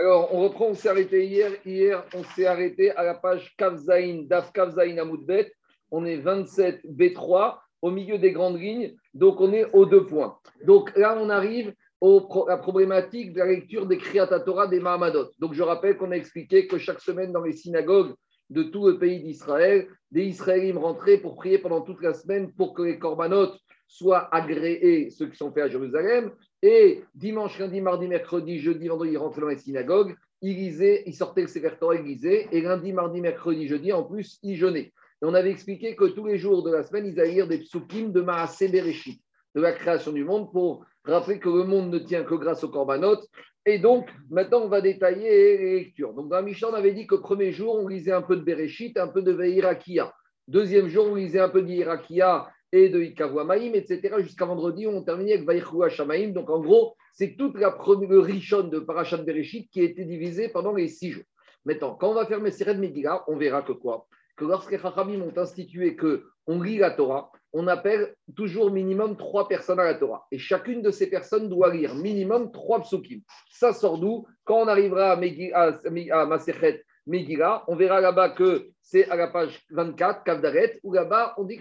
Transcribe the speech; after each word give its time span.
Alors, 0.00 0.32
on 0.32 0.42
reprend, 0.42 0.66
on 0.66 0.74
s'est 0.74 0.88
arrêté 0.88 1.26
hier. 1.26 1.50
Hier, 1.66 2.04
on 2.14 2.22
s'est 2.22 2.46
arrêté 2.46 2.92
à 2.92 3.02
la 3.02 3.14
page 3.14 3.56
Kavzaïn, 3.56 4.26
Daf 4.28 4.52
Kavzaïn 4.52 4.96
Amoudbet. 4.96 5.52
On 5.90 6.04
est 6.04 6.18
27 6.18 6.84
B3 6.84 7.56
au 7.82 7.90
milieu 7.90 8.16
des 8.16 8.30
grandes 8.30 8.60
lignes. 8.60 8.94
Donc, 9.12 9.40
on 9.40 9.52
est 9.52 9.64
aux 9.72 9.86
deux 9.86 10.06
points. 10.06 10.38
Donc, 10.64 10.96
là, 10.96 11.18
on 11.20 11.28
arrive 11.30 11.74
à 12.00 12.06
la 12.46 12.58
problématique 12.58 13.32
de 13.32 13.40
la 13.40 13.46
lecture 13.46 13.86
des 13.86 13.98
Kriyat 13.98 14.28
Torah 14.38 14.68
des 14.68 14.78
Mahamadot. 14.78 15.30
Donc, 15.40 15.54
je 15.54 15.64
rappelle 15.64 15.96
qu'on 15.96 16.12
a 16.12 16.16
expliqué 16.16 16.68
que 16.68 16.78
chaque 16.78 17.00
semaine, 17.00 17.32
dans 17.32 17.42
les 17.42 17.54
synagogues 17.54 18.14
de 18.50 18.62
tout 18.62 18.86
le 18.86 19.00
pays 19.00 19.20
d'Israël, 19.20 19.88
des 20.12 20.26
Israélites 20.26 20.76
rentraient 20.76 21.18
pour 21.18 21.34
prier 21.34 21.58
pendant 21.58 21.80
toute 21.80 22.02
la 22.02 22.14
semaine 22.14 22.52
pour 22.52 22.72
que 22.72 22.82
les 22.82 23.00
corbanotes 23.00 23.58
soient 23.88 24.32
agréés, 24.32 25.10
ceux 25.10 25.26
qui 25.26 25.36
sont 25.36 25.50
faits 25.50 25.64
à 25.64 25.68
Jérusalem. 25.68 26.30
Et 26.62 27.02
dimanche, 27.14 27.58
lundi, 27.58 27.80
mardi, 27.80 28.06
mercredi, 28.06 28.58
jeudi, 28.58 28.86
vendredi, 28.86 29.12
ils 29.12 29.18
rentraient 29.18 29.40
dans 29.40 29.48
les 29.48 29.56
synagogues. 29.56 30.14
Ils 30.42 30.56
lisaient, 30.56 31.02
ils 31.06 31.14
sortaient 31.14 31.40
le 31.40 31.48
Sefer 31.48 31.72
Torah, 31.80 31.96
ils 31.96 32.04
lisaient. 32.04 32.48
Et 32.52 32.60
lundi, 32.60 32.92
mardi, 32.92 33.20
mercredi, 33.20 33.66
jeudi, 33.66 33.92
en 33.92 34.04
plus, 34.04 34.38
ils 34.42 34.56
jeûnaient. 34.56 34.92
Et 35.20 35.24
on 35.24 35.34
avait 35.34 35.50
expliqué 35.50 35.96
que 35.96 36.04
tous 36.04 36.26
les 36.26 36.38
jours 36.38 36.62
de 36.62 36.70
la 36.70 36.84
semaine, 36.84 37.06
ils 37.06 37.18
allaient 37.18 37.32
lire 37.32 37.48
des 37.48 37.58
psukim 37.58 38.12
de 38.12 38.20
Maasé 38.20 38.68
Bereshit, 38.68 39.20
de 39.54 39.60
la 39.60 39.72
création 39.72 40.12
du 40.12 40.24
monde, 40.24 40.52
pour 40.52 40.84
rappeler 41.04 41.40
que 41.40 41.48
le 41.48 41.64
monde 41.64 41.90
ne 41.90 41.98
tient 41.98 42.22
que 42.22 42.34
grâce 42.34 42.62
aux 42.62 42.68
corbanotes. 42.68 43.26
Et 43.66 43.78
donc, 43.78 44.08
maintenant, 44.30 44.60
on 44.60 44.68
va 44.68 44.80
détailler 44.80 45.58
les 45.58 45.74
lectures. 45.80 46.12
Donc, 46.12 46.28
dans 46.28 46.42
Mishnah, 46.42 46.68
on 46.68 46.74
avait 46.74 46.92
dit 46.92 47.06
que 47.06 47.16
le 47.16 47.20
premier 47.20 47.52
jour, 47.52 47.74
on 47.74 47.88
lisait 47.88 48.12
un 48.12 48.22
peu 48.22 48.36
de 48.36 48.42
Bereshit, 48.42 48.96
un 48.96 49.08
peu 49.08 49.22
de 49.22 49.32
Veirakia. 49.32 50.12
Deuxième 50.46 50.88
jour, 50.88 51.06
on 51.10 51.14
lisait 51.14 51.40
un 51.40 51.50
peu 51.50 51.62
d'Irakia 51.62 52.48
et 52.72 52.88
de 52.88 53.00
Ikavouamaïm, 53.00 53.74
etc. 53.74 54.16
Jusqu'à 54.18 54.44
vendredi, 54.44 54.86
on 54.86 55.02
terminait 55.02 55.34
avec 55.34 55.46
Vaïchou 55.46 55.88
Shamaïm. 55.88 56.32
Donc, 56.32 56.50
en 56.50 56.60
gros, 56.60 56.94
c'est 57.12 57.36
toute 57.36 57.58
la 57.58 57.70
première 57.70 58.22
richon 58.22 58.64
de 58.64 58.78
Parashat 58.78 59.18
Bereshit 59.18 59.70
qui 59.70 59.80
a 59.80 59.84
été 59.84 60.04
divisée 60.04 60.48
pendant 60.48 60.74
les 60.74 60.88
six 60.88 61.12
jours. 61.12 61.24
Maintenant, 61.64 61.94
quand 61.94 62.10
on 62.10 62.14
va 62.14 62.26
faire 62.26 62.40
Messiret 62.40 62.76
Megillah, 62.76 63.24
on 63.28 63.36
verra 63.36 63.62
que 63.62 63.72
quoi? 63.72 64.06
Que 64.36 64.44
lorsque 64.44 64.70
les 64.70 64.78
Chachamim 64.78 65.20
ont 65.22 65.36
institué 65.36 65.96
qu'on 65.96 66.62
lit 66.62 66.78
la 66.78 66.92
Torah, 66.92 67.30
on 67.52 67.66
appelle 67.66 68.14
toujours 68.36 68.70
minimum 68.70 69.16
trois 69.16 69.48
personnes 69.48 69.80
à 69.80 69.84
la 69.84 69.94
Torah. 69.94 70.26
Et 70.30 70.38
chacune 70.38 70.82
de 70.82 70.90
ces 70.90 71.08
personnes 71.08 71.48
doit 71.48 71.74
lire 71.74 71.94
minimum 71.94 72.52
trois 72.52 72.80
psukim. 72.80 73.20
Ça 73.50 73.72
sort 73.72 73.98
d'où? 73.98 74.26
Quand 74.44 74.60
on 74.62 74.68
arrivera 74.68 75.12
à, 75.12 75.18
à, 75.54 76.20
à 76.20 76.26
Masechet 76.26 76.84
Megillah, 77.08 77.64
on 77.68 77.74
verra 77.74 78.02
là-bas 78.02 78.28
que 78.30 78.68
c'est 78.82 79.08
à 79.08 79.16
la 79.16 79.28
page 79.28 79.64
24, 79.70 80.24
Kavdaret, 80.24 80.78
où 80.82 80.92
là-bas 80.92 81.34
on 81.38 81.44
dit 81.44 81.58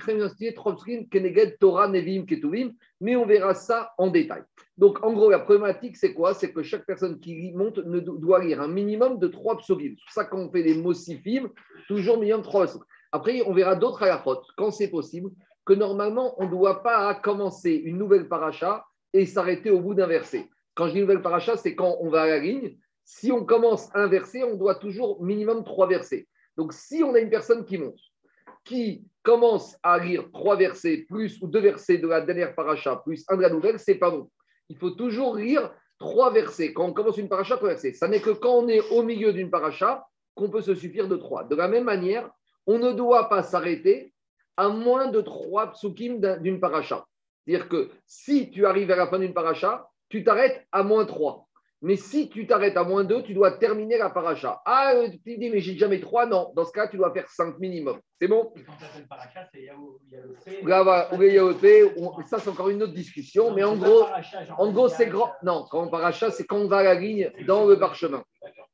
trois 0.53 0.76
psukim, 0.76 1.08
Keneged, 1.08 1.58
Torah, 1.58 1.88
Nevim, 1.88 2.26
Ketuvim, 2.26 2.73
mais 3.00 3.16
on 3.16 3.26
verra 3.26 3.53
ça 3.53 3.94
en 3.98 4.08
détail. 4.08 4.44
Donc 4.78 5.02
en 5.03 5.14
gros, 5.14 5.30
la 5.31 5.40
problématique, 5.40 5.95
c'est 5.95 6.14
quoi? 6.14 6.34
C'est 6.34 6.52
que 6.52 6.64
chaque 6.64 6.86
personne 6.86 7.20
qui 7.20 7.53
monte 7.53 7.78
ne 7.78 8.00
doit 8.00 8.44
lire 8.44 8.62
un 8.62 8.68
minimum 8.68 9.20
de 9.20 9.28
trois 9.28 9.58
psukim. 9.58 9.95
C'est 9.98 10.03
pour 10.03 10.14
ça 10.14 10.25
qu'on 10.25 10.52
fait 10.52 10.64
les 10.64 10.75
mosifim, 10.75 11.50
toujours 11.88 12.20
minimum 12.20 12.42
trois 12.42 12.66
psukim. 12.66 12.86
Après, 13.14 13.42
on 13.45 13.53
verra 13.53 13.75
d'autres 13.75 14.03
à 14.03 14.08
la 14.08 14.23
quand 14.58 14.72
c'est 14.72 14.90
possible 14.90 15.31
que 15.66 15.73
normalement, 15.73 16.36
on 16.42 16.45
ne 16.45 16.52
doit 16.52 16.84
pas 16.84 17.16
commencer 17.16 17.72
une 17.72 17.98
nouvelle 17.98 18.28
paracha 18.28 18.86
et 19.14 19.25
s'arrêter 19.25 19.70
au 19.70 19.80
bout 19.80 19.94
d'un 19.94 20.08
verset. 20.08 20.50
Quand 20.75 20.88
je 20.88 20.94
dis 20.94 21.02
nouvelle 21.02 21.22
paracha, 21.22 21.56
c'est 21.56 21.73
quand 21.73 21.98
on 22.02 22.09
va 22.09 22.23
à 22.23 22.28
la 22.28 22.40
ligne. 22.40 22.78
Si 23.09 23.31
on 23.31 23.45
commence 23.45 23.89
un 23.95 24.08
verset, 24.08 24.44
on 24.44 24.58
doit 24.58 24.75
toujours 24.75 25.23
minimum 25.23 25.63
trois 25.63 25.88
versets. 25.88 26.27
Donc, 26.58 26.73
si 26.73 27.03
on 27.03 27.16
a 27.16 27.19
une 27.19 27.30
personne 27.30 27.63
qui 27.63 27.77
monte, 27.77 28.02
qui 28.66 29.05
commence 29.23 29.77
à 29.81 29.97
lire 29.97 30.30
trois 30.33 30.58
versets 30.58 31.05
plus 31.08 31.41
ou 31.41 31.47
deux 31.47 31.61
versets 31.61 32.00
de 32.00 32.08
la 32.09 32.19
dernière 32.19 32.53
paracha 32.53 32.97
plus 32.97 33.23
un 33.30 33.38
de 33.38 33.44
la 33.44 33.50
nouvelle, 33.50 33.80
c'est 33.80 33.95
pas 33.95 34.11
bon. 34.11 34.30
Il 34.67 34.75
faut 34.75 34.89
toujours 34.89 35.38
lire 35.38 35.73
trois 36.00 36.33
versets. 36.33 36.73
Quand 36.73 36.83
on 36.83 36.91
commence 36.91 37.16
une 37.16 37.30
paracha, 37.30 37.55
trois 37.55 37.69
versets. 37.69 37.94
Ça 37.94 38.09
n'est 38.09 38.19
que 38.19 38.31
quand 38.31 38.55
on 38.55 38.67
est 38.67 38.81
au 38.89 39.03
milieu 39.03 39.31
d'une 39.31 39.50
paracha 39.50 40.05
qu'on 40.35 40.50
peut 40.50 40.61
se 40.61 40.75
suffire 40.75 41.08
de 41.08 41.16
trois. 41.16 41.45
De 41.45 41.55
la 41.55 41.69
même 41.69 41.85
manière, 41.85 42.30
on 42.66 42.78
ne 42.78 42.91
doit 42.91 43.30
pas 43.30 43.41
s'arrêter 43.41 44.13
à 44.57 44.67
moins 44.67 45.07
de 45.07 45.22
trois 45.22 45.72
psukim 45.72 46.19
d'une 46.41 46.59
paracha. 46.59 47.06
C'est-à-dire 47.46 47.69
que 47.69 47.90
si 48.06 48.51
tu 48.51 48.66
arrives 48.66 48.91
à 48.91 48.97
la 48.97 49.07
fin 49.07 49.17
d'une 49.17 49.34
paracha, 49.34 49.88
tu 50.09 50.25
t'arrêtes 50.25 50.67
à 50.73 50.84
moins 50.84 51.06
trois. 51.06 51.47
Mais 51.82 51.96
si 51.96 52.30
tu 52.30 52.48
t'arrêtes 52.48 52.76
à 52.76 52.84
moins 52.84 53.04
deux, 53.04 53.22
tu 53.22 53.36
dois 53.36 53.52
terminer 53.52 54.00
la 54.00 54.10
paracha. 54.10 54.60
Ah, 54.66 54.94
euh, 54.96 55.10
tu 55.24 55.38
dis, 55.38 55.50
mais 55.50 55.60
j'ai 55.60 55.78
jamais 55.78 56.00
trois. 56.00 56.26
Non, 56.26 56.52
dans 56.56 56.66
ce 56.66 56.72
cas, 56.72 56.88
tu 56.88 56.98
dois 56.98 57.14
faire 57.14 57.30
cinq 57.30 57.60
minimum. 57.60 58.00
C'est 58.20 58.28
bon? 58.28 58.52
Quand 58.56 58.74
tu 58.96 59.08
paracha, 59.08 59.48
c'est 59.54 59.62
Yaoté. 59.62 60.64
Ça, 62.26 62.40
c'est 62.40 62.50
encore 62.50 62.70
une 62.70 62.82
autre 62.82 62.94
discussion. 62.94 63.54
mais 63.54 63.64
en 63.64 63.76
gros, 63.76 64.06
en 64.58 64.72
gros 64.72 64.90
c'est 64.90 65.08
grand. 65.08 65.32
Non, 65.44 65.66
quand 65.70 65.84
on 65.84 65.90
paracha, 65.90 66.32
c'est 66.32 66.46
quand 66.46 66.58
on 66.58 66.68
va 66.68 66.78
à 66.78 66.84
la 66.84 66.96
ligne 66.96 67.32
dans 67.46 67.66
le 67.66 67.78
parchemin. 67.78 68.24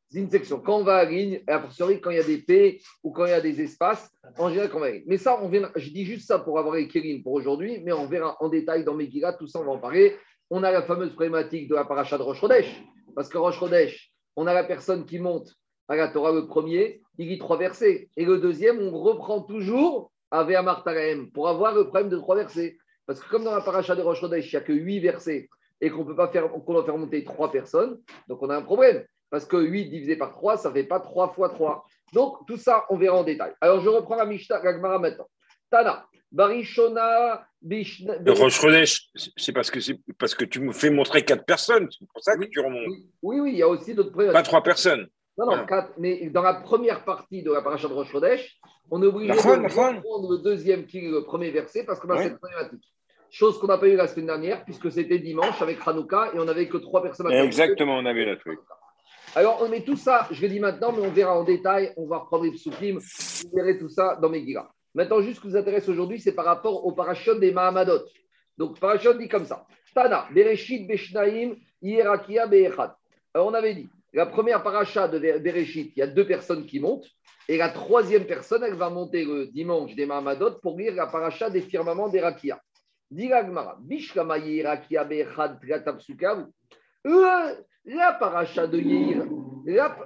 C'est 0.10 0.20
une 0.20 0.30
section. 0.30 0.62
Quand 0.62 0.78
on 0.78 0.84
va 0.84 0.98
à 0.98 1.04
la 1.06 1.10
ligne, 1.10 1.42
et 1.48 1.52
a 1.52 1.60
fortiori, 1.60 2.00
quand 2.00 2.12
il 2.12 2.18
y 2.18 2.20
a 2.20 2.24
des 2.24 2.38
P 2.38 2.80
ou 3.04 3.12
quand 3.12 3.26
il 3.26 3.32
y 3.32 3.34
a 3.34 3.42
des 3.42 3.62
espaces, 3.62 4.12
en 4.38 4.50
général, 4.50 4.70
quand 4.70 4.78
on 4.78 4.82
va 4.82 4.86
à 4.86 4.90
la 4.90 4.96
ligne. 4.98 5.06
Mais 5.08 5.18
ça, 5.18 5.40
on 5.42 5.50
vient, 5.50 5.70
je 5.76 5.90
dis 5.90 6.06
juste 6.06 6.28
ça 6.28 6.40
pour 6.40 6.60
avoir 6.60 6.76
les 6.76 6.88
Kérim 6.88 7.24
pour 7.24 7.34
aujourd'hui, 7.34 7.82
mais 7.84 7.92
on 7.92 8.06
verra 8.06 8.38
en 8.40 8.48
détail 8.48 8.86
dans 8.86 8.94
Megillah, 8.94 9.34
tout 9.34 9.48
ça, 9.48 9.60
on 9.60 9.66
va 9.66 9.72
en 9.72 9.80
parler. 9.80 10.16
On 10.56 10.62
a 10.62 10.72
la 10.72 10.84
fameuse 10.84 11.14
problématique 11.14 11.68
de 11.68 11.74
la 11.74 11.84
paracha 11.84 12.16
de 12.16 12.22
Rosh 12.22 12.40
Chodesh, 12.40 12.84
parce 13.16 13.28
que 13.28 13.40
Rosh 13.40 13.58
Chodesh, 13.58 14.14
on 14.36 14.46
a 14.46 14.54
la 14.54 14.64
personne 14.64 15.04
qui 15.04 15.18
monte 15.18 15.52
à 15.88 15.96
la 15.96 16.10
Torah 16.10 16.32
le 16.32 16.46
premier, 16.46 17.02
il 17.18 17.30
lit 17.30 17.40
trois 17.40 17.58
versets. 17.58 18.08
Et 18.18 18.24
le 18.24 18.38
deuxième, 18.38 18.80
on 18.80 18.92
reprend 18.92 19.42
toujours 19.42 20.12
avec 20.30 20.56
Amartaraem 20.56 21.32
pour 21.32 21.50
avoir 21.50 21.74
le 21.74 21.86
problème 21.86 22.10
de 22.10 22.18
trois 22.18 22.36
versets. 22.36 22.78
Parce 23.08 23.20
que 23.20 23.28
comme 23.32 23.44
dans 23.44 23.56
la 23.56 23.62
paracha 23.62 23.96
de 23.96 24.04
Rosh 24.04 24.22
Chodesh, 24.22 24.54
il 24.54 24.56
n'y 24.56 24.62
a 24.62 24.64
que 24.64 24.74
huit 24.74 25.00
versets 25.00 25.50
et 25.82 25.90
qu'on 25.90 26.06
peut 26.06 26.16
pas 26.16 26.28
faire, 26.28 26.48
qu'on 26.52 26.74
doit 26.74 26.86
faire 26.86 27.00
monter 27.00 27.24
trois 27.24 27.52
personnes, 27.52 28.00
donc 28.28 28.44
on 28.44 28.50
a 28.52 28.56
un 28.56 28.62
problème. 28.62 29.04
Parce 29.32 29.46
que 29.46 29.58
8 29.58 29.86
divisé 29.86 30.16
par 30.18 30.30
3, 30.30 30.58
ça 30.58 30.70
ne 30.70 30.76
fait 30.76 30.84
pas 30.84 31.00
3 31.00 31.30
fois 31.30 31.50
3. 31.50 31.84
Donc, 32.14 32.46
tout 32.46 32.58
ça, 32.58 32.86
on 32.92 32.98
verra 32.98 33.18
en 33.18 33.24
détail. 33.24 33.54
Alors, 33.60 33.82
je 33.82 33.90
reprends 33.90 34.16
la 34.16 34.28
Mishnah, 34.28 34.62
la 34.62 35.00
maintenant. 35.00 35.28
Tana, 35.72 36.06
Barishona, 36.32 37.44
Bishna. 37.64 38.16
Roche 38.28 39.10
c'est 39.38 39.52
parce 39.54 39.72
que, 39.72 39.80
parce 40.20 40.36
que 40.36 40.46
tu 40.46 40.60
me 40.60 40.74
fais 40.74 40.90
montrer 40.90 41.24
4 41.24 41.46
personnes. 41.46 41.88
C'est 41.92 42.08
pour 42.08 42.22
ça 42.22 42.36
que 42.38 42.46
tu 42.46 42.60
remontes. 42.60 42.88
Oui, 43.22 43.40
oui, 43.40 43.52
il 43.54 43.58
y 43.58 43.64
a 43.64 43.68
aussi 43.68 43.94
d'autres 43.94 44.12
preuves. 44.12 44.34
Pas 44.34 44.44
3 44.44 44.62
personnes. 44.64 45.08
Non, 45.38 45.48
non, 45.48 45.66
4. 45.66 45.94
Mais 45.98 46.30
dans 46.30 46.44
la 46.44 46.56
première 46.56 47.04
partie 47.04 47.42
de 47.42 47.52
la 47.52 47.62
paracha 47.62 47.88
de 47.88 47.94
Rosh 47.94 48.14
on 48.92 49.02
est 49.02 49.08
obligé 49.08 49.34
de 49.34 49.68
prendre 49.70 50.32
le 50.32 50.38
deuxième 50.44 50.86
qui 50.86 51.00
est 51.00 51.10
le 51.10 51.24
premier 51.24 51.50
verset 51.50 51.86
parce 51.86 52.00
qu'on 52.00 52.10
a 52.10 52.22
cette 52.22 52.38
problématique. 52.38 52.84
Chose 53.32 53.58
qu'on 53.58 53.66
n'a 53.66 53.80
pas 53.80 53.88
eu 53.88 53.96
la 53.96 54.08
semaine 54.08 54.28
dernière, 54.28 54.64
puisque 54.64 54.92
c'était 54.92 55.18
dimanche 55.18 55.60
avec 55.60 55.80
Hanouka 55.84 56.34
et 56.36 56.40
on 56.40 56.46
n'avait 56.46 56.68
que 56.68 56.78
trois 56.78 57.02
personnes 57.02 57.32
à 57.32 57.44
Exactement, 57.44 57.98
on 57.98 58.06
avait 58.06 58.26
la 58.26 58.36
truc. 58.36 58.60
Alors, 59.36 59.64
on 59.64 59.70
met 59.70 59.82
tout 59.82 59.96
ça, 59.96 60.28
je 60.30 60.40
le 60.44 60.50
dis 60.50 60.60
maintenant, 60.60 60.92
mais 60.92 61.02
on 61.02 61.10
verra 61.10 61.36
en 61.40 61.44
détail, 61.44 61.92
on 61.98 62.06
va 62.06 62.20
reprendre 62.20 62.44
les 62.44 62.52
psukim, 62.52 63.00
vous 63.00 63.52
verrez 63.56 63.80
tout 63.80 63.90
ça 63.90 64.20
dans 64.22 64.30
mes 64.30 64.46
gigas. 64.46 64.70
Maintenant, 64.94 65.22
juste 65.22 65.38
ce 65.38 65.42
qui 65.42 65.48
vous 65.48 65.58
intéresse 65.58 65.90
aujourd'hui, 65.90 66.20
c'est 66.20 66.34
par 66.34 66.46
rapport 66.46 66.86
au 66.86 66.92
parachute 66.92 67.40
des 67.40 67.52
Mahamadot. 67.52 68.04
Donc, 68.58 68.80
parachute 68.80 69.18
dit 69.18 69.28
comme 69.28 69.46
ça 69.46 69.66
Tana, 69.96 70.28
Bereshit, 70.34 70.88
Beshnaim, 70.88 71.56
Hierakia, 71.82 72.48
Be'echad. 72.48 72.94
On 73.36 73.54
avait 73.54 73.74
dit, 73.74 73.90
la 74.14 74.26
première 74.26 74.62
paracha 74.62 75.08
de 75.08 75.20
Bereshit, 75.40 75.94
il 75.96 76.00
y 76.00 76.04
a 76.04 76.08
deux 76.08 76.26
personnes 76.26 76.66
qui 76.66 76.80
montent, 76.80 77.08
et 77.50 77.58
la 77.58 77.70
troisième 77.70 78.26
personne, 78.26 78.64
elle 78.64 78.76
va 78.76 78.90
monter 78.90 79.26
le 79.26 79.48
dimanche 79.48 79.96
des 79.96 80.06
Mahamadot 80.06 80.60
pour 80.62 80.78
lire 80.78 80.94
la 80.94 81.08
paracha 81.08 81.50
des 81.50 81.62
firmaments 81.62 82.10
d'Erakia. 82.10 82.62
Dit 83.10 83.28
Gmara, 83.28 83.78
Bishlama, 83.82 84.38
Hierakia, 84.38 85.04
Be'echad, 85.04 85.60
la 87.86 88.14
paracha 88.14 88.68
de 88.68 88.80
Yeir, 88.80 89.26
la, 89.66 89.98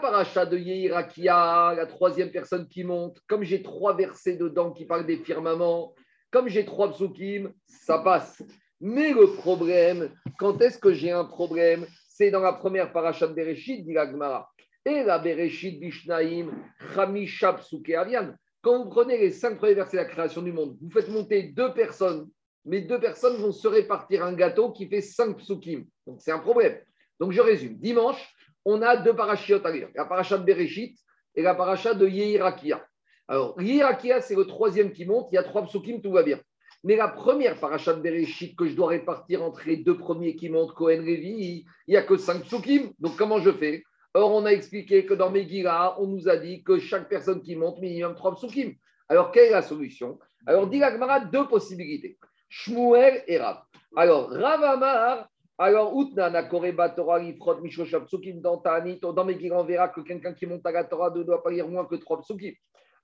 paracha 0.00 0.46
de 0.46 0.58
Yeir 0.58 0.96
Akia, 0.96 1.74
la 1.76 1.86
troisième 1.86 2.30
personne 2.30 2.68
qui 2.68 2.84
monte, 2.84 3.18
comme 3.26 3.42
j'ai 3.42 3.62
trois 3.62 3.96
versets 3.96 4.36
dedans 4.36 4.72
qui 4.72 4.86
parlent 4.86 5.06
des 5.06 5.18
firmaments, 5.18 5.94
comme 6.30 6.48
j'ai 6.48 6.64
trois 6.64 6.92
psukim, 6.92 7.52
ça 7.66 7.98
passe. 7.98 8.42
Mais 8.80 9.12
le 9.12 9.26
problème, 9.34 10.10
quand 10.38 10.60
est-ce 10.60 10.78
que 10.78 10.92
j'ai 10.92 11.10
un 11.10 11.24
problème? 11.24 11.86
C'est 12.08 12.30
dans 12.30 12.40
la 12.40 12.52
première 12.52 12.92
paracha 12.92 13.26
de 13.26 13.34
Bereshit, 13.34 13.84
dit 13.84 13.92
la 13.92 14.48
Et 14.84 15.02
la 15.02 15.18
Bereshit 15.18 15.80
Bishnaim, 15.80 16.50
Chamisha 16.94 17.54
Psuke 17.54 17.90
Avian. 17.90 18.34
Quand 18.62 18.84
vous 18.84 18.90
prenez 18.90 19.18
les 19.18 19.30
cinq 19.30 19.58
premiers 19.58 19.74
versets 19.74 19.96
de 19.96 20.02
la 20.02 20.08
création 20.08 20.42
du 20.42 20.52
monde, 20.52 20.76
vous 20.80 20.90
faites 20.90 21.08
monter 21.08 21.42
deux 21.44 21.72
personnes 21.72 22.28
mais 22.66 22.80
deux 22.80 23.00
personnes 23.00 23.36
vont 23.36 23.52
se 23.52 23.68
répartir 23.68 24.24
un 24.24 24.34
gâteau 24.34 24.72
qui 24.72 24.88
fait 24.88 25.00
cinq 25.00 25.38
psukim. 25.38 25.86
Donc 26.06 26.20
c'est 26.20 26.32
un 26.32 26.40
problème. 26.40 26.78
Donc 27.18 27.32
je 27.32 27.40
résume. 27.40 27.78
Dimanche, 27.78 28.34
on 28.66 28.82
a 28.82 28.96
deux 28.96 29.14
parachiotes 29.14 29.64
à 29.64 29.70
lire. 29.70 29.88
La 29.94 30.04
paracha 30.04 30.36
de 30.36 30.44
Bereshit 30.44 30.98
et 31.36 31.42
la 31.42 31.54
paracha 31.54 31.94
de 31.94 32.06
Yehirakia. 32.06 32.84
Alors, 33.28 33.60
Yehirakia, 33.60 34.20
c'est 34.20 34.34
le 34.34 34.44
troisième 34.44 34.92
qui 34.92 35.06
monte. 35.06 35.28
Il 35.30 35.36
y 35.36 35.38
a 35.38 35.44
trois 35.44 35.62
psukim, 35.62 36.02
tout 36.02 36.10
va 36.10 36.24
bien. 36.24 36.40
Mais 36.82 36.96
la 36.96 37.08
première 37.08 37.58
paracha 37.58 37.94
de 37.94 38.00
Bereshit 38.00 38.56
que 38.56 38.66
je 38.66 38.74
dois 38.74 38.88
répartir 38.88 39.42
entre 39.42 39.62
les 39.66 39.76
deux 39.76 39.96
premiers 39.96 40.34
qui 40.34 40.48
montent, 40.50 40.74
Cohen 40.74 41.00
Levi, 41.00 41.64
il 41.86 41.90
n'y 41.90 41.96
a 41.96 42.02
que 42.02 42.16
cinq 42.16 42.42
psukim. 42.42 42.90
Donc 42.98 43.16
comment 43.16 43.38
je 43.38 43.52
fais? 43.52 43.84
Or, 44.14 44.34
on 44.34 44.46
a 44.46 44.50
expliqué 44.50 45.06
que 45.06 45.14
dans 45.14 45.30
Megillah, 45.30 45.96
on 46.00 46.08
nous 46.08 46.28
a 46.28 46.36
dit 46.36 46.64
que 46.64 46.78
chaque 46.78 47.08
personne 47.08 47.42
qui 47.42 47.54
monte, 47.54 47.78
minimum 47.80 48.14
trois 48.14 48.34
psukim. 48.34 48.74
Alors, 49.08 49.30
quelle 49.30 49.48
est 49.48 49.50
la 49.50 49.62
solution? 49.62 50.18
Alors, 50.44 50.66
dit 50.66 50.80
la 50.80 51.20
deux 51.20 51.46
possibilités. 51.46 52.18
Shmuel 52.48 53.22
et 53.28 53.38
Rav. 53.38 53.62
Alors, 53.96 54.30
Rav 54.30 54.62
Amar, 54.64 55.28
Alors, 55.58 55.98
Utna, 55.98 56.28
Nakoreba, 56.28 56.90
Torah, 56.90 57.22
Ifrod, 57.22 57.62
Mishosha, 57.62 58.00
Psukim, 58.00 58.40
dans 58.40 58.58
Ta'anit, 58.58 59.00
dans 59.00 59.14
on 59.16 59.64
verra 59.64 59.88
que 59.88 60.02
quelqu'un 60.02 60.34
qui 60.34 60.46
monte 60.46 60.66
à 60.66 60.72
la 60.72 60.84
Torah 60.84 61.10
ne 61.10 61.22
doit 61.22 61.42
pas 61.42 61.50
lire 61.50 61.66
moins 61.66 61.86
que 61.86 61.94
trois 61.96 62.20
psukim. 62.20 62.52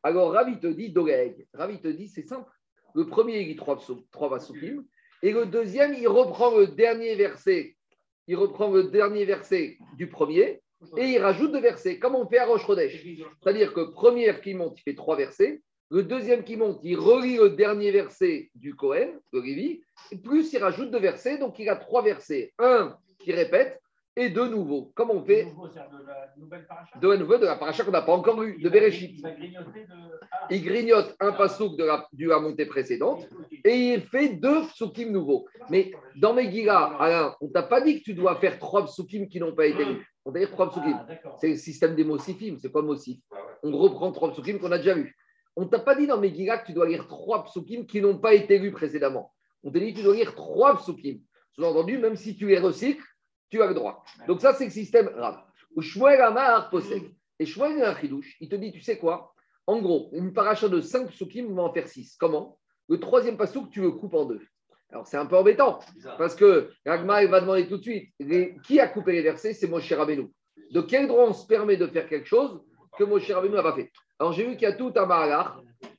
Alors, 0.02 0.32
Ravi 0.32 0.58
te 0.60 0.66
dit, 0.66 0.90
Doleg. 0.90 1.46
Ravi 1.54 1.80
te 1.80 1.88
dit, 1.88 2.08
c'est 2.08 2.26
simple. 2.26 2.50
Le 2.94 3.06
premier, 3.06 3.40
il 3.40 3.48
lit 3.48 3.56
trois, 3.56 3.78
trois 4.10 4.38
psukim. 4.38 4.84
Et 5.22 5.32
le 5.32 5.46
deuxième, 5.46 5.94
il 5.94 6.08
reprend 6.08 6.56
le 6.56 6.66
dernier 6.66 7.14
verset. 7.14 7.76
Il 8.26 8.36
reprend 8.36 8.70
le 8.70 8.84
dernier 8.84 9.24
verset 9.24 9.78
du 9.96 10.08
premier 10.08 10.62
et 10.96 11.04
il 11.04 11.18
rajoute 11.18 11.52
deux 11.52 11.60
versets, 11.60 11.98
comme 11.98 12.14
on 12.14 12.28
fait 12.28 12.38
à 12.38 12.46
Rosh 12.46 12.66
Chodesh. 12.66 13.04
C'est-à-dire 13.42 13.72
que 13.72 13.92
première 13.92 14.40
qui 14.40 14.54
monte, 14.54 14.78
il 14.78 14.82
fait 14.82 14.94
trois 14.94 15.16
versets. 15.16 15.62
Le 15.92 16.02
deuxième 16.02 16.42
qui 16.42 16.56
monte, 16.56 16.80
il 16.82 16.98
relit 16.98 17.36
le 17.36 17.50
dernier 17.50 17.90
verset 17.90 18.50
du 18.54 18.74
Cohen, 18.74 19.10
le 19.30 19.42
Lévi, 19.42 19.82
plus 20.24 20.50
il 20.54 20.58
rajoute 20.58 20.90
deux 20.90 20.98
versets, 20.98 21.36
donc 21.36 21.58
il 21.58 21.68
a 21.68 21.76
trois 21.76 22.00
versets. 22.00 22.54
Un 22.58 22.96
qui 23.18 23.30
répète 23.30 23.78
et 24.16 24.30
deux 24.30 24.48
nouveaux. 24.48 24.90
Comme 24.94 25.10
on 25.10 25.22
fait 25.22 25.44
Nouveau, 25.44 25.68
de 25.68 25.76
la 25.76 26.32
nouvelle 26.38 26.66
paracha 26.66 26.98
de 26.98 27.08
la 27.08 27.16
nouvelle 27.18 27.40
de 27.40 27.44
la 27.44 27.56
paracha 27.56 27.84
qu'on 27.84 27.90
n'a 27.90 28.00
pas 28.00 28.14
encore 28.14 28.36
de 28.36 28.68
Bereshit. 28.70 29.22
Il 29.38 29.52
de. 29.52 29.58
Ah, 30.32 30.46
Il 30.50 30.64
grignote 30.64 31.14
un 31.20 31.30
de 31.30 31.84
la, 31.84 32.06
de 32.10 32.26
la 32.26 32.38
montée 32.40 32.64
précédente 32.64 33.28
et 33.62 33.92
il 33.92 34.00
fait 34.00 34.30
deux 34.30 34.62
psukim 34.68 35.10
nouveaux. 35.10 35.46
Mais 35.68 35.92
dans 36.16 36.32
Megillah, 36.32 36.96
Alain, 36.98 37.36
on 37.42 37.48
t'a 37.48 37.64
pas 37.64 37.82
dit 37.82 37.98
que 37.98 38.04
tu 38.04 38.14
dois 38.14 38.36
faire 38.36 38.58
trois 38.58 38.86
psukim 38.86 39.28
qui 39.28 39.40
n'ont 39.40 39.54
pas 39.54 39.66
été 39.66 39.84
lus. 39.84 40.06
On 40.24 40.32
t'a 40.32 40.40
dit 40.40 40.46
trois 40.46 40.70
psukim. 40.70 40.98
Ah. 41.06 41.36
C'est 41.38 41.48
le 41.48 41.56
système 41.56 41.94
des 41.94 42.04
mosifim, 42.04 42.56
c'est 42.58 42.72
pas 42.72 42.80
mosif. 42.80 43.18
On 43.62 43.76
reprend 43.76 44.10
trois 44.10 44.30
psukim 44.32 44.58
qu'on 44.58 44.72
a 44.72 44.78
déjà 44.78 44.94
vus. 44.94 45.14
On 45.56 45.66
t'a 45.66 45.78
pas 45.78 45.94
dit 45.94 46.06
dans 46.06 46.18
Megillah 46.18 46.58
que 46.58 46.66
tu 46.66 46.72
dois 46.72 46.88
lire 46.88 47.06
trois 47.08 47.44
psukim 47.44 47.86
qui 47.86 48.00
n'ont 48.00 48.18
pas 48.18 48.34
été 48.34 48.58
lus 48.58 48.72
précédemment. 48.72 49.32
On 49.62 49.70
t'a 49.70 49.78
dit 49.80 49.92
que 49.92 49.98
tu 49.98 50.04
dois 50.04 50.14
lire 50.14 50.34
trois 50.34 50.76
psukim. 50.76 51.20
Sous-entendu, 51.52 51.98
même 51.98 52.16
si 52.16 52.36
tu 52.36 52.46
les 52.46 52.58
recycles, 52.58 53.04
tu 53.50 53.60
as 53.62 53.66
le 53.66 53.74
droit. 53.74 54.02
Donc 54.26 54.40
ça, 54.40 54.54
c'est 54.54 54.64
le 54.64 54.70
système 54.70 55.10
possède. 56.70 57.02
Et 57.38 57.46
Shmuel 57.46 57.76
il 57.76 57.82
a 57.82 57.94
te 58.48 58.56
dit, 58.56 58.72
tu 58.72 58.80
sais 58.80 58.98
quoi? 58.98 59.34
En 59.66 59.80
gros, 59.80 60.10
une 60.12 60.32
paracha 60.32 60.68
de 60.68 60.80
cinq 60.80 61.08
psukim, 61.10 61.46
on 61.50 61.54
va 61.54 61.62
en 61.64 61.72
faire 61.72 61.86
six. 61.86 62.16
Comment? 62.18 62.58
Le 62.88 62.98
troisième 62.98 63.36
pasouk, 63.36 63.70
tu 63.70 63.80
le 63.80 63.92
coupes 63.92 64.14
en 64.14 64.24
deux. 64.24 64.40
Alors 64.90 65.06
c'est 65.06 65.16
un 65.16 65.26
peu 65.26 65.36
embêtant. 65.36 65.78
Parce 66.18 66.34
que 66.34 66.70
Ragma, 66.84 67.22
il 67.22 67.30
va 67.30 67.40
demander 67.40 67.66
tout 67.66 67.78
de 67.78 67.82
suite 67.82 68.12
les- 68.20 68.56
qui 68.64 68.80
a 68.80 68.88
coupé 68.88 69.12
les 69.12 69.22
versets? 69.22 69.54
C'est 69.54 69.68
Moshe 69.68 69.90
Rabbeinu. 69.92 70.28
De 70.70 70.80
quel 70.82 71.06
droit 71.08 71.24
on 71.26 71.32
se 71.32 71.46
permet 71.46 71.76
de 71.76 71.86
faire 71.86 72.08
quelque 72.08 72.26
chose 72.26 72.62
que 72.98 73.04
Moshe 73.04 73.30
Rabbeinu 73.30 73.54
n'a 73.54 73.62
pas 73.62 73.74
fait? 73.74 73.90
Alors 74.22 74.32
j'ai 74.32 74.46
vu 74.46 74.52
qu'il 74.52 74.68
y 74.68 74.70
a 74.70 74.74
tout 74.74 74.92
un 74.94 75.04
mahalach 75.04 75.56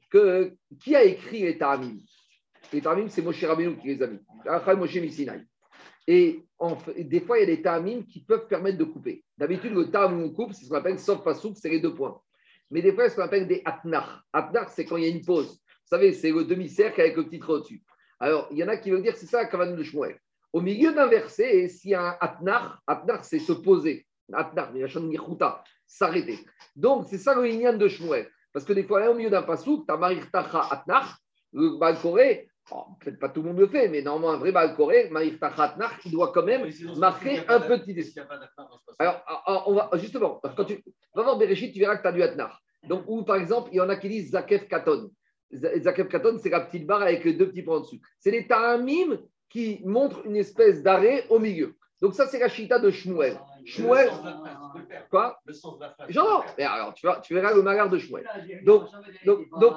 que 0.10 0.54
qui 0.80 0.96
a 0.96 1.04
écrit 1.04 1.42
les 1.42 1.58
Ta'amim 1.58 1.98
Les 2.72 2.80
Ta'amim, 2.80 3.10
c'est 3.10 3.22
Moshe 3.22 3.44
Rabbeinu 3.44 3.76
qui 3.76 3.88
les 3.88 4.02
a 4.02 4.08
mis. 4.08 4.20
Et 6.08 6.42
des 7.00 7.20
fois, 7.20 7.38
il 7.38 7.42
y 7.42 7.44
a 7.44 7.54
des 7.54 7.62
Ta'amim 7.62 8.04
qui 8.04 8.24
peuvent 8.24 8.48
permettre 8.48 8.78
de 8.78 8.86
couper. 8.86 9.26
D'habitude, 9.38 9.74
le 9.74 9.92
Ta'am 9.92 10.18
où 10.18 10.24
on 10.24 10.30
coupe, 10.30 10.54
c'est 10.54 10.64
ce 10.64 10.70
qu'on 10.70 10.78
appelle 10.78 11.00
sauf 11.00 11.22
pasouk, 11.22 11.58
c'est 11.58 11.68
les 11.68 11.82
deux 11.82 11.94
points. 11.94 12.18
Mais 12.72 12.82
des 12.82 12.94
fois, 12.94 13.04
c'est 13.04 13.10
ce 13.10 13.16
qu'on 13.18 13.24
appelle 13.24 13.46
des 13.46 13.62
Atnar. 13.66 14.24
Atnar, 14.32 14.70
c'est 14.70 14.86
quand 14.86 14.96
il 14.96 15.04
y 15.04 15.08
a 15.08 15.10
une 15.10 15.26
pause. 15.26 15.60
Vous 15.60 15.90
savez, 15.90 16.14
c'est 16.14 16.32
le 16.32 16.46
demi-cercle 16.46 17.02
avec 17.02 17.18
le 17.18 17.26
petit 17.26 17.40
trait 17.40 17.52
au-dessus. 17.52 17.84
Alors, 18.22 18.48
il 18.52 18.58
y 18.58 18.64
en 18.64 18.70
a 18.70 18.78
qui 18.78 18.90
veulent 18.90 19.04
dire 19.04 19.18
c'est 19.18 19.26
ça 19.26 19.42
la 19.42 19.48
cavane 19.48 19.76
de 19.76 19.84
Shmuel. 19.84 20.18
Au 20.54 20.62
milieu 20.62 20.94
d'un 20.94 21.08
verset, 21.08 21.68
s'il 21.68 21.92
y 21.92 21.94
a 21.94 22.12
un 22.12 22.18
atnar, 22.22 22.82
atnar 22.88 23.26
c'est 23.26 23.40
se 23.40 23.52
poser. 23.52 24.06
S'arrêter. 25.86 26.40
Donc, 26.76 27.06
c'est 27.10 27.18
ça 27.18 27.36
le 27.36 27.46
lignan 27.46 27.78
de 27.78 27.88
Shmuel. 27.88 28.30
Parce 28.54 28.66
que 28.66 28.74
des 28.74 28.84
fois, 28.84 29.00
là, 29.00 29.12
au 29.12 29.16
milieu 29.16 29.30
d'un 29.30 29.42
pasouk, 29.42 29.86
tu 29.86 29.94
as 29.94 29.98
Marirtacha 29.98 30.62
Atnar, 30.72 31.18
le 31.54 31.78
Balkoré, 31.78 32.48
oh, 32.72 32.86
peut-être 33.00 33.20
pas 33.20 33.30
tout 33.30 33.42
le 33.42 33.50
monde 33.50 33.60
le 33.60 33.68
fait, 33.68 33.90
mais 33.90 34.02
normalement, 34.02 34.36
un 34.36 34.38
vrai 34.38 34.52
Balkoré, 34.52 35.10
Marirtacha 35.10 35.64
Atnar, 35.64 35.92
il 36.06 36.12
doit 36.12 36.32
quand 36.32 36.44
même 36.44 36.70
marquer 36.98 37.40
un 37.48 37.60
petit 37.60 37.94
dessin. 37.94 38.26
Alors, 39.00 39.24
ah, 39.28 39.44
ah, 39.46 39.64
on 39.66 39.74
va, 39.74 39.90
justement, 39.96 40.40
quand 40.56 40.66
tu 40.66 40.84
vas 41.16 41.24
voir 41.24 41.38
Bereshit, 41.38 41.74
tu 41.74 41.80
verras 41.80 41.98
que 41.98 42.04
tu 42.04 42.08
as 42.08 42.12
du 42.12 42.22
Atnar. 42.22 42.62
Donc, 42.88 43.04
ou 43.08 43.24
par 43.24 43.38
exemple, 43.38 43.70
il 43.72 43.78
y 43.78 43.82
en 43.82 43.90
a 43.90 43.96
qui 43.96 44.10
disent 44.10 44.32
Zakef 44.32 44.68
Katon. 44.68 45.10
Zakef 45.52 46.08
Katon, 46.08 46.38
c'est 46.38 46.50
la 46.50 46.62
petite 46.62 46.86
barre 46.86 47.02
avec 47.02 47.26
deux 47.38 47.50
petits 47.50 47.64
points 47.64 47.78
en 47.78 47.82
dessous. 47.82 48.00
C'est 48.20 48.32
les 48.32 48.48
Ta'amim 48.48 49.20
qui 49.50 49.82
montrent 49.86 50.26
une 50.26 50.36
espèce 50.36 50.84
d'arrêt 50.84 51.26
au 51.30 51.40
milieu. 51.40 51.76
Donc, 52.02 52.14
ça, 52.14 52.28
c'est 52.28 52.40
la 52.40 52.50
chita 52.50 52.80
de 52.80 52.92
Shmuel. 52.92 53.40
Shmuel, 53.66 54.10
quoi 55.10 55.40
Le 55.46 55.54
sens 55.54 55.78
de 55.78 55.84
la 55.84 55.90
phrase. 55.92 56.10
Genre, 56.10 56.46
mais 56.58 56.64
alors, 56.64 56.94
tu, 56.94 57.06
vois, 57.06 57.20
tu 57.22 57.34
verras 57.34 57.54
le 57.54 57.62
malheur 57.62 57.90
de 57.90 57.98
Shmuel. 57.98 58.28
Donc- 58.64 58.90
donc- 59.26 59.50
donc- 59.60 59.76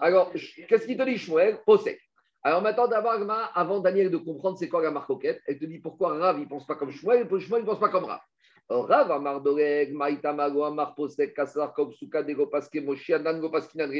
Alors, 0.00 0.32
qu'est-ce 0.32 0.86
qu'il 0.86 0.96
te 0.96 1.02
dit, 1.02 1.18
Shmuel 1.18 1.60
Posek. 1.64 2.00
Alors 2.44 2.60
maintenant, 2.60 2.88
d'abord, 2.88 3.14
avant 3.54 3.80
Daniel 3.80 4.10
de 4.10 4.16
comprendre 4.16 4.58
c'est 4.58 4.68
quoi 4.68 4.82
la 4.82 4.90
marcoquette, 4.90 5.40
elle 5.46 5.58
te 5.58 5.64
dit 5.64 5.78
pourquoi 5.78 6.18
Rav, 6.18 6.38
il 6.38 6.44
ne 6.44 6.48
pense 6.48 6.66
pas 6.66 6.74
comme 6.74 6.90
Shmuel, 6.90 7.26
et 7.26 7.40
Shmuel, 7.40 7.60
il 7.62 7.64
ne 7.64 7.70
pense 7.70 7.78
pas 7.78 7.88
comme 7.88 8.04
Rav. 8.04 8.20
Rav, 8.68 9.10
Amar 9.12 9.40
Doreg, 9.40 9.94
Amar 10.24 10.94
Posek, 10.94 11.34
Kassar, 11.34 11.72
Kopsuka, 11.72 12.22
Dego 12.22 12.46
Paske, 12.46 12.80
Moshe, 12.82 13.10
Anan, 13.10 13.38
Gopaskinan, 13.38 13.90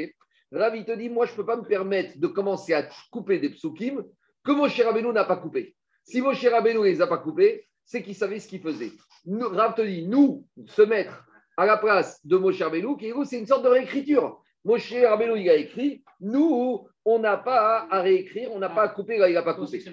Rav, 0.51 0.75
il 0.75 0.85
te 0.85 0.91
dit, 0.91 1.09
moi, 1.09 1.25
je 1.25 1.31
ne 1.31 1.37
peux 1.37 1.45
pas 1.45 1.55
me 1.55 1.63
permettre 1.63 2.19
de 2.19 2.27
commencer 2.27 2.73
à 2.73 2.87
couper 3.11 3.39
des 3.39 3.49
psukim 3.49 4.03
que 4.43 4.51
Moshe 4.51 4.79
Rabbeinu 4.81 5.11
n'a 5.11 5.23
pas 5.23 5.37
coupé. 5.37 5.75
Si 6.03 6.21
Moshe 6.21 6.45
Rabbeinu 6.45 6.79
ne 6.79 6.83
les 6.85 7.01
a 7.01 7.07
pas 7.07 7.17
coupés, 7.17 7.67
c'est 7.85 8.01
qu'il 8.01 8.15
savait 8.15 8.39
ce 8.39 8.47
qu'il 8.47 8.61
faisait. 8.61 8.91
Nous, 9.25 9.47
Rav 9.49 9.75
te 9.75 9.81
dit, 9.81 10.07
nous, 10.07 10.45
se 10.67 10.81
mettre 10.81 11.25
à 11.57 11.65
la 11.65 11.77
place 11.77 12.25
de 12.25 12.37
Moshe 12.37 12.61
Rabbeinu, 12.61 12.97
qui 12.97 13.11
c'est 13.25 13.39
une 13.39 13.47
sorte 13.47 13.63
de 13.63 13.69
réécriture. 13.69 14.41
Moshe 14.65 14.93
Rabbeinu, 14.93 15.39
il 15.39 15.49
a 15.49 15.55
écrit, 15.55 16.03
nous, 16.19 16.87
on 17.05 17.19
n'a 17.19 17.37
pas 17.37 17.87
à 17.89 18.01
réécrire, 18.01 18.51
on 18.51 18.59
n'a 18.59 18.69
pas 18.69 18.83
à 18.83 18.87
couper, 18.89 19.17
là, 19.17 19.29
il 19.29 19.33
n'a 19.33 19.43
pas 19.43 19.53
coupé. 19.53 19.83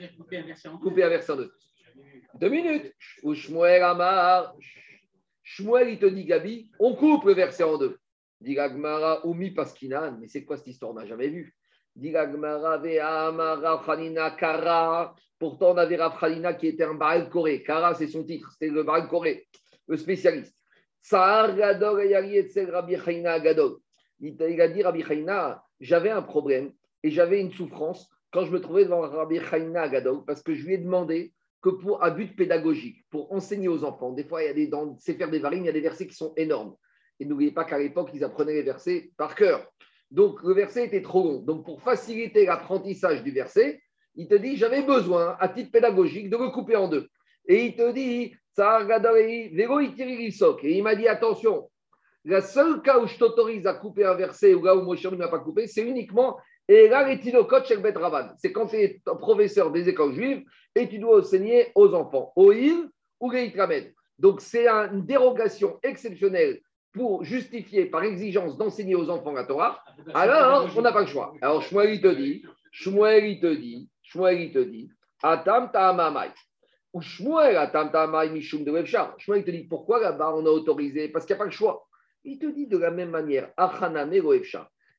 Couper 0.81 1.03
un 1.03 1.09
verset 1.09 1.33
en 1.33 1.37
deux. 1.37 1.53
Deux 2.35 2.49
minutes. 2.49 2.95
Ou 3.23 3.35
Shmuel 3.35 3.83
Amar. 3.83 4.55
Shmuel, 5.43 5.91
il 5.91 5.99
te 5.99 6.07
dit, 6.07 6.25
Gabi, 6.25 6.71
on 6.79 6.95
coupe 6.95 7.25
le 7.25 7.35
verset 7.35 7.65
en 7.65 7.77
deux. 7.79 7.99
Dit 8.41 8.55
Gagmara, 8.55 9.27
Oumi 9.27 9.51
Paskinan. 9.51 10.17
Mais 10.19 10.29
c'est 10.29 10.45
quoi 10.45 10.57
cette 10.57 10.69
histoire? 10.69 10.93
On 10.93 10.95
n'a 10.95 11.05
jamais 11.05 11.29
vu. 11.29 11.55
Pourtant, 15.39 15.73
on 15.73 15.77
avait 15.77 15.97
Rav 15.97 16.17
Hanina 16.23 16.55
qui 16.55 16.67
était 16.69 16.85
un 16.85 16.95
Baal 16.95 17.29
Koré. 17.29 17.63
Kara, 17.63 17.95
c'est 17.95 18.07
son 18.09 18.25
titre. 18.25 18.51
C'était 18.53 18.73
le 18.73 18.83
Baal 18.83 19.09
Koré, 19.09 19.47
le 19.87 19.97
spécialiste. 19.97 20.57
Yari 21.13 22.37
Etzel 22.37 22.71
Rabbi 22.71 22.97
Gadol. 22.97 23.79
Il 24.21 24.61
a 24.61 24.69
dit, 24.69 24.83
Rabbi 24.83 25.03
Chaina, 25.03 25.63
j'avais 25.81 26.11
un 26.11 26.23
problème 26.23 26.73
et 27.03 27.11
j'avais 27.11 27.41
une 27.41 27.53
souffrance 27.53 28.11
quand 28.31 28.45
je 28.45 28.53
me 28.53 28.61
trouvais 28.61 28.85
devant 28.85 29.01
Rabbi 29.01 29.41
Chaina 29.41 29.89
Gadol 29.89 30.25
parce 30.27 30.43
que 30.43 30.55
je 30.55 30.65
lui 30.67 30.75
ai 30.75 30.79
demandé 30.79 31.33
que 31.63 31.71
pour 31.71 32.03
un 32.03 32.11
but 32.11 32.35
pédagogique, 32.37 33.05
pour 33.11 33.33
enseigner 33.33 33.69
aux 33.69 33.85
enfants. 33.85 34.13
Des 34.13 34.25
fois, 34.25 34.43
il 34.43 34.47
y 34.47 34.51
a 34.51 34.55
des, 34.55 34.67
dans 34.67 34.97
Sefer 34.97 35.27
Devarim, 35.27 35.61
il 35.61 35.67
y 35.67 35.69
a 35.69 35.73
des 35.73 35.81
versets 35.81 36.07
qui 36.07 36.15
sont 36.15 36.33
énormes. 36.37 36.75
Et 37.19 37.27
n'oubliez 37.27 37.53
pas 37.53 37.65
qu'à 37.65 37.79
l'époque, 37.79 38.11
ils 38.15 38.25
apprenaient 38.25 38.55
les 38.55 38.63
versets 38.63 39.11
par 39.19 39.35
cœur. 39.35 39.71
Donc, 40.11 40.43
le 40.43 40.55
verset 40.55 40.87
était 40.87 41.03
trop 41.03 41.25
long. 41.25 41.39
Donc, 41.39 41.65
pour 41.65 41.81
faciliter 41.83 42.47
l'apprentissage 42.47 43.23
du 43.23 43.31
verset, 43.31 43.81
il 44.17 44.27
te 44.29 44.35
dit, 44.35 44.57
j'avais 44.57 44.83
besoin, 44.83 45.37
à 45.39 45.49
titre 45.49 45.71
pédagogique, 45.71 46.31
de 46.31 46.37
le 46.37 46.51
couper 46.51 46.77
en 46.77 46.89
deux. 46.89 47.09
Et 47.47 47.67
il 47.67 47.77
te 47.77 47.93
dit. 47.93 48.35
Et 50.65 50.77
il 50.77 50.83
m'a 50.83 50.95
dit, 50.95 51.09
attention, 51.09 51.71
le 52.25 52.41
seul 52.41 52.83
cas 52.83 52.99
où 52.99 53.07
je 53.07 53.17
t'autorise 53.17 53.67
à 53.67 53.75
couper 53.75 54.05
un 54.05 54.15
verset 54.15 54.53
ou 54.55 54.65
là 54.65 54.77
où 54.77 54.83
Moshe 54.83 55.05
ne 55.05 55.17
m'a 55.17 55.29
pas 55.29 55.39
coupé, 55.39 55.67
c'est 55.67 55.83
uniquement 55.83 56.37
et 56.71 56.87
là, 56.87 57.03
les. 57.03 57.21
C'est 58.37 58.53
quand 58.53 58.67
tu 58.67 58.77
es 58.77 59.03
professeur 59.19 59.73
des 59.73 59.89
écoles 59.89 60.15
juives 60.15 60.45
et 60.77 60.89
tu 60.89 61.01
dois 61.01 61.19
enseigner 61.19 61.73
aux 61.75 61.93
enfants, 61.95 62.33
il 62.37 62.89
ou 63.19 63.31
les 63.33 63.47
Itramed. 63.47 63.93
Donc, 64.21 64.41
c'est 64.41 64.69
une 64.69 65.05
dérogation 65.05 65.81
exceptionnelle 65.83 66.61
pour 66.93 67.25
justifier 67.25 67.87
par 67.87 68.03
exigence 68.03 68.57
d'enseigner 68.57 68.95
aux 68.95 69.11
enfants 69.11 69.33
la 69.33 69.45
Torah. 69.45 69.83
Alors, 70.15 70.69
on 70.77 70.83
n'a 70.83 70.93
pas 70.93 71.03
le 71.03 71.07
choix. 71.07 71.35
Alors, 71.41 71.63
Shmuel, 71.63 71.95
il 71.95 72.01
te 72.01 72.09
dit, 72.09 72.45
Shmuel, 72.73 73.27
il 73.27 73.41
te 73.41 73.55
dit, 73.55 73.89
Shmuel, 74.03 74.41
il 74.41 74.53
te 74.53 74.59
dit, 74.59 74.91
Atam 75.23 75.71
ta'amamai. 75.71 76.31
Ou 76.93 77.01
Shmuel, 77.01 77.57
Atam 77.57 77.93
ta'amai 77.93 78.31
mishum 78.31 78.65
de. 78.65 78.85
Shmuel, 78.85 79.41
il 79.41 79.45
te 79.45 79.51
dit, 79.51 79.65
pourquoi 79.65 80.01
là-bas 80.01 80.35
on 80.35 80.45
a 80.47 80.51
autorisé? 80.51 81.09
Parce 81.09 81.27
qu'il 81.27 81.35
n'y 81.35 81.39
a 81.39 81.45
pas 81.45 81.45
le 81.45 81.51
choix. 81.53 81.87
Il 82.25 82.39
te 82.39 82.47
dit 82.47 82.67
de 82.67 82.77
la 82.77 82.91
même 82.91 83.11
manière, 83.11 83.51
Achaname. 83.57 84.13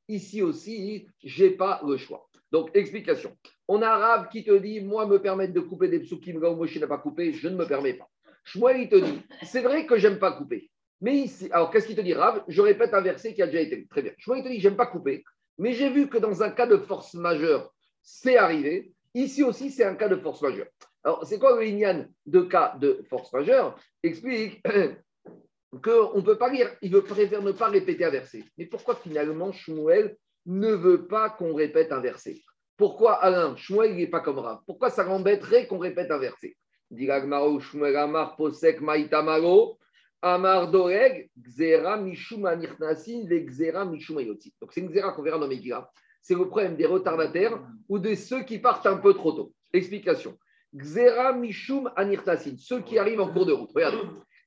Ici 0.07 0.41
aussi, 0.41 1.07
je 1.23 1.45
n'ai 1.45 1.51
pas 1.51 1.81
le 1.85 1.97
choix. 1.97 2.27
Donc, 2.51 2.71
explication. 2.73 3.35
On 3.67 3.81
a 3.81 3.87
arabe 3.87 4.29
qui 4.29 4.43
te 4.43 4.57
dit, 4.57 4.81
moi, 4.81 5.05
me 5.05 5.19
permettre 5.19 5.53
de 5.53 5.59
couper 5.59 5.87
des 5.87 5.99
psukim 5.99 6.41
là 6.41 6.49
où 6.51 6.55
Moshe 6.55 6.77
n'a 6.77 6.87
pas 6.87 6.97
coupé, 6.97 7.31
je 7.33 7.47
ne 7.47 7.55
me 7.55 7.65
permets 7.65 7.93
pas. 7.93 8.07
Shmuel, 8.43 8.81
il 8.81 8.89
te 8.89 8.95
dit, 8.95 9.21
c'est 9.43 9.61
vrai 9.61 9.85
que 9.85 9.97
j'aime 9.97 10.19
pas 10.19 10.31
couper. 10.31 10.70
Mais 11.01 11.15
ici, 11.15 11.49
alors 11.51 11.71
qu'est-ce 11.71 11.87
qu'il 11.87 11.95
te 11.95 12.01
dit, 12.01 12.13
Rav? 12.13 12.43
Je 12.47 12.61
répète 12.61 12.93
un 12.93 13.01
verset 13.01 13.33
qui 13.33 13.41
a 13.41 13.47
déjà 13.47 13.61
été. 13.61 13.87
Très 13.87 14.03
bien. 14.03 14.13
Shmuel, 14.17 14.39
il 14.39 14.43
te 14.43 14.49
dit, 14.49 14.59
j'aime 14.59 14.75
pas 14.75 14.85
couper. 14.85 15.23
Mais 15.57 15.73
j'ai 15.73 15.89
vu 15.89 16.07
que 16.07 16.17
dans 16.17 16.43
un 16.43 16.51
cas 16.51 16.67
de 16.67 16.77
force 16.77 17.15
majeure, 17.15 17.73
c'est 18.03 18.37
arrivé. 18.37 18.93
Ici 19.13 19.43
aussi, 19.43 19.71
c'est 19.71 19.83
un 19.83 19.95
cas 19.95 20.07
de 20.07 20.15
force 20.15 20.41
majeure. 20.41 20.67
Alors, 21.03 21.25
c'est 21.25 21.39
quoi 21.39 21.55
le 21.55 21.63
lignan 21.63 22.05
de 22.27 22.41
cas 22.41 22.75
de 22.79 23.01
force 23.09 23.33
majeure? 23.33 23.77
Explique 24.03 24.61
qu'on 25.83 26.17
ne 26.17 26.21
peut 26.21 26.37
pas 26.37 26.49
lire, 26.49 26.69
il 26.81 26.91
veut 26.91 27.03
préfère 27.03 27.41
ne 27.41 27.51
pas 27.51 27.69
répéter 27.69 28.05
un 28.05 28.11
verset. 28.11 28.43
Mais 28.57 28.67
pourquoi 28.67 28.95
finalement 28.95 29.51
Shmuel 29.51 30.15
ne 30.45 30.71
veut 30.71 31.07
pas 31.07 31.31
qu'on 31.31 31.55
répète 31.55 31.91
un 31.91 31.99
verset? 31.99 32.41
Pourquoi 32.77 33.13
Alain, 33.13 33.55
Shmuel, 33.55 33.95
n'est 33.95 34.07
pas 34.07 34.19
comme 34.19 34.39
Rav? 34.39 34.59
Pourquoi 34.65 34.89
ça 34.89 35.03
l'embêterait 35.03 35.67
qu'on 35.67 35.79
répète 35.79 36.11
un 36.11 36.19
verset? 36.19 36.55
Dit 36.91 37.07
l'Agmaro, 37.07 37.59
Shmuel 37.59 37.95
Amar 37.95 38.35
Posek 38.35 38.81
Maïtamaro, 38.81 39.79
Amar 40.21 40.69
Doreg, 40.69 41.29
Gzera 41.37 41.97
Mishum 41.97 42.45
Anirnasin, 42.45 43.25
ve 43.27 43.45
Gzera 43.45 43.85
Mishum 43.85 44.17
Ayotzi. 44.17 44.53
Donc 44.61 44.71
c'est 44.73 44.81
une 44.81 44.89
Gzera 44.89 45.11
qu'on 45.11 45.23
verra 45.23 45.39
dans 45.39 45.47
Megillah. 45.47 45.89
C'est 46.21 46.35
le 46.35 46.47
problème 46.47 46.75
des 46.75 46.85
retardataires 46.85 47.59
ou 47.89 47.97
de 47.97 48.13
ceux 48.13 48.43
qui 48.43 48.59
partent 48.59 48.85
un 48.85 48.97
peu 48.97 49.13
trop 49.13 49.31
tôt. 49.31 49.53
Explication. 49.73 50.37
Gzera 50.75 51.33
Mishum 51.33 51.91
Anirnasin, 51.95 52.55
ceux 52.57 52.81
qui 52.81 52.99
arrivent 52.99 53.21
en 53.21 53.31
cours 53.31 53.45
de 53.45 53.53
route. 53.53 53.71
Regardez. 53.73 53.97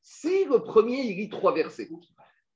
Si 0.03 0.45
le 0.45 0.59
premier, 0.59 1.01
il 1.01 1.17
lit 1.17 1.29
trois 1.31 1.55
versets, 1.55 1.89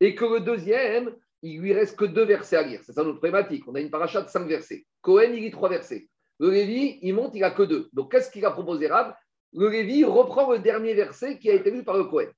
et 0.01 0.15
que 0.15 0.25
le 0.25 0.41
deuxième, 0.41 1.15
il 1.43 1.61
lui 1.61 1.73
reste 1.73 1.97
que 1.97 2.05
deux 2.05 2.25
versets 2.25 2.57
à 2.57 2.63
lire, 2.63 2.81
c'est 2.85 2.93
ça 2.93 3.03
notre 3.03 3.19
problématique. 3.19 3.65
On 3.67 3.75
a 3.75 3.81
une 3.81 3.91
paracha 3.91 4.23
de 4.23 4.29
cinq 4.29 4.47
versets. 4.47 4.85
Cohen, 5.01 5.33
il 5.33 5.43
lit 5.43 5.51
trois 5.51 5.69
versets. 5.69 6.09
Le 6.39 6.51
Lévi, 6.51 6.99
il 7.03 7.15
monte, 7.15 7.35
il 7.35 7.43
a 7.43 7.51
que 7.51 7.63
deux. 7.63 7.89
Donc, 7.93 8.13
qu'est-ce 8.13 8.31
qu'il 8.31 8.45
a 8.45 8.51
proposé 8.51 8.87
Rab 8.87 9.15
Le 9.53 9.69
Lévi 9.69 10.05
reprend 10.05 10.53
le 10.53 10.59
dernier 10.59 10.95
verset 10.95 11.39
qui 11.39 11.51
a 11.51 11.55
été 11.55 11.71
lu 11.71 11.85
par 11.85 11.97
le 11.97 12.05
Cohen. 12.05 12.29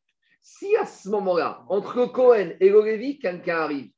Si 0.41 0.75
à 0.77 0.87
ce 0.87 1.09
moment-là, 1.11 1.65
entre 1.69 2.07
Cohen 2.07 2.51
et 2.61 2.69
le 2.71 2.83
Lévi, 2.83 3.19
quelqu'un 3.19 3.57
arrive, 3.59 3.91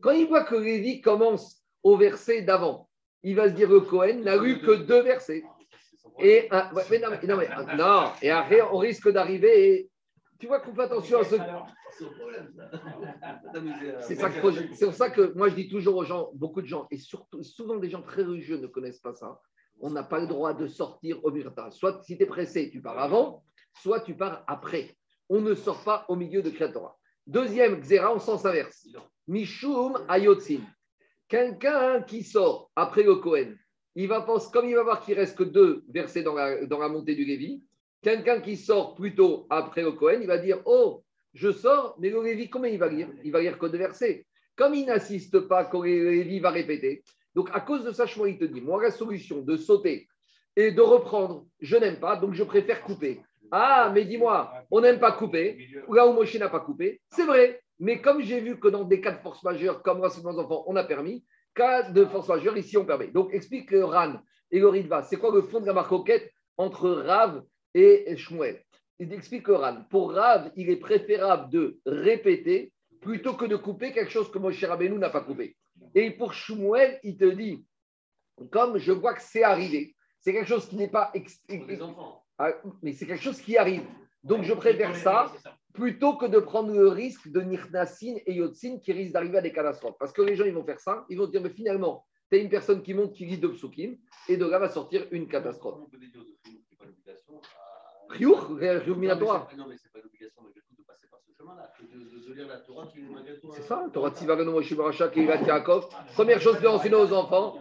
quand 0.00 0.10
il 0.12 0.26
voit 0.26 0.44
que 0.44 0.54
Lévi 0.56 1.00
commence 1.00 1.62
au 1.82 1.96
verset 1.96 2.42
d'avant, 2.42 2.88
il 3.22 3.36
va 3.36 3.48
se 3.48 3.54
dire 3.54 3.68
le 3.68 3.80
Cohen 3.80 4.20
n'a 4.22 4.36
lu 4.36 4.60
que 4.60 4.72
deux 4.72 5.02
versets. 5.02 5.44
Et, 6.18 6.48
non, 7.76 8.12
et 8.20 8.30
après, 8.30 8.62
on 8.62 8.78
risque 8.78 9.08
d'arriver. 9.10 9.68
et- 9.74 9.90
Tu 10.38 10.46
vois 10.46 10.60
qu'on 10.60 10.74
fait 10.74 10.82
attention 10.82 11.20
à 11.20 11.24
ce. 11.24 11.36
C'est 14.00 14.14
ça 14.16 14.28
faut- 14.40 14.50
c'est 14.74 14.92
ça 14.92 15.10
que 15.10 15.32
moi 15.36 15.48
je 15.50 15.54
dis 15.54 15.68
toujours 15.68 15.96
aux 15.96 16.04
gens, 16.04 16.30
beaucoup 16.34 16.62
de 16.62 16.66
gens, 16.66 16.86
et 16.90 16.96
surtout 16.98 17.42
souvent 17.42 17.76
des 17.76 17.90
gens 17.90 18.02
très 18.02 18.22
religieux 18.24 18.56
ne 18.58 18.66
connaissent 18.66 18.98
pas 19.00 19.14
ça. 19.14 19.40
On 19.80 19.90
n'a 19.90 20.02
pas 20.02 20.18
le 20.20 20.26
droit 20.26 20.52
de 20.54 20.66
sortir 20.66 21.22
au 21.24 21.30
Mirta. 21.30 21.70
Soit 21.70 22.02
si 22.02 22.16
tu 22.16 22.22
es 22.24 22.26
pressé, 22.26 22.70
tu 22.70 22.80
pars 22.80 22.98
avant, 22.98 23.44
soit 23.82 24.00
tu 24.00 24.14
pars 24.16 24.42
après. 24.46 24.96
On 25.28 25.40
ne 25.40 25.54
sort 25.54 25.82
pas 25.84 26.04
au 26.08 26.16
milieu 26.16 26.42
de 26.42 26.50
Kratora. 26.50 26.96
Deuxième 27.26 27.80
Xéra, 27.80 28.12
en 28.12 28.18
sens 28.18 28.44
inverse. 28.44 28.88
Mishum 29.28 30.04
Ayotsin. 30.08 30.60
Quelqu'un 31.28 32.02
qui 32.02 32.24
sort 32.24 32.70
après 32.76 33.02
le 33.02 33.16
Cohen, 33.16 33.54
il 33.94 34.08
va 34.08 34.22
penser, 34.22 34.48
comme 34.52 34.68
il 34.68 34.74
va 34.74 34.82
voir 34.82 35.04
qu'il 35.04 35.14
reste 35.14 35.36
que 35.36 35.44
deux 35.44 35.84
versets 35.88 36.22
dans 36.22 36.34
la, 36.34 36.88
montée 36.88 37.14
du 37.14 37.24
Lévi, 37.24 37.62
quelqu'un 38.02 38.40
qui 38.40 38.56
sort 38.56 38.94
plutôt 38.94 39.46
après 39.48 39.82
le 39.82 39.92
Cohen, 39.92 40.18
il 40.20 40.26
va 40.26 40.38
dire 40.38 40.60
Oh, 40.66 41.04
je 41.34 41.50
sors, 41.50 41.96
mais 42.00 42.10
le 42.10 42.22
Lévi, 42.22 42.50
comment 42.50 42.64
il 42.64 42.78
va 42.78 42.88
lire? 42.88 43.08
Il 43.24 43.32
va 43.32 43.40
lire 43.40 43.58
que 43.58 43.66
deux 43.66 43.78
versets. 43.78 44.26
Comme 44.56 44.74
il 44.74 44.86
n'assiste 44.86 45.40
pas 45.40 45.64
quand 45.64 45.82
le 45.82 46.10
Lévi 46.10 46.40
va 46.40 46.50
répéter, 46.50 47.02
donc 47.34 47.48
à 47.52 47.60
cause 47.60 47.84
de 47.84 47.92
ça, 47.92 48.06
Shmuel, 48.06 48.34
il 48.34 48.38
te 48.38 48.44
dit 48.44 48.60
Moi, 48.60 48.82
la 48.82 48.90
solution 48.90 49.40
de 49.40 49.56
sauter 49.56 50.08
et 50.56 50.72
de 50.72 50.82
reprendre, 50.82 51.46
je 51.60 51.76
n'aime 51.76 51.98
pas, 51.98 52.16
donc 52.16 52.34
je 52.34 52.44
préfère 52.44 52.82
couper. 52.82 53.22
Ah, 53.54 53.90
mais 53.92 54.06
dis-moi, 54.06 54.50
on 54.70 54.80
n'aime 54.80 54.98
pas 54.98 55.12
couper, 55.12 55.68
là 55.90 56.06
où 56.06 56.14
Moshe 56.14 56.34
n'a 56.36 56.48
pas 56.48 56.60
coupé, 56.60 57.02
c'est 57.10 57.26
vrai. 57.26 57.60
Mais 57.78 58.00
comme 58.00 58.22
j'ai 58.22 58.40
vu 58.40 58.58
que 58.58 58.68
dans 58.68 58.84
des 58.84 59.02
cas 59.02 59.12
de 59.12 59.20
force 59.20 59.42
majeure, 59.42 59.82
comme 59.82 60.00
l'enseignement 60.00 60.32
des 60.32 60.38
enfants, 60.38 60.64
on 60.66 60.76
a 60.76 60.84
permis, 60.84 61.26
cas 61.54 61.90
de 61.90 62.06
force 62.06 62.28
majeure, 62.28 62.56
ici 62.56 62.78
on 62.78 62.86
permet. 62.86 63.08
Donc 63.08 63.34
explique 63.34 63.70
le 63.70 63.84
Ran 63.84 64.14
et 64.50 64.58
le. 64.58 64.70
C'est 65.02 65.18
quoi 65.18 65.34
le 65.34 65.42
fond 65.42 65.60
de 65.60 65.66
la 65.66 65.74
marcoquette 65.74 66.32
entre 66.56 66.90
Rav 66.90 67.42
et 67.74 68.16
Shmuel? 68.16 68.62
Il 68.98 69.12
explique 69.12 69.48
le 69.48 69.56
Ran. 69.56 69.84
Pour 69.90 70.14
Rav, 70.14 70.50
il 70.56 70.70
est 70.70 70.76
préférable 70.76 71.50
de 71.50 71.78
répéter 71.84 72.72
plutôt 73.02 73.34
que 73.34 73.44
de 73.44 73.56
couper 73.56 73.92
quelque 73.92 74.12
chose 74.12 74.30
que 74.30 74.38
Moshe 74.38 74.64
Rabbeinu 74.64 74.96
n'a 74.96 75.10
pas 75.10 75.20
coupé. 75.20 75.56
Et 75.94 76.10
pour 76.10 76.32
Shmuel, 76.32 77.00
il 77.02 77.18
te 77.18 77.24
dit, 77.26 77.66
comme 78.50 78.78
je 78.78 78.92
vois 78.92 79.12
que 79.12 79.22
c'est 79.22 79.42
arrivé, 79.42 79.94
c'est 80.20 80.32
quelque 80.32 80.48
chose 80.48 80.68
qui 80.68 80.76
n'est 80.76 80.88
pas... 80.88 81.10
ex- 81.12 81.42
Ah, 82.38 82.50
mais 82.82 82.92
c'est 82.92 83.06
quelque 83.06 83.22
chose 83.22 83.40
qui 83.40 83.56
arrive. 83.56 83.84
Donc 84.24 84.42
je 84.42 84.54
préfère 84.54 84.94
ça 84.96 85.32
plutôt 85.74 86.16
que 86.16 86.26
de 86.26 86.38
prendre 86.38 86.72
le 86.72 86.88
risque 86.88 87.28
de 87.30 87.40
Nirnasin 87.40 88.16
et 88.26 88.34
Yotsin 88.34 88.78
qui 88.78 88.92
risquent 88.92 89.12
d'arriver 89.12 89.38
à 89.38 89.42
des 89.42 89.52
catastrophes. 89.52 89.96
Parce 89.98 90.12
que 90.12 90.22
les 90.22 90.36
gens, 90.36 90.44
ils 90.44 90.54
vont 90.54 90.64
faire 90.64 90.80
ça, 90.80 91.04
ils 91.08 91.18
vont 91.18 91.26
dire, 91.26 91.40
mais 91.40 91.50
finalement, 91.50 92.04
tu 92.30 92.38
as 92.38 92.40
une 92.40 92.50
personne 92.50 92.82
qui 92.82 92.94
monte, 92.94 93.14
qui 93.14 93.24
lit 93.26 93.38
deux 93.38 93.52
psukim, 93.52 93.96
et 94.28 94.36
de 94.36 94.46
là 94.46 94.58
va 94.58 94.68
sortir 94.68 95.06
une 95.10 95.28
catastrophe. 95.28 95.80
De 95.90 95.98
Chiour, 98.16 98.58
Chiour 98.84 98.96
Minatora. 98.96 99.48
Non, 99.56 99.66
mais 99.68 99.76
c'est 99.76 99.90
pas 99.90 100.00
l'obligation 100.02 100.42
malgré 100.42 100.60
tout 100.60 100.74
de 100.76 100.82
passer 100.86 101.06
par 101.10 101.20
ce 101.26 101.32
chemin-là. 101.36 101.72
De, 101.80 101.98
de, 101.98 102.28
de 102.28 102.34
lire 102.34 102.48
la 102.48 102.58
Torah 102.58 102.86
qui 102.86 103.00
malgré 103.00 103.40
tout. 103.40 103.50
C'est 103.54 103.62
ça, 103.62 103.88
Torah 103.92 104.10
Tzivagano 104.10 104.52
Moshe 104.52 104.74
Barachak 104.74 105.16
et 105.16 105.22
Irat 105.24 105.42
Yaakov. 105.42 105.88
Première 106.14 106.40
chose 106.40 106.58
que 106.60 106.66
enseigner 106.66 106.96
aux 106.96 107.12
enfants, 107.12 107.58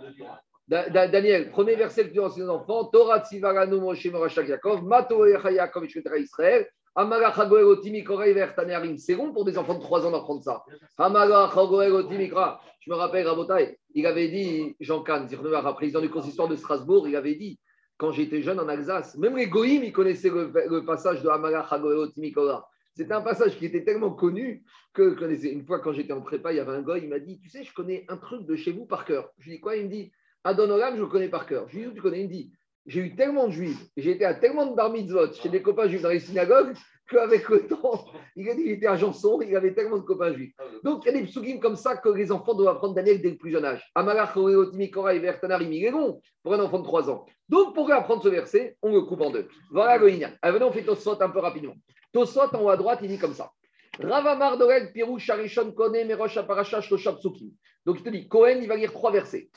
Daniel, 0.71 1.51
premier 1.51 1.75
verset 1.75 2.07
que 2.07 2.13
tu 2.13 2.21
enseignes 2.21 2.45
aux 2.45 2.51
enfants, 2.51 2.85
Torah 2.85 3.19
Tzivagano 3.19 3.81
Moshe 3.81 4.09
Barachak 4.09 4.47
Yaakov, 4.47 4.85
Mato 4.85 5.25
Yaakov 5.25 5.85
Israël, 5.85 6.65
Amara 6.95 7.33
Chagoel 7.33 7.65
Otimi 7.65 8.05
Korei 8.05 8.31
Vertane 8.31 8.71
Harim. 8.71 8.97
C'est 8.97 9.15
bon 9.15 9.33
pour 9.33 9.43
des 9.43 9.57
enfants 9.57 9.73
de 9.73 9.81
3 9.81 10.05
ans 10.05 10.11
d'apprendre 10.11 10.41
ça. 10.41 10.63
Amara 10.97 11.51
Chagoel 11.53 11.91
Otimi 11.91 12.29
Kra. 12.29 12.61
Je 12.79 12.89
me 12.89 12.95
rappelle, 12.95 13.27
Rabotai, 13.27 13.77
il 13.95 14.05
avait 14.05 14.29
dit, 14.29 14.77
Jean 14.79 15.03
Kahn, 15.03 15.27
président 15.75 15.99
du 15.99 16.09
consistoire 16.09 16.47
de 16.47 16.55
Strasbourg, 16.55 17.05
il 17.05 17.17
avait 17.17 17.35
dit, 17.35 17.59
quand 17.97 18.13
j'étais 18.13 18.41
jeune 18.41 18.59
en 18.59 18.69
Alsace, 18.69 19.17
même 19.17 19.35
les 19.35 19.47
Goïms, 19.47 19.83
ils 19.83 19.91
connaissaient 19.91 20.29
le, 20.29 20.85
passage 20.85 21.21
de 21.21 21.27
Amara 21.27 21.67
Chagoel 21.67 21.97
Otimi 21.97 22.31
Kora. 22.31 22.65
C'était 22.95 23.13
un 23.13 23.21
passage 23.21 23.57
qui 23.57 23.65
était 23.65 23.83
tellement 23.83 24.11
connu 24.11 24.63
que 24.93 25.09
je 25.09 25.15
connaissais. 25.15 25.51
Une 25.51 25.65
fois, 25.65 25.79
quand 25.79 25.91
j'étais 25.91 26.13
en 26.13 26.21
prépa, 26.21 26.53
il 26.53 26.57
y 26.57 26.59
avait 26.61 26.71
un 26.71 26.81
goy, 26.81 27.01
il 27.03 27.09
m'a 27.09 27.19
dit 27.19 27.39
Tu 27.39 27.49
sais, 27.49 27.63
je 27.63 27.73
connais 27.73 28.05
un 28.07 28.17
truc 28.17 28.45
de 28.45 28.55
chez 28.55 28.71
vous 28.71 28.85
par 28.85 29.03
cœur. 29.03 29.31
Je 29.37 29.49
lui 29.49 29.55
dis 29.57 29.61
Quoi? 29.61 29.75
Il 29.77 29.85
me 29.85 29.89
dit 29.89 30.11
Adonolam, 30.43 30.95
je 30.95 31.01
le 31.01 31.07
connais 31.07 31.29
par 31.29 31.45
cœur. 31.45 31.67
Je 31.69 31.77
lui 31.77 31.87
dis 31.87 31.93
tu 31.93 32.01
connais 32.01 32.21
Il 32.21 32.27
me 32.27 32.31
dit 32.31 32.51
J'ai 32.85 33.01
eu 33.01 33.15
tellement 33.15 33.47
de 33.47 33.53
juifs, 33.53 33.85
j'ai 33.97 34.11
été 34.11 34.25
à 34.25 34.33
tellement 34.33 34.65
de 34.65 34.75
bar 34.75 34.91
mitzvot 34.91 35.33
chez 35.33 35.49
des 35.49 35.61
copains 35.61 35.87
juifs 35.87 36.01
dans 36.01 36.09
les 36.09 36.19
synagogues, 36.19 36.73
qu'avec 37.11 37.47
le 37.49 37.67
temps, 37.67 38.05
il 38.35 38.49
a 38.49 38.55
dit 38.55 38.63
qu'il 38.63 38.71
était 38.71 38.87
à 38.87 38.95
Janson, 38.95 39.39
il 39.41 39.55
avait 39.55 39.73
tellement 39.73 39.97
de 39.97 40.03
copains 40.03 40.33
juifs. 40.33 40.53
Donc, 40.83 41.03
il 41.05 41.07
y 41.07 41.15
a 41.15 41.19
des 41.19 41.25
psukim 41.25 41.59
comme 41.59 41.75
ça 41.75 41.97
que 41.97 42.09
les 42.09 42.31
enfants 42.31 42.53
doivent 42.53 42.75
apprendre 42.75 42.95
Daniel 42.95 43.21
dès 43.21 43.31
le 43.31 43.37
plus 43.37 43.51
jeune 43.51 43.65
âge. 43.65 43.85
Pour 46.43 46.53
un 46.53 46.59
enfant 46.59 46.79
de 46.79 46.83
3 46.83 47.09
ans. 47.09 47.25
Donc, 47.49 47.75
pour 47.75 47.91
apprendre 47.91 48.23
ce 48.23 48.29
verset, 48.29 48.77
on 48.81 48.93
le 48.93 49.01
coupe 49.01 49.21
en 49.21 49.29
deux. 49.29 49.47
Voilà 49.69 49.99
Goïnia. 49.99 50.31
Alors, 50.41 50.57
venez, 50.57 50.69
on 50.69 50.71
fait 50.71 50.83
Tosot 50.83 51.21
un 51.21 51.29
peu 51.29 51.39
rapidement. 51.39 51.75
Tosot 52.13 52.55
en 52.55 52.63
haut 52.63 52.69
à 52.69 52.77
droite, 52.77 52.99
il 53.03 53.09
dit 53.09 53.19
comme 53.19 53.33
ça. 53.33 53.51
Ravamar 53.99 54.57
Doreg, 54.57 54.93
Pirou, 54.93 55.19
Sharishon, 55.19 55.71
Kone, 55.73 56.07
Merosh, 56.07 56.37
Aparasha, 56.37 56.81
Shloshab, 56.81 57.17
Psukim. 57.17 57.51
Donc, 57.85 57.97
il 57.99 58.03
te 58.03 58.09
dit, 58.09 58.27
Cohen, 58.27 58.59
il 58.61 58.67
va 58.67 58.75
lire 58.75 58.91
trois 58.91 59.11
versets. 59.11 59.49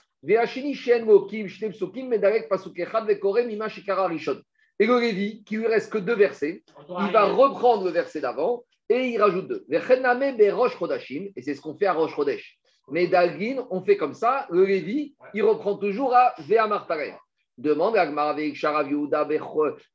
Et 4.80 4.86
le 4.86 4.98
Lévi, 4.98 5.44
qui 5.44 5.56
lui 5.56 5.66
reste 5.66 5.92
que 5.92 5.98
deux 5.98 6.14
versets, 6.14 6.64
il 6.88 7.12
va 7.12 7.24
reprendre 7.26 7.84
le 7.84 7.90
verset 7.90 8.22
d'avant 8.22 8.64
et 8.88 9.08
il 9.08 9.20
rajoute 9.20 9.48
deux. 9.48 9.66
Et 9.68 11.42
c'est 11.42 11.54
ce 11.54 11.60
qu'on 11.60 11.76
fait 11.76 11.86
à 11.86 11.92
Rosh 11.92 12.14
Chodesh. 12.14 12.58
Mais 12.90 13.06
Dalgin, 13.06 13.66
on 13.70 13.82
fait 13.82 13.96
comme 13.96 14.14
ça, 14.14 14.46
le 14.50 14.64
Lévi, 14.64 15.14
il 15.34 15.42
reprend 15.42 15.76
toujours 15.76 16.14
à 16.14 16.34
Veamar 16.38 16.86
Tarek. 16.86 17.14
Demande 17.56 17.96
à 17.96 18.06
Gmar 18.06 18.30
avec 18.30 18.56
Sharav 18.56 18.90
Yehuda 18.90 19.24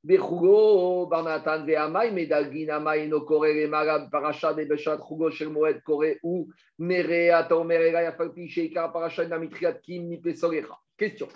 Bechugo, 0.03 1.07
Barnatan 1.07 1.65
Veamai, 1.65 2.11
Medalgin 2.11 2.69
Amai 2.69 3.07
no 3.07 3.21
Kore 3.21 3.67
Marab 3.67 4.09
Parasha 4.09 4.53
de 4.53 4.63
Beshat 4.63 4.97
Chugo 4.97 5.29
Shel 5.29 5.49
Moed 5.49 5.81
Kore 5.83 6.19
ou 6.23 6.47
Mere 6.77 7.31
Atomer 7.31 7.91
Yafalpi 7.91 8.47
Sheikar 8.47 8.93
Parasha 8.93 9.25
Namitriat 9.25 9.73
Kim 9.83 10.07
Mipesorecha. 10.07 10.77
Question. 10.97 11.27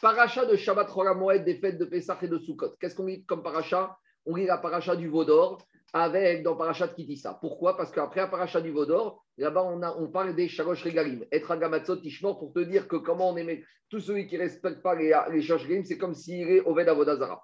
Paracha 0.00 0.44
de 0.44 0.54
Shabbat 0.54 0.88
Chora 0.88 1.14
Moed 1.14 1.44
des 1.44 1.56
fêtes 1.56 1.78
de 1.78 1.86
Pessah 1.86 2.18
et 2.22 2.28
de 2.28 2.38
Sukkot. 2.38 2.76
Qu'est-ce 2.80 2.94
qu'on 2.94 3.06
lit 3.06 3.24
comme 3.24 3.42
paracha? 3.42 3.96
On 4.26 4.36
lit 4.36 4.46
la 4.46 4.58
paracha 4.58 4.94
du 4.94 5.08
Vaudor 5.08 5.58
avec 5.94 6.42
dans 6.42 6.56
paracha 6.56 6.88
de 6.88 6.92
Kitissa. 6.92 7.38
Pourquoi? 7.40 7.76
Parce 7.76 7.92
qu'après 7.92 8.20
la 8.20 8.26
paracha 8.26 8.60
du 8.60 8.72
Vaudor, 8.72 9.24
là-bas 9.38 9.62
on, 9.62 9.80
a, 9.80 9.94
on 9.96 10.08
parle 10.08 10.34
des 10.34 10.48
Shalosh 10.48 10.82
Regalim. 10.82 11.24
Être 11.30 11.52
Agamatzot 11.52 11.98
Tishmor 11.98 12.36
pour 12.36 12.52
te 12.52 12.58
dire 12.58 12.88
que 12.88 12.96
comment 12.96 13.30
on 13.30 13.36
aimait 13.36 13.62
tout 13.88 14.00
celui 14.00 14.26
qui 14.26 14.36
ne 14.36 14.42
respecte 14.42 14.82
pas 14.82 14.96
les, 14.96 15.14
les 15.30 15.40
Shalosh 15.40 15.68
c'est 15.84 15.96
comme 15.96 16.14
s'il 16.14 16.50
est 16.50 16.60
Oved 16.62 16.88
Avodazara. 16.88 17.40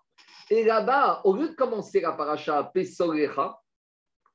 Et 0.50 0.64
là-bas, 0.64 1.20
au 1.22 1.36
lieu 1.36 1.50
de 1.50 1.54
commencer 1.54 2.00
la 2.00 2.10
paracha 2.12 2.64
Pesorecha, 2.74 3.56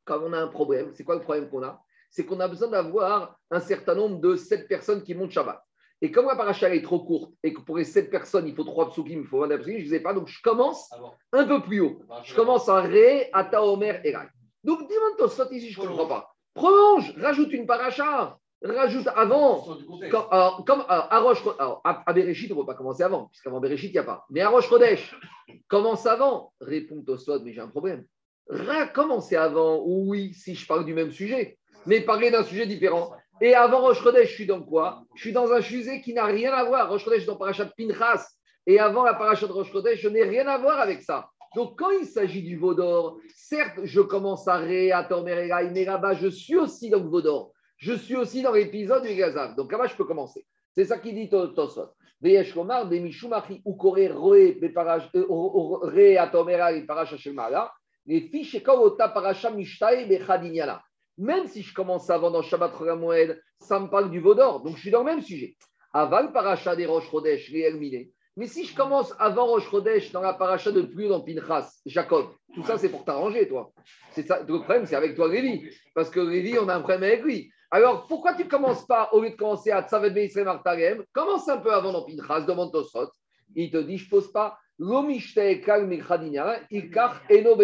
comme 0.05 0.24
on 0.24 0.34
a 0.34 0.39
un 0.39 0.48
problème, 0.48 0.93
c'est 0.93 1.03
quoi 1.03 1.15
le 1.15 1.22
problème 1.22 1.50
qu'on 1.50 1.63
a? 1.63 1.81
C'est 2.10 2.25
qu'on 2.25 2.39
a 2.39 2.48
besoin 2.48 2.69
d'avoir 2.69 3.38
un 3.51 3.60
certain 3.60 3.95
nombre 3.95 4.22
de 4.22 4.38
sept 4.38 4.69
personnes 4.69 5.03
qui 5.03 5.13
montent 5.13 5.31
Shabbat. 5.31 5.62
Et 6.05 6.12
comme 6.12 6.27
la 6.27 6.35
paracha 6.35 6.71
est 6.71 6.83
trop 6.83 7.00
courte 7.00 7.33
et 7.41 7.51
que 7.51 7.62
pour 7.62 7.77
les 7.79 7.83
sept 7.83 8.12
personnes, 8.12 8.47
il 8.47 8.53
faut 8.53 8.63
trois 8.63 8.91
psukim, 8.91 9.21
il 9.21 9.25
faut 9.25 9.39
20 9.39 9.57
psukim, 9.57 9.79
je 9.79 9.85
ne 9.85 9.89
sais 9.89 10.00
pas, 10.01 10.13
donc 10.13 10.27
je 10.27 10.39
commence 10.43 10.88
un 11.31 11.47
peu 11.47 11.63
plus 11.63 11.79
haut. 11.79 12.00
Je 12.24 12.35
commence 12.35 12.69
en 12.69 12.83
Ré, 12.83 13.31
Ata, 13.33 13.63
Omer, 13.65 14.01
Elai. 14.05 14.27
Donc, 14.63 14.88
dis-moi, 14.88 15.17
Tosfot, 15.17 15.51
ici, 15.51 15.71
je 15.71 15.81
ne 15.81 15.88
comprends 15.88 16.05
pas. 16.05 16.35
Prolonge, 16.53 17.12
rajoute 17.17 17.51
une 17.53 17.65
paracha, 17.65 18.38
rajoute 18.63 19.07
avant. 19.15 19.65
Comme, 20.12 20.27
alors, 20.29 20.63
comme 20.63 20.85
alors, 20.88 21.07
à 21.09 21.17
alors, 21.59 21.81
à, 21.83 22.03
à 22.05 22.13
Bereshit, 22.13 22.51
on 22.51 22.55
ne 22.57 22.59
peut 22.59 22.67
pas 22.67 22.75
commencer 22.75 23.01
avant, 23.01 23.25
puisqu'avant 23.25 23.59
Bereshit, 23.59 23.89
il 23.89 23.93
n'y 23.93 23.97
a 23.97 24.03
pas. 24.03 24.27
Mais 24.29 24.41
à 24.41 24.50
Rosh 24.50 24.69
Chodesh, 24.69 25.19
commence 25.67 26.05
avant. 26.05 26.53
Répond 26.62 27.01
Tosfot, 27.01 27.39
mais 27.39 27.51
j'ai 27.51 27.62
un 27.62 27.67
problème. 27.67 28.05
Recommencer 28.47 29.38
avant, 29.38 29.81
oui, 29.83 30.35
si 30.35 30.53
je 30.53 30.67
parle 30.67 30.85
du 30.85 30.93
même 30.93 31.09
sujet, 31.09 31.57
mais 31.88 32.01
parler 32.01 32.29
d'un 32.29 32.43
sujet 32.43 32.67
différent. 32.67 33.12
Et 33.42 33.54
avant 33.54 33.82
Rosh 33.82 34.01
Chodesh, 34.01 34.30
je 34.30 34.34
suis 34.34 34.46
dans 34.46 34.62
quoi? 34.62 35.04
Je 35.15 35.22
suis 35.22 35.34
dans 35.34 35.51
un 35.51 35.62
fusée 35.62 36.01
qui 36.01 36.13
n'a 36.13 36.25
rien 36.25 36.54
à 36.54 36.63
voir. 36.63 36.89
Rosh 36.89 37.04
Chodesh, 37.04 37.25
dans 37.25 37.36
Parachat 37.36 37.70
Pinchas. 37.77 38.25
Et 38.65 38.80
avant 38.80 39.04
la 39.04 39.13
Parachat 39.13 39.48
Rosh 39.48 39.72
Chodesh, 39.72 40.00
je 40.00 40.10
n'ai 40.10 40.24
rien 40.24 40.48
à 40.48 40.58
voir 40.58 40.80
avec 40.80 41.01
ça. 41.01 41.27
Donc, 41.56 41.77
quand 41.77 41.89
il 41.92 42.06
s'agit 42.06 42.42
du 42.44 42.58
Vaudor, 42.58 43.18
certes, 43.36 43.80
je 43.84 44.01
commence 44.01 44.48
à 44.48 44.58
Ré, 44.58 44.92
à 44.92 45.08
mais 45.24 45.86
là-bas, 45.86 46.13
je 46.13 46.27
suis 46.27 46.56
aussi 46.58 46.89
dans 46.89 47.00
le 47.00 47.10
Vaudor. 47.10 47.51
Je 47.77 47.94
suis 47.94 48.15
aussi 48.15 48.42
dans 48.42 48.51
l'épisode 48.54 49.04
du 49.04 49.15
Gazav. 49.15 49.56
Donc, 49.56 49.72
là-bas, 49.72 49.88
je 49.88 49.96
peux 49.96 50.06
commencer. 50.06 50.46
C'est 50.74 50.86
ça 50.86 50.98
qui 50.98 51.13
dit 51.13 51.30
To- 51.30 51.48
Tosfot. 51.48 51.89
Veyesh 52.22 52.54
Komar, 52.54 52.88
de 52.88 52.98
Mishumachi, 52.98 53.62
Ukore, 53.65 53.98
euh, 53.98 55.77
Ré, 55.84 56.18
à 56.18 56.27
Tormerera, 56.27 56.72
et 56.72 56.86
Parasha 56.86 57.18
Shemala, 57.18 57.72
les 58.06 58.22
fiches 58.22 58.62
Ota 58.68 59.10
Parasha 59.10 59.51
Mishtae, 59.51 60.06
Bechadinyala. 60.08 60.82
Même 61.17 61.48
si 61.48 61.62
je 61.62 61.74
commence 61.74 62.10
avant 62.10 62.31
dans 62.31 62.41
Shabbat 62.41 62.79
Moed, 62.98 63.41
ça 63.60 63.79
me 63.79 63.88
parle 63.88 64.12
du 64.12 64.19
Vaudor. 64.19 64.62
Donc, 64.62 64.75
je 64.75 64.81
suis 64.81 64.91
dans 64.91 65.00
le 65.00 65.05
même 65.05 65.22
sujet. 65.22 65.55
Aval 65.93 66.34
Parasha 66.34 66.75
des 66.75 66.86
Rosh 66.86 67.10
Chodesh, 67.10 67.50
Réel 67.51 67.77
Miné. 67.77 68.12
Mais 68.38 68.48
si 68.48 68.65
je 68.65 68.75
commence 68.75 69.13
avant 69.17 69.45
Rosh 69.45 69.69
Chodesh 69.69 70.12
dans 70.12 70.19
la 70.19 70.34
paracha 70.34 70.69
de 70.69 70.81
plus 70.81 71.07
dans 71.07 71.22
Pinchas, 71.22 71.72
Jacob, 71.86 72.27
tout 72.53 72.63
ça 72.63 72.77
c'est 72.77 72.89
pour 72.89 73.05
t'arranger, 73.05 73.48
toi. 73.48 73.72
C'est 74.12 74.27
ça. 74.27 74.41
Le 74.41 74.60
problème, 74.60 74.86
c'est 74.86 74.95
avec 74.95 75.15
toi, 75.15 75.27
Révi. 75.27 75.69
Parce 75.93 76.10
que 76.10 76.19
Révi, 76.19 76.60
on 76.60 76.67
a 76.67 76.75
un 76.75 76.81
problème 76.81 77.03
avec 77.03 77.24
lui. 77.24 77.50
Alors, 77.72 78.07
pourquoi 78.07 78.34
tu 78.34 78.45
commences 78.48 78.86
pas, 78.86 79.10
au 79.13 79.22
lieu 79.22 79.29
de 79.29 79.36
commencer 79.36 79.72
à 79.72 79.84
Tzavet 79.84 80.10
Beisrem 80.10 80.48
Artarem, 80.50 81.03
commence 81.13 81.48
un 81.48 81.57
peu 81.57 81.74
avant 81.74 81.93
dans 81.93 82.03
Pinchas, 82.03 82.41
demande 82.41 82.74
Tosot. 82.74 83.10
Il 83.55 83.72
te 83.72 83.77
dit, 83.77 83.98
je 83.98 84.05
ne 84.05 84.10
pose 84.10 84.31
pas. 84.34 84.57
L'omishte 84.77 85.38
ikar 85.38 85.88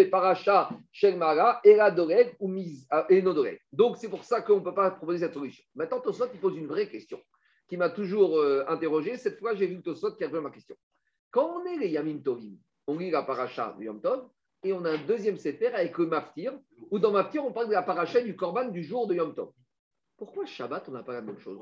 paracha 0.10 0.70
ou. 2.40 2.58
Donc, 3.74 3.98
c'est 3.98 4.10
pour 4.10 4.24
ça 4.24 4.42
qu'on 4.42 4.56
ne 4.56 4.62
peut 4.62 4.74
pas 4.74 4.92
proposer 4.92 5.20
cette 5.20 5.34
solution. 5.34 5.64
Maintenant, 5.76 6.00
Tosot, 6.00 6.28
il 6.34 6.40
pose 6.40 6.56
une 6.58 6.68
vraie 6.68 6.88
question 6.88 7.22
qui 7.68 7.76
m'a 7.78 7.90
toujours 7.90 8.38
euh, 8.38 8.64
interrogé. 8.68 9.18
Cette 9.18 9.40
fois, 9.40 9.56
j'ai 9.56 9.68
vu 9.68 9.82
Tosot 9.82 10.16
qui 10.16 10.24
a 10.24 10.28
répondu 10.28 10.46
à 10.46 10.50
ma 10.50 10.52
question. 10.52 10.76
Quand 11.32 11.60
on 11.60 11.66
est 11.66 11.78
les 11.78 11.90
Yamim 11.90 12.20
Tovim, 12.20 12.56
on 12.88 12.98
lit 12.98 13.12
la 13.12 13.24
paracha 13.24 13.76
du 13.78 13.86
Yom 13.86 14.02
Tov 14.02 14.30
et 14.64 14.74
on 14.74 14.84
a 14.86 14.92
un 14.92 15.06
deuxième 15.06 15.38
Sefer 15.38 15.68
avec 15.68 15.98
le 15.98 16.06
Maftir, 16.06 16.54
où 16.90 17.00
dans 17.00 17.12
Maftir, 17.12 17.46
on 17.46 17.52
parle 17.52 17.68
de 17.68 17.74
la 17.74 17.84
paracha 17.84 18.22
du 18.22 18.36
Korban 18.36 18.66
du 18.66 18.84
jour 18.84 19.08
de 19.08 19.16
Yom 19.16 19.34
Tov. 19.34 19.52
Pourquoi 20.18 20.46
Shabbat, 20.46 20.88
on 20.88 20.92
n'a 20.92 21.04
pas 21.04 21.14
la 21.14 21.22
même 21.22 21.40
chose? 21.40 21.60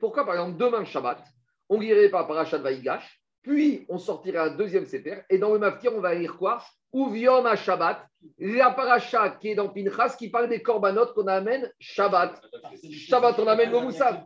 Pourquoi, 0.00 0.24
par 0.24 0.34
exemple, 0.34 0.56
demain 0.56 0.84
Shabbat, 0.84 1.22
on 1.68 1.78
lirait 1.78 2.08
pas 2.08 2.24
paracha 2.24 2.58
de 2.58 2.62
Vaïgash, 2.62 3.19
puis 3.42 3.86
on 3.88 3.98
sortirait 3.98 4.38
un 4.38 4.56
deuxième 4.56 4.86
Sefer, 4.86 5.22
et 5.30 5.38
dans 5.38 5.52
le 5.52 5.58
Maftir, 5.58 5.92
on 5.94 6.00
va 6.00 6.14
lire 6.14 6.36
quoi? 6.36 6.62
Uviom 6.92 7.46
à 7.46 7.56
Shabbat, 7.56 8.06
la 8.38 8.72
paracha 8.72 9.30
qui 9.40 9.48
est 9.48 9.54
dans 9.54 9.68
Pinchas, 9.68 10.16
qui 10.18 10.28
parle 10.28 10.48
des 10.48 10.60
korbanot 10.60 11.06
qu'on 11.14 11.26
amène 11.26 11.70
Shabbat. 11.78 12.40
Shabbat, 12.90 13.38
on 13.38 13.46
amène 13.46 13.70
le 13.70 13.80
Moussaf. 13.80 14.24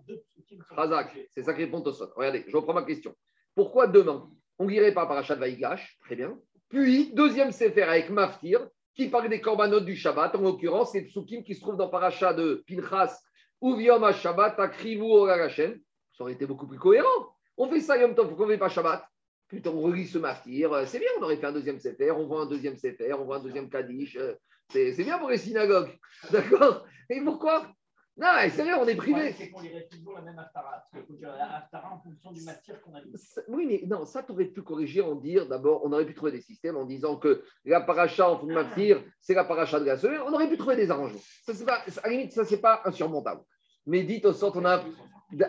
Razak, 0.70 1.16
c'est 1.34 1.42
ça 1.42 1.52
que 1.52 1.58
répond. 1.58 1.82
Regardez, 2.16 2.44
je 2.48 2.56
reprends 2.56 2.74
ma 2.74 2.82
question. 2.82 3.14
Pourquoi 3.54 3.86
demain, 3.86 4.28
on 4.58 4.66
lirait 4.66 4.94
pas 4.94 5.06
Parachat 5.06 5.34
Vaïgash 5.34 5.98
Très 6.04 6.16
bien. 6.16 6.36
Puis, 6.68 7.12
deuxième 7.12 7.52
Sefer 7.52 7.82
avec 7.82 8.10
Maftir, 8.10 8.66
qui 8.94 9.08
parle 9.08 9.28
des 9.28 9.40
korbanot 9.40 9.80
du 9.80 9.96
Shabbat. 9.96 10.34
En 10.34 10.40
l'occurrence, 10.40 10.92
c'est 10.92 11.02
Tsukim 11.02 11.42
qui 11.42 11.54
se 11.54 11.60
trouve 11.60 11.76
dans 11.76 11.88
Parachat 11.88 12.32
de 12.32 12.64
Pinchas, 12.66 13.20
ou 13.60 13.78
Yom 13.78 14.10
Shabbat, 14.12 14.58
Akrivu 14.58 15.02
Oragachem. 15.02 15.78
Ça 16.16 16.24
aurait 16.24 16.32
été 16.32 16.46
beaucoup 16.46 16.66
plus 16.66 16.78
cohérent. 16.78 17.33
On 17.56 17.68
fait 17.68 17.80
ça 17.80 17.96
Yom 17.98 18.14
Tov, 18.14 18.28
pourquoi 18.28 18.46
on 18.46 18.48
ne 18.48 18.54
fait 18.54 18.58
pas 18.58 18.68
Shabbat 18.68 19.04
Putain, 19.48 19.70
on 19.70 19.82
relit 19.82 20.06
ce 20.06 20.18
Maftir. 20.18 20.72
Euh, 20.72 20.84
C'est 20.86 20.98
bien, 20.98 21.08
on 21.18 21.22
aurait 21.22 21.36
fait 21.36 21.46
un 21.46 21.52
deuxième 21.52 21.78
Sefer, 21.78 22.10
on 22.10 22.26
voit 22.26 22.42
un 22.42 22.46
deuxième 22.46 22.76
Sefer, 22.76 23.12
on 23.12 23.24
voit 23.24 23.36
un 23.36 23.42
deuxième 23.42 23.68
Kaddish. 23.68 24.16
Euh, 24.16 24.34
C'est 24.70 24.92
c'est 24.92 25.04
bien 25.04 25.18
pour 25.18 25.28
les 25.28 25.38
synagogues. 25.38 25.90
D'accord? 26.32 26.84
Et 27.10 27.20
pourquoi? 27.20 27.68
Non, 28.16 28.28
mais 28.36 28.48
sérieux, 28.48 28.74
on 28.78 28.86
est 28.86 28.94
privé. 28.94 29.32
C'est 29.32 29.50
qu'on 29.50 29.60
lirait 29.60 29.88
toujours 29.90 30.14
la 30.14 30.22
même 30.22 30.38
Haftara. 30.38 30.84
Parce 30.92 31.04
la 31.20 31.56
Haftara 31.56 31.94
en 31.94 32.00
fonction 32.00 32.30
du 32.30 32.42
matière 32.42 32.80
qu'on 32.80 32.94
a 32.94 33.00
lu. 33.00 33.12
Oui, 33.48 33.66
mais 33.66 33.82
non, 33.86 34.04
ça, 34.04 34.22
tu 34.22 34.30
aurais 34.30 34.44
pu 34.44 34.62
corriger 34.62 35.00
en 35.00 35.16
dire, 35.16 35.48
d'abord, 35.48 35.84
on 35.84 35.92
aurait 35.92 36.06
pu 36.06 36.14
trouver 36.14 36.30
des 36.30 36.40
systèmes 36.40 36.76
en 36.76 36.84
disant 36.84 37.16
que 37.16 37.44
la 37.64 37.80
paracha 37.80 38.30
en 38.30 38.38
fond 38.38 38.46
de 38.46 38.54
maftir, 38.54 39.02
c'est 39.20 39.34
la 39.34 39.44
paracha 39.44 39.80
de 39.80 39.84
la 39.84 39.98
semaine. 39.98 40.20
On 40.24 40.32
aurait 40.32 40.48
pu 40.48 40.56
trouver 40.56 40.76
des 40.76 40.90
arrangements. 40.92 41.18
Ça, 41.44 41.54
c'est 41.54 41.64
pas, 41.64 41.82
à 42.04 42.08
la 42.08 42.10
limite, 42.10 42.32
ça, 42.32 42.44
c'est 42.44 42.60
pas 42.60 42.82
insurmontable. 42.84 43.42
Mais 43.86 44.04
dites 44.04 44.24
au 44.26 44.32
sort, 44.32 44.56
on 44.56 44.64
a, 44.64 44.84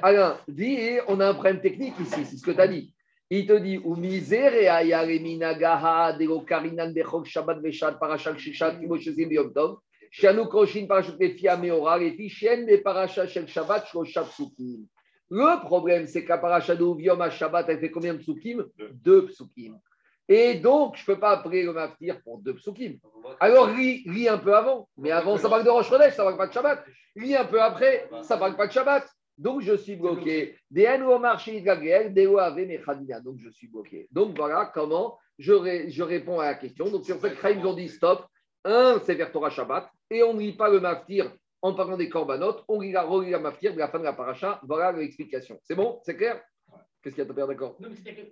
Alain, 0.01 0.39
dis, 0.47 0.73
et 0.73 1.01
on 1.07 1.19
a 1.19 1.29
un 1.29 1.33
problème 1.33 1.61
technique 1.61 1.93
ici, 1.99 2.25
c'est 2.25 2.37
ce 2.37 2.45
que 2.45 2.51
tu 2.51 2.59
as 2.59 2.67
dit. 2.67 2.93
Il 3.29 3.47
te 3.47 3.53
dit, 3.53 3.79
ou 3.83 3.95
de. 3.95 4.01
Le 15.29 15.65
problème, 15.65 16.07
c'est 16.07 16.23
qu'à 16.23 16.37
paracha 16.37 16.75
de 16.75 16.83
Uviom 16.83 17.19
à 17.19 17.31
Shabbat, 17.31 17.65
elle 17.67 17.79
fait 17.79 17.89
combien 17.89 18.13
de 18.13 18.19
psukim? 18.19 18.63
Deux 18.93 19.25
psukim. 19.25 19.79
Et 20.27 20.55
donc, 20.55 20.95
je 20.95 21.01
ne 21.01 21.05
peux 21.07 21.19
pas 21.19 21.31
appeler 21.31 21.63
le 21.63 21.73
maftir 21.73 22.21
pour 22.21 22.39
deux 22.39 22.55
psukim. 22.55 22.97
Alors, 23.39 23.69
lis, 23.69 24.03
lis 24.05 24.29
un 24.29 24.37
peu 24.37 24.55
avant. 24.55 24.87
Mais 24.97 25.11
avant, 25.11 25.37
ça 25.37 25.49
parle 25.49 25.63
de 25.63 25.69
Rosh 25.69 25.89
Chodesh, 25.89 26.13
ça 26.13 26.23
parle 26.23 26.37
pas 26.37 26.47
de 26.47 26.53
Shabbat. 26.53 26.85
Lis 27.15 27.35
un 27.35 27.45
peu 27.45 27.61
après, 27.61 28.07
ça 28.21 28.37
parle 28.37 28.55
pas 28.55 28.67
de 28.67 28.71
Shabbat. 28.71 29.07
Donc, 29.37 29.61
je 29.61 29.75
suis 29.75 29.95
bloqué. 29.95 30.57
Donc, 30.71 30.85
je 33.39 33.49
suis 33.49 33.67
bloqué. 33.67 34.07
Donc, 34.11 34.35
voilà 34.37 34.71
comment 34.73 35.17
je, 35.37 35.53
ré- 35.53 35.89
je 35.89 36.03
réponds 36.03 36.39
à 36.39 36.45
la 36.45 36.55
question. 36.55 36.85
Donc, 36.89 37.05
c'est 37.05 37.19
que 37.19 37.35
Chaim, 37.41 37.57
ils 37.59 37.65
ont 37.65 37.73
dit 37.73 37.89
stop. 37.89 38.25
Un, 38.63 38.99
c'est 39.03 39.15
vers 39.15 39.31
Torah 39.31 39.49
Shabbat. 39.49 39.89
Et 40.09 40.23
on 40.23 40.33
ne 40.33 40.39
lit 40.39 40.53
pas 40.53 40.69
le 40.69 40.79
maftir 40.79 41.31
en 41.61 41.73
parlant 41.73 41.97
des 41.97 42.09
corbanotes. 42.09 42.63
On 42.67 42.79
lit 42.79 42.91
la, 42.91 43.03
relit 43.03 43.31
la 43.31 43.39
maftir 43.39 43.73
de 43.73 43.79
la 43.79 43.89
fin 43.89 43.99
de 43.99 44.03
la 44.05 44.13
paracha. 44.13 44.59
Voilà 44.63 44.91
l'explication. 44.91 45.59
C'est 45.63 45.75
bon? 45.75 45.99
C'est 46.03 46.15
clair? 46.15 46.41
Qu'est-ce 47.03 47.15
qu'il 47.15 47.23
y 47.23 47.27
a 47.27 47.31
à 47.31 47.35
faire 47.35 47.47
d'accord 47.47 47.75
Non, 47.79 47.89
mais 47.89 47.95
c'est-à-dire 47.95 48.25
que 48.25 48.31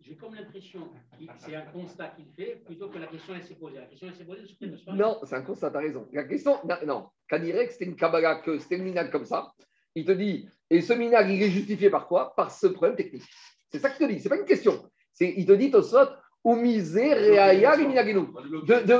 j'ai 0.00 0.16
comme 0.16 0.34
l'impression 0.34 0.88
que 1.18 1.24
c'est 1.38 1.54
un 1.54 1.66
constat 1.66 2.08
qu'il 2.16 2.26
fait 2.34 2.62
plutôt 2.64 2.88
que 2.88 2.98
la 2.98 3.06
question 3.06 3.34
elle 3.34 3.42
s'est 3.42 3.54
posée. 3.54 3.76
La 3.76 3.86
question 3.86 4.08
elle 4.08 4.14
s'est 4.14 4.24
posée 4.24 4.46
sur 4.46 4.56
quelle 4.58 4.78
Non, 4.94 5.18
c'est 5.24 5.36
un 5.36 5.42
constat, 5.42 5.70
tu 5.70 5.76
as 5.76 5.80
raison. 5.80 6.08
La 6.12 6.24
question, 6.24 6.58
non, 6.64 6.76
non. 6.86 7.06
Kadirek, 7.28 7.72
c'était 7.72 7.84
une 7.86 7.96
Kabbalah, 7.96 8.36
que 8.36 8.58
c'était 8.58 8.76
une 8.76 8.84
minag 8.84 9.10
comme 9.10 9.24
ça. 9.26 9.52
Il 9.94 10.04
te 10.04 10.12
dit, 10.12 10.48
et 10.70 10.80
ce 10.80 10.92
minag, 10.92 11.30
il 11.30 11.42
est 11.42 11.50
justifié 11.50 11.90
par 11.90 12.06
quoi? 12.06 12.34
Par 12.36 12.50
ce 12.50 12.66
problème 12.66 12.96
technique. 12.96 13.22
C'est 13.70 13.78
ça 13.78 13.90
qu'il 13.90 14.06
te 14.06 14.12
dit, 14.12 14.20
c'est 14.20 14.28
pas 14.28 14.36
une 14.36 14.44
question. 14.44 14.82
Il 15.20 15.46
te 15.46 15.52
dit, 15.52 15.70
Tosot, 15.70 16.08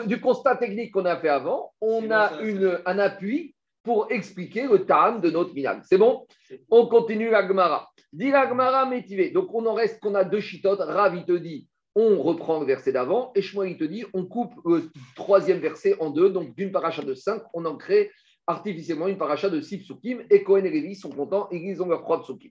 du 0.07 0.21
constat 0.21 0.57
technique 0.57 0.93
qu'on 0.93 1.05
a 1.05 1.17
fait 1.17 1.29
avant, 1.29 1.73
on 1.81 2.11
a 2.11 2.41
une, 2.41 2.81
un 2.87 2.99
appui 2.99 3.55
pour 3.83 4.11
expliquer 4.11 4.67
le 4.67 4.87
tam 4.87 5.21
de 5.21 5.31
notre 5.31 5.53
minag. 5.53 5.83
C'est 5.85 5.99
bon? 5.99 6.27
On 6.71 6.87
continue 6.87 7.29
la 7.31 7.47
Gemara. 7.47 7.91
Dit 8.13 8.31
la 8.31 8.49
Gemara 8.49 8.87
métivé. 8.87 9.31
Donc, 9.31 9.53
on 9.53 9.67
en 9.67 9.75
reste 9.75 10.01
qu'on 10.01 10.15
a 10.15 10.25
deux 10.25 10.41
chitotes. 10.41 10.81
Rav, 10.81 11.15
il 11.17 11.25
te 11.27 11.33
dit, 11.33 11.69
on 11.95 12.23
reprend 12.23 12.61
le 12.61 12.67
verset 12.67 12.93
d'avant. 12.93 13.31
Et 13.35 13.43
Shmuel, 13.43 13.73
il 13.73 13.77
te 13.77 13.85
dit, 13.85 14.05
on 14.15 14.25
coupe 14.25 14.55
le 14.65 14.91
troisième 15.17 15.59
verset 15.59 15.97
en 16.01 16.11
deux. 16.11 16.31
Donc, 16.31 16.55
d'une 16.57 16.73
paracha 16.73 17.03
de 17.03 17.15
5, 17.15 17.43
on 17.53 17.65
en 17.67 17.77
crée 17.77 18.11
artificiellement 18.47 19.09
une 19.09 19.19
paracha 19.19 19.49
de 19.51 19.61
6 19.61 19.79
psukim. 19.79 20.25
Et 20.31 20.43
Cohen 20.43 20.65
et 20.65 20.71
Lévi 20.71 20.95
sont 20.97 21.11
contents 21.11 21.49
et 21.51 21.57
ils 21.57 21.83
ont 21.83 21.87
leur 21.89 22.03
propre 22.03 22.25
psukim. 22.25 22.51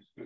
Ce 0.00 0.20
que 0.20 0.22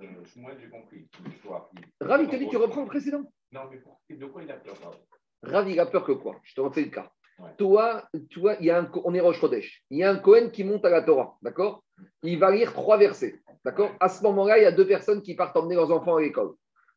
euh, 0.00 0.24
Shmuel, 0.24 0.58
j'ai 0.60 0.68
compris 0.68 1.06
l'histoire. 1.26 1.70
Rav, 2.00 2.22
il 2.22 2.28
te 2.28 2.36
dit, 2.36 2.48
tu 2.48 2.56
reprends 2.56 2.82
le 2.82 2.86
précédent? 2.88 3.22
Non, 3.52 3.60
mais 3.70 3.78
pour- 3.78 4.00
de 4.08 4.26
quoi 4.26 4.42
il 4.42 4.50
a 4.50 4.56
peur 4.56 4.74
pardon? 4.74 4.98
Rav, 5.42 5.70
il 5.70 5.78
a 5.80 5.86
peur 5.86 6.04
que 6.04 6.12
quoi? 6.12 6.36
Je 6.44 6.54
te 6.54 6.60
refais 6.60 6.82
le 6.82 6.90
cas. 6.90 7.10
Ouais. 7.38 7.50
Toi, 7.58 8.04
toi, 8.30 8.56
il 8.60 8.66
y 8.66 8.70
a 8.70 8.78
un, 8.78 8.90
on 9.04 9.14
est 9.14 9.20
Roche 9.20 9.40
Chodesh. 9.40 9.82
Il 9.90 9.98
y 9.98 10.04
a 10.04 10.10
un 10.10 10.16
Cohen 10.16 10.50
qui 10.50 10.64
monte 10.64 10.84
à 10.84 10.90
la 10.90 11.02
Torah, 11.02 11.36
d'accord? 11.42 11.82
Il 12.22 12.38
va 12.38 12.50
lire 12.50 12.72
trois 12.72 12.96
versets, 12.98 13.40
d'accord? 13.64 13.90
À 14.00 14.08
ce 14.08 14.22
moment-là, 14.22 14.58
il 14.58 14.62
y 14.62 14.66
a 14.66 14.72
deux 14.72 14.86
personnes 14.86 15.22
qui 15.22 15.34
partent 15.34 15.56
emmener 15.56 15.74
leurs 15.74 15.90
enfants 15.90 16.16
à 16.16 16.20
l'école. 16.20 16.52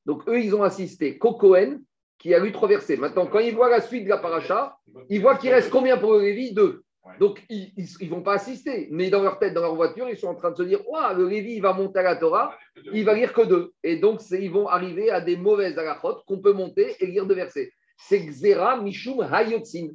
Donc, 0.06 0.28
eux, 0.28 0.40
ils 0.40 0.54
ont 0.56 0.64
assisté 0.64 1.18
qu'au 1.18 1.34
Cohen 1.34 1.80
qui 2.18 2.34
a 2.34 2.40
lu 2.40 2.52
trois 2.52 2.68
versets. 2.70 2.96
Maintenant, 2.98 3.28
quand 3.28 3.40
ils 3.40 3.54
voient 3.56 3.70
la 3.70 3.82
suite 3.82 4.04
de 4.06 4.10
la 4.10 4.18
paracha, 4.18 4.78
ils 5.10 5.22
voient 5.22 5.38
qu'il 5.38 5.52
reste 5.52 5.70
combien 5.70 5.98
pour 5.98 6.14
le 6.14 6.22
Lévi 6.22 6.54
Deux. 6.54 6.84
Donc, 7.20 7.44
ils 7.50 7.72
ne 8.02 8.10
vont 8.10 8.22
pas 8.22 8.34
assister. 8.34 8.88
Mais 8.92 9.10
dans 9.10 9.22
leur 9.22 9.38
tête, 9.40 9.54
dans 9.54 9.62
leur 9.62 9.76
voiture, 9.76 10.10
ils 10.10 10.18
sont 10.18 10.28
en 10.28 10.36
train 10.36 10.52
de 10.52 10.58
se 10.58 10.64
dire 10.64 10.80
Ouah, 10.90 11.14
le 11.14 11.28
Lévi, 11.28 11.54
il 11.56 11.62
va 11.62 11.74
monter 11.74 12.00
à 12.00 12.04
la 12.04 12.16
Torah, 12.16 12.58
il 12.92 13.06
va 13.06 13.14
lire 13.14 13.34
que 13.34 13.42
deux. 13.44 13.74
Et 13.84 13.98
donc, 13.98 14.22
ils 14.32 14.52
vont 14.52 14.68
arriver 14.68 15.10
à 15.12 15.22
des 15.22 15.38
mauvaises 15.38 15.78
halachot 15.78 16.22
qu'on 16.28 16.40
peut 16.40 16.54
monter 16.54 16.96
et 17.00 17.06
lire 17.06 17.26
deux 17.26 17.36
versets. 17.36 17.72
C'est 17.98 18.20
Xera 18.20 18.82
Mishum 18.82 19.22
Hayotzin. 19.22 19.90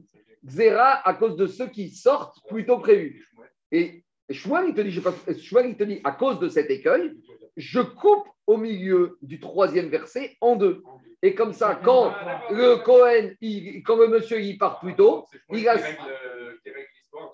Xera 0.47 1.07
à 1.07 1.15
cause 1.15 1.37
de 1.37 1.47
ceux 1.47 1.67
qui 1.67 1.91
sortent 1.91 2.39
plutôt 2.49 2.79
prévu. 2.79 3.27
Et 3.73 4.05
Shmuel, 4.31 4.69
il 4.69 4.75
te 4.75 4.81
dit, 4.81 4.91
je 4.91 5.01
il 5.67 5.77
te 5.77 5.85
dit, 5.85 6.01
à 6.05 6.13
cause 6.13 6.39
de 6.39 6.49
cet 6.49 6.71
écueil, 6.71 7.13
je 7.57 7.81
coupe 7.81 8.27
au 8.47 8.57
milieu 8.57 9.19
du 9.23 9.41
troisième 9.41 9.89
verset 9.89 10.37
en 10.41 10.57
deux. 10.57 10.83
Et 11.23 11.35
comme 11.35 11.53
ça, 11.53 11.79
quand 11.85 12.15
le 12.51 12.77
Cohen, 12.83 13.33
il- 13.41 13.83
quand 13.83 13.97
le 13.97 14.09
monsieur 14.09 14.41
il 14.41 14.57
part 14.57 14.81
plus 14.81 14.95
tôt, 14.95 15.27
il 15.53 15.69
a- 15.69 15.77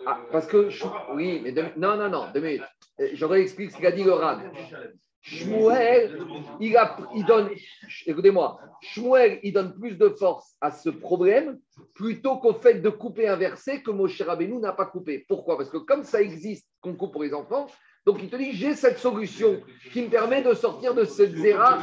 Ah, 0.07 0.21
parce 0.31 0.47
que, 0.47 0.69
oui, 1.15 1.41
mais 1.43 1.53
non, 1.77 1.97
non, 1.97 2.09
non, 2.09 2.27
deux 2.33 2.41
minutes. 2.41 2.63
Euh, 3.01 3.09
Je 3.13 3.25
réexplique 3.25 3.73
ce 3.73 3.79
qu'a 3.79 3.91
dit 3.91 4.05
le 4.05 4.13
Rav. 4.13 4.41
Shmuel, 5.21 6.21
il, 6.61 6.77
a, 6.77 6.97
il 7.13 7.25
donne, 7.25 7.51
écoutez-moi, 8.07 8.61
Shmuel, 8.81 9.41
il 9.43 9.53
donne 9.53 9.75
plus 9.75 9.99
de 9.99 10.09
force 10.11 10.55
à 10.61 10.71
ce 10.71 10.89
problème 10.89 11.59
plutôt 11.95 12.37
qu'au 12.37 12.55
fait 12.55 12.75
de 12.75 12.89
couper 12.91 13.27
un 13.27 13.35
verset 13.35 13.83
que 13.83 13.91
Moshe 13.91 14.23
Rabbeinu 14.23 14.59
n'a 14.59 14.73
pas 14.73 14.87
coupé. 14.87 15.25
Pourquoi? 15.29 15.57
Parce 15.57 15.71
que 15.71 15.79
comme 15.79 16.05
ça 16.05 16.23
existe 16.23 16.69
qu'on 16.81 16.95
coupe 16.95 17.11
pour 17.11 17.25
les 17.25 17.35
enfants, 17.35 17.67
donc 18.07 18.19
il 18.23 18.31
te 18.31 18.37
dit 18.37 18.53
j'ai 18.53 18.77
cette 18.77 18.99
solution 18.99 19.61
qui 19.93 20.03
me 20.03 20.09
permet 20.09 20.43
de 20.43 20.55
sortir 20.55 20.95
de 20.95 21.05
cette 21.05 21.35
zéra, 21.35 21.81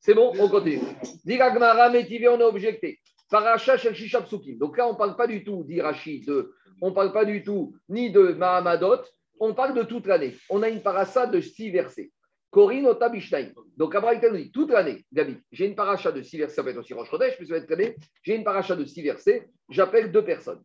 C'est 0.00 0.12
bon, 0.12 0.34
on 0.38 0.48
continue. 0.50 0.80
Métivé, 1.24 2.28
on 2.28 2.38
a 2.38 2.44
objecté. 2.44 3.00
Paracha 3.30 3.76
Shel 3.76 3.94
Shisha. 3.94 4.26
Donc 4.58 4.76
là, 4.76 4.88
on 4.88 4.92
ne 4.92 4.98
parle 4.98 5.16
pas 5.16 5.26
du 5.26 5.44
tout 5.44 5.64
d'Irachi, 5.64 6.20
de, 6.20 6.52
on 6.82 6.90
ne 6.90 6.94
parle 6.94 7.12
pas 7.12 7.24
du 7.24 7.42
tout 7.42 7.74
ni 7.88 8.10
de 8.10 8.32
Mahamadot, 8.32 9.02
on 9.38 9.54
parle 9.54 9.74
de 9.74 9.82
toute 9.84 10.06
l'année. 10.06 10.36
On 10.50 10.62
a 10.62 10.68
une 10.68 10.82
paracha 10.82 11.26
de 11.26 11.40
six 11.40 11.70
versets. 11.70 12.10
Corinne 12.50 12.86
Otabishnaim. 12.86 13.52
Donc 13.76 13.94
Abraham 13.94 14.20
nous 14.32 14.36
dit 14.36 14.50
toute 14.50 14.70
l'année, 14.70 15.04
Gabi, 15.12 15.36
j'ai 15.52 15.66
une 15.66 15.76
paracha 15.76 16.10
de 16.10 16.20
six 16.20 16.36
versets, 16.36 16.56
ça 16.56 16.64
peut 16.64 16.70
être 16.70 16.78
aussi 16.78 16.92
Rosh 16.92 17.08
Chodesh, 17.08 17.36
mais 17.38 17.46
ça 17.46 17.54
peut 17.54 17.60
être 17.60 17.72
très 17.72 17.96
J'ai 18.24 18.34
une 18.34 18.44
paracha 18.44 18.74
de 18.74 18.84
six 18.84 19.02
versets, 19.02 19.48
j'appelle 19.68 20.10
deux 20.10 20.24
personnes. 20.24 20.60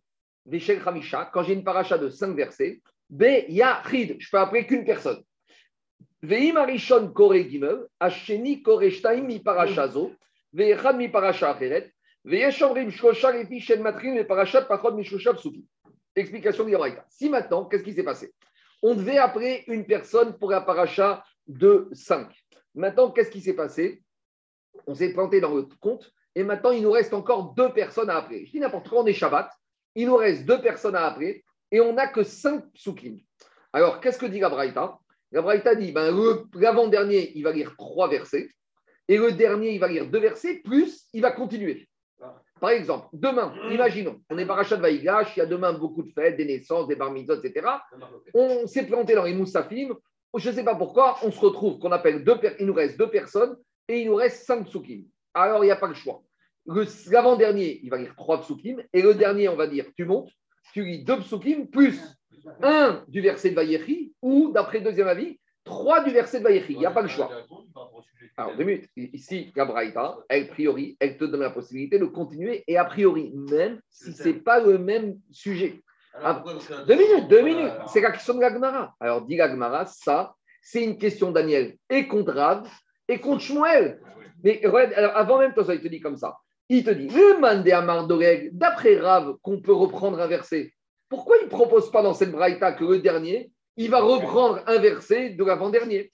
Vishel 0.47 0.81
Hamisha, 0.85 1.29
quand 1.31 1.43
j'ai 1.43 1.53
une 1.53 1.63
paracha 1.63 1.97
de 1.97 2.09
cinq 2.09 2.35
versets, 2.35 2.81
B 3.09 3.23
Yachid, 3.49 4.15
je 4.19 4.29
peux 4.31 4.39
appeler 4.39 4.65
qu'une 4.65 4.83
personne. 4.83 5.21
Veim 6.23 6.55
Arishon 6.57 7.09
Kore 7.09 7.35
Gimel, 7.35 7.85
Asheni 7.99 8.63
Kore 8.63 8.89
Shtaim 8.89 9.25
mi 9.25 9.39
paracha 9.39 9.87
zo, 9.87 10.11
Veechad 10.53 10.97
mi 10.97 11.07
paracha 11.07 11.51
acheret, 11.51 11.91
Explication 16.15 16.65
de 16.65 16.71
Si 17.07 17.29
maintenant, 17.29 17.65
qu'est-ce 17.65 17.83
qui 17.83 17.93
s'est 17.93 18.03
passé? 18.03 18.33
On 18.81 18.95
devait 18.95 19.19
appeler 19.19 19.63
une 19.67 19.85
personne 19.85 20.35
pour 20.39 20.49
la 20.49 20.61
paracha 20.61 21.23
de 21.45 21.87
5. 21.91 22.27
Maintenant, 22.73 23.11
qu'est-ce 23.11 23.29
qui 23.29 23.41
s'est 23.41 23.53
passé? 23.53 24.01
On 24.87 24.95
s'est 24.95 25.13
planté 25.13 25.39
dans 25.39 25.53
le 25.53 25.67
compte 25.79 26.11
et 26.33 26.43
maintenant, 26.43 26.71
il 26.71 26.81
nous 26.81 26.89
reste 26.89 27.13
encore 27.13 27.53
deux 27.53 27.71
personnes 27.73 28.09
à 28.09 28.17
appeler. 28.17 28.47
Je 28.47 28.53
dis 28.53 28.59
n'importe 28.59 28.89
quoi, 28.89 29.03
on 29.03 29.05
est 29.05 29.13
Shabbat, 29.13 29.51
il 29.93 30.07
nous 30.07 30.17
reste 30.17 30.45
deux 30.45 30.61
personnes 30.61 30.95
à 30.95 31.05
appeler 31.05 31.45
et 31.71 31.79
on 31.79 31.93
n'a 31.93 32.07
que 32.07 32.23
5 32.23 32.71
psukim. 32.73 33.19
Alors, 33.71 33.99
qu'est-ce 33.99 34.17
que 34.17 34.25
dit 34.25 34.39
la 34.39 34.49
Braïta 34.49 34.97
La 35.31 35.43
Braïta 35.43 35.75
dit 35.75 35.91
ben, 35.91 36.11
l'avant-dernier, 36.55 37.33
il 37.37 37.43
va 37.43 37.51
lire 37.51 37.75
trois 37.77 38.09
versets 38.09 38.49
et 39.07 39.17
le 39.17 39.31
dernier, 39.33 39.75
il 39.75 39.79
va 39.79 39.87
lire 39.87 40.07
deux 40.07 40.19
versets, 40.19 40.63
plus 40.65 41.07
il 41.13 41.21
va 41.21 41.29
continuer. 41.29 41.87
Par 42.59 42.69
exemple, 42.69 43.07
demain, 43.11 43.53
imaginons, 43.69 44.21
on 44.29 44.37
est 44.37 44.45
parachat 44.45 44.77
de 44.77 44.81
Vaïgash, 44.81 45.35
il 45.35 45.39
y 45.39 45.43
a 45.43 45.45
demain 45.45 45.73
beaucoup 45.73 46.03
de 46.03 46.09
fêtes, 46.09 46.37
des 46.37 46.45
naissances, 46.45 46.87
des 46.87 46.95
bar 46.95 47.13
etc. 47.15 47.67
On 48.33 48.65
s'est 48.65 48.85
planté 48.85 49.13
dans 49.13 49.23
les 49.25 49.33
moussafim, 49.33 49.93
je 50.37 50.49
ne 50.49 50.55
sais 50.55 50.63
pas 50.63 50.75
pourquoi, 50.75 51.17
on 51.23 51.31
se 51.31 51.39
retrouve 51.39 51.79
qu'on 51.79 51.91
appelle 51.91 52.23
deux, 52.23 52.37
il 52.59 52.65
nous 52.65 52.73
reste 52.73 52.97
deux 52.97 53.09
personnes 53.09 53.57
et 53.87 54.01
il 54.01 54.07
nous 54.07 54.15
reste 54.15 54.45
cinq 54.45 54.65
psukim. 54.65 55.03
Alors, 55.33 55.63
il 55.63 55.67
n'y 55.67 55.71
a 55.71 55.75
pas 55.75 55.87
le 55.87 55.93
choix. 55.93 56.23
L'avant-dernier, 57.07 57.81
il 57.83 57.89
va 57.89 57.97
lire 57.97 58.15
trois 58.15 58.41
psukim 58.41 58.81
et 58.93 59.01
le 59.01 59.13
dernier, 59.13 59.49
on 59.49 59.55
va 59.55 59.67
dire, 59.67 59.85
tu 59.95 60.05
montes, 60.05 60.29
tu 60.73 60.83
lis 60.83 61.03
deux 61.03 61.19
psukim 61.19 61.67
plus 61.67 62.01
un 62.61 63.03
du 63.07 63.21
verset 63.21 63.51
de 63.51 63.55
Vaïechi 63.55 64.13
ou, 64.21 64.51
d'après 64.53 64.79
le 64.79 64.85
deuxième 64.85 65.07
avis, 65.07 65.39
trois 65.63 66.03
du 66.03 66.11
verset 66.11 66.39
de 66.39 66.43
Vaïechi. 66.43 66.73
Il 66.73 66.79
n'y 66.79 66.85
a 66.85 66.91
pas 66.91 67.01
le 67.01 67.07
choix. 67.07 67.31
Alors, 68.37 68.55
deux 68.55 68.63
minutes. 68.63 68.89
Ici, 68.95 69.51
la 69.55 69.65
Braïta, 69.65 70.17
a 70.29 70.41
priori, 70.45 70.97
elle 70.99 71.17
te 71.17 71.25
donne 71.25 71.41
la 71.41 71.49
possibilité 71.49 71.99
de 71.99 72.05
continuer 72.05 72.63
et 72.67 72.77
a 72.77 72.85
priori, 72.85 73.33
même 73.33 73.79
si 73.89 74.13
ce 74.13 74.29
n'est 74.29 74.33
pas 74.35 74.59
le 74.59 74.77
même 74.77 75.15
sujet. 75.31 75.81
Ah, 76.21 76.43
deux 76.87 76.95
minutes, 76.95 77.27
deux 77.27 77.41
minutes. 77.41 77.73
C'est 77.87 78.01
la 78.01 78.11
question 78.11 78.35
de 78.35 78.41
l'Agmara. 78.41 78.93
Alors, 78.99 79.25
dit 79.25 79.35
l'Agmara, 79.35 79.85
ça, 79.85 80.33
c'est 80.61 80.83
une 80.83 80.97
question, 80.97 81.31
Daniel, 81.31 81.77
et 81.89 82.07
contre 82.07 82.33
Rav 82.33 82.67
et 83.07 83.19
contre 83.19 83.41
Shmuel. 83.41 83.99
Mais 84.43 84.63
alors, 84.63 85.15
avant 85.15 85.39
même, 85.39 85.53
toi, 85.53 85.65
ça, 85.65 85.75
il 85.75 85.81
te 85.81 85.87
dit 85.87 85.99
comme 85.99 86.17
ça. 86.17 86.37
Il 86.69 86.83
te 86.83 86.89
dit, 86.89 87.07
le 87.07 87.39
mandé 87.39 88.49
d'après 88.51 88.97
Rav, 88.97 89.35
qu'on 89.41 89.61
peut 89.61 89.73
reprendre 89.73 90.19
un 90.19 90.27
verset. 90.27 90.73
Pourquoi 91.09 91.37
il 91.37 91.45
ne 91.45 91.49
propose 91.49 91.91
pas 91.91 92.01
dans 92.01 92.13
cette 92.13 92.31
braïta 92.31 92.71
que 92.71 92.83
le 92.83 92.99
dernier, 92.99 93.51
il 93.77 93.89
va 93.89 93.99
reprendre 93.99 94.63
un 94.65 94.79
verset 94.79 95.31
de 95.31 95.43
l'avant-dernier? 95.43 96.11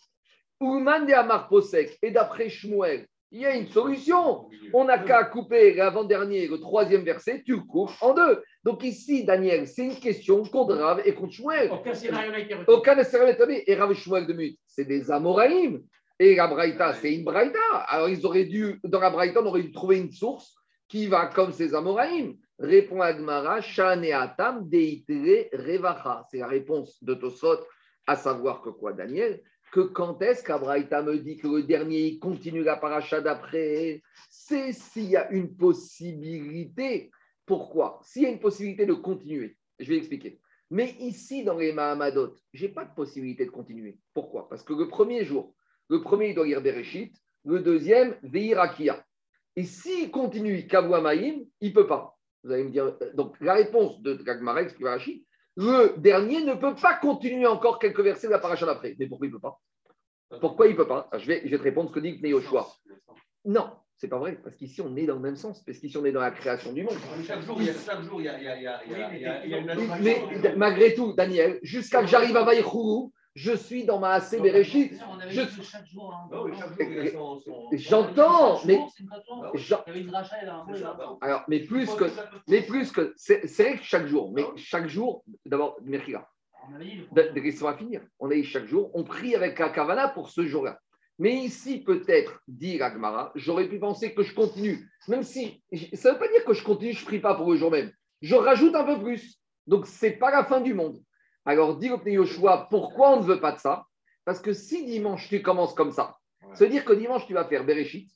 Ou 0.62 0.80
mandé 0.80 1.14
à 1.14 1.24
Posek, 1.50 1.98
et 2.04 2.12
d'après 2.12 2.48
Shmuel, 2.48 3.08
il 3.32 3.42
y 3.42 3.46
a 3.46 3.56
une 3.56 3.68
solution. 3.68 4.48
On 4.74 4.86
n'a 4.86 5.00
qu'à 5.00 5.24
couper 5.24 5.74
l'avant-dernier, 5.74 6.48
le 6.48 6.60
troisième 6.60 7.04
verset, 7.04 7.42
tu 7.44 7.54
le 7.54 7.62
coupes 7.62 7.92
en 8.00 8.14
deux. 8.14 8.44
Donc 8.64 8.84
ici, 8.84 9.24
Daniel, 9.24 9.68
c'est 9.68 9.86
une 9.86 10.00
question 10.00 10.44
contre 10.44 10.76
Rav 10.76 11.02
et 11.04 11.16
contre 11.16 11.34
Shmuel. 11.34 11.72
Aucun 11.72 11.94
scénario 11.96 12.32
n'a 12.32 12.40
été 12.40 12.56
Aucun 12.68 13.04
scénario 13.04 13.34
n'a 13.34 13.54
été 13.54 13.72
Et 13.72 13.76
Rav 13.76 13.92
et 13.92 13.96
Shmuel 13.96 14.28
de 14.28 14.34
Mut, 14.34 14.60
c'est 14.68 14.86
des 14.86 15.10
Amoraïm. 15.10 15.82
Et 16.20 16.36
la 16.36 16.48
Braïta, 16.48 16.94
c'est 16.94 17.12
une 17.12 17.24
Braïta. 17.24 17.58
Alors 17.88 18.10
ils 18.10 18.24
auraient 18.26 18.46
dû, 18.46 18.80
dans 18.84 19.00
la 19.00 19.10
Braïta, 19.10 19.42
on 19.42 19.48
aurait 19.48 19.64
dû 19.64 19.72
trouver 19.72 19.98
une 19.98 20.12
source 20.12 20.54
qui 20.88 21.08
va 21.08 21.26
comme 21.26 21.54
ces 21.54 21.74
Amoraïm. 21.74 22.36
Répond 22.60 23.02
Agmara, 23.02 23.62
Shaneatam 23.62 24.70
Deitere 24.70 25.50
Revacha. 25.54 26.24
C'est 26.30 26.38
la 26.38 26.48
réponse 26.48 27.04
de 27.04 27.16
Tosot, 27.16 27.66
à 28.06 28.16
savoir 28.16 28.62
que 28.62 28.70
quoi, 28.70 28.94
Daniel? 28.94 29.42
Que 29.72 29.80
quand 29.80 30.22
est-ce 30.22 30.44
qu'Abraïta 30.44 31.02
me 31.02 31.18
dit 31.18 31.38
que 31.38 31.48
le 31.48 31.64
dernier 31.64 32.20
continue 32.20 32.64
la 32.64 32.76
paracha 32.76 33.22
d'après? 33.22 34.04
C'est 34.30 34.74
s'il 34.74 35.10
y 35.10 35.16
a 35.16 35.32
une 35.32 35.56
possibilité. 35.56 37.10
Pourquoi? 37.46 38.00
S'il 38.04 38.24
y 38.24 38.26
a 38.26 38.30
une 38.30 38.40
possibilité 38.40 38.86
de 38.86 38.94
continuer, 38.94 39.58
je 39.80 39.90
vais 39.90 39.98
expliquer. 39.98 40.40
Mais 40.70 40.96
ici, 41.00 41.44
dans 41.44 41.58
les 41.58 41.74
Mahamadot, 41.74 42.36
je 42.54 42.66
n'ai 42.66 42.72
pas 42.72 42.86
de 42.86 42.94
possibilité 42.94 43.46
de 43.46 43.52
continuer. 43.52 43.98
Pourquoi? 44.14 44.48
Parce 44.50 44.64
que 44.64 44.74
le 44.74 44.88
premier 44.88 45.26
jour, 45.26 45.56
le 45.90 46.02
premier, 46.02 46.30
il 46.30 46.36
doit 46.36 46.46
lire 46.46 46.62
Bereshit, 46.62 47.16
le 47.46 47.60
deuxième, 47.60 48.16
Veirakia. 48.24 49.04
Et 49.56 49.64
s'il 49.64 50.12
continue 50.12 50.66
il 50.70 51.70
ne 51.70 51.74
peut 51.74 51.88
pas. 51.88 52.18
Vous 52.44 52.52
allez 52.52 52.64
me 52.64 52.70
dire, 52.70 52.98
donc 53.14 53.36
la 53.42 53.54
réponse 53.54 54.02
de 54.02 54.18
Rachid, 54.84 55.24
le 55.62 55.94
dernier 55.98 56.44
ne 56.44 56.56
peut 56.56 56.76
pas 56.76 56.96
continuer 56.96 57.46
encore 57.46 57.78
quelques 57.78 58.02
versets 58.02 58.28
de 58.28 58.32
la 58.32 58.40
paracha 58.40 58.66
d'après. 58.66 58.96
Mais 58.98 59.08
pourquoi 59.08 59.28
il 59.28 59.30
ne 59.30 59.36
peut 59.36 59.42
pas? 59.42 59.60
Pourquoi 60.40 60.68
il 60.68 60.72
ne 60.72 60.78
peut 60.78 60.88
pas? 60.88 61.10
Je 61.18 61.28
vais, 61.28 61.42
je 61.46 61.50
vais 61.50 61.58
te 61.58 61.64
répondre 61.64 61.90
ce 61.90 61.96
que 61.96 62.00
dit 62.00 62.20
Yoshua. 62.24 62.68
Non, 63.46 63.70
c'est 63.96 64.08
pas 64.08 64.18
vrai, 64.18 64.40
parce 64.44 64.56
qu'ici 64.56 64.82
on 64.82 64.96
est 64.96 65.06
dans 65.06 65.16
le 65.16 65.22
même 65.22 65.36
sens, 65.36 65.64
parce 65.64 65.78
qu'ici 65.78 65.98
on 65.98 66.06
est 66.06 66.12
dans 66.12 66.22
la 66.22 66.32
création 66.32 66.74
du 66.74 66.84
monde. 66.84 66.98
Chaque 67.26 67.42
jour, 67.42 67.58
il 67.60 67.68
y 67.68 67.70
a, 67.70 67.74
chaque 67.74 68.02
jour, 68.02 68.20
il 68.20 68.26
y 68.26 68.30
a, 68.30 68.40
il 68.40 68.44
y 68.44 68.48
a, 68.48 68.84
il 68.86 69.22
y 69.22 69.26
a, 69.26 69.46
il 69.46 69.52
y 69.52 69.54
a 69.54 69.58
une 69.60 70.02
Mais 70.02 70.56
malgré 70.56 70.96
tout, 70.96 71.14
Daniel, 71.14 71.60
jusqu'à 71.62 72.02
que 72.02 72.08
j'arrive 72.08 72.36
à 72.38 72.44
Vaïchourou, 72.44 73.14
je 73.36 73.54
suis 73.54 73.86
dans 73.86 74.00
ma 74.00 74.14
AC 74.14 74.42
Bereshit. 74.42 74.94
Je... 75.30 75.42
J'entends, 77.74 78.60
mais 78.66 78.80
alors, 81.22 81.44
mais 81.48 81.60
plus 81.62 81.94
que, 81.94 82.06
mais 82.48 82.62
plus 82.62 82.92
que, 82.92 83.14
c'est 83.16 83.46
vrai 83.60 83.78
que 83.78 83.84
chaque 83.84 84.08
jour, 84.08 84.32
mais 84.34 84.46
chaque 84.56 84.88
jour, 84.88 85.24
d'abord, 85.46 85.78
Merkira. 85.84 86.28
On 86.70 87.66
va 87.66 87.78
finir. 87.78 88.02
On 88.20 88.30
a 88.30 88.36
eu 88.36 88.44
chaque 88.44 88.68
jour, 88.68 88.92
on 88.94 89.04
prie 89.04 89.36
avec 89.36 89.58
la 89.60 89.70
Kavana 89.70 90.10
pour 90.10 90.30
ce 90.30 90.46
jour-là. 90.46 90.80
Mais 91.22 91.36
ici, 91.36 91.84
peut-être, 91.84 92.42
dit 92.48 92.80
Ragmara, 92.80 93.32
j'aurais 93.36 93.68
pu 93.68 93.78
penser 93.78 94.14
que 94.14 94.24
je 94.24 94.34
continue. 94.34 94.90
Même 95.08 95.22
si, 95.22 95.64
ça 95.94 96.10
ne 96.10 96.14
veut 96.14 96.20
pas 96.20 96.28
dire 96.28 96.44
que 96.44 96.54
je 96.54 96.64
continue, 96.64 96.94
je 96.94 97.02
ne 97.02 97.06
prie 97.06 97.20
pas 97.20 97.36
pour 97.36 97.52
le 97.52 97.58
jour 97.58 97.70
même. 97.70 97.92
Je 98.22 98.34
rajoute 98.34 98.74
un 98.74 98.84
peu 98.84 99.00
plus. 99.00 99.40
Donc, 99.68 99.86
ce 99.86 100.08
n'est 100.08 100.14
pas 100.14 100.32
la 100.32 100.44
fin 100.44 100.62
du 100.62 100.74
monde. 100.74 100.98
Alors, 101.46 101.78
dit 101.78 101.90
Yoshua, 102.06 102.68
pourquoi 102.70 103.14
on 103.14 103.22
ne 103.22 103.26
veut 103.26 103.40
pas 103.40 103.52
de 103.54 103.60
ça? 103.60 103.86
Parce 104.26 104.40
que 104.40 104.54
si 104.54 104.86
dimanche 104.86 105.28
tu 105.30 105.42
commences 105.42 105.74
comme 105.74 105.92
ça, 105.92 106.18
cest 106.54 106.64
à 106.64 106.68
dire 106.68 106.86
que 106.86 106.94
dimanche 106.94 107.26
tu 107.26 107.34
vas 107.34 107.46
faire 107.46 107.66
Bereshit, 107.66 108.12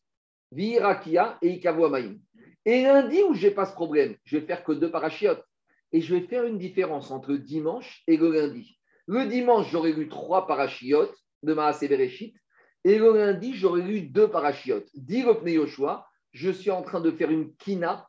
Virakia 0.51 1.37
et 1.41 1.49
Ikavu 1.49 2.19
Et 2.65 2.83
lundi 2.83 3.23
où 3.23 3.33
je 3.33 3.47
n'ai 3.47 3.53
pas 3.53 3.65
ce 3.65 3.73
problème, 3.73 4.15
je 4.23 4.37
vais 4.37 4.45
faire 4.45 4.63
que 4.63 4.71
deux 4.71 4.91
parachiotes. 4.91 5.43
Et 5.91 6.01
je 6.01 6.13
vais 6.13 6.21
faire 6.21 6.43
une 6.43 6.57
différence 6.57 7.11
entre 7.11 7.31
le 7.31 7.39
dimanche 7.39 8.03
et 8.07 8.17
le 8.17 8.31
lundi. 8.31 8.79
Le 9.07 9.25
dimanche, 9.25 9.69
j'aurais 9.71 9.93
lu 9.93 10.09
trois 10.09 10.45
parachiotes 10.45 11.15
de 11.43 11.53
Maasé 11.53 11.87
Bereshit. 11.87 12.35
Et 12.83 12.97
le 12.99 13.17
lundi, 13.17 13.55
j'aurais 13.55 13.81
lu 13.81 14.01
deux 14.01 14.27
parachiotes. 14.27 14.89
Dit 14.93 15.23
Yoshua, 15.45 16.07
je 16.31 16.51
suis 16.51 16.71
en 16.71 16.81
train 16.81 16.99
de 17.01 17.11
faire 17.11 17.31
une 17.31 17.55
kina, 17.55 18.07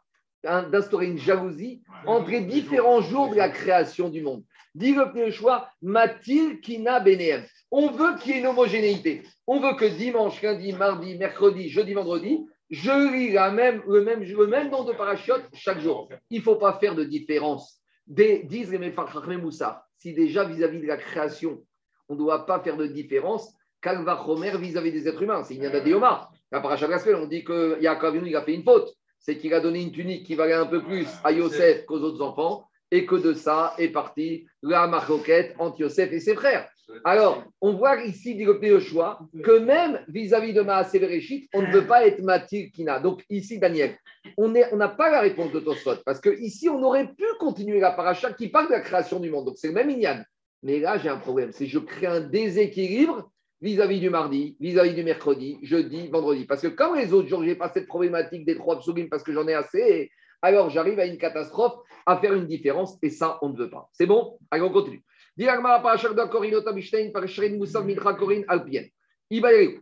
d'instaurer 0.70 1.06
une 1.06 1.18
jalousie 1.18 1.82
entre 2.06 2.30
les 2.30 2.42
différents 2.42 3.00
jours 3.00 3.30
de 3.30 3.36
la 3.36 3.48
création 3.48 4.08
du 4.08 4.22
monde. 4.22 4.42
Dit 4.74 4.94
le 4.94 5.30
choix, 5.30 5.68
Mathil 5.82 6.60
Kina 6.60 7.00
Beneem. 7.00 7.44
On 7.70 7.90
veut 7.90 8.16
qu'il 8.18 8.32
y 8.32 8.34
ait 8.36 8.40
une 8.40 8.46
homogénéité. 8.46 9.22
On 9.46 9.60
veut 9.60 9.74
que 9.76 9.84
dimanche, 9.84 10.40
lundi, 10.42 10.72
mardi, 10.72 11.16
mercredi, 11.16 11.68
jeudi, 11.68 11.94
vendredi, 11.94 12.46
je 12.70 13.12
lis 13.12 13.32
la 13.32 13.50
même, 13.50 13.82
le, 13.86 14.02
même, 14.02 14.22
le 14.22 14.46
même 14.46 14.70
nombre 14.70 14.92
de 14.92 14.96
parachutes 14.96 15.44
chaque 15.52 15.80
jour. 15.80 16.08
Il 16.30 16.38
ne 16.38 16.42
faut 16.42 16.56
pas 16.56 16.78
faire 16.78 16.94
de 16.94 17.04
différence. 17.04 17.80
Des, 18.06 18.44
disent 18.44 18.72
les 18.72 19.36
Moussa, 19.36 19.84
si 19.98 20.14
déjà 20.14 20.44
vis-à-vis 20.44 20.80
de 20.80 20.86
la 20.86 20.96
création, 20.96 21.62
on 22.08 22.14
ne 22.14 22.18
doit 22.18 22.46
pas 22.46 22.60
faire 22.60 22.76
de 22.76 22.86
différence, 22.86 23.52
Kalva 23.80 24.14
Romer 24.14 24.56
vis-à-vis 24.58 24.92
des 24.92 25.08
êtres 25.08 25.22
humains. 25.22 25.42
C'est 25.42 25.54
Inyada 25.54 25.80
Deoma. 25.80 26.28
La 26.52 26.60
paracha 26.60 26.86
de 26.86 27.14
on 27.14 27.26
dit 27.26 27.44
que 27.44 27.80
Yaakov 27.80 28.16
il 28.24 28.36
a 28.36 28.42
fait 28.42 28.54
une 28.54 28.62
faute. 28.62 28.92
C'est 29.26 29.38
qu'il 29.38 29.52
a 29.54 29.60
donné 29.60 29.82
une 29.82 29.90
tunique 29.90 30.24
qui 30.24 30.36
valait 30.36 30.52
un 30.52 30.66
peu 30.66 30.80
plus 30.84 31.08
à 31.24 31.32
Yosef 31.32 31.84
qu'aux 31.84 31.98
autres 31.98 32.22
enfants 32.22 32.64
et 32.92 33.06
que 33.06 33.16
de 33.16 33.32
ça 33.32 33.74
est 33.76 33.88
parti 33.88 34.46
la 34.62 34.86
marloquette 34.86 35.56
entre 35.58 35.80
Yosef 35.80 36.12
et 36.12 36.20
ses 36.20 36.36
frères. 36.36 36.68
Alors, 37.04 37.42
on 37.60 37.72
voit 37.72 38.00
ici, 38.04 38.36
dit 38.36 38.44
le 38.44 38.78
choix, 38.78 39.18
que 39.42 39.58
même 39.58 39.98
vis-à-vis 40.06 40.52
de 40.52 40.60
Maasé 40.60 41.48
on 41.54 41.62
ne 41.62 41.72
peut 41.72 41.88
pas 41.88 42.06
être 42.06 42.22
Matir 42.22 42.68
Kina. 42.72 43.00
Donc, 43.00 43.24
ici, 43.28 43.58
Daniel, 43.58 43.98
on 44.36 44.48
n'a 44.48 44.88
pas 44.88 45.10
la 45.10 45.22
réponse 45.22 45.50
de 45.50 45.58
Tosfot, 45.58 45.96
parce 46.04 46.20
que 46.20 46.30
ici, 46.38 46.68
on 46.68 46.80
aurait 46.84 47.08
pu 47.08 47.24
continuer 47.40 47.80
la 47.80 47.90
paracha 47.90 48.32
qui 48.32 48.46
parle 48.46 48.68
de 48.68 48.74
la 48.74 48.80
création 48.80 49.18
du 49.18 49.28
monde. 49.28 49.46
Donc, 49.46 49.56
c'est 49.58 49.66
le 49.66 49.74
même 49.74 49.90
Inyan. 49.90 50.22
Mais 50.62 50.78
là, 50.78 50.98
j'ai 50.98 51.08
un 51.08 51.18
problème, 51.18 51.50
c'est 51.50 51.64
que 51.64 51.70
je 51.72 51.80
crée 51.80 52.06
un 52.06 52.20
déséquilibre 52.20 53.28
vis-à-vis 53.60 54.00
du 54.00 54.10
mardi, 54.10 54.56
vis-à-vis 54.60 54.94
du 54.94 55.02
mercredi, 55.02 55.58
jeudi, 55.62 56.08
vendredi. 56.08 56.44
Parce 56.44 56.62
que 56.62 56.68
comme 56.68 56.96
les 56.96 57.12
autres 57.12 57.28
jours, 57.28 57.42
je 57.42 57.48
n'ai 57.48 57.54
pas 57.54 57.70
cette 57.70 57.86
problématique 57.86 58.44
des 58.44 58.56
trois 58.56 58.78
psaumes 58.78 59.08
parce 59.08 59.22
que 59.22 59.32
j'en 59.32 59.48
ai 59.48 59.54
assez, 59.54 60.10
alors 60.42 60.70
j'arrive 60.70 60.98
à 61.00 61.06
une 61.06 61.18
catastrophe, 61.18 61.74
à 62.04 62.18
faire 62.18 62.34
une 62.34 62.46
différence, 62.46 62.98
et 63.02 63.10
ça, 63.10 63.38
on 63.42 63.48
ne 63.48 63.56
veut 63.56 63.70
pas. 63.70 63.88
C'est 63.92 64.06
bon? 64.06 64.38
Allez, 64.50 64.62
on 64.62 64.70
continue. 64.70 65.02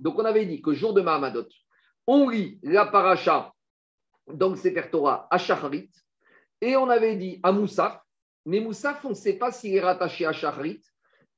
Donc, 0.00 0.18
on 0.18 0.24
avait 0.24 0.46
dit 0.46 0.62
que 0.62 0.72
jour 0.72 0.94
de 0.94 1.00
Mahamadot, 1.00 1.46
on 2.06 2.28
lit 2.28 2.58
la 2.62 2.86
paracha, 2.86 3.52
donc 4.26 4.56
Sefer 4.56 4.88
Torah, 4.90 5.26
à 5.30 5.38
Shacharit, 5.38 5.90
et 6.60 6.76
on 6.76 6.88
avait 6.88 7.16
dit 7.16 7.40
à 7.42 7.52
Moussaf, 7.52 8.00
mais 8.46 8.60
Moussaf, 8.60 9.04
on 9.04 9.10
ne 9.10 9.14
sait 9.14 9.34
pas 9.34 9.52
s'il 9.52 9.74
est 9.76 9.80
rattaché 9.80 10.24
à 10.26 10.32
Shacharit, 10.32 10.80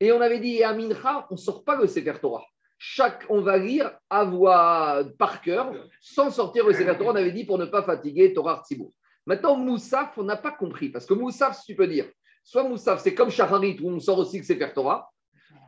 et 0.00 0.12
on 0.12 0.20
avait 0.20 0.40
dit, 0.40 0.56
et 0.56 0.64
à 0.64 0.72
Mincha, 0.74 1.26
on 1.30 1.34
ne 1.34 1.38
sort 1.38 1.64
pas 1.64 1.76
le 1.76 1.86
Sefer 1.86 2.14
Torah. 2.20 2.44
Chaque, 2.78 3.24
on 3.30 3.40
va 3.40 3.56
lire 3.56 3.90
à 4.10 4.24
voix 4.24 5.02
par 5.18 5.40
cœur, 5.40 5.72
sans 6.00 6.30
sortir 6.30 6.66
le 6.66 6.72
Sefer 6.72 6.96
Torah, 6.98 7.12
on 7.12 7.16
avait 7.16 7.32
dit 7.32 7.44
pour 7.44 7.58
ne 7.58 7.64
pas 7.66 7.82
fatiguer 7.82 8.34
Torah 8.34 8.62
Tzibour. 8.64 8.92
Maintenant, 9.26 9.56
Moussaf, 9.56 10.16
on 10.18 10.24
n'a 10.24 10.36
pas 10.36 10.52
compris, 10.52 10.90
parce 10.90 11.06
que 11.06 11.14
Moussaf, 11.14 11.60
tu 11.64 11.74
peux 11.74 11.88
dire, 11.88 12.06
soit 12.44 12.64
Moussaf, 12.64 13.00
c'est 13.00 13.14
comme 13.14 13.30
Shacharit, 13.30 13.78
où 13.82 13.90
on 13.90 13.98
sort 13.98 14.18
aussi 14.18 14.38
le 14.38 14.44
Sefer 14.44 14.68
Torah, 14.74 15.10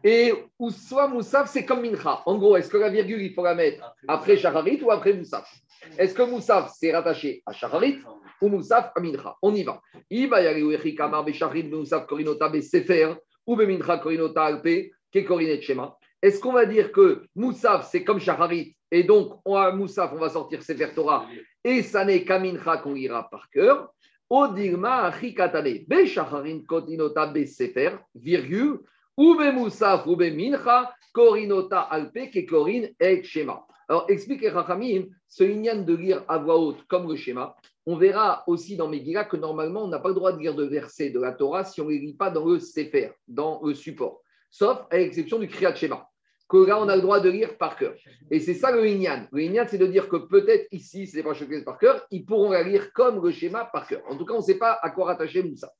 et 0.05 0.33
ou 0.59 0.71
soit 0.71 1.09
Moussaf, 1.09 1.51
c'est 1.51 1.65
comme 1.65 1.83
Mincha. 1.83 2.23
En 2.27 2.39
gros, 2.39 2.57
est-ce 2.57 2.69
que 2.69 2.77
la 2.77 2.89
virgule, 2.89 3.21
il 3.23 3.35
faut 3.35 3.43
la 3.43 3.55
mettre 3.55 3.95
après 4.07 4.37
Shacharit 4.37 4.81
ou 4.83 4.91
après 4.91 5.13
Moussaf? 5.13 5.53
Est-ce 5.97 6.15
que 6.15 6.23
Moussaf, 6.23 6.71
c'est 6.79 6.93
rattaché 6.93 7.43
à 7.47 7.53
Shacharit 7.53 7.99
ou 8.41 8.49
Moussaf 8.49 8.93
à 8.95 9.01
Mincha? 9.01 9.37
On 9.43 9.55
y 9.55 9.65
va. 9.65 9.81
Ou 10.11 10.71
echi 10.73 10.95
kamar 10.95 11.25
beshacharit 11.25 11.65
Moussaf 11.65 12.07
besefer 12.53 13.15
ou 13.49 13.57
bemincha 13.57 13.97
korinota 13.99 14.45
alpe 14.45 14.93
ke 15.11 15.25
korinet 15.25 15.63
shema. 15.63 15.97
Est-ce 16.21 16.39
qu'on 16.39 16.53
va 16.53 16.67
dire 16.67 16.93
que 16.93 17.25
Moussaf, 17.35 17.89
c'est 17.91 18.05
comme 18.05 18.21
Shacharit 18.21 18.77
et 18.91 19.05
donc 19.05 19.41
on 19.45 19.57
a 19.57 19.73
Moussaf, 19.73 20.13
on 20.13 20.19
va 20.19 20.29
sortir 20.29 20.63
Sefer 20.63 20.93
Torah 20.95 21.27
et 21.65 21.83
ça 21.83 22.05
n'est 22.05 22.25
qu'à 22.25 22.39
Mincha 22.39 22.77
qu'on 22.77 22.93
lira 22.93 23.29
par 23.31 23.49
cœur 23.51 23.91
Odirma 24.29 25.07
achikatane 25.07 25.87
beshacharin 25.89 26.61
korinota 26.69 27.27
besefer 27.27 27.97
virgule 28.15 28.81
ou 29.17 29.35
Moussaf 29.35 30.07
ou 30.07 30.17
mincha 30.17 30.93
korinota 31.15 31.81
alpe 31.81 32.31
ke 32.31 32.47
korin 32.47 32.89
et 33.01 33.23
shema. 33.23 33.65
Alors, 33.89 34.05
explique 34.11 34.45
Rachamim, 34.47 35.07
ce 35.27 35.45
lignan 35.45 35.83
de 35.83 35.95
lire 35.95 36.23
à 36.29 36.37
voix 36.37 36.59
haute 36.59 36.85
comme 36.89 37.09
le 37.09 37.17
schéma, 37.17 37.57
on 37.91 37.97
verra 37.97 38.45
aussi 38.47 38.77
dans 38.77 38.87
Megillah 38.87 39.25
que 39.25 39.39
normalement, 39.39 39.85
on 39.85 39.89
n'a 39.89 39.99
pas 39.99 40.11
le 40.11 40.15
droit 40.15 40.33
de 40.33 40.39
lire 40.39 40.55
de 40.55 40.65
versets 40.65 41.09
de 41.09 41.19
la 41.19 41.33
Torah 41.33 41.65
si 41.65 41.81
on 41.81 41.87
ne 41.87 41.93
les 41.93 41.99
lit 41.99 42.13
pas 42.13 42.31
dans 42.31 42.45
le 42.45 42.59
Sefer, 42.59 43.13
dans 43.27 43.63
le 43.65 43.73
support. 43.73 44.21
Sauf 44.51 44.81
à 44.91 44.99
l'exception 44.99 45.39
du 45.39 45.49
Kriyat 45.49 45.75
Shema, 45.75 46.07
que 46.51 46.67
là, 46.67 46.79
on 46.79 46.87
a 46.87 46.97
le 46.97 47.01
droit 47.01 47.21
de 47.21 47.31
lire 47.31 47.57
par 47.57 47.79
cœur. 47.79 47.95
Et 48.31 48.41
c'est 48.41 48.53
ça 48.53 48.73
le 48.73 48.87
Inyan. 48.87 49.27
Le 49.33 49.41
Inyan, 49.41 49.65
c'est 49.67 49.79
de 49.79 49.87
dire 49.87 50.11
que 50.11 50.17
peut-être 50.17 50.69
ici, 50.71 51.07
ce 51.07 51.17
n'est 51.17 51.23
pas 51.23 51.33
choqué 51.33 51.63
par 51.63 51.79
cœur, 51.79 52.07
ils 52.11 52.27
pourront 52.27 52.51
la 52.51 52.63
lire 52.63 52.93
comme 52.93 53.25
le 53.25 53.31
schéma 53.31 53.65
par 53.73 53.87
cœur. 53.87 54.03
En 54.07 54.19
tout 54.19 54.27
cas, 54.27 54.35
on 54.35 54.41
ne 54.41 54.43
sait 54.43 54.59
pas 54.59 54.79
à 54.83 54.91
quoi 54.91 55.07
rattacher 55.07 55.43
Moussa. 55.43 55.73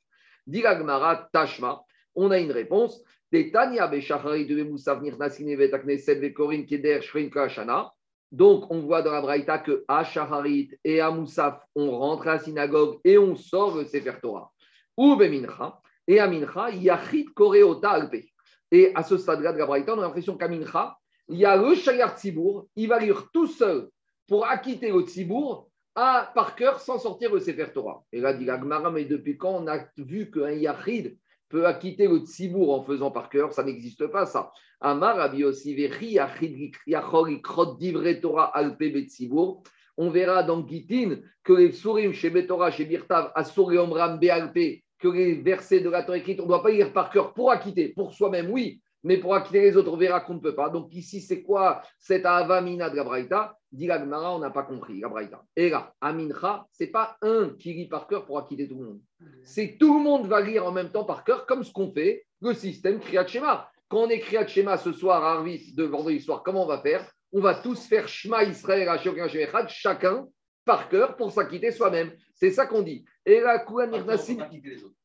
Diragmara 0.47 1.29
Tashma, 1.31 1.83
on 2.15 2.31
a 2.31 2.39
une 2.39 2.53
réponse. 2.53 3.03
Tetania 3.31 3.87
de 3.87 4.63
Moussa 4.63 4.99
Nirnasine 4.99 5.55
Vetakneset 5.57 6.15
Vekorin 6.15 6.65
Keder 6.65 7.03
Shrinka 7.03 7.51
Shana. 7.51 7.93
Donc, 8.31 8.71
on 8.71 8.81
voit 8.81 9.03
dans 9.03 9.13
la 9.13 9.23
Braïta 9.23 9.59
que 9.59 9.85
à 9.89 10.05
Shaharit 10.05 10.71
et 10.85 11.01
à 11.01 11.11
Moussaf, 11.11 11.63
on 11.75 11.91
rentre 11.99 12.29
à 12.29 12.35
la 12.35 12.39
synagogue 12.39 12.99
et 13.05 13.17
on 13.17 13.37
sort 13.37 13.77
le 13.77 13.85
Sefer 13.85 14.15
Torah. 14.21 14.53
Ou 14.97 15.17
Bemincha, 15.17 15.81
et 16.07 16.21
à 16.21 16.29
Mincha, 16.29 16.71
Yachit 16.71 17.27
Koreota 17.35 17.91
Alpe. 17.91 18.25
Et 18.71 18.93
à 18.95 19.03
ce 19.03 19.17
stade-là 19.17 19.53
de 19.53 19.59
la 19.59 19.67
Braïta, 19.67 19.95
on 19.95 19.99
a 19.99 20.03
l'impression 20.03 20.37
qu'à 20.37 20.49
Mincha, 20.49 20.99
il 21.29 21.39
y 21.39 21.45
a 21.45 21.57
le 21.57 21.75
Shayar 21.75 22.19
Tzibour, 22.19 22.67
il 22.77 22.89
va 22.89 22.99
lire 22.99 23.29
tout 23.33 23.47
seul 23.47 23.89
pour 24.27 24.47
acquitter 24.47 24.91
le 24.91 25.03
Tzibour 25.03 25.69
à, 25.95 26.31
par 26.35 26.55
cœur 26.55 26.81
sans 26.81 26.99
sortir 26.99 27.33
le 27.33 27.41
Sefer 27.41 27.73
Torah. 27.73 28.03
Et 28.13 28.21
là, 28.21 28.35
dit 28.35 28.45
la 28.45 28.59
Gemara, 28.59 28.91
mais 28.91 29.05
depuis 29.05 29.39
quand 29.39 29.63
on 29.63 29.67
a 29.67 29.79
vu 29.97 30.31
qu'un 30.31 30.51
Yachid 30.51 31.19
peut 31.49 31.67
acquitter 31.67 32.09
le 32.09 32.19
Tzibour 32.19 32.75
en 32.75 32.83
faisant 32.83 33.11
par 33.11 33.29
cœur 33.29 33.53
Ça 33.53 33.63
n'existe 33.63 34.07
pas, 34.07 34.27
ça. 34.27 34.53
Amar. 34.81 35.33
On 40.01 40.11
verra 40.11 40.43
dans 40.45 40.69
Gitin 40.69 41.17
que 41.43 41.53
les 41.53 41.73
Sourim 41.73 42.13
chez 42.13 42.31
Betorah, 42.31 42.71
chez 42.71 42.85
Birtav, 42.85 43.33
Asur 43.35 43.73
et 43.73 43.79
Omram 43.79 44.21
Bealpe, 44.21 44.83
que 44.99 45.09
les 45.09 45.35
versets 45.35 45.81
de 45.81 45.91
la 45.91 46.03
Torah 46.03 46.19
écrite, 46.19 46.41
on 46.41 46.45
ne 46.45 46.49
doit 46.49 46.63
pas 46.63 46.71
lire 46.71 46.93
par 46.93 47.11
cœur 47.11 47.33
pour 47.33 47.51
acquitter, 47.51 47.89
pour 47.89 48.15
soi-même, 48.15 48.51
oui, 48.51 48.81
mais 49.05 49.19
pour 49.19 49.35
acquitter 49.35 49.61
les 49.61 49.77
autres, 49.77 49.93
on 49.93 49.97
verra 49.97 50.21
qu'on 50.21 50.35
ne 50.35 50.41
peut 50.41 50.55
pas. 50.55 50.71
Donc 50.71 50.93
ici, 50.93 51.21
c'est 51.21 51.43
quoi 51.43 51.83
cette 51.99 52.27
Avamina 52.27 52.91
de 52.91 52.97
la 52.97 53.05
Braïta 53.05 53.57
Dit 53.71 53.87
la 53.87 53.99
Gemara, 53.99 54.35
on 54.35 54.39
n'a 54.39 54.51
pas 54.51 54.63
compris 54.63 54.99
la 55.01 55.09
Braïta. 55.09 55.45
Et 55.55 55.69
là, 55.69 55.93
Amincha, 56.01 56.67
ce 56.73 56.85
n'est 56.85 56.91
pas 56.91 57.17
un 57.23 57.51
qui 57.59 57.75
lit 57.75 57.87
par 57.87 58.07
cœur 58.07 58.25
pour 58.25 58.39
acquitter 58.39 58.67
tout 58.67 58.79
le 58.79 58.87
monde. 58.87 59.01
C'est 59.45 59.77
tout 59.79 59.99
le 59.99 60.03
monde 60.03 60.27
va 60.27 60.41
lire 60.41 60.67
en 60.67 60.73
même 60.73 60.91
temps 60.91 61.05
par 61.05 61.23
cœur, 61.23 61.47
comme 61.47 61.63
ce 61.63 61.73
qu'on 61.73 61.93
fait, 61.93 62.25
le 62.41 62.55
système 62.55 62.99
Kriyat 62.99 63.27
Shema. 63.27 63.71
Quand 63.89 64.05
on 64.05 64.09
est 64.09 64.21
Kriyat 64.21 64.47
Shema 64.47 64.79
ce 64.79 64.93
soir 64.93 65.23
à 65.23 65.33
Arvis, 65.35 65.75
de 65.75 65.85
vendredi 65.85 66.21
soir, 66.21 66.43
comment 66.43 66.65
on 66.65 66.69
va 66.69 66.81
faire? 66.81 67.11
On 67.33 67.41
va 67.41 67.55
tous 67.55 67.87
faire 67.87 68.09
Shema 68.09 68.45
Israël, 68.45 68.89
chacun 69.69 70.27
par 70.65 70.89
cœur 70.89 71.17
pour 71.17 71.33
s'acquitter 71.33 71.71
soi-même. 71.71 72.13
C'est 72.35 72.51
ça 72.51 72.67
qu'on 72.67 72.83
dit. 72.83 73.05
Et 73.25 73.43
Kouan 73.67 73.91
Nirnasin. 73.91 74.37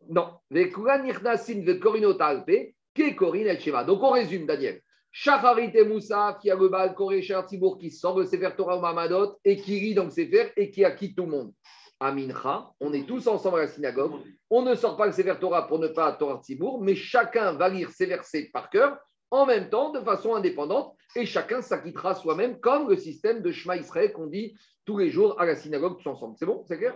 Non, 0.10 0.34
les 0.50 0.70
Kouan 0.70 1.04
Nirnasin 1.04 1.62
de 1.62 2.22
Alpe, 2.22 2.76
Donc 2.96 4.04
on 4.04 4.12
résume, 4.12 4.46
Daniel. 4.46 4.82
Shacharit 5.12 5.72
et 5.76 5.86
Moussa, 5.86 6.40
qui 6.42 6.50
a 6.50 6.56
le 6.56 6.70
Baal 6.70 6.96
Koré 6.96 7.22
Cher 7.22 7.46
Tibour, 7.46 7.78
qui 7.78 7.92
sort 7.92 8.18
le 8.18 8.26
Sefer 8.26 8.50
Torah 8.58 8.78
au 8.78 8.82
Mamadot, 8.82 9.38
et 9.46 9.58
qui 9.58 9.80
rit 9.80 9.94
donc 9.94 10.12
Sefer, 10.12 10.52
et 10.58 10.72
qui 10.72 10.84
acquitte 10.84 11.16
tout 11.16 11.26
le 11.26 11.30
monde. 11.30 11.54
À 12.00 12.12
Mincha, 12.12 12.72
on 12.80 12.92
est 12.94 13.08
tous 13.08 13.28
ensemble 13.28 13.60
à 13.60 13.62
la 13.62 13.68
synagogue. 13.68 14.14
On 14.50 14.64
ne 14.64 14.74
sort 14.74 14.98
pas 14.98 15.06
le 15.06 15.12
Sefer 15.12 15.36
Torah 15.40 15.68
pour 15.68 15.78
ne 15.78 15.88
pas 15.88 16.12
Torah 16.14 16.42
Tibour, 16.44 16.82
mais 16.82 16.96
chacun 16.96 17.54
va 17.54 17.70
lire 17.70 17.92
ses 17.92 18.08
versets 18.08 18.50
par 18.52 18.72
cœur, 18.72 18.98
en 19.30 19.46
même 19.46 19.70
temps, 19.70 19.92
de 19.92 20.00
façon 20.00 20.34
indépendante, 20.34 20.96
et 21.16 21.28
chacun 21.28 21.62
s'acquittera 21.62 22.16
soi-même, 22.16 22.60
comme 22.60 22.90
le 22.90 22.98
système 22.98 23.44
de 23.44 23.52
Shema 23.52 23.78
Israël 23.78 24.14
qu'on 24.14 24.28
dit 24.28 24.56
tous 24.84 24.98
les 24.98 25.12
jours 25.12 25.40
à 25.40 25.46
la 25.46 25.56
synagogue 25.56 25.98
tous 26.02 26.10
ensemble. 26.10 26.36
C'est 26.38 26.46
bon? 26.48 26.64
C'est 26.68 26.78
clair? 26.78 26.96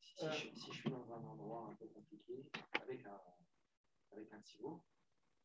Si, 0.00 0.26
je, 0.26 0.72
suis 0.72 0.90
dans 0.90 1.04
un 1.12 1.22
endroit 1.24 1.68
un 1.70 1.74
peu 1.74 1.86
compliqué, 1.94 2.46
avec 2.82 3.04
un, 3.06 3.20
avec 4.16 4.32
un 4.32 4.40
stylo, 4.40 4.82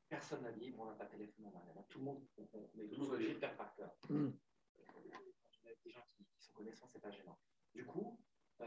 personne 0.10 0.44
n'a 0.44 0.52
dit, 0.52 0.72
bon, 0.72 0.84
on 0.84 0.86
n'a 0.88 0.94
pas 0.94 1.06
de 1.06 1.12
téléphone, 1.12 1.46
on 1.48 1.52
n'a 1.52 1.60
rien. 1.60 1.84
Tout 1.90 2.00
le 2.00 2.06
monde, 2.06 2.22
on, 2.38 2.48
on 2.54 2.80
est 2.82 2.88
tous 2.94 3.12
obligés 3.12 3.34
de 3.34 3.40
faire 3.40 3.56
par 3.56 3.74
cœur. 3.76 3.92
Mm. 4.10 4.30
Quand 4.88 4.94
on 5.66 5.70
a 5.70 5.74
des 5.84 5.92
gens 5.92 6.06
qui, 6.16 6.26
qui 6.26 6.42
sont 6.44 6.54
connaissants, 6.54 6.88
c'est 6.92 7.02
pas 7.02 7.12
gênant. 7.12 7.38
Du 7.74 7.86
coup, 7.86 8.20
euh, 8.62 8.66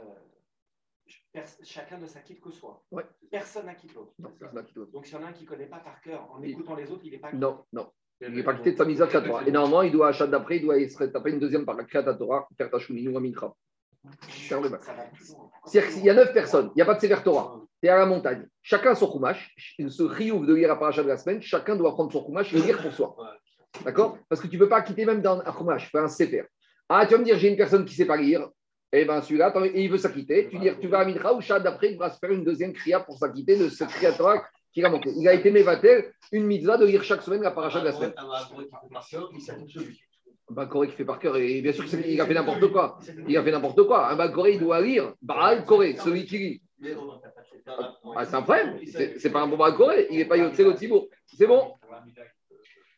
chacun 1.62 1.98
ne 1.98 2.06
s'acquitte 2.06 2.40
que 2.40 2.50
soi. 2.50 2.84
Ouais. 2.90 3.04
Personne 3.30 3.66
n'acquitte 3.66 3.94
l'autre. 3.94 4.12
Donc, 4.18 5.06
s'il 5.06 5.14
y 5.14 5.18
en 5.18 5.24
a 5.24 5.28
un 5.28 5.32
qui 5.32 5.44
ne 5.44 5.48
connaît 5.48 5.66
pas 5.66 5.80
par 5.80 6.00
cœur, 6.00 6.30
en 6.30 6.40
Oui. 6.40 6.50
écoutant 6.50 6.74
les 6.74 6.90
autres, 6.90 7.02
il 7.04 7.12
n'est 7.12 7.18
pas 7.18 7.32
Non, 7.32 7.64
non. 7.72 7.92
Il 8.20 8.34
n'est 8.34 8.42
pas 8.42 8.54
quitté 8.54 8.72
de 8.72 8.76
sa 8.76 8.84
mise 8.84 9.00
à 9.00 9.06
Torah. 9.06 9.46
Et 9.46 9.50
normalement, 9.50 9.82
il 9.82 9.92
doit, 9.92 10.08
à 10.08 10.12
chaque 10.12 10.30
d'après, 10.30 10.58
il 10.58 10.62
doit 10.62 10.78
se 10.88 11.04
taper 11.04 11.30
une 11.30 11.40
deuxième 11.40 11.64
par 11.64 11.74
la 11.74 11.84
Kriyat 11.84 12.14
Torah, 12.14 12.46
faire 12.56 12.70
ta 12.70 12.76
ou 12.76 13.16
un 13.16 13.20
mincha. 13.20 13.54
C'est-à-dire 14.28 15.88
qu'il 15.90 16.04
y 16.04 16.10
a 16.10 16.14
neuf 16.14 16.32
personnes, 16.32 16.70
il 16.74 16.76
n'y 16.76 16.82
a 16.82 16.86
pas 16.86 16.94
de 16.94 17.00
Sefer 17.00 17.22
Torah. 17.22 17.60
Tu 17.82 17.88
es 17.88 17.90
à 17.90 17.96
la 17.96 18.06
montagne. 18.06 18.46
Chacun 18.62 18.94
son 18.94 19.06
koumash, 19.06 19.54
ce 19.78 20.02
riouf 20.02 20.46
de 20.46 20.54
lire 20.54 20.68
la 20.68 20.76
paracha 20.76 21.02
de 21.02 21.08
la 21.08 21.16
semaine, 21.16 21.40
chacun 21.40 21.76
doit 21.76 21.92
prendre 21.92 22.12
son 22.12 22.22
koumash 22.22 22.52
et 22.52 22.58
lire 22.58 22.80
pour 22.82 22.92
soi. 22.92 23.16
D'accord? 23.84 24.18
Parce 24.28 24.40
que 24.40 24.46
tu 24.46 24.56
ne 24.56 24.60
peux 24.60 24.68
pas 24.68 24.82
quitter 24.82 25.06
même 25.06 25.22
dans 25.22 25.40
un 25.40 25.52
koumash, 25.52 25.90
un 25.94 26.08
Sefer. 26.08 26.44
Ah, 26.88 27.06
tu 27.06 27.14
vas 27.14 27.20
me 27.20 27.24
dire, 27.24 27.38
j'ai 27.38 27.48
une 27.48 27.56
personne 27.56 27.84
qui 27.84 27.92
ne 27.92 27.96
sait 27.96 28.04
pas 28.04 28.16
lire. 28.16 28.48
Eh 28.92 29.04
bien, 29.04 29.22
celui-là, 29.22 29.54
et 29.72 29.84
il 29.84 29.90
veut 29.90 29.98
s'acquitter. 29.98 30.48
Tu 30.50 30.58
dis, 30.58 30.68
tu 30.80 30.88
vas 30.88 31.00
à 31.00 31.04
Mincha 31.04 31.32
ou 31.32 31.40
Shad 31.40 31.62
d'après, 31.62 31.92
il 31.92 31.98
va 31.98 32.10
se 32.10 32.18
faire 32.18 32.32
une 32.32 32.42
deuxième 32.42 32.72
kriya 32.72 33.00
pour 33.00 33.16
s'acquitter 33.16 33.56
de 33.56 33.68
ce 33.68 33.84
kriya 33.84 34.12
Torah 34.12 34.42
qui 34.72 34.84
a 34.84 34.90
manqué. 34.90 35.10
Il 35.16 35.26
a 35.28 35.34
été 35.34 35.50
mévatel, 35.50 36.12
une 36.32 36.46
mitzvah 36.46 36.76
de 36.76 36.86
lire 36.86 37.02
chaque 37.04 37.22
semaine 37.22 37.42
la 37.42 37.52
paracha 37.52 37.80
de 37.80 37.84
la 37.84 37.92
semaine. 37.92 38.12
Un 38.18 38.26
Baal 40.52 40.88
qui 40.88 40.96
fait 40.96 41.04
par 41.04 41.20
cœur, 41.20 41.36
et 41.36 41.62
bien 41.62 41.72
sûr 41.72 41.84
qu'il 41.84 42.20
a 42.20 42.26
fait 42.26 42.34
n'importe 42.34 42.66
quoi. 42.72 42.98
Il 43.28 43.36
a 43.36 43.44
fait 43.44 43.52
n'importe 43.52 43.84
quoi. 43.84 44.10
Un 44.10 44.16
Baal 44.16 44.32
il 44.48 44.58
doit 44.58 44.80
lire 44.80 45.14
Baal 45.22 45.64
Koré, 45.64 45.96
celui 45.96 46.26
qui 46.26 46.38
lit. 46.38 46.62
Ah, 48.16 48.24
c'est 48.24 48.34
un 48.34 48.42
problème. 48.42 48.78
C'est 49.18 49.30
pas 49.30 49.40
un 49.42 49.46
bon 49.46 49.56
Koré. 49.72 50.06
Il 50.10 50.18
n'est 50.18 50.24
pas 50.24 50.36
Yotzé 50.36 50.64
le 50.64 50.74
Tibour. 50.74 51.08
C'est 51.26 51.46
bon. 51.46 51.74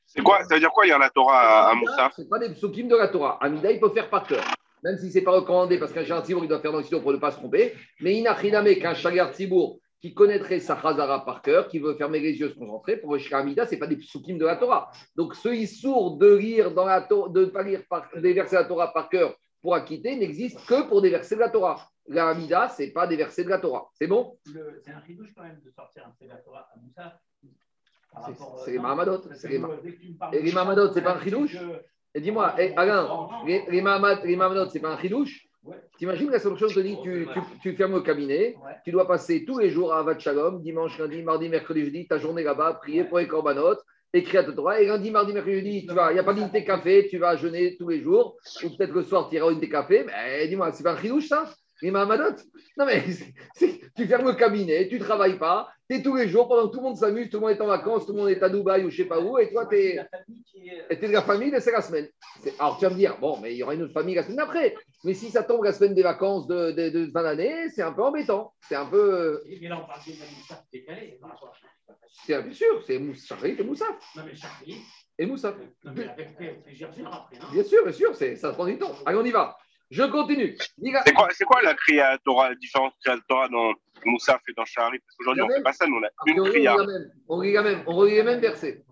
C'est 0.06 0.22
quoi 0.22 0.44
Ça 0.44 0.54
veut 0.54 0.60
dire 0.60 0.70
quoi, 0.70 0.86
il 0.86 0.90
y 0.90 0.92
a 0.92 0.98
la 0.98 1.10
Torah 1.10 1.70
à, 1.70 1.74
Moussa? 1.74 2.10
C'est 2.14 2.28
pas 2.28 2.38
des 2.38 2.50
psukim 2.50 2.86
de 2.88 2.96
la 2.96 3.08
Torah. 3.08 3.38
Amida, 3.40 3.70
il 3.70 3.80
peut 3.80 3.90
faire 3.90 4.10
par 4.10 4.26
cœur. 4.26 4.44
Même 4.84 4.98
si 4.98 5.10
ce 5.10 5.18
n'est 5.18 5.24
pas 5.24 5.30
recommandé, 5.32 5.78
parce 5.78 5.92
qu'un 5.92 6.02
Shagar 6.02 6.22
Tibour, 6.22 6.44
il 6.44 6.48
doit 6.48 6.60
faire 6.60 6.72
dans 6.72 6.80
le 6.80 7.00
pour 7.00 7.12
ne 7.12 7.16
pas 7.18 7.30
se 7.30 7.36
tromper. 7.36 7.72
Mais 8.00 8.14
Inachiname, 8.14 8.74
qu'un 8.76 8.94
Shagar 8.94 9.30
Tibour 9.30 9.78
qui 10.00 10.12
connaîtrait 10.12 10.58
sa 10.58 10.76
Chazara 10.76 11.24
par 11.24 11.40
cœur, 11.42 11.68
qui 11.68 11.78
veut 11.78 11.94
fermer 11.94 12.18
les 12.18 12.32
yeux, 12.32 12.48
se 12.48 12.54
concentrer. 12.54 12.96
Pour 12.96 13.12
le 13.12 13.20
Shkamida, 13.20 13.66
ce 13.66 13.70
n'est 13.72 13.78
pas 13.78 13.86
des 13.86 13.96
psukim 13.96 14.36
de 14.36 14.44
la 14.44 14.56
Torah. 14.56 14.90
Donc, 15.14 15.36
ce 15.36 15.64
sourd 15.66 16.16
de 16.18 16.34
lire 16.34 16.72
dans 16.72 16.86
la 16.86 17.02
Torah, 17.02 17.28
de 17.28 17.40
ne 17.42 17.46
pas 17.46 17.62
lire 17.62 17.82
par- 17.88 18.08
des 18.16 18.32
versets 18.32 18.56
de 18.56 18.62
la 18.62 18.66
Torah 18.66 18.92
par 18.92 19.08
cœur 19.08 19.36
pour 19.62 19.74
acquitter 19.74 20.16
n'existe 20.16 20.64
que 20.66 20.88
pour 20.88 21.00
des 21.00 21.10
versets 21.10 21.36
de 21.36 21.40
la 21.40 21.48
Torah. 21.48 21.88
La 22.08 22.28
Hamida, 22.30 22.68
ce 22.68 22.82
n'est 22.82 22.90
pas 22.90 23.06
des 23.06 23.16
versets 23.16 23.44
de 23.44 23.48
la 23.48 23.58
Torah. 23.58 23.88
C'est 23.94 24.08
bon? 24.08 24.36
C'est 24.84 24.90
un 24.90 24.98
ridouche 24.98 25.30
quand 25.36 25.44
même 25.44 25.60
de 25.64 25.70
sortir 25.70 26.04
un 26.06 26.12
Seder 26.12 26.34
Torah 26.44 26.68
à 26.74 26.78
Moussa. 26.80 27.20
C'est- 28.26 28.42
euh, 28.42 28.44
c'est 28.64 28.70
les 28.72 28.76
non, 28.76 28.82
Mahamadot, 28.82 29.22
c'est 29.34 29.52
Et 29.52 29.58
de 29.58 30.38
les 30.44 30.52
Mahamadot, 30.52 30.92
c'est 30.92 31.00
pas 31.00 31.14
un 31.16 31.20
c'est 31.24 31.30
que- 31.30 31.82
Et 32.14 32.20
dis-moi, 32.20 32.48
Alain, 32.76 33.28
les, 33.46 33.64
les, 33.70 33.80
Mahamad- 33.80 34.22
les 34.24 34.36
Mahamadot, 34.36 34.68
ce 34.68 34.74
n'est 34.74 34.80
pas 34.80 34.90
un 34.94 34.98
chidouche 34.98 35.46
Ouais. 35.64 35.76
T'imagines 35.96 36.28
la 36.28 36.40
solution 36.40 36.66
te 36.66 36.80
dit 36.80 36.96
tu, 37.04 37.28
tu, 37.32 37.40
tu 37.60 37.76
fermes 37.76 37.94
le 37.94 38.00
cabinet, 38.00 38.56
Ouais. 38.64 38.72
tu 38.84 38.90
dois 38.90 39.06
passer 39.06 39.44
tous 39.44 39.60
les 39.60 39.70
jours 39.70 39.94
à 39.94 40.00
Avat 40.00 40.18
Shalom, 40.18 40.60
dimanche, 40.60 40.98
lundi, 40.98 41.22
mardi, 41.22 41.48
mercredi, 41.48 41.84
jeudi, 41.84 42.08
ta 42.08 42.18
journée 42.18 42.42
là-bas, 42.42 42.74
prier 42.82 43.04
pour 43.04 43.18
les 43.20 43.28
corbanotes, 43.28 43.80
écrire 44.12 44.40
à 44.48 44.52
Torah. 44.52 44.80
Et 44.80 44.86
lundi, 44.86 45.10
mardi, 45.10 45.32
mercredi, 45.32 45.86
tu 45.86 45.94
vas, 45.94 46.10
il 46.10 46.14
n'y 46.14 46.20
a 46.20 46.24
pas 46.24 46.34
d'unité 46.34 46.64
café, 46.64 47.06
tu 47.08 47.18
vas 47.18 47.36
jeûner 47.36 47.76
tous 47.76 47.88
les 47.88 48.02
jours, 48.02 48.36
ou 48.64 48.70
peut-être 48.70 48.92
le 48.92 49.02
soir, 49.02 49.28
tu 49.28 49.36
iras 49.36 49.48
à 49.48 49.50
unité 49.50 49.68
café. 49.68 50.04
Mais 50.04 50.48
dis-moi, 50.48 50.72
c'est 50.72 50.82
pas 50.82 50.92
un 50.92 51.00
chidouche 51.00 51.28
ça? 51.28 51.52
Les 51.82 51.90
Mahamadot 51.90 52.36
Non 52.78 52.86
mais 52.86 53.04
tu 53.96 54.06
fermes 54.06 54.28
le 54.28 54.34
cabinet, 54.34 54.88
tu 54.88 54.98
ne 54.98 55.04
travailles 55.04 55.38
pas, 55.38 55.68
tu 55.90 55.96
es 55.96 56.02
tous 56.02 56.16
les 56.16 56.28
jours, 56.28 56.48
pendant 56.48 56.68
que 56.68 56.72
tout 56.72 56.80
le 56.80 56.88
monde 56.88 56.96
s'amuse, 56.96 57.28
tout 57.28 57.36
le 57.38 57.40
monde 57.42 57.50
est 57.50 57.60
en 57.60 57.66
vacances, 57.66 58.06
tout 58.06 58.12
le 58.12 58.18
monde 58.20 58.30
est 58.30 58.42
à 58.42 58.48
Dubaï 58.48 58.84
ou 58.84 58.90
je 58.90 58.98
sais 58.98 59.04
pas 59.08 59.20
où, 59.20 59.36
et 59.38 59.50
toi, 59.50 59.66
tu 59.66 59.76
es. 59.76 60.00
T'es 60.88 61.08
de 61.08 61.12
la 61.12 61.22
famille, 61.22 61.52
et 61.54 61.60
c'est 61.60 61.72
la 61.72 61.82
semaine. 61.82 62.08
Alors 62.58 62.78
tu 62.78 62.84
vas 62.84 62.90
me 62.90 62.96
dire, 62.96 63.18
bon, 63.18 63.38
mais 63.40 63.52
il 63.52 63.58
y 63.58 63.62
aura 63.62 63.74
une 63.74 63.82
autre 63.82 63.92
famille 63.92 64.14
la 64.14 64.22
semaine 64.22 64.36
d'après. 64.36 64.74
Mais 65.04 65.12
si 65.12 65.28
ça 65.30 65.42
tombe 65.42 65.64
la 65.64 65.72
semaine 65.72 65.94
des 65.94 66.02
vacances 66.02 66.46
de, 66.46 66.70
de, 66.70 66.88
de 66.88 67.10
fin 67.10 67.22
d'année, 67.22 67.68
c'est 67.74 67.82
un 67.82 67.92
peu 67.92 68.02
embêtant. 68.02 68.54
C'est 68.68 68.76
un 68.76 68.86
peu. 68.86 69.42
Et 69.46 69.58
là, 69.68 69.80
on 69.82 69.86
parle 69.86 70.00
de 70.06 70.12
Moussa 70.12 70.64
décalé. 70.72 71.18
C'est 72.24 72.40
bien 72.42 72.52
sûr, 72.52 72.82
c'est 72.86 72.98
Moussa, 72.98 73.34
Charlie 73.36 73.56
et 73.58 73.64
Moussa. 73.64 73.86
Non, 74.16 74.22
mais 74.24 74.34
Charlie, 74.36 74.76
Et 75.18 75.26
Moussa. 75.26 75.54
non, 75.84 75.92
mais 75.96 76.08
avec 76.08 76.36
fait 76.38 76.60
plusieurs 76.64 76.98
heures 77.00 77.12
après. 77.14 77.36
Hein. 77.36 77.48
Bien 77.52 77.64
sûr, 77.64 77.82
bien 77.82 77.92
sûr, 77.92 78.14
ça 78.14 78.52
prend 78.52 78.66
du 78.66 78.78
temps. 78.78 78.92
Allez, 79.04 79.18
on 79.18 79.24
y 79.24 79.30
va. 79.32 79.56
Je 79.92 80.04
continue. 80.04 80.56
C'est 81.04 81.12
quoi, 81.12 81.28
quoi 81.46 81.62
la 81.62 81.74
Kriya 81.74 82.16
Torah, 82.24 82.48
la 82.48 82.54
différence 82.54 82.94
Kriya 83.04 83.18
Torah 83.28 83.48
dans 83.50 83.74
Moussaf 84.06 84.40
et 84.48 84.54
dans 84.56 84.64
Shahari? 84.64 84.98
Parce 84.98 85.16
qu'aujourd'hui, 85.16 85.42
on 85.42 85.48
ne 85.48 85.52
fait 85.52 85.62
pas 85.62 85.74
ça, 85.74 85.86
nous, 85.86 85.96
on 85.96 86.02
a 86.02 86.08
une 86.26 86.40
on 86.40 86.44
Kriya. 86.44 86.76
On 87.28 87.40
lit 87.42 87.52
la 87.52 87.62
même. 87.62 87.82
On 87.86 87.96
relit 87.96 88.14
les 88.14 88.22
mêmes 88.22 88.40
versets. 88.40 88.82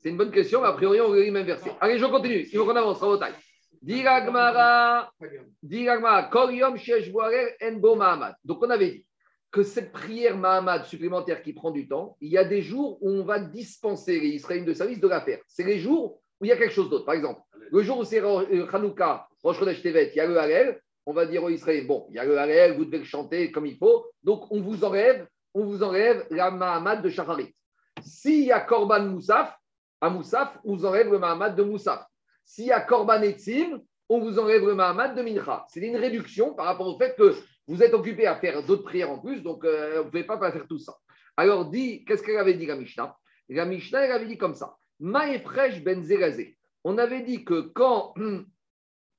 C'est 0.00 0.10
une 0.10 0.16
bonne 0.16 0.30
question, 0.30 0.60
mais 0.60 0.68
a 0.68 0.74
priori, 0.74 1.00
on 1.00 1.08
relit 1.08 1.24
les 1.24 1.30
mêmes 1.32 1.46
versets. 1.46 1.72
Allez, 1.80 1.98
je 1.98 2.06
continue. 2.06 2.46
Il 2.52 2.56
faut 2.56 2.64
qu'on 2.64 2.76
avance, 2.76 3.00
Rabotai. 3.00 3.32
Diga 3.82 4.20
Gmara. 4.20 5.10
Diga 5.60 5.96
Gmara. 5.98 6.22
Kol 6.30 6.54
yom 6.54 6.76
sheyesh 6.76 7.10
bo 7.10 7.20
harel 7.22 7.56
en 7.60 7.72
bo 7.72 7.96
Mahamad. 7.96 8.36
Donc, 8.44 8.62
on 8.62 8.70
avait 8.70 8.90
dit 8.92 9.06
que 9.50 9.64
cette 9.64 9.90
prière 9.90 10.36
Mahamad 10.36 10.84
supplémentaire 10.84 11.42
qui 11.42 11.52
prend 11.52 11.72
du 11.72 11.88
temps, 11.88 12.16
il 12.20 12.30
y 12.30 12.38
a 12.38 12.44
des 12.44 12.62
jours 12.62 12.98
où 13.02 13.10
on 13.10 13.24
va 13.24 13.40
dispenser 13.40 14.20
les 14.20 14.28
Israéliens 14.28 14.66
de 14.66 14.72
service 14.72 15.00
de 15.00 15.08
la 15.08 15.20
faire. 15.20 15.40
C'est 15.48 15.64
les 15.64 15.80
jours 15.80 16.20
où 16.40 16.44
il 16.44 16.48
y 16.48 16.52
a 16.52 16.56
quelque 16.56 16.74
chose 16.74 16.90
d'autre. 16.90 17.06
Par 17.06 17.16
exemple, 17.16 17.40
le 17.72 17.82
jour 17.82 17.98
où 17.98 18.04
c'est 18.04 18.22
euh, 18.22 18.66
Hanouka, 18.72 19.27
Rosh 19.42 19.58
Chodesh 19.58 19.82
Tevet, 19.82 20.10
il 20.14 20.16
y 20.16 20.20
a 20.20 20.26
le 20.26 20.38
Harel, 20.38 20.80
on 21.06 21.12
va 21.12 21.26
dire 21.26 21.42
aux 21.42 21.48
Israéliens, 21.48 21.86
bon, 21.86 22.06
il 22.10 22.16
y 22.16 22.18
a 22.18 22.24
le 22.24 22.38
Harel, 22.38 22.76
vous 22.76 22.84
devez 22.84 22.98
le 22.98 23.04
chanter 23.04 23.50
comme 23.50 23.66
il 23.66 23.76
faut, 23.76 24.06
donc 24.22 24.50
on 24.50 24.60
vous 24.60 24.84
enlève, 24.84 25.26
on 25.54 25.64
vous 25.64 25.82
enlève 25.82 26.26
la 26.30 26.50
Mahamad 26.50 27.02
de 27.02 27.08
Shacharit. 27.08 27.54
S'il 28.02 28.44
y 28.44 28.52
a 28.52 28.60
Korban 28.60 29.04
Moussaf, 29.04 29.56
à 30.00 30.10
Moussaf, 30.10 30.58
on 30.64 30.76
vous 30.76 30.84
enlève 30.84 31.10
le 31.10 31.18
Mahamad 31.18 31.56
de 31.56 31.62
Moussaf. 31.62 32.04
S'il 32.44 32.66
y 32.66 32.72
a 32.72 32.80
Korban 32.80 33.22
Etzim, 33.22 33.80
on 34.08 34.20
vous 34.20 34.38
enlève 34.38 34.64
le 34.64 34.74
Mahamad 34.74 35.14
de 35.16 35.22
Mincha. 35.22 35.66
C'est 35.68 35.80
une 35.80 35.96
réduction 35.96 36.54
par 36.54 36.66
rapport 36.66 36.86
au 36.86 36.98
fait 36.98 37.14
que 37.16 37.34
vous 37.66 37.82
êtes 37.82 37.92
occupé 37.92 38.26
à 38.26 38.36
faire 38.36 38.62
d'autres 38.62 38.84
prières 38.84 39.10
en 39.10 39.18
plus, 39.18 39.42
donc 39.42 39.64
euh, 39.64 39.98
vous 39.98 40.04
ne 40.04 40.10
pouvez 40.10 40.24
pas 40.24 40.38
faire 40.50 40.66
tout 40.66 40.78
ça. 40.78 40.96
Alors, 41.36 41.66
dit, 41.66 42.04
qu'est-ce 42.04 42.22
qu'elle 42.22 42.38
avait 42.38 42.54
dit 42.54 42.66
la 42.66 42.76
Mishnah? 42.76 43.14
La 43.50 43.64
Mishnah, 43.64 44.04
elle 44.04 44.12
avait 44.12 44.26
dit 44.26 44.38
comme 44.38 44.54
ça 44.54 44.76
Maefresh 45.00 45.82
ben. 45.82 46.04
On 46.84 46.98
avait 46.98 47.22
dit 47.22 47.44
que 47.44 47.60
quand 47.60 48.14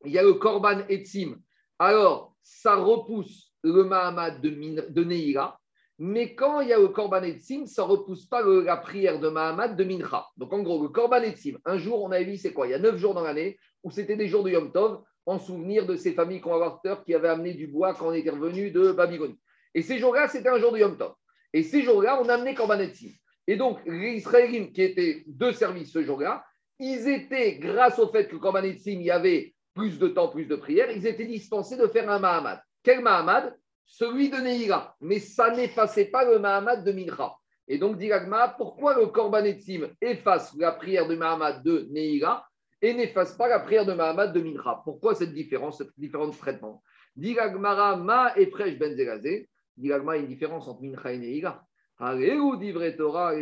il 0.05 0.11
y 0.11 0.17
a 0.17 0.23
le 0.23 0.33
Korban 0.33 0.87
Etzim, 0.89 1.37
alors 1.77 2.35
ça 2.41 2.75
repousse 2.75 3.53
le 3.63 3.83
Mahamad 3.83 4.41
de, 4.41 5.03
Neira, 5.03 5.59
mais 5.97 6.33
quand 6.33 6.61
il 6.61 6.69
y 6.69 6.73
a 6.73 6.79
le 6.79 6.87
Korban 6.87 7.23
Etzim, 7.23 7.65
ça 7.65 7.83
ne 7.83 7.87
repousse 7.87 8.25
pas 8.25 8.41
la 8.41 8.77
prière 8.77 9.19
de 9.19 9.29
Mahamad 9.29 9.75
de 9.75 9.83
Mincha. 9.83 10.25
Donc 10.37 10.53
en 10.53 10.61
gros, 10.61 10.81
le 10.81 10.89
Korban 10.89 11.23
Etzim, 11.23 11.57
un 11.65 11.77
jour, 11.77 12.01
on 12.01 12.11
avait 12.11 12.23
vu, 12.23 12.37
c'est 12.37 12.53
quoi? 12.53 12.67
Il 12.67 12.71
y 12.71 12.73
a 12.73 12.79
neuf 12.79 12.97
jours 12.97 13.13
dans 13.13 13.23
l'année 13.23 13.57
où 13.83 13.91
c'était 13.91 14.15
des 14.15 14.27
jours 14.27 14.43
de 14.43 14.51
Yom 14.51 14.71
Tov, 14.71 15.03
en 15.25 15.37
souvenir 15.37 15.85
de 15.85 15.95
ces 15.95 16.13
familles 16.13 16.41
conservateurs 16.41 17.03
qui 17.03 17.13
avaient 17.13 17.27
amené 17.27 17.53
du 17.53 17.67
bois 17.67 17.93
quand 17.93 18.07
on 18.07 18.13
était 18.13 18.29
revenu 18.29 18.71
de 18.71 18.91
Babylone. 18.91 19.35
Et 19.75 19.81
ces 19.81 19.99
jours-là, 19.99 20.27
c'était 20.27 20.49
un 20.49 20.57
jour 20.57 20.71
de 20.71 20.79
Yom 20.79 20.97
Tov. 20.97 21.13
Et 21.53 21.63
ces 21.63 21.83
jours-là, 21.83 22.19
on 22.21 22.29
a 22.29 22.33
amené 22.33 22.55
Korban 22.55 22.79
Etzim. 22.79 23.11
Et 23.45 23.55
donc, 23.55 23.79
les 23.85 24.13
Israéliens 24.13 24.67
qui 24.67 24.81
étaient 24.81 25.23
de 25.27 25.51
service 25.51 25.91
ce 25.91 26.01
jour-là, 26.03 26.43
ils 26.79 27.07
étaient, 27.09 27.57
grâce 27.57 27.99
au 27.99 28.07
fait 28.07 28.27
que 28.27 28.37
Korban 28.37 28.63
Etzim, 28.63 28.99
il 28.99 29.03
y 29.03 29.11
avait 29.11 29.53
plus 29.79 29.97
de 29.97 30.09
temps, 30.09 30.27
plus 30.27 30.45
de 30.45 30.57
prières, 30.57 30.91
ils 30.91 31.07
étaient 31.07 31.25
dispensés 31.25 31.77
de 31.77 31.87
faire 31.87 32.09
un 32.09 32.19
Mahamad. 32.19 32.61
Quel 32.83 33.01
Mahamad? 33.01 33.55
Celui 33.85 34.29
de 34.29 34.35
Neira. 34.35 34.93
Mais 34.99 35.19
ça 35.19 35.55
n'effaçait 35.55 36.05
pas 36.05 36.29
le 36.29 36.37
Mahamad 36.37 36.83
de 36.83 36.91
Mincha. 36.91 37.33
Et 37.65 37.77
donc, 37.77 37.97
dit 37.97 38.11
pourquoi 38.57 38.99
le 38.99 39.05
Korban 39.07 39.45
Etzim 39.45 39.87
efface 40.01 40.53
la 40.57 40.73
prière 40.73 41.07
de 41.07 41.15
Mahamad 41.15 41.63
de 41.63 41.87
Neira 41.91 42.45
et 42.81 42.93
n'efface 42.93 43.37
pas 43.37 43.47
la 43.47 43.61
prière 43.61 43.85
de 43.85 43.93
Mahamad 43.93 44.33
de 44.33 44.41
Mincha? 44.41 44.81
Pourquoi 44.83 45.15
cette 45.15 45.33
différence, 45.33 45.77
cette 45.77 45.97
différence 45.97 46.35
de 46.35 46.37
traitement? 46.37 46.83
Dit 47.15 47.35
Ma 47.35 48.33
et 48.35 48.47
Fresh 48.47 48.77
Ben 48.77 48.93
Zerazé. 48.95 49.49
Dit 49.77 49.87
l'Agma, 49.87 50.17
il 50.17 50.19
y 50.19 50.21
a 50.21 50.23
une 50.23 50.29
différence 50.29 50.67
entre 50.67 50.81
Mincha 50.81 51.13
et 51.13 51.17
Neira. 51.17 51.65
Torah. 52.97 53.33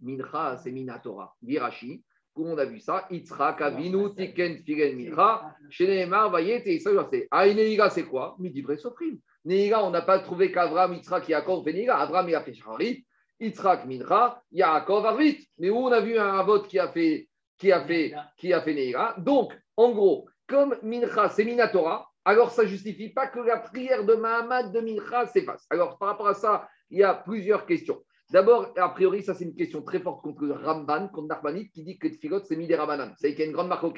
Mincha, 0.00 0.56
c'est 0.56 0.72
Minatora. 0.72 1.36
Dit 1.42 1.58
Rashi. 1.58 2.02
Le 2.38 2.44
monde 2.44 2.60
a 2.60 2.64
vu 2.64 2.78
ça. 2.78 3.06
Yitzhak, 3.10 3.60
Avinu, 3.60 4.14
Tiken, 4.14 4.62
Figen, 4.64 4.96
Mincha. 4.96 5.56
Chez 5.70 5.88
Nehemar, 5.88 6.30
Vayet 6.30 6.62
et 6.66 6.76
Israël, 6.76 7.04
c'est. 7.10 7.26
Ah, 7.32 7.48
et 7.48 7.54
Neira, 7.54 7.90
c'est 7.90 8.04
quoi? 8.04 8.36
Midivrei 8.38 8.76
Sofrim. 8.76 9.18
Neira, 9.44 9.84
on 9.84 9.90
n'a 9.90 10.02
pas 10.02 10.20
trouvé 10.20 10.52
qu'Avram, 10.52 10.94
Yitzhak, 10.94 11.28
Yaakov 11.28 11.66
Neira. 11.66 12.00
Avram, 12.00 12.28
il 12.28 12.34
a 12.36 12.42
fait 12.42 12.54
Shacharit. 12.54 13.04
Yitzhak, 13.40 13.86
Mincha. 13.86 14.40
Yaakov, 14.52 15.04
Arvit. 15.04 15.48
Mais 15.58 15.70
où 15.70 15.78
on 15.78 15.90
a 15.90 16.00
vu 16.00 16.16
un 16.16 16.42
vote 16.44 16.68
qui 16.68 16.78
a 16.78 16.88
fait, 16.88 17.28
qui 17.58 17.72
a 17.72 17.84
fait, 17.84 18.14
qui 18.36 18.52
a 18.52 18.62
fait 18.62 18.74
Neira? 18.74 19.16
Donc, 19.18 19.52
en 19.76 19.90
gros, 19.90 20.28
comme 20.46 20.76
Mincha, 20.82 21.28
c'est 21.30 21.44
Minatora, 21.44 22.08
alors 22.24 22.52
ça 22.52 22.62
ne 22.62 22.68
justifie 22.68 23.08
pas 23.08 23.26
que 23.26 23.40
la 23.40 23.56
prière 23.56 24.04
de 24.04 24.14
Mahamad 24.14 24.72
de 24.72 24.80
Mincha 24.80 25.26
s'efface. 25.26 25.66
Alors, 25.70 25.98
par 25.98 26.10
rapport 26.10 26.28
à 26.28 26.34
ça, 26.34 26.68
il 26.90 26.98
y 26.98 27.02
a 27.02 27.14
plusieurs 27.14 27.66
questions. 27.66 28.00
D'abord, 28.30 28.72
a 28.76 28.88
priori, 28.90 29.22
ça 29.22 29.34
c'est 29.34 29.44
une 29.44 29.54
question 29.54 29.82
très 29.82 30.00
forte 30.00 30.22
contre 30.22 30.46
Ramban, 30.48 31.08
contre 31.08 31.28
Narbanit, 31.28 31.70
qui 31.70 31.82
dit 31.82 31.98
que 31.98 32.08
Tfilot 32.08 32.44
c'est 32.44 32.56
mis 32.56 32.66
des 32.66 32.76
Rabanan. 32.76 33.14
C'est 33.18 33.30
qu'il 33.30 33.40
y 33.40 33.42
a 33.42 33.46
une 33.46 33.52
grande 33.52 33.68
marque 33.68 33.84
Euh, 33.84 33.88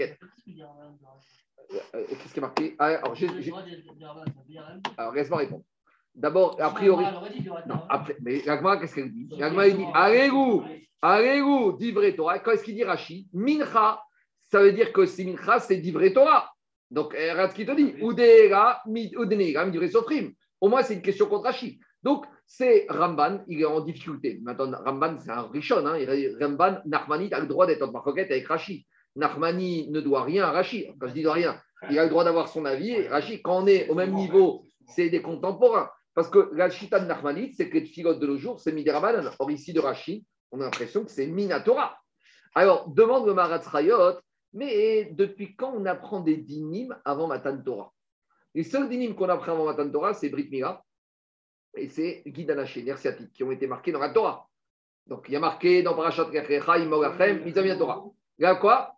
Qu'est-ce 1.92 2.32
qui 2.32 2.38
est 2.38 2.40
marqué? 2.40 2.76
Ah, 2.78 3.00
alors, 4.96 5.14
laisse-moi 5.14 5.38
répondre. 5.38 5.64
D'abord, 6.14 6.60
a 6.60 6.70
priori. 6.70 7.04
Non, 7.66 7.82
après, 7.88 8.16
mais 8.20 8.46
Agma, 8.48 8.76
qu'est-ce 8.76 8.94
qu'elle 8.94 9.12
dit? 9.12 9.42
Agma, 9.42 9.68
il 9.68 9.76
dit 9.76 9.84
Allez-vous, 9.94 10.64
allez-vous, 11.02 11.76
divrei 11.78 12.14
Torah. 12.14 12.38
Quand 12.40 12.52
est-ce 12.52 12.64
qu'il 12.64 12.74
dit 12.74 12.84
Rashi? 12.84 13.28
Mincha, 13.32 14.02
ça 14.48 14.60
veut 14.60 14.72
dire 14.72 14.92
que 14.92 15.06
si 15.06 15.24
Mincha, 15.24 15.60
c'est 15.60 15.76
divrei 15.76 16.12
Torah. 16.12 16.50
Donc, 16.90 17.12
regarde 17.12 17.50
ce 17.50 17.56
qu'il 17.56 17.66
te 17.66 17.72
dit 17.72 17.94
Udera, 18.00 18.82
Udenera, 18.86 19.68
divrei 19.70 19.88
Sofrim. 19.88 20.32
Au 20.60 20.68
moins, 20.68 20.82
c'est 20.82 20.94
une 20.94 21.02
question 21.02 21.26
contre 21.26 21.44
Rashi. 21.44 21.80
Donc, 22.02 22.26
c'est 22.52 22.86
Ramban, 22.88 23.44
il 23.46 23.60
est 23.60 23.64
en 23.64 23.80
difficulté. 23.80 24.40
Maintenant, 24.42 24.76
Ramban, 24.84 25.16
c'est 25.20 25.30
un 25.30 25.42
richon. 25.42 25.86
Hein. 25.86 25.98
Ramban, 26.40 26.78
Nachmani 26.84 27.32
a 27.32 27.38
le 27.38 27.46
droit 27.46 27.64
d'être 27.64 27.82
en 27.82 27.92
marcoquette 27.92 28.32
avec 28.32 28.48
Rashi. 28.48 28.88
Nachmani 29.14 29.88
ne 29.88 30.00
doit 30.00 30.24
rien 30.24 30.46
à 30.46 30.50
Rashi. 30.50 30.88
Quand 30.98 31.06
je 31.06 31.12
dis 31.12 31.22
doit 31.22 31.34
rien, 31.34 31.60
il 31.88 31.96
a 31.96 32.02
le 32.02 32.10
droit 32.10 32.24
d'avoir 32.24 32.48
son 32.48 32.64
avis. 32.64 32.90
Et 32.90 33.06
Rashi, 33.08 33.40
quand 33.40 33.62
on 33.62 33.66
est 33.68 33.88
au 33.88 33.94
même 33.94 34.12
niveau, 34.14 34.64
c'est 34.84 35.10
des 35.10 35.22
contemporains. 35.22 35.88
Parce 36.12 36.28
que 36.28 36.50
la 36.52 36.68
chita 36.70 36.98
de 36.98 37.08
c'est 37.56 37.70
que 37.70 37.78
les 37.78 37.84
filotes 37.84 38.18
de 38.18 38.26
nos 38.26 38.36
jours, 38.36 38.58
c'est 38.58 38.72
Midirabanan. 38.72 39.30
Or, 39.38 39.48
ici, 39.52 39.72
de 39.72 39.78
Rashi, 39.78 40.26
on 40.50 40.60
a 40.60 40.64
l'impression 40.64 41.04
que 41.04 41.10
c'est 41.12 41.28
Minatora. 41.28 41.96
Alors, 42.56 42.88
demande 42.88 43.28
le 43.28 43.34
Maratzrayot, 43.34 44.18
mais 44.54 45.04
depuis 45.12 45.54
quand 45.54 45.72
on 45.76 45.86
apprend 45.86 46.18
des 46.18 46.36
dinim 46.36 46.96
avant 47.04 47.28
Matan 47.28 47.62
Torah? 47.62 47.92
Les 48.56 48.64
seuls 48.64 48.88
dinim 48.88 49.14
qu'on 49.14 49.28
apprend 49.28 49.52
avant 49.52 49.66
Matan 49.66 49.88
Torah, 49.88 50.14
c'est 50.14 50.30
Brit 50.30 50.48
Mila 50.50 50.82
et 51.76 51.88
c'est 51.88 52.22
Guidanaché, 52.26 52.84
sciatiques, 52.96 53.32
qui 53.32 53.44
ont 53.44 53.50
été 53.50 53.66
marqués 53.66 53.92
dans 53.92 54.00
la 54.00 54.10
Torah. 54.10 54.48
Donc, 55.06 55.24
il 55.28 55.32
y 55.32 55.36
a 55.36 55.40
marqué 55.40 55.82
dans 55.82 55.94
Parashat 55.94 56.24
Rechecha, 56.24 56.78
Imolachem, 56.78 57.42
Mitzvah 57.44 57.76
Torah. 57.76 58.04
Il 58.38 58.42
y 58.42 58.46
a 58.46 58.54
quoi? 58.56 58.96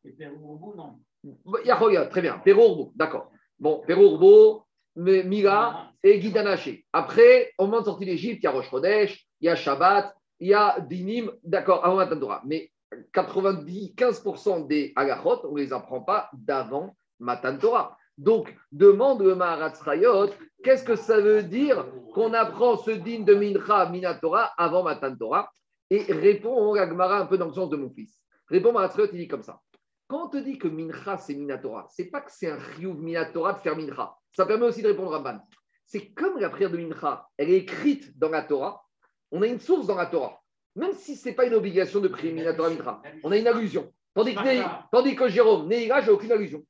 Yahoya, 1.65 2.07
très 2.07 2.21
bien. 2.21 2.39
Perourbo, 2.39 2.93
d'accord. 2.95 3.31
Bon, 3.59 3.83
Perourbo, 3.87 4.65
Mila 4.97 5.93
et 6.03 6.19
Guidanaché. 6.19 6.85
Après, 6.93 7.53
au 7.59 7.65
moment 7.67 7.81
de 7.81 7.87
sortie 7.87 8.05
d'Égypte, 8.05 8.41
il 8.43 8.45
y 8.45 8.47
a 8.47 8.51
Rosh 8.51 8.69
Chodesh, 8.71 9.27
il 9.41 9.47
y 9.47 9.49
a 9.49 9.57
Shabbat, 9.57 10.15
il 10.41 10.49
y 10.49 10.55
a 10.55 10.81
Dinim, 10.81 11.31
d'accord, 11.43 11.85
avant 11.85 11.97
Matan 11.97 12.19
Torah. 12.19 12.43
Mais 12.45 12.71
90, 13.13 13.95
15% 13.97 14.67
des 14.67 14.93
halachot, 14.97 15.47
on 15.49 15.55
ne 15.55 15.61
les 15.61 15.73
apprend 15.73 16.03
pas 16.03 16.29
d'avant 16.33 16.95
Matan 17.21 17.57
Torah. 17.57 17.97
Donc, 18.23 18.57
demande 18.71 19.21
le 19.21 19.35
Maharatz 19.35 19.81
Rayot, 19.81 20.31
qu'est-ce 20.63 20.85
que 20.85 20.95
ça 20.95 21.21
veut 21.21 21.43
dire 21.43 21.85
qu'on 22.15 22.33
apprend 22.35 22.77
ce 22.77 22.93
din 22.93 23.25
de 23.25 23.35
Mincha 23.35 23.87
Minatora 23.91 24.53
avant 24.57 24.85
Matan 24.85 25.17
Torah? 25.17 25.51
Et 25.91 26.05
répond 26.05 26.73
la 26.75 26.89
Gemara 26.89 27.19
un 27.19 27.27
peu 27.27 27.37
dans 27.37 27.49
le 27.49 27.53
sens 27.53 27.69
de 27.69 27.77
mon 27.77 27.91
fils. 27.91 28.17
Répond 28.49 28.73
Maharatz 28.73 28.95
Rayot, 28.95 29.09
il 29.13 29.19
dit 29.19 29.29
comme 29.29 29.43
ça. 29.43 29.59
Quand 30.07 30.27
on 30.27 30.29
te 30.29 30.37
dit 30.37 30.57
que 30.57 30.69
Mincha 30.69 31.19
c'est 31.19 31.35
Minatora, 31.35 31.89
c'est 31.91 32.11
pas 32.11 32.21
que 32.21 32.31
c'est 32.31 32.49
un 32.49 32.61
Chiyuv 32.61 32.97
Minatora 33.01 33.55
de 33.55 33.59
faire 33.59 33.77
Mincha. 33.77 34.15
Ça 34.31 34.47
permet 34.47 34.67
aussi 34.67 34.83
de 34.83 34.89
répondre 34.89 35.11
Ramban. 35.11 35.41
C'est 35.85 36.13
comme 36.13 36.39
la 36.39 36.49
prière 36.49 36.71
de 36.71 36.77
Mincha, 36.77 37.27
elle 37.37 37.51
est 37.51 37.59
écrite 37.59 38.17
dans 38.17 38.29
la 38.29 38.43
Torah. 38.43 38.85
On 39.33 39.43
a 39.43 39.49
une 39.49 39.59
source 39.59 39.89
dans 39.89 39.97
la 39.97 40.07
Torah. 40.07 40.41
Même 40.77 40.93
si 40.93 41.17
ce 41.17 41.29
n'est 41.29 41.35
pas 41.35 41.47
une 41.47 41.55
obligation 41.55 41.99
de 41.99 42.07
prier 42.07 42.33
Minatora 42.33 42.71
Mincha, 42.71 43.03
on 43.25 43.33
a 43.33 43.37
une 43.37 43.49
allusion. 43.49 43.93
Tandis 44.15 44.37
que, 44.37 44.91
tandis 44.93 45.17
que 45.17 45.29
Jérôme, 45.29 45.67
Neira, 45.67 46.03
j'ai 46.03 46.13
aucune 46.13 46.31
allusion. 46.31 46.63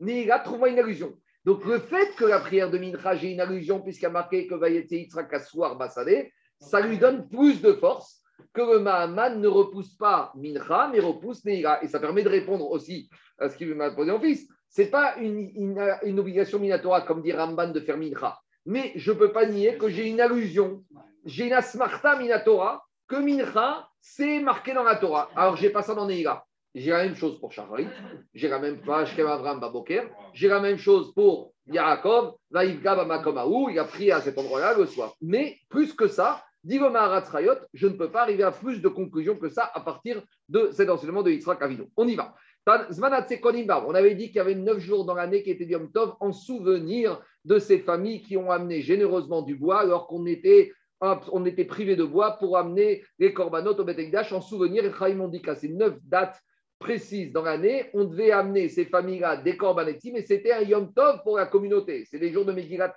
Neira, 0.00 0.40
trouve-moi 0.40 0.68
une 0.68 0.78
allusion. 0.78 1.14
Donc 1.44 1.64
le 1.64 1.78
fait 1.78 2.14
que 2.16 2.24
la 2.24 2.40
prière 2.40 2.70
de 2.70 2.78
Mincha, 2.78 3.14
j'ai 3.14 3.32
une 3.32 3.40
allusion, 3.40 3.80
puisqu'il 3.80 4.06
a 4.06 4.10
marqué 4.10 4.46
que 4.46 4.54
Vayetse 4.54 4.90
Yitzhak 4.90 5.32
Aswar 5.32 5.76
Bassadeh, 5.76 6.32
ça 6.58 6.80
lui 6.80 6.98
donne 6.98 7.28
plus 7.28 7.62
de 7.62 7.72
force 7.74 8.22
que 8.52 8.60
le 8.60 8.80
Mahaman 8.80 9.40
ne 9.40 9.48
repousse 9.48 9.94
pas 9.96 10.32
Mincha, 10.34 10.90
mais 10.92 11.00
repousse 11.00 11.44
Neira. 11.44 11.82
Et 11.82 11.88
ça 11.88 12.00
permet 12.00 12.22
de 12.22 12.28
répondre 12.28 12.68
aussi 12.70 13.08
à 13.38 13.48
ce 13.48 13.56
qu'il 13.56 13.74
m'a 13.74 13.90
posé 13.90 14.10
en 14.10 14.20
fils. 14.20 14.48
Ce 14.68 14.82
n'est 14.82 14.88
pas 14.88 15.16
une, 15.18 16.18
obligation 16.18 16.58
Minatora, 16.58 17.02
comme 17.02 17.22
dit 17.22 17.32
Ramban, 17.32 17.68
de 17.68 17.80
faire 17.80 17.96
Mincha. 17.96 18.38
Mais 18.64 18.92
je 18.96 19.12
ne 19.12 19.16
peux 19.16 19.32
pas 19.32 19.46
nier 19.46 19.78
que 19.78 19.88
j'ai 19.88 20.08
une 20.08 20.20
allusion, 20.20 20.84
j'ai 21.24 21.46
une 21.46 21.52
asmarta 21.52 22.18
Minatora, 22.18 22.84
que 23.08 23.16
Mincha, 23.16 23.88
c'est 24.00 24.40
marqué 24.40 24.74
dans 24.74 24.82
la 24.82 24.96
Torah. 24.96 25.30
Alors, 25.36 25.56
j'ai 25.56 25.70
pas 25.70 25.82
ça 25.82 25.94
dans 25.94 26.06
Neira. 26.06 26.46
J'ai 26.76 26.90
la 26.90 27.04
même 27.04 27.14
chose 27.14 27.40
pour 27.40 27.52
Shacharit, 27.52 27.88
j'ai 28.34 28.48
la 28.48 28.58
même 28.58 28.82
Baboker, 28.84 30.02
j'ai 30.34 30.46
la 30.46 30.60
même 30.60 30.76
chose 30.76 31.14
pour 31.14 31.54
Yaakov, 31.72 32.34
Bamakomaou, 32.50 33.70
il 33.70 33.78
a 33.78 33.84
prié 33.84 34.12
à 34.12 34.20
cet 34.20 34.36
endroit-là 34.36 34.76
le 34.76 34.84
soir. 34.84 35.14
Mais 35.22 35.56
plus 35.70 35.94
que 35.94 36.06
ça, 36.06 36.44
je 36.68 37.86
ne 37.86 37.92
peux 37.94 38.10
pas 38.10 38.20
arriver 38.20 38.42
à 38.42 38.50
plus 38.50 38.82
de 38.82 38.88
conclusions 38.88 39.38
que 39.38 39.48
ça 39.48 39.70
à 39.72 39.80
partir 39.80 40.22
de 40.50 40.68
cet 40.70 40.90
enseignement 40.90 41.22
de 41.22 41.30
Yitzhak 41.30 41.62
Avinu. 41.62 41.84
On 41.96 42.06
y 42.06 42.14
va. 42.14 42.34
On 42.66 43.94
avait 43.94 44.14
dit 44.14 44.26
qu'il 44.26 44.36
y 44.36 44.40
avait 44.40 44.54
neuf 44.54 44.80
jours 44.80 45.06
dans 45.06 45.14
l'année 45.14 45.42
qui 45.42 45.52
étaient 45.52 45.64
Yom 45.64 45.90
Tov 45.90 46.16
en 46.20 46.32
souvenir 46.32 47.22
de 47.46 47.58
ces 47.58 47.78
familles 47.78 48.20
qui 48.20 48.36
ont 48.36 48.50
amené 48.50 48.82
généreusement 48.82 49.40
du 49.40 49.54
bois 49.54 49.80
alors 49.80 50.08
qu'on 50.08 50.26
était, 50.26 50.74
on 51.00 51.46
était 51.46 51.64
privé 51.64 51.96
de 51.96 52.04
bois 52.04 52.32
pour 52.32 52.58
amener 52.58 53.02
les 53.18 53.32
korbanot 53.32 53.78
au 53.78 53.84
Beth 53.84 53.98
Amikdash 53.98 54.34
en 54.34 54.42
souvenir. 54.42 54.84
Et 54.84 54.92
Chaim 54.92 55.26
dit 55.28 55.40
qu'à 55.40 55.54
ces 55.54 55.70
neuf 55.70 55.94
dates 56.04 56.38
précises 56.78 57.32
dans 57.32 57.42
l'année, 57.42 57.90
on 57.94 58.04
devait 58.04 58.30
amener 58.30 58.68
ces 58.68 58.84
familles-là 58.84 59.38
des 59.38 59.56
korbanetim 59.56 60.14
et 60.16 60.22
c'était 60.22 60.52
un 60.52 60.62
Yom 60.62 60.92
Tov 60.92 61.22
pour 61.22 61.36
la 61.36 61.46
communauté. 61.46 62.04
C'est 62.10 62.18
les 62.18 62.32
jours 62.32 62.44
de 62.44 62.52
Megillat. 62.52 62.94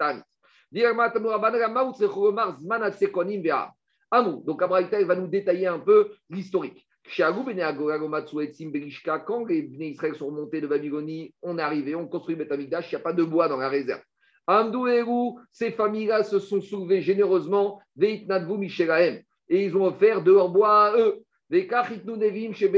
Donc, 4.21 4.61
Abraïta, 4.61 5.03
va 5.03 5.15
nous 5.15 5.27
détailler 5.27 5.67
un 5.67 5.79
peu 5.79 6.11
l'historique. 6.29 6.85
Quand 7.17 7.43
les 9.45 9.61
Bnei 9.63 9.89
Israël 9.89 10.15
sont 10.15 10.27
remontés 10.27 10.61
de 10.61 10.67
Babylonie, 10.67 11.33
on 11.41 11.57
est 11.57 11.61
arrivé, 11.61 11.95
on 11.95 12.07
construit 12.07 12.35
Beth 12.35 12.51
Amikdash, 12.51 12.91
il 12.91 12.95
n'y 12.95 13.01
a 13.01 13.03
pas 13.03 13.13
de 13.13 13.23
bois 13.23 13.47
dans 13.47 13.57
la 13.57 13.69
réserve. 13.69 14.01
Amdou 14.45 15.39
ces 15.51 15.71
familles-là 15.71 16.23
se 16.23 16.39
sont 16.39 16.61
soulevées 16.61 17.01
généreusement, 17.01 17.81
et 17.99 18.25
ils 19.49 19.75
ont 19.75 19.85
offert 19.85 20.21
de 20.21 20.31
leur 20.31 20.49
bois 20.49 20.85
à 20.85 20.97
eux. 20.97 21.23
Nevim 21.51 22.53
chez 22.53 22.69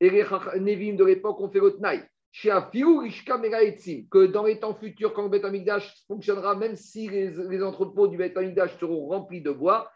et 0.00 0.10
les 0.10 0.24
Nevim 0.58 0.96
de 0.96 1.04
l'époque 1.04 1.40
ont 1.40 1.50
fait 1.50 1.60
le 1.60 1.76
Tnaï. 1.76 2.02
Que 2.42 4.26
dans 4.26 4.44
les 4.44 4.60
temps 4.60 4.74
futurs, 4.74 5.12
quand 5.12 5.24
le 5.24 5.28
Beth 5.28 5.44
Amikdash 5.44 6.04
fonctionnera, 6.06 6.54
même 6.54 6.76
si 6.76 7.08
les, 7.08 7.62
entrepôts 7.62 8.06
du 8.06 8.16
Beth 8.16 8.36
Amikdash 8.36 8.78
seront 8.78 9.08
remplis 9.08 9.42
de 9.42 9.50
bois, 9.50 9.90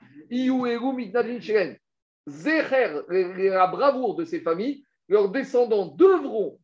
la 2.27 3.67
bravoure 3.69 4.17
de 4.17 4.25
ces 4.25 4.41
familles, 4.41 4.85
leurs 5.09 5.29
descendants 5.31 5.95
devront 5.95 6.59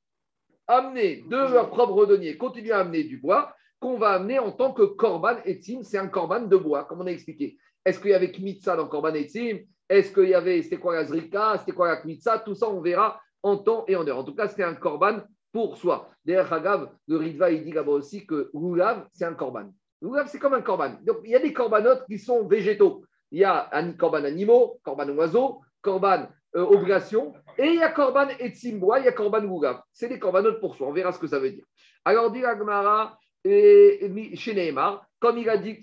amener 0.66 1.22
de 1.28 1.36
leur 1.52 1.70
propre 1.70 2.06
denier, 2.06 2.36
continuer 2.36 2.72
à 2.72 2.80
amener 2.80 3.04
du 3.04 3.18
bois, 3.18 3.54
qu'on 3.78 3.96
va 3.96 4.10
amener 4.10 4.38
en 4.38 4.52
tant 4.52 4.72
que 4.72 4.82
korban 4.82 5.36
etzim, 5.44 5.82
c'est 5.82 5.98
un 5.98 6.08
korban 6.08 6.42
de 6.42 6.56
bois, 6.56 6.84
comme 6.84 7.00
on 7.00 7.06
a 7.06 7.10
expliqué. 7.10 7.56
Est-ce 7.84 7.98
qu'il 7.98 8.10
y 8.10 8.14
avait 8.14 8.30
kmitza 8.30 8.76
dans 8.76 8.88
korban 8.88 9.14
etzim? 9.14 9.60
Est-ce 9.88 10.12
qu'il 10.12 10.28
y 10.28 10.34
avait, 10.34 10.62
c'était 10.62 10.76
quoi 10.76 10.94
la 10.94 11.04
zrika? 11.04 11.56
C'était 11.58 11.72
quoi 11.72 11.88
la 11.88 11.96
kmitza 11.96 12.38
Tout 12.40 12.54
ça, 12.54 12.68
on 12.68 12.80
verra 12.80 13.20
en 13.42 13.56
temps 13.58 13.84
et 13.88 13.96
en 13.96 14.06
heure. 14.06 14.18
En 14.18 14.24
tout 14.24 14.34
cas, 14.34 14.48
c'était 14.48 14.64
un 14.64 14.74
korban 14.74 15.20
pour 15.52 15.76
soi. 15.76 16.10
D'ailleurs, 16.24 16.52
Hagav, 16.52 16.90
le 17.08 17.16
Ritva, 17.16 17.50
il 17.50 17.64
dit 17.64 17.72
là-bas 17.72 17.92
aussi 17.92 18.26
que 18.26 18.50
l'oulav, 18.54 19.06
c'est 19.12 19.24
un 19.24 19.34
korban. 19.34 19.72
L'oulav, 20.00 20.28
c'est 20.28 20.38
comme 20.38 20.54
un 20.54 20.62
korban. 20.62 20.96
Donc, 21.02 21.18
il 21.24 21.30
y 21.30 21.36
a 21.36 21.40
des 21.40 21.52
korbanotes 21.52 22.04
qui 22.06 22.18
sont 22.18 22.46
végétaux. 22.46 23.04
Il 23.30 23.40
y 23.40 23.44
a 23.44 23.68
un 23.72 23.92
korban 23.92 24.24
animaux, 24.24 24.80
korban 24.82 25.08
oiseaux, 25.10 25.60
korban 25.82 26.28
euh, 26.56 26.62
obligation, 26.62 27.32
et 27.58 27.66
il 27.66 27.76
y 27.76 27.82
a 27.82 27.90
korban 27.90 28.28
etzim 28.38 28.78
bois, 28.78 28.98
il 29.00 29.04
y 29.04 29.08
a 29.08 29.12
korban 29.12 29.40
l'oulav. 29.40 29.82
C'est 29.92 30.08
des 30.08 30.18
korbanotes 30.18 30.60
pour 30.60 30.76
soi. 30.76 30.88
On 30.88 30.92
verra 30.92 31.12
ce 31.12 31.18
que 31.18 31.26
ça 31.26 31.38
veut 31.38 31.50
dire. 31.50 31.64
Alors, 32.04 32.30
dit 32.30 32.44
Agmara, 32.44 33.18
et, 33.44 34.04
et 34.04 34.36
chez 34.36 34.54
Neymar, 34.54 35.04
comme 35.18 35.38
il 35.38 35.48
a 35.48 35.56
dit, 35.56 35.78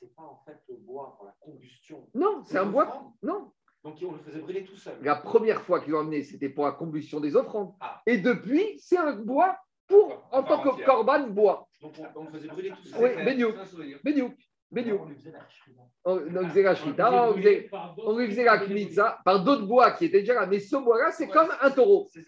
c'est 0.00 0.14
pas 0.14 0.22
en 0.22 0.42
fait 0.44 0.58
le 0.68 0.76
bois 0.76 1.14
pour 1.16 1.26
la 1.26 1.34
combustion. 1.40 2.08
non, 2.14 2.42
c'est 2.44 2.58
un 2.58 2.66
bois. 2.66 3.12
Non, 3.22 3.52
Donc 3.84 3.96
on 4.06 4.12
le 4.12 4.18
faisait 4.18 4.40
brûler 4.40 4.64
tout 4.64 4.76
seul. 4.76 4.94
la 5.02 5.16
première 5.16 5.60
fois 5.62 5.80
qu'ils 5.80 5.92
l'ont 5.92 6.00
amené, 6.00 6.22
c'était 6.22 6.48
pour 6.48 6.64
la 6.66 6.72
combustion 6.72 7.18
des 7.20 7.34
offrandes. 7.34 7.72
Ah. 7.80 8.00
Et 8.06 8.18
depuis, 8.18 8.78
c'est 8.78 8.96
un 8.96 9.12
bois 9.16 9.56
pour, 9.88 10.22
en 10.30 10.42
tant 10.42 10.62
que 10.62 10.84
korban 10.84 11.26
bois. 11.28 11.66
Donc 11.80 11.94
on, 11.98 12.20
on 12.20 12.24
le 12.24 12.30
faisait 12.30 12.48
brûler 12.48 12.70
tout 12.70 12.84
seul. 12.88 13.00
Oui, 13.02 13.24
Beniouk, 13.24 13.56
Beniouk, 14.04 14.34
Beniouk. 14.70 15.00
On 15.00 15.06
lui 15.06 15.16
faisait 15.16 16.62
la 16.62 16.74
shrina. 16.74 17.12
On 17.12 17.30
on 17.30 17.34
faisait 17.34 17.70
on 17.98 18.18
lui 18.18 18.26
faisait 18.28 18.44
la 18.44 18.58
kmitza 18.58 19.18
par 19.24 19.42
d'autres 19.42 19.66
bois 19.66 19.90
qui 19.92 20.06
étaient 20.06 20.20
déjà 20.20 20.34
là. 20.34 20.46
Mais 20.46 20.60
ce 20.60 20.76
bois-là, 20.76 21.10
c'est 21.10 21.28
comme 21.28 21.48
un 21.60 21.70
taureau. 21.70 22.08
C'est 22.12 22.24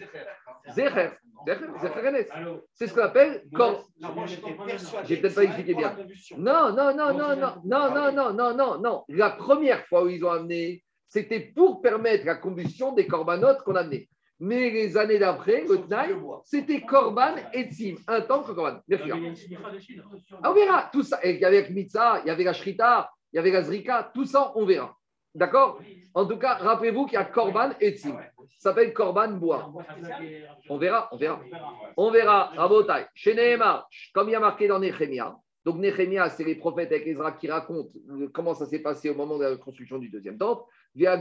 Zecher. 0.75 1.11
Allô 2.31 2.65
C'est 2.73 2.87
ce 2.87 2.95
qu'on 2.95 3.03
appelle 3.03 3.45
cor- 3.53 3.87
Non, 4.01 4.13
moi 4.15 4.27
j'étais 4.27 4.53
persuadé. 4.53 5.07
J'ai 5.07 5.17
peut-être 5.19 5.33
que 5.35 5.37
pas 5.37 5.45
expliqué 5.45 5.75
bien. 5.75 5.89
la 5.91 5.95
combustion. 5.95 6.39
Non, 6.39 6.73
non, 6.73 6.95
non, 6.97 7.13
non, 7.13 7.37
non, 7.37 7.53
non, 7.65 7.95
non, 7.95 8.13
non, 8.13 8.33
non, 8.33 8.55
non, 8.57 8.81
non. 8.81 9.05
La 9.09 9.31
première 9.31 9.85
fois 9.87 10.05
où 10.05 10.09
ils 10.09 10.25
ont 10.25 10.31
amené, 10.31 10.83
c'était 11.09 11.41
pour 11.41 11.81
permettre 11.81 12.27
la 12.27 12.35
combustion 12.35 12.93
des 12.93 13.07
corbanotes 13.07 13.63
qu'on 13.65 13.77
amenait. 13.77 14.09
Mais 14.41 14.71
les 14.71 14.97
années 14.97 15.19
d'après, 15.19 15.65
le 15.69 15.79
Tnaï, 15.79 16.15
c'était 16.45 16.81
Korban 16.81 17.37
et 17.53 17.71
Tzim, 17.71 17.97
un 18.09 18.21
temps 18.21 18.43
que 18.43 18.53
Korban. 18.53 18.81
Bien 18.89 18.99
sûr. 18.99 19.17
Il 19.17 19.23
y 19.23 19.27
a 19.27 19.29
une 19.29 19.37
smicha 19.37 19.71
dessus, 19.71 19.97
non 19.97 20.05
Ah, 20.43 20.51
on 20.51 20.55
verra 20.55 20.91
tout 20.93 21.03
ça. 21.05 21.21
Et 21.23 21.35
il 21.35 21.41
y 21.41 21.45
avait 21.45 21.63
la 21.63 21.69
Kmitza, 21.69 22.21
il 22.25 22.29
y 22.29 22.31
avait 22.31 22.45
la 22.45 22.53
Shrita, 22.53 23.11
il 23.33 23.37
y 23.37 23.39
avait 23.39 23.53
la 23.53 23.63
Zrika, 23.63 24.11
tout 24.13 24.25
ça, 24.25 24.53
on 24.57 24.65
verra. 24.67 24.97
D'accord? 25.35 25.81
En 26.15 26.27
tout 26.27 26.37
cas, 26.37 26.55
rappelez-vous 26.55 27.07
qu'il 27.07 27.15
y 27.15 27.17
a 27.17 27.25
Korban 27.25 27.71
et 27.81 27.93
Tzim. 27.93 28.19
Ça 28.59 28.71
s'appelle 28.71 28.93
Korban 28.93 29.33
bois. 29.33 29.73
On 30.69 30.79
verra, 30.79 31.09
on 31.13 31.17
verra. 31.17 31.41
On 31.97 32.11
verra, 32.11 32.53
Rabotai. 32.57 33.07
Chez 33.15 33.35
Nehemar, 33.35 33.89
comme 34.13 34.29
il 34.29 34.33
y 34.33 34.37
a 34.37 34.41
marqué 34.41 34.67
dans 34.67 34.79
Nehemia, 34.79 35.37
donc 35.65 35.79
Nehemia, 35.79 36.29
c'est 36.29 36.45
les 36.45 36.57
prophètes 36.57 36.93
avec 36.93 37.07
Ezra 37.07 37.33
qui 37.33 37.49
racontent 37.49 37.91
comment 38.33 38.55
ça 38.55 38.67
s'est 38.67 38.81
passé 38.81 39.09
au 39.09 39.15
moment 39.15 39.39
de 39.39 39.45
la 39.45 39.57
construction 39.57 39.99
du 39.99 40.11
deuxième 40.11 40.37
temple. 40.37 40.65
Via 40.95 41.21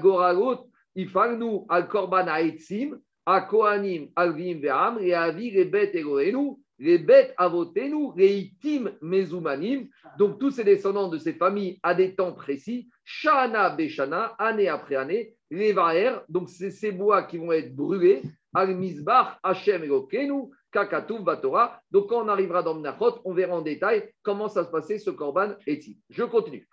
Ifagnu 0.95 1.61
al 1.69 1.87
Korban 1.87 2.27
Aetzim, 2.27 2.99
a 3.25 3.41
Kohanim 3.41 4.09
Alvim 4.15 4.59
Ve'am, 4.59 4.99
et 4.99 5.13
Avi 5.13 5.49
les 5.49 5.65
bêtes 5.65 5.95
Eloenu, 5.95 6.57
les 6.77 6.99
bêtes 6.99 7.33
Avotenu, 7.37 8.09
les 8.15 8.37
Itim 8.37 8.91
Mezumanim. 9.01 9.87
Donc 10.19 10.39
tous 10.39 10.51
ces 10.51 10.63
descendants 10.63 11.07
de 11.07 11.17
ces 11.17 11.33
familles 11.33 11.79
à 11.81 11.95
des 11.95 12.13
temps 12.13 12.33
précis, 12.33 12.89
Shana 13.05 13.69
Beshana, 13.69 14.35
année 14.37 14.67
après 14.67 14.95
année, 14.95 15.33
les 15.49 15.71
Vaer, 15.71 16.21
donc 16.29 16.49
c'est 16.49 16.71
ces 16.71 16.91
bois 16.91 17.23
qui 17.23 17.37
vont 17.37 17.51
être 17.51 17.75
brûlés, 17.75 18.21
Al 18.53 18.75
Mizbach, 18.75 19.39
Hashem 19.41 19.83
Elokenu, 19.83 20.51
Kakatouf 20.73 21.21
Batora. 21.21 21.79
Donc, 21.91 22.09
quand 22.09 22.25
on 22.25 22.27
arrivera 22.27 22.63
dans 22.63 22.73
Menachot, 22.73 23.21
on 23.23 23.33
verra 23.33 23.55
en 23.55 23.61
détail 23.61 24.11
comment 24.23 24.49
ça 24.49 24.65
se 24.65 24.69
passait 24.69 24.97
ce 24.97 25.11
Korban 25.11 25.53
Etim. 25.67 25.93
Je 26.09 26.23
continue. 26.23 26.67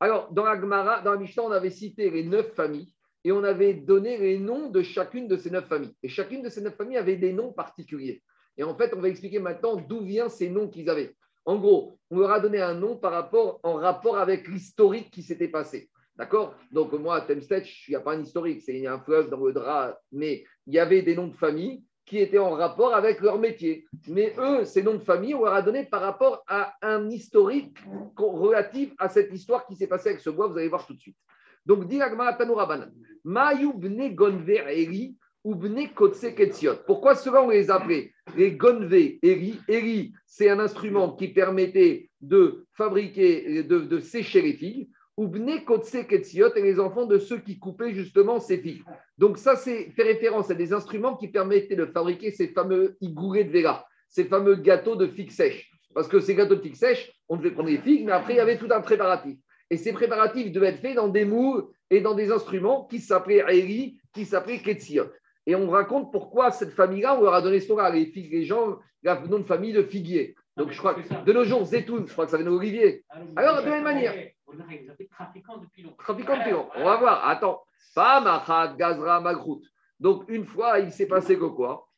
Alors, 0.00 0.32
dans 0.32 0.44
la 0.44 0.60
Gemara, 0.60 1.02
dans 1.02 1.12
la 1.12 1.18
Mishnah, 1.18 1.42
on 1.42 1.50
avait 1.50 1.70
cité 1.70 2.10
les 2.10 2.24
neuf 2.24 2.54
familles 2.54 2.94
et 3.24 3.32
on 3.32 3.42
avait 3.44 3.74
donné 3.74 4.16
les 4.16 4.38
noms 4.38 4.70
de 4.70 4.82
chacune 4.82 5.28
de 5.28 5.36
ces 5.36 5.50
neuf 5.50 5.66
familles. 5.66 5.94
Et 6.02 6.08
chacune 6.08 6.42
de 6.42 6.48
ces 6.48 6.60
neuf 6.60 6.76
familles 6.76 6.96
avait 6.96 7.16
des 7.16 7.32
noms 7.32 7.52
particuliers. 7.52 8.22
Et 8.56 8.62
en 8.62 8.74
fait, 8.76 8.94
on 8.96 9.00
va 9.00 9.08
expliquer 9.08 9.38
maintenant 9.38 9.76
d'où 9.76 10.00
viennent 10.00 10.28
ces 10.28 10.48
noms 10.48 10.68
qu'ils 10.68 10.88
avaient. 10.88 11.14
En 11.44 11.56
gros, 11.56 11.98
on 12.10 12.18
leur 12.18 12.30
a 12.30 12.40
donné 12.40 12.60
un 12.60 12.74
nom 12.74 12.96
par 12.96 13.12
rapport, 13.12 13.60
en 13.62 13.74
rapport 13.74 14.18
avec 14.18 14.46
l'historique 14.48 15.10
qui 15.10 15.22
s'était 15.22 15.48
passé. 15.48 15.88
D'accord? 16.18 16.56
Donc, 16.72 16.92
moi, 16.94 17.16
à 17.16 17.20
Temstead, 17.20 17.64
il 17.86 17.90
n'y 17.92 17.96
a 17.96 18.00
pas 18.00 18.14
un 18.14 18.22
historique, 18.22 18.60
c'est 18.60 18.84
un 18.86 18.98
fleuve 18.98 19.30
dans 19.30 19.44
le 19.44 19.52
drap, 19.52 20.00
mais 20.10 20.44
il 20.66 20.74
y 20.74 20.80
avait 20.80 21.02
des 21.02 21.14
noms 21.14 21.28
de 21.28 21.36
famille 21.36 21.84
qui 22.04 22.18
étaient 22.18 22.38
en 22.38 22.50
rapport 22.50 22.94
avec 22.94 23.20
leur 23.20 23.38
métier. 23.38 23.84
Mais 24.08 24.34
eux, 24.38 24.64
ces 24.64 24.82
noms 24.82 24.94
de 24.94 25.04
famille, 25.04 25.34
on 25.34 25.44
leur 25.44 25.54
a 25.54 25.62
donné 25.62 25.84
par 25.84 26.00
rapport 26.00 26.42
à 26.48 26.74
un 26.82 27.08
historique 27.08 27.78
relatif 28.16 28.92
à 28.98 29.08
cette 29.08 29.32
histoire 29.32 29.64
qui 29.66 29.76
s'est 29.76 29.86
passée 29.86 30.08
avec 30.08 30.20
ce 30.20 30.30
bois, 30.30 30.48
vous 30.48 30.58
allez 30.58 30.68
voir 30.68 30.86
tout 30.86 30.94
de 30.94 31.00
suite. 31.00 31.16
Donc, 31.64 31.86
dit 31.86 32.02
Agmara 32.02 32.32
Tanourabanan, 32.32 32.92
Mayu 33.24 33.72
bne 33.74 34.14
gonver 34.14 34.64
eri, 34.66 35.16
ou 35.44 35.54
Bne 35.54 35.88
Kotse 35.94 36.34
Ketziot. 36.34 36.82
Pourquoi 36.86 37.14
cela 37.14 37.42
on 37.42 37.50
les 37.50 37.70
appelait 37.70 38.12
les 38.36 38.52
Gonve 38.52 38.92
Eri 38.92 39.60
Eri, 39.68 40.12
c'est 40.26 40.50
un 40.50 40.58
instrument 40.58 41.14
qui 41.14 41.28
permettait 41.28 42.10
de 42.20 42.66
fabriquer, 42.72 43.62
de 43.62 44.00
sécher 44.00 44.42
les 44.42 44.54
figues. 44.54 44.90
Ou 45.18 45.26
Bne 45.26 45.64
Kotse 45.64 46.06
Ketziot 46.08 46.54
et 46.54 46.62
les 46.62 46.78
enfants 46.78 47.04
de 47.04 47.18
ceux 47.18 47.38
qui 47.38 47.58
coupaient 47.58 47.92
justement 47.92 48.38
ces 48.38 48.58
figues. 48.58 48.84
Donc 49.18 49.36
ça, 49.36 49.56
c'est 49.56 49.90
fait 49.90 50.04
référence 50.04 50.48
à 50.48 50.54
des 50.54 50.72
instruments 50.72 51.16
qui 51.16 51.26
permettaient 51.26 51.74
de 51.74 51.86
fabriquer 51.86 52.30
ces 52.30 52.46
fameux 52.46 52.96
igourés 53.00 53.42
de 53.42 53.50
Vera, 53.50 53.84
ces 54.08 54.26
fameux 54.26 54.54
gâteaux 54.54 54.94
de 54.94 55.08
figues 55.08 55.32
sèches. 55.32 55.72
Parce 55.92 56.06
que 56.06 56.20
ces 56.20 56.36
gâteaux 56.36 56.54
de 56.54 56.60
figues 56.60 56.76
sèches, 56.76 57.10
on 57.28 57.36
devait 57.36 57.50
prendre 57.50 57.68
les 57.68 57.78
figues, 57.78 58.06
mais 58.06 58.12
après, 58.12 58.34
il 58.34 58.36
y 58.36 58.40
avait 58.40 58.58
tout 58.58 58.68
un 58.70 58.80
préparatif. 58.80 59.36
Et 59.70 59.76
ces 59.76 59.92
préparatifs 59.92 60.52
devaient 60.52 60.68
être 60.68 60.80
faits 60.80 60.94
dans 60.94 61.08
des 61.08 61.24
moules 61.24 61.64
et 61.90 62.00
dans 62.00 62.14
des 62.14 62.30
instruments 62.30 62.86
qui 62.86 63.00
s'appelaient 63.00 63.42
Eri, 63.48 63.98
qui 64.14 64.24
s'appelaient 64.24 64.60
Ketziot. 64.60 65.10
Et 65.46 65.56
on 65.56 65.68
raconte 65.68 66.12
pourquoi 66.12 66.52
cette 66.52 66.74
famille-là, 66.74 67.18
on 67.18 67.24
leur 67.24 67.34
a 67.34 67.42
donné 67.42 67.58
ce 67.58 67.68
nom-là, 67.70 67.90
les, 67.90 68.06
figues, 68.06 68.30
les 68.30 68.44
gens, 68.44 68.78
la 69.02 69.18
nom 69.18 69.40
de 69.40 69.44
famille 69.44 69.72
de 69.72 69.82
figuier. 69.82 70.36
Donc 70.58 70.72
je 70.72 70.78
crois 70.78 70.94
que 70.94 71.24
de 71.24 71.32
nos 71.32 71.44
jours, 71.44 71.64
Zetoun, 71.64 72.06
je 72.06 72.12
crois 72.12 72.24
que 72.24 72.32
ça 72.32 72.36
vient 72.36 72.46
d'Olivier. 72.46 73.04
Alors, 73.36 73.62
de 73.62 73.66
la 73.66 73.70
même 73.70 73.84
manière. 73.84 74.12
On 74.48 74.58
a 74.58 74.74
ils 74.74 74.90
appellent 74.90 75.08
trafiquants 75.08 75.58
de 75.58 75.66
pilons. 75.66 75.94
Trafiquant 75.98 76.36
de 76.36 76.42
pilons. 76.42 76.68
On 76.76 76.84
va 76.84 76.96
voir. 76.96 77.28
Attends. 77.28 77.62
Famachat 77.94 78.74
Gazra 78.76 79.20
Magrout. 79.20 79.62
Donc, 80.00 80.24
une 80.28 80.44
fois, 80.44 80.80
il 80.80 80.90
s'est 80.90 81.06
passé 81.06 81.38
que 81.38 81.44
quoi? 81.44 81.88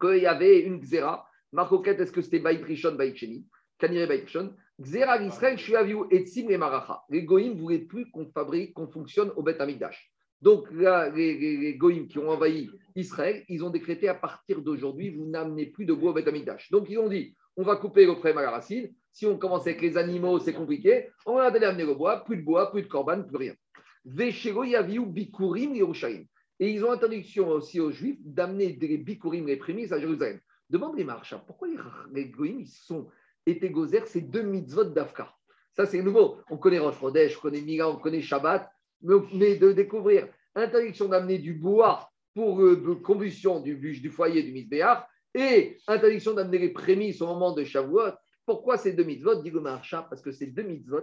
Qu'il 0.00 0.22
y 0.22 0.26
avait 0.26 0.60
une 0.60 0.80
Xéra. 0.80 1.26
Marcoquette, 1.52 2.00
est-ce 2.00 2.12
que 2.12 2.22
c'était 2.22 2.38
Baït 2.38 2.64
Rishon, 2.64 2.94
Baït 2.94 3.16
Sheni 3.16 3.46
Kanire 3.78 4.08
Baït 4.08 4.24
Rishon. 4.24 4.54
Xéra 4.80 5.20
Israël, 5.22 5.58
Shuaviu, 5.58 6.04
Etzim 6.10 6.48
et 6.48 6.56
Maracha. 6.56 7.02
Les 7.10 7.24
Goïms 7.24 7.54
ne 7.54 7.60
voulaient 7.60 7.78
plus 7.80 8.10
qu'on 8.10 8.26
fabrique, 8.26 8.72
qu'on 8.74 8.88
fonctionne 8.88 9.30
au 9.36 9.42
Beth 9.42 9.60
Amikdash. 9.60 10.10
Donc, 10.40 10.70
là, 10.72 11.10
les, 11.10 11.38
les, 11.38 11.56
les 11.58 11.74
Goïms 11.76 12.08
qui 12.08 12.18
ont 12.18 12.30
envahi 12.30 12.70
Israël, 12.96 13.44
ils 13.48 13.62
ont 13.64 13.70
décrété 13.70 14.08
à 14.08 14.14
partir 14.14 14.62
d'aujourd'hui, 14.62 15.10
vous 15.10 15.26
n'amenez 15.26 15.66
plus 15.66 15.84
de 15.84 15.92
bois 15.92 16.10
au 16.10 16.14
Beth 16.14 16.26
Amikdash. 16.26 16.70
Donc, 16.70 16.86
ils 16.88 16.98
ont 16.98 17.08
dit, 17.08 17.34
on 17.56 17.62
va 17.62 17.76
couper 17.76 18.06
le 18.06 18.12
problème 18.12 18.38
à 18.38 18.42
la 18.42 18.50
racine. 18.50 18.92
Si 19.12 19.26
on 19.26 19.36
commence 19.36 19.66
avec 19.66 19.82
les 19.82 19.96
animaux, 19.96 20.38
c'est 20.38 20.54
compliqué. 20.54 21.10
On 21.26 21.36
va 21.36 21.44
aller 21.44 21.64
amener 21.64 21.84
le 21.84 21.94
bois, 21.94 22.24
plus 22.24 22.38
de 22.38 22.42
bois, 22.42 22.70
plus 22.70 22.82
de 22.82 22.88
corban, 22.88 23.22
plus 23.22 23.36
rien. 23.36 23.54
Veshego 24.04 24.64
Yaviu 24.64 25.06
Bikurim 25.06 25.74
Yerushalayim. 25.74 26.24
Et 26.58 26.70
ils 26.70 26.84
ont 26.84 26.92
interdiction 26.92 27.48
aussi 27.48 27.80
aux 27.80 27.90
Juifs 27.90 28.20
d'amener 28.24 28.72
des 28.72 28.96
Bikurim, 28.98 29.46
les 29.46 29.56
prémices, 29.56 29.92
à 29.92 29.98
Jérusalem. 29.98 30.40
Demande 30.70 30.96
les 30.96 31.04
marches, 31.04 31.34
pourquoi 31.46 31.68
les, 32.12 32.26
Goïms, 32.26 32.60
ils 32.60 32.66
sont 32.66 33.08
été 33.44 33.68
gozer, 33.68 34.06
c'est 34.06 34.22
deux 34.22 34.42
mitzvot 34.42 34.84
d'Afka? 34.84 35.34
Ça, 35.72 35.86
c'est 35.86 36.00
nouveau. 36.02 36.38
On 36.50 36.56
connaît 36.56 36.78
Rosh 36.78 36.98
Chodesh, 36.98 37.36
on 37.38 37.40
connaît 37.40 37.60
Mila, 37.60 37.90
on 37.90 37.96
connaît 37.96 38.22
Shabbat, 38.22 38.70
mais, 39.02 39.16
mais 39.34 39.56
de 39.56 39.72
découvrir 39.72 40.28
interdiction 40.54 41.08
d'amener 41.08 41.38
du 41.38 41.54
bois 41.54 42.08
pour 42.34 42.62
euh, 42.62 42.76
de 42.76 42.94
combustion 42.94 43.60
du, 43.60 43.76
du 43.76 44.10
foyer 44.10 44.42
du 44.42 44.52
Mizbeach 44.52 45.04
et 45.34 45.78
interdiction 45.86 46.34
d'amener 46.34 46.58
les 46.58 46.70
prémices 46.70 47.20
au 47.22 47.26
moment 47.26 47.52
de 47.52 47.64
Shavuot. 47.64 48.12
Pourquoi 48.44 48.76
ces 48.76 48.92
deux 48.92 49.04
mitzvot 49.04 49.36
Dit 49.36 49.50
le 49.50 49.62
parce 49.62 50.20
que 50.20 50.32
ces 50.32 50.46
deux 50.46 50.62
mitzvot, 50.62 51.02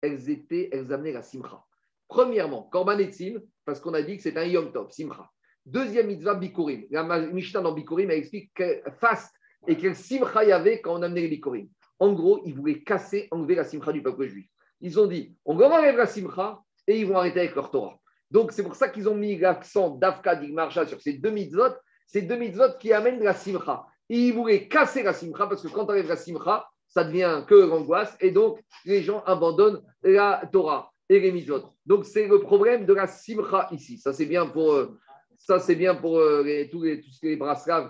elles, 0.00 0.30
étaient, 0.30 0.68
elles 0.72 0.92
amenaient 0.92 1.12
la 1.12 1.22
simcha. 1.22 1.62
Premièrement, 2.08 2.62
Korban 2.62 2.98
et 2.98 3.10
Tzim, 3.12 3.40
parce 3.64 3.80
qu'on 3.80 3.94
a 3.94 4.02
dit 4.02 4.16
que 4.16 4.22
c'est 4.22 4.36
un 4.36 4.44
Yom 4.44 4.72
Tov, 4.72 4.90
simcha. 4.90 5.30
Deuxième 5.66 6.06
mitzvah, 6.06 6.34
Bikurim. 6.34 6.86
La 6.90 7.02
Mishnah 7.20 7.60
dans 7.60 7.72
Bikurim, 7.72 8.10
elle 8.10 8.18
explique 8.18 8.52
que 8.54 8.80
fast 9.00 9.34
et 9.66 9.76
quel 9.76 9.94
simcha 9.94 10.44
il 10.44 10.48
y 10.48 10.52
avait 10.52 10.80
quand 10.80 10.98
on 10.98 11.02
amenait 11.02 11.22
les 11.22 11.28
Bikurim. 11.28 11.68
En 11.98 12.12
gros, 12.12 12.40
ils 12.46 12.54
voulaient 12.54 12.82
casser, 12.82 13.28
enlever 13.30 13.56
la 13.56 13.64
simcha 13.64 13.92
du 13.92 14.02
peuple 14.02 14.26
juif. 14.26 14.48
Ils 14.80 14.98
ont 14.98 15.06
dit, 15.06 15.36
on 15.44 15.56
va 15.56 15.66
enlever 15.66 15.92
la 15.92 16.06
simcha 16.06 16.60
et 16.86 16.98
ils 16.98 17.06
vont 17.06 17.16
arrêter 17.16 17.40
avec 17.40 17.54
leur 17.54 17.70
Torah. 17.70 17.98
Donc, 18.30 18.52
c'est 18.52 18.62
pour 18.62 18.76
ça 18.76 18.88
qu'ils 18.88 19.08
ont 19.08 19.14
mis 19.14 19.38
l'accent 19.38 19.90
d'Afka 19.90 20.36
d'Igmarsha 20.36 20.86
sur 20.86 21.00
ces 21.00 21.14
deux 21.14 21.30
mitzvot, 21.30 21.74
ces 22.08 22.22
deux 22.22 22.36
mitzvot 22.36 22.76
qui 22.80 22.92
amènent 22.92 23.22
la 23.22 23.34
simcha. 23.34 23.86
Et 24.10 24.18
ils 24.18 24.34
voulaient 24.34 24.66
casser 24.66 25.04
la 25.04 25.12
simcha 25.12 25.46
parce 25.46 25.62
que 25.62 25.68
quand 25.68 25.88
enlève 25.88 26.08
la 26.08 26.16
simcha, 26.16 26.68
ça 26.88 27.04
devient 27.04 27.44
que 27.46 27.54
l'angoisse 27.54 28.16
et 28.20 28.32
donc 28.32 28.58
les 28.84 29.02
gens 29.02 29.22
abandonnent 29.24 29.80
la 30.02 30.42
Torah 30.50 30.90
et 31.08 31.20
les 31.20 31.30
mitzvot. 31.30 31.62
Donc, 31.86 32.04
c'est 32.04 32.26
le 32.26 32.40
problème 32.40 32.84
de 32.84 32.94
la 32.94 33.06
simcha 33.06 33.68
ici. 33.70 33.98
Ça, 33.98 34.12
c'est 34.12 34.26
bien 34.26 34.46
pour. 34.46 34.72
euh, 34.72 34.98
ça, 35.36 35.60
c'est 35.60 35.76
bien 35.76 35.94
pour 35.94 36.18
euh, 36.18 36.42
tous 36.70 36.82
les, 36.82 37.00
tous 37.00 37.20
les 37.22 37.38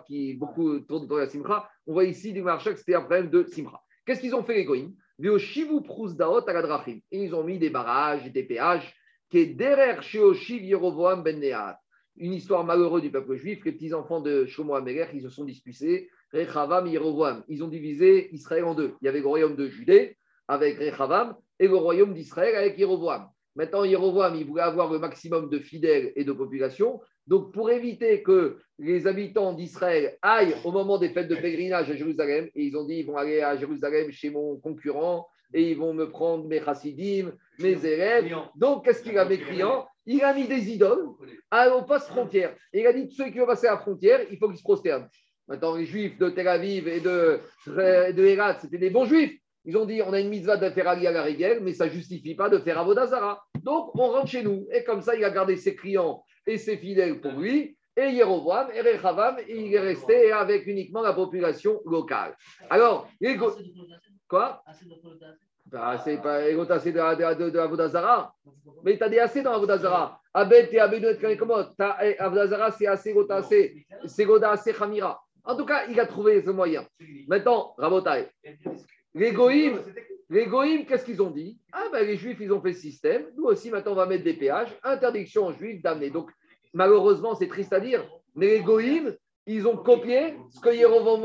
qui 0.07 0.35
beaucoup 0.35 0.79
tournent 0.81 1.05
autour 1.05 1.16
de 1.16 1.23
la 1.23 1.29
simcha. 1.29 1.69
On 1.87 1.95
voit 1.95 2.05
ici 2.05 2.33
du 2.33 2.43
marché 2.43 2.73
que 2.73 2.79
c'était 2.79 2.95
un 2.95 3.01
problème 3.01 3.31
de 3.31 3.45
simcha. 3.45 3.81
Qu'est-ce 4.05 4.21
qu'ils 4.21 4.35
ont 4.35 4.43
fait 4.43 4.55
les 4.55 4.64
goïms 4.64 4.95
ils 5.21 5.31
ont 7.35 7.43
mis 7.43 7.59
des 7.59 7.71
barrages, 7.71 8.31
des 8.31 8.45
péages, 8.45 8.95
qui 9.31 9.39
est 9.39 9.47
derrière 9.47 10.01
Sheoshiv 10.03 10.62
Yerovoam 10.62 11.25
Ben 11.25 11.41
Nehat. 11.41 11.81
Une 12.21 12.33
histoire 12.33 12.64
malheureuse 12.64 13.03
du 13.03 13.11
peuple 13.11 13.37
juif. 13.37 13.64
Les 13.64 13.73
petits-enfants 13.73 14.21
de 14.21 14.47
Shlomo 14.47 14.75
Amelech, 14.75 15.11
ils 15.14 15.23
se 15.23 15.29
sont 15.29 15.45
disputés. 15.45 16.09
Rechavam 16.33 16.87
et. 16.87 17.45
Ils 17.49 17.62
ont 17.62 17.69
divisé 17.69 18.29
Israël 18.35 18.64
en 18.64 18.75
deux. 18.75 18.95
Il 19.01 19.07
y 19.07 19.09
avait 19.09 19.21
le 19.21 19.27
royaume 19.27 19.57
de 19.57 19.69
Judée 19.69 20.16
avec 20.47 20.79
Rechavam 20.79 21.37
et 21.59 21.69
le 21.69 21.77
royaume 21.77 22.14
d'Israël 22.14 22.55
avec 22.55 22.79
Yerovoam. 22.79 23.29
Maintenant, 23.57 23.85
Yerovoam, 23.85 24.37
il 24.37 24.47
voulait 24.47 24.62
avoir 24.62 24.93
le 24.93 24.99
maximum 24.99 25.49
de 25.51 25.59
fidèles 25.59 26.12
et 26.16 26.25
de 26.25 26.33
population. 26.33 27.01
Donc, 27.27 27.53
pour 27.53 27.71
éviter 27.71 28.23
que 28.23 28.59
les 28.79 29.07
habitants 29.07 29.53
d'Israël 29.53 30.16
aillent 30.23 30.55
au 30.64 30.71
moment 30.71 30.99
des 30.99 31.11
fêtes 31.11 31.29
de 31.29 31.35
pèlerinage 31.35 31.91
à 31.91 31.97
Jérusalem, 31.97 32.49
et 32.55 32.64
ils 32.64 32.77
ont 32.77 32.85
dit 32.85 33.01
ils 33.01 33.07
vont 33.07 33.16
aller 33.16 33.41
à 33.41 33.57
Jérusalem 33.57 34.11
chez 34.12 34.31
mon 34.31 34.57
concurrent 34.59 35.27
et 35.55 35.71
ils 35.71 35.77
vont 35.77 35.95
me 35.95 36.09
prendre 36.09 36.47
mes 36.47 36.61
chassidim, 36.61 37.33
mes 37.59 37.85
élèves. 37.85 38.33
Donc, 38.55 38.85
qu'est-ce 38.85 39.03
qu'il 39.03 39.19
a 39.19 39.25
mes 39.25 39.39
clients? 39.39 39.87
Il 40.11 40.24
a 40.24 40.32
mis 40.32 40.48
des 40.48 40.70
idoles 40.72 41.06
à- 41.50 41.68
au 41.76 41.82
poste 41.82 42.09
frontière. 42.09 42.56
Et 42.72 42.80
il 42.80 42.86
a 42.86 42.92
dit 42.94 43.06
tous 43.09 43.16
ceux 43.16 43.30
qui 43.30 43.38
vont 43.38 43.46
passer 43.46 43.66
à 43.66 43.72
la 43.72 43.78
frontière, 43.78 44.20
il 44.30 44.38
faut 44.38 44.48
qu'ils 44.48 44.56
se 44.59 44.62
prosternent. 44.62 45.09
Maintenant, 45.46 45.74
les 45.76 45.84
juifs 45.84 46.18
de 46.18 46.30
Tel 46.30 46.48
Aviv 46.48 46.88
et 46.88 47.00
de, 47.00 47.40
de 47.66 48.24
Hérat, 48.24 48.59
c'était 48.59 48.78
des 48.78 48.90
bons 48.90 49.04
juifs. 49.04 49.38
Ils 49.64 49.76
ont 49.76 49.84
dit 49.84 50.00
on 50.02 50.12
a 50.14 50.20
une 50.20 50.30
mitzvah 50.30 50.56
de 50.56 50.70
faire 50.70 50.88
à 50.88 50.94
la 50.96 51.22
rigueur, 51.22 51.61
mais 51.61 51.74
ça 51.74 51.86
ne 51.86 51.90
justifie 51.90 52.34
pas 52.34 52.48
de 52.48 52.59
faire 52.59 52.78
Avodazara. 52.78 53.42
Donc, 53.62 53.94
on 53.96 54.09
rentre 54.12 54.28
chez 54.30 54.42
nous. 54.42 54.66
Et 54.72 54.82
comme 54.84 55.02
ça, 55.02 55.14
il 55.14 55.22
a 55.24 55.30
gardé 55.30 55.56
ses 55.56 55.74
clients 55.76 56.22
et 56.46 56.56
ses 56.56 56.78
fidèles 56.78 57.20
pour 57.20 57.32
lui. 57.32 57.76
Et 57.96 58.11
Yeroboam 58.12 58.68
et 58.74 58.80
Rechavam, 58.80 59.36
il 59.48 59.74
est 59.74 59.80
resté 59.80 60.32
avec 60.32 60.66
uniquement 60.66 61.02
la 61.02 61.12
population 61.12 61.82
locale. 61.84 62.34
Alors, 62.70 63.09
les 63.20 63.36
Quoi? 64.28 64.62
Bah, 65.71 65.99
C'est 66.05 66.19
pas 66.19 66.49
Égota, 66.49 66.79
c'est 66.79 66.93
de, 66.93 67.35
de, 67.35 67.51
de, 67.51 67.59
Avodazara. 67.59 68.35
Mais 68.85 68.97
tu 68.97 69.05
as 69.05 69.09
des 69.09 69.19
assez 69.19 69.43
dans 69.43 69.53
Avodazara. 69.53 70.21
Abed 70.35 70.69
et 70.73 70.81
Abedou 70.81 71.09
et 71.09 71.19
Kanekomot. 71.19 71.64
Avodazara, 72.19 72.71
c'est 72.71 72.87
assez 72.87 73.12
Gota, 73.12 73.37
assez. 73.37 73.87
C'est 74.07 74.25
Goda, 74.25 74.53
assez 74.53 74.73
Khamira. 74.73 75.21
En 75.45 75.57
tout 75.57 75.64
cas, 75.64 75.87
il 75.89 75.99
a 75.99 76.07
trouvé 76.07 76.43
ce 76.43 76.51
moyen. 76.51 76.85
Maintenant, 77.27 77.75
Rabotai, 77.79 78.29
les 79.14 79.33
Goïms, 79.33 79.83
qu'est-ce 80.87 81.05
qu'ils 81.05 81.23
ont 81.23 81.31
dit? 81.31 81.59
Ah 81.73 81.87
ben 81.91 82.07
les 82.07 82.16
Juifs, 82.16 82.39
ils 82.41 82.53
ont 82.53 82.61
fait 82.61 82.75
ce 82.75 82.83
système. 82.83 83.25
Nous 83.35 83.45
aussi, 83.45 83.71
maintenant, 83.71 83.93
on 83.93 83.97
va 83.97 84.05
mettre 84.05 84.25
des 84.25 84.35
péages. 84.35 84.77
Interdiction 84.83 85.47
aux 85.47 85.53
Juifs 85.53 85.81
d'amener. 85.83 86.11
Donc, 86.11 86.31
malheureusement, 86.75 87.35
c'est 87.35 87.49
triste 87.49 87.73
à 87.73 87.81
dire, 87.81 88.07
mais 88.35 88.47
les 88.49 88.61
Goïms, 88.61 89.16
ils 89.47 89.66
ont 89.66 89.79
copié 89.79 90.37
ce 90.51 90.61
que 90.61 90.69
Yerovoam 90.69 91.25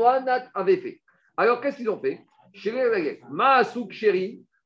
avait 0.54 0.78
fait. 0.78 1.00
Alors, 1.36 1.60
qu'est-ce 1.60 1.76
qu'ils 1.76 1.90
ont 1.90 2.00
fait? 2.00 2.20
Maasouk 3.30 3.92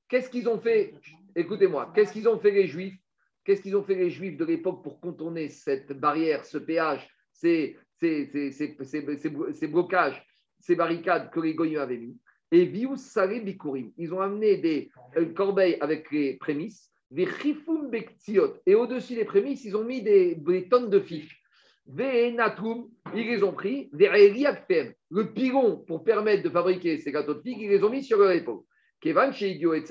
qu'est-ce 0.08 0.30
qu'ils 0.30 0.48
ont 0.48 0.58
fait? 0.58 0.94
Écoutez-moi, 1.34 1.92
qu'est-ce 1.94 2.12
qu'ils 2.12 2.28
ont 2.28 2.38
fait 2.38 2.50
les 2.50 2.66
Juifs? 2.66 2.98
Qu'est-ce 3.44 3.62
qu'ils 3.62 3.76
ont 3.76 3.82
fait 3.82 3.94
les 3.94 4.10
Juifs 4.10 4.36
de 4.36 4.44
l'époque 4.44 4.82
pour 4.82 5.00
contourner 5.00 5.48
cette 5.48 5.92
barrière, 5.92 6.44
ce 6.44 6.58
péage, 6.58 7.08
ces, 7.32 7.76
ces, 7.98 8.50
ces, 8.50 9.68
blocages, 9.68 10.22
ces 10.58 10.76
barricades 10.76 11.30
que 11.30 11.40
les 11.40 11.54
Goyim 11.54 11.80
avaient 11.80 11.96
mis? 11.96 12.18
Et 12.50 12.64
Vius 12.64 13.00
Salé 13.00 13.40
Bikurim, 13.40 13.92
ils 13.96 14.12
ont 14.12 14.20
amené 14.20 14.56
des 14.56 14.90
euh, 15.16 15.32
corbeilles 15.32 15.76
avec 15.80 16.10
les 16.10 16.34
prémices, 16.34 16.90
des 17.10 17.26
Chifoum 17.26 17.90
Bektiot, 17.90 18.56
et 18.66 18.74
au-dessus 18.74 19.14
des 19.14 19.24
prémices, 19.24 19.64
ils 19.64 19.76
ont 19.76 19.84
mis 19.84 20.02
des 20.02 20.68
tonnes 20.70 20.90
de 20.90 21.00
fiches. 21.00 21.37
Ils 21.90 22.36
les 23.14 23.42
ont 23.42 23.52
pris, 23.52 23.88
le 23.92 25.22
pilon 25.32 25.78
pour 25.86 26.04
permettre 26.04 26.42
de 26.42 26.50
fabriquer 26.50 26.98
ces 26.98 27.10
gâteaux 27.10 27.34
de 27.34 27.40
figues, 27.40 27.62
ils 27.62 27.70
les 27.70 27.82
ont 27.82 27.88
mis 27.88 28.04
sur 28.04 28.18
leur 28.18 28.32
épaule. 28.32 28.60
Kevan 29.00 29.32
chez 29.32 29.52
Idio 29.52 29.72
et 29.74 29.84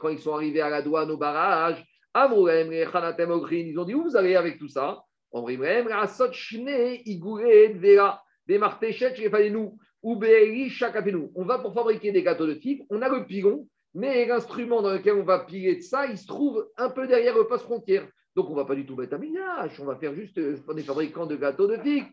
quand 0.00 0.08
ils 0.08 0.18
sont 0.18 0.34
arrivés 0.34 0.62
à 0.62 0.70
la 0.70 0.80
douane 0.80 1.10
au 1.10 1.18
barrage, 1.18 1.84
Amroem, 2.14 2.72
Chanatem 2.90 3.30
Ogrin, 3.30 3.66
ils 3.66 3.78
ont 3.78 3.84
dit 3.84 3.94
où 3.94 4.04
vous 4.04 4.16
allez 4.16 4.36
avec 4.36 4.58
tout 4.58 4.68
ça? 4.68 5.02
Rasot 5.32 6.32
Shne, 6.32 7.00
Igouret, 7.04 7.74
Vera, 7.74 8.22
des 8.46 8.56
Martéchet, 8.56 9.14
nous 9.50 9.76
ou 10.02 10.16
Be'eri, 10.16 10.70
Chakapenu. 10.70 11.30
On 11.34 11.44
va 11.44 11.58
pour 11.58 11.74
fabriquer 11.74 12.12
des 12.12 12.22
gâteaux 12.22 12.46
de 12.46 12.54
figues, 12.54 12.86
on 12.88 13.02
a 13.02 13.08
le 13.08 13.26
pilon, 13.26 13.68
mais 13.94 14.24
l'instrument 14.26 14.80
dans 14.80 14.92
lequel 14.92 15.14
on 15.14 15.24
va 15.24 15.40
piler 15.40 15.76
de 15.76 15.82
ça, 15.82 16.06
il 16.06 16.16
se 16.16 16.26
trouve 16.26 16.66
un 16.76 16.88
peu 16.88 17.06
derrière 17.06 17.36
le 17.36 17.46
poste 17.46 17.64
frontière. 17.64 18.06
Donc, 18.36 18.48
on 18.48 18.52
ne 18.52 18.56
va 18.56 18.64
pas 18.64 18.74
du 18.74 18.84
tout 18.84 18.96
mettre 18.96 19.14
un 19.14 19.18
millage, 19.18 19.78
on 19.80 19.84
va 19.84 19.96
faire 19.96 20.14
juste 20.14 20.38
euh, 20.38 20.56
des 20.74 20.82
fabricants 20.82 21.26
de 21.26 21.36
gâteaux 21.36 21.68
de 21.68 21.76
figues. 21.76 22.10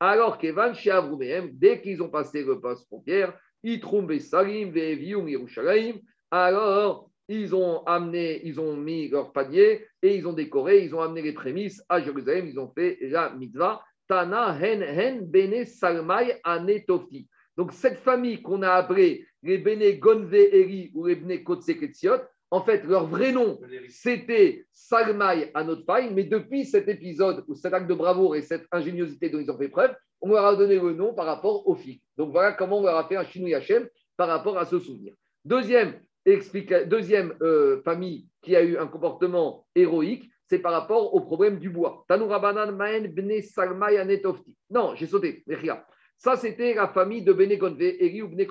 Alors 0.00 0.38
qu'Evan, 0.38 0.74
chez 0.74 0.90
Avrouméhem, 0.90 1.50
dès 1.52 1.80
qu'ils 1.80 2.02
ont 2.02 2.08
passé 2.08 2.42
le 2.42 2.60
poste 2.60 2.86
frontière, 2.86 3.38
ils 3.62 3.80
trouvent 3.80 4.18
Salim, 4.18 4.70
Ve'evium, 4.70 5.28
Yerushalayim. 5.28 5.96
Alors, 6.30 7.10
ils 7.28 7.54
ont 7.54 7.84
amené, 7.84 8.40
ils 8.44 8.58
ont 8.58 8.76
mis 8.76 9.08
leur 9.08 9.32
panier 9.32 9.86
et 10.02 10.16
ils 10.16 10.26
ont 10.26 10.32
décoré, 10.32 10.84
ils 10.84 10.94
ont 10.94 11.00
amené 11.00 11.22
les 11.22 11.32
prémices 11.32 11.84
à 11.88 12.00
Jérusalem, 12.00 12.48
ils 12.48 12.58
ont 12.58 12.72
fait 12.74 12.98
la 13.02 13.30
mitzvah. 13.30 13.82
Tana 14.08 14.58
Hen 14.60 14.82
Hen 14.82 15.26
Bene 15.26 15.64
Salmai 15.64 16.40
Anetofti. 16.42 17.28
Donc, 17.56 17.72
cette 17.72 17.98
famille 17.98 18.42
qu'on 18.42 18.62
a 18.62 18.70
appelée 18.70 19.26
les 19.42 19.58
Bene 19.58 19.98
Gonve 20.00 20.34
Eri 20.34 20.90
ou 20.94 21.06
les 21.06 21.14
Bene 21.14 21.44
Kotseketziot, 21.44 22.22
en 22.50 22.62
fait, 22.62 22.84
leur 22.84 23.06
vrai 23.06 23.32
nom, 23.32 23.60
c'était 23.88 24.64
Salmai 24.72 25.50
Anotfai, 25.54 26.10
mais 26.10 26.24
depuis 26.24 26.64
cet 26.64 26.88
épisode, 26.88 27.44
ou 27.46 27.54
cet 27.54 27.72
acte 27.72 27.88
de 27.88 27.94
bravoure 27.94 28.34
et 28.34 28.42
cette 28.42 28.66
ingéniosité 28.72 29.28
dont 29.30 29.38
ils 29.38 29.50
ont 29.50 29.58
fait 29.58 29.68
preuve, 29.68 29.94
on 30.20 30.30
leur 30.30 30.44
a 30.44 30.56
donné 30.56 30.78
le 30.78 30.92
nom 30.92 31.14
par 31.14 31.26
rapport 31.26 31.66
au 31.68 31.74
fils. 31.74 32.00
Donc, 32.16 32.32
voilà 32.32 32.52
comment 32.52 32.78
on 32.78 32.82
leur 32.82 32.96
a 32.96 33.06
fait 33.08 33.16
un 33.16 33.24
Shinou 33.24 33.54
Hachem 33.54 33.88
par 34.16 34.28
rapport 34.28 34.58
à 34.58 34.66
ce 34.66 34.78
souvenir. 34.78 35.14
Deuxième, 35.44 36.00
explica- 36.26 36.84
deuxième 36.84 37.34
euh, 37.40 37.80
famille 37.82 38.26
qui 38.42 38.56
a 38.56 38.62
eu 38.62 38.76
un 38.76 38.86
comportement 38.86 39.66
héroïque, 39.74 40.28
c'est 40.46 40.58
par 40.58 40.72
rapport 40.72 41.14
au 41.14 41.20
problème 41.20 41.58
du 41.58 41.70
bois. 41.70 42.04
Tanoura 42.08 42.40
Banan 42.40 42.72
Maen 42.72 43.06
Bne 43.08 43.40
Salmai 43.40 43.96
Anetofti. 43.96 44.56
Non, 44.68 44.94
j'ai 44.96 45.06
sauté. 45.06 45.44
Mechia. 45.46 45.86
Ça, 46.18 46.36
c'était 46.36 46.74
la 46.74 46.88
famille 46.88 47.22
de 47.22 47.32
Bene 47.32 47.52
Eri 47.52 48.22
ou 48.22 48.28
Bene. 48.28 48.46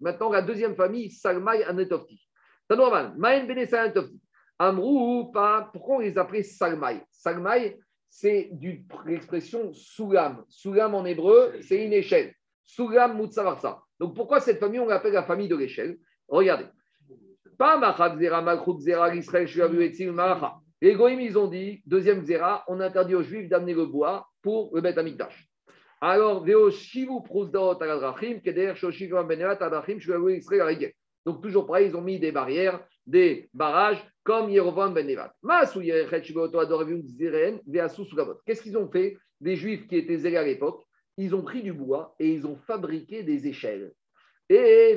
Maintenant, 0.00 0.30
la 0.30 0.42
deuxième 0.42 0.74
famille, 0.74 1.10
Salmai 1.10 1.62
Anetofti. 1.64 2.26
Tanoura 2.68 2.90
Banan 2.90 3.14
Maen 3.16 3.46
Bene 3.46 3.66
Salmai 3.66 3.86
Anetofti. 3.86 4.20
Amrou, 4.58 5.32
pas. 5.32 5.70
Pourquoi 5.72 5.96
on 5.96 5.98
les 6.00 6.16
appelait 6.16 6.42
Salmai 6.42 7.02
Salmai, 7.10 7.78
c'est 8.08 8.50
l'expression 9.06 9.72
Soulam. 9.72 10.44
Soulam 10.48 10.94
en 10.94 11.04
hébreu, 11.04 11.54
c'est 11.62 11.84
une 11.84 11.92
échelle. 11.92 12.34
Soulam 12.64 13.18
Mutsavarsa. 13.18 13.82
Donc, 13.98 14.14
pourquoi 14.14 14.40
cette 14.40 14.60
famille, 14.60 14.80
on 14.80 14.86
l'appelle 14.86 15.12
la 15.12 15.22
famille 15.22 15.48
de 15.48 15.56
l'échelle? 15.56 15.98
Regardez. 16.28 16.66
Pas 17.58 17.76
Machat 17.78 18.16
Zera, 18.18 18.42
Malchut 18.42 18.78
Zera, 18.80 19.14
Israël, 19.14 19.46
Shuavu, 19.46 19.82
Etzil, 19.84 20.12
Maracha. 20.12 20.56
Les 20.80 20.94
Goïm, 20.94 21.20
ils 21.20 21.38
ont 21.38 21.46
dit, 21.46 21.82
deuxième 21.86 22.24
Zera, 22.24 22.64
on 22.66 22.80
interdit 22.80 23.14
aux 23.14 23.22
Juifs 23.22 23.48
d'amener 23.48 23.74
le 23.74 23.86
bois 23.86 24.26
pour 24.42 24.74
le 24.74 24.80
Beth 24.80 24.98
Amikdash. 24.98 25.48
Alors, 26.00 26.44
Veo 26.44 26.70
Shivu 26.70 27.22
Prusdaot 27.24 27.80
Aladrachim, 27.80 28.40
Keder 28.40 28.74
Shoshiv 28.74 29.10
Benevat 29.26 29.62
Adrachim, 29.62 30.00
Shuavu, 30.00 30.36
Israël, 30.36 30.62
Regel. 30.62 30.92
Donc, 31.24 31.42
toujours 31.42 31.66
pareil, 31.66 31.88
ils 31.88 31.96
ont 31.96 32.02
mis 32.02 32.18
des 32.18 32.32
barrières, 32.32 32.84
des 33.06 33.48
barrages, 33.54 34.04
comme 34.24 34.50
Yerovam 34.50 34.94
ben 34.94 35.06
Nevat. 35.06 35.34
Qu'est-ce 38.46 38.62
qu'ils 38.62 38.78
ont 38.78 38.88
fait 38.90 39.16
Les 39.40 39.56
Juifs 39.56 39.86
qui 39.88 39.96
étaient 39.96 40.18
zélés 40.18 40.36
à 40.36 40.44
l'époque, 40.44 40.84
ils 41.16 41.34
ont 41.34 41.42
pris 41.42 41.62
du 41.62 41.72
bois 41.72 42.14
et 42.18 42.28
ils 42.30 42.46
ont 42.46 42.56
fabriqué 42.56 43.22
des 43.22 43.46
échelles. 43.46 43.92
Et 44.48 44.96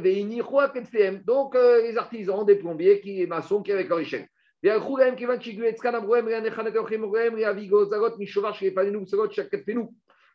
donc 1.25 1.55
euh, 1.55 1.81
les 1.81 1.97
artisans, 1.97 2.45
des 2.45 2.55
plombiers, 2.55 2.99
qui, 2.99 3.15
des 3.17 3.27
maçons 3.27 3.61
qui 3.61 3.71
avaient 3.71 3.87
leur 3.87 3.99
échelle. 3.99 4.27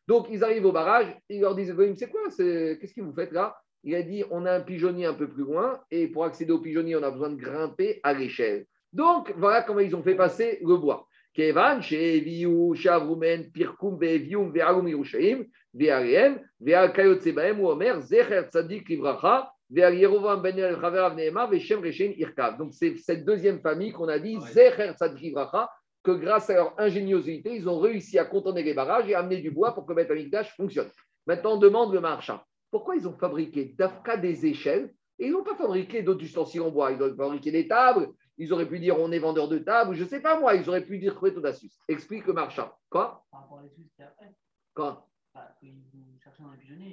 Donc 0.08 0.26
ils 0.30 0.44
arrivent 0.44 0.66
au 0.66 0.72
barrage, 0.72 1.06
ils 1.28 1.40
leur 1.40 1.54
disent 1.54 1.74
C'est 1.96 2.08
quoi? 2.08 2.22
Qu'est-ce 2.28 2.94
que 2.94 3.00
vous 3.00 3.12
faites 3.14 3.32
là? 3.32 3.56
il 3.84 3.94
a 3.94 4.02
dit 4.02 4.24
on 4.30 4.46
a 4.46 4.52
un 4.52 4.60
pigeonnier 4.60 5.06
un 5.06 5.14
peu 5.14 5.28
plus 5.28 5.44
loin, 5.44 5.80
et 5.90 6.08
pour 6.08 6.24
accéder 6.24 6.52
au 6.52 6.60
pigeonnier, 6.60 6.96
on 6.96 7.02
a 7.02 7.10
besoin 7.10 7.30
de 7.30 7.40
grimper 7.40 8.00
à 8.02 8.12
l'échelle. 8.12 8.66
Donc, 8.92 9.32
voilà 9.36 9.62
comment 9.62 9.80
ils 9.80 9.94
ont 9.94 10.02
fait 10.02 10.16
passer 10.16 10.58
le 10.62 10.76
bois. 10.76 11.06
Kevan, 11.32 11.80
Shavrumen, 11.80 13.50
Pirkum, 13.52 13.98
Yerushaim, 14.02 15.44
Vealem, 15.72 16.40
Vealkayotsebaem, 16.60 17.60
Omer, 17.64 18.00
ben 19.70 19.76
Donc, 22.58 22.74
c'est 22.74 22.96
cette 22.96 23.24
deuxième 23.24 23.60
famille 23.60 23.92
qu'on 23.92 24.08
a 24.08 24.18
dit, 24.18 24.38
Zecher, 24.52 24.92
que 26.02 26.10
grâce 26.12 26.50
à 26.50 26.54
leur 26.54 26.80
ingéniosité, 26.80 27.54
ils 27.54 27.68
ont 27.68 27.78
réussi 27.78 28.18
à 28.18 28.24
contourner 28.24 28.62
les 28.62 28.74
barrages 28.74 29.08
et 29.08 29.14
amener 29.14 29.36
du 29.36 29.50
bois 29.50 29.74
pour 29.74 29.86
que 29.86 29.92
Beth 29.92 30.10
Amikdash 30.10 30.56
fonctionne. 30.56 30.88
Maintenant, 31.26 31.54
on 31.54 31.58
demande 31.58 31.92
le 31.92 32.00
marchand 32.00 32.40
pourquoi 32.70 32.96
ils 32.96 33.08
ont 33.08 33.16
fabriqué 33.16 33.74
d'Afka 33.76 34.16
des 34.16 34.46
échelles 34.46 34.94
et 35.18 35.26
ils 35.26 35.32
n'ont 35.32 35.44
pas 35.44 35.56
fabriqué 35.56 36.02
d'autres 36.02 36.24
ustensiles 36.24 36.62
en 36.62 36.70
bois? 36.70 36.92
Ils 36.92 37.02
ont 37.02 37.14
fabriqué 37.14 37.50
des 37.50 37.68
tables, 37.68 38.08
ils 38.38 38.52
auraient 38.52 38.68
pu 38.68 38.78
dire 38.78 38.98
on 38.98 39.12
est 39.12 39.18
vendeur 39.18 39.48
de 39.48 39.58
tables, 39.58 39.90
ou 39.90 39.94
je 39.94 40.04
ne 40.04 40.08
sais 40.08 40.20
pas 40.20 40.38
moi, 40.38 40.54
ils 40.54 40.68
auraient 40.68 40.84
pu 40.84 40.98
dire 40.98 41.14
quoi 41.18 41.30
tout 41.30 41.40
d'astuce. 41.40 41.78
Explique 41.88 42.26
le 42.26 42.32
marchand. 42.32 42.70
Quoi? 42.88 43.24
Par 43.30 43.42
rapport 43.42 43.58
à 43.58 44.02
après. 44.04 44.34
Quoi? 44.74 45.06
Bah. 45.34 45.54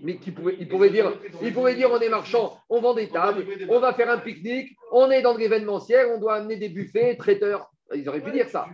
Mais 0.03 0.17
qui 0.17 0.31
pouvait, 0.31 0.57
il 0.59 0.67
pouvait 0.67 0.89
dire, 0.89 1.11
il 1.41 1.53
pouvait 1.53 1.75
dire 1.75 1.89
on 1.91 1.99
est 1.99 2.09
marchand, 2.09 2.57
on 2.69 2.81
vend 2.81 2.93
des 2.93 3.09
tables, 3.09 3.45
on 3.69 3.79
va 3.79 3.93
faire 3.93 4.09
un 4.09 4.17
pique-nique, 4.17 4.75
on 4.91 5.09
est 5.09 5.21
dans 5.21 5.35
l'événementiel, 5.35 6.07
on 6.13 6.19
doit 6.19 6.35
amener 6.35 6.57
des 6.57 6.69
buffets, 6.69 7.15
traiteurs. 7.15 7.71
Ils 7.95 8.07
auraient 8.09 8.21
pu 8.21 8.31
dire 8.31 8.49
ça. 8.49 8.67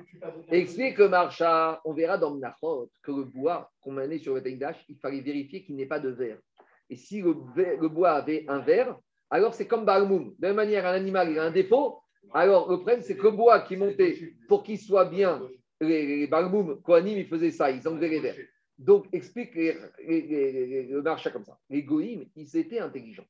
Explique 0.49 0.97
le 0.97 1.07
marchand, 1.09 1.77
on 1.85 1.93
verra 1.93 2.17
dans 2.17 2.33
Menachot 2.33 2.89
que 3.03 3.11
le 3.11 3.23
bois 3.25 3.71
qu'on 3.81 3.91
menait 3.91 4.17
sur 4.17 4.33
le 4.33 4.41
Dash, 4.41 4.83
il 4.89 4.97
fallait 4.97 5.21
vérifier 5.21 5.63
qu'il 5.63 5.75
n'ait 5.75 5.85
pas 5.85 5.99
de 5.99 6.09
verre. 6.09 6.39
Et 6.89 6.95
si 6.95 7.21
le, 7.21 7.87
bois 7.87 8.11
avait 8.11 8.45
un 8.47 8.59
verre, 8.59 8.97
alors 9.29 9.53
c'est 9.53 9.67
comme 9.67 9.85
Balmoum. 9.85 10.35
De 10.37 10.41
la 10.41 10.49
même 10.49 10.57
manière, 10.57 10.85
un 10.85 10.93
animal 10.93 11.31
il 11.31 11.39
a 11.39 11.43
un 11.43 11.51
défaut, 11.51 11.99
alors 12.33 12.69
le 12.69 12.77
problème 12.77 13.01
c'est 13.01 13.17
que 13.17 13.23
le 13.23 13.31
bois 13.31 13.61
qui 13.61 13.75
montait 13.75 14.33
pour 14.47 14.63
qu'il 14.63 14.77
soit 14.77 15.05
bien, 15.05 15.41
les, 15.81 16.05
les 16.05 16.27
Balmoum, 16.27 16.81
Kohanim, 16.81 17.17
ils 17.17 17.27
faisaient 17.27 17.51
ça, 17.51 17.71
ils 17.71 17.87
enlevaient 17.87 18.09
les 18.09 18.19
verres. 18.19 18.35
Donc, 18.77 19.05
explique 19.13 19.55
le 19.55 21.01
marché 21.01 21.31
comme 21.31 21.45
ça. 21.45 21.57
Les 21.69 21.83
goïms, 21.83 22.25
ils 22.35 22.57
étaient 22.57 22.79
intelligents. 22.79 23.27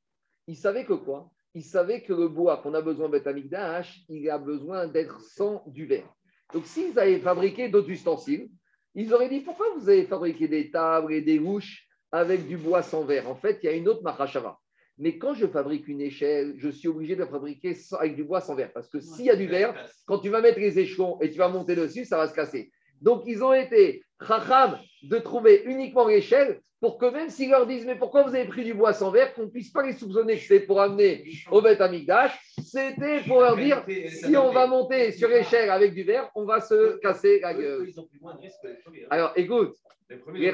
Ils 0.48 0.56
savaient 0.56 0.86
que 0.86 0.94
quoi? 0.94 1.32
Ils 1.54 1.64
savaient 1.64 2.02
que 2.02 2.14
le 2.14 2.28
bois 2.28 2.58
qu'on 2.58 2.74
a 2.74 2.82
besoin 2.82 3.08
de 3.08 3.14
Betamikdash, 3.14 4.04
il 4.10 4.30
a 4.30 4.38
besoin 4.38 4.88
d'être 4.88 5.22
sans 5.22 5.64
du 5.68 5.86
verre. 5.86 6.12
Donc, 6.54 6.66
s'ils 6.66 6.98
avaient 6.98 7.20
fabriqué 7.20 7.70
d'autres 7.70 7.90
ustensiles, 7.90 8.50
ils 8.96 9.14
auraient 9.14 9.30
dit 9.30 9.42
pourquoi 9.42 9.68
vous 9.76 9.90
avez 9.90 10.06
fabriqué 10.06 10.48
des 10.48 10.72
tables 10.72 11.14
et 11.14 11.22
des 11.22 11.40
louches 11.40 11.88
avec 12.14 12.48
du 12.48 12.56
bois 12.58 12.82
sans 12.84 13.04
verre 13.04 13.28
En 13.30 13.36
fait, 13.36 13.60
il 13.62 13.66
y 13.66 13.70
a 13.70 13.74
une 13.74 13.90
autre 13.90 14.04
machashava. 14.04 14.58
Mais 15.00 15.18
quand 15.18 15.34
je 15.34 15.48
fabrique 15.48 15.88
une 15.88 16.02
échelle, 16.02 16.54
je 16.58 16.70
suis 16.70 16.88
obligé 16.88 17.16
de 17.16 17.22
la 17.22 17.28
fabriquer 17.28 17.74
sans- 17.74 17.98
avec 17.98 18.16
du 18.16 18.24
bois 18.24 18.40
sans 18.42 18.54
verre. 18.56 18.72
Parce 18.72 18.88
que 18.88 19.00
s'il 19.00 19.26
y 19.26 19.32
a 19.32 19.36
du 19.36 19.48
verre, 19.48 19.74
quand 20.06 20.20
tu 20.20 20.30
vas 20.30 20.40
mettre 20.40 20.60
les 20.60 20.78
échelons 20.78 21.20
et 21.20 21.32
tu 21.32 21.40
vas 21.40 21.50
monter 21.50 21.76
dessus, 21.76 22.06
ça 22.06 22.16
va 22.18 22.28
se 22.28 22.34
casser. 22.36 22.72
Donc, 23.02 23.24
ils 23.26 23.44
ont 23.44 23.54
été 23.54 24.04
chacham 24.26 24.78
de 25.02 25.18
trouver 25.18 25.64
uniquement 25.66 26.08
l'échelle 26.08 26.62
pour 26.80 27.00
que 27.00 27.08
même 27.08 27.30
s'ils 27.30 27.50
leur 27.50 27.66
disent 27.66 27.86
Mais 27.88 27.96
pourquoi 27.96 28.22
vous 28.22 28.36
avez 28.36 28.46
pris 28.46 28.64
du 28.64 28.76
bois 28.76 28.94
sans 28.94 29.10
verre 29.10 29.34
qu'on 29.34 29.44
ne 29.46 29.50
puisse 29.50 29.72
pas 29.72 29.82
les 29.84 29.94
soupçonner 29.94 30.36
que 30.38 30.44
c'est 30.44 30.60
pour 30.60 30.80
amener 30.80 31.24
au 31.50 31.60
Beth 31.62 31.82
Amikdash, 31.82 32.40
c'était 32.64 33.22
pour 33.28 33.42
leur 33.42 33.56
dire 33.58 33.84
Si 34.10 34.38
on 34.38 34.52
va 34.52 34.68
monter 34.68 35.12
sur 35.12 35.28
l'échelle 35.30 35.72
avec 35.72 35.94
du 35.96 36.04
verre, 36.04 36.30
on 36.36 36.46
va 36.46 36.62
se 36.62 36.98
casser 37.00 37.40
la 37.40 37.54
gueule. 37.56 37.82
Hein. 37.82 38.38
Alors, 39.10 39.32
écoute, 39.36 39.76
Les 40.34 40.40
les 40.40 40.48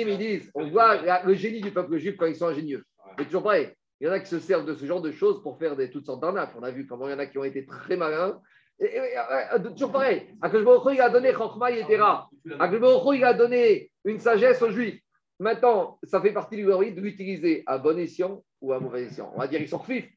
ils 0.00 0.04
risques. 0.04 0.18
disent 0.18 0.50
On 0.54 0.68
voit 0.68 1.22
le 1.24 1.34
génie 1.34 1.60
du 1.60 1.70
peuple 1.70 1.96
juif 1.98 2.16
quand 2.16 2.26
ils 2.26 2.36
sont 2.36 2.46
ingénieux. 2.46 2.84
Mais 3.18 3.24
toujours 3.24 3.42
pareil. 3.42 3.68
Il 4.00 4.06
y 4.06 4.10
en 4.10 4.12
a 4.12 4.20
qui 4.20 4.26
se 4.28 4.38
servent 4.38 4.66
de 4.66 4.74
ce 4.74 4.84
genre 4.84 5.00
de 5.00 5.10
choses 5.10 5.42
pour 5.42 5.58
faire 5.58 5.74
des, 5.74 5.90
toutes 5.90 6.04
sortes 6.06 6.20
d'arnaques. 6.20 6.52
On 6.58 6.62
a 6.62 6.70
vu 6.70 6.86
comment 6.86 7.08
il 7.08 7.12
y 7.12 7.14
en 7.14 7.18
a 7.18 7.26
qui 7.26 7.38
ont 7.38 7.44
été 7.44 7.64
très 7.64 7.96
malins. 7.96 8.40
Et, 8.78 8.84
et- 8.84 8.96
et- 8.98 9.56
et- 9.56 9.62
toujours 9.72 9.92
pareil. 9.92 10.26
Akash 10.42 10.62
Baruch 10.62 10.84
Hu, 10.84 10.94
il 10.96 11.00
a 11.00 11.08
donné 11.08 11.32
Chokhmah 11.32 11.70
et 11.70 11.86
Tera. 11.86 12.28
Il 12.44 13.24
a 13.24 13.32
donné 13.34 13.90
une 14.04 14.18
sagesse 14.18 14.60
aux 14.60 14.70
Juifs. 14.70 15.00
Maintenant, 15.38 15.98
ça 16.02 16.20
fait 16.20 16.32
partie 16.32 16.56
du 16.56 16.64
de 16.64 17.00
l'utiliser 17.00 17.62
à 17.66 17.78
bon 17.78 17.98
escient 17.98 18.42
ou 18.60 18.72
à 18.72 18.80
mauvais 18.80 19.04
escient. 19.04 19.32
On 19.34 19.38
va 19.38 19.46
dire 19.46 19.60
ils 19.60 19.68
sont 19.68 19.78
fifs. 19.78 20.08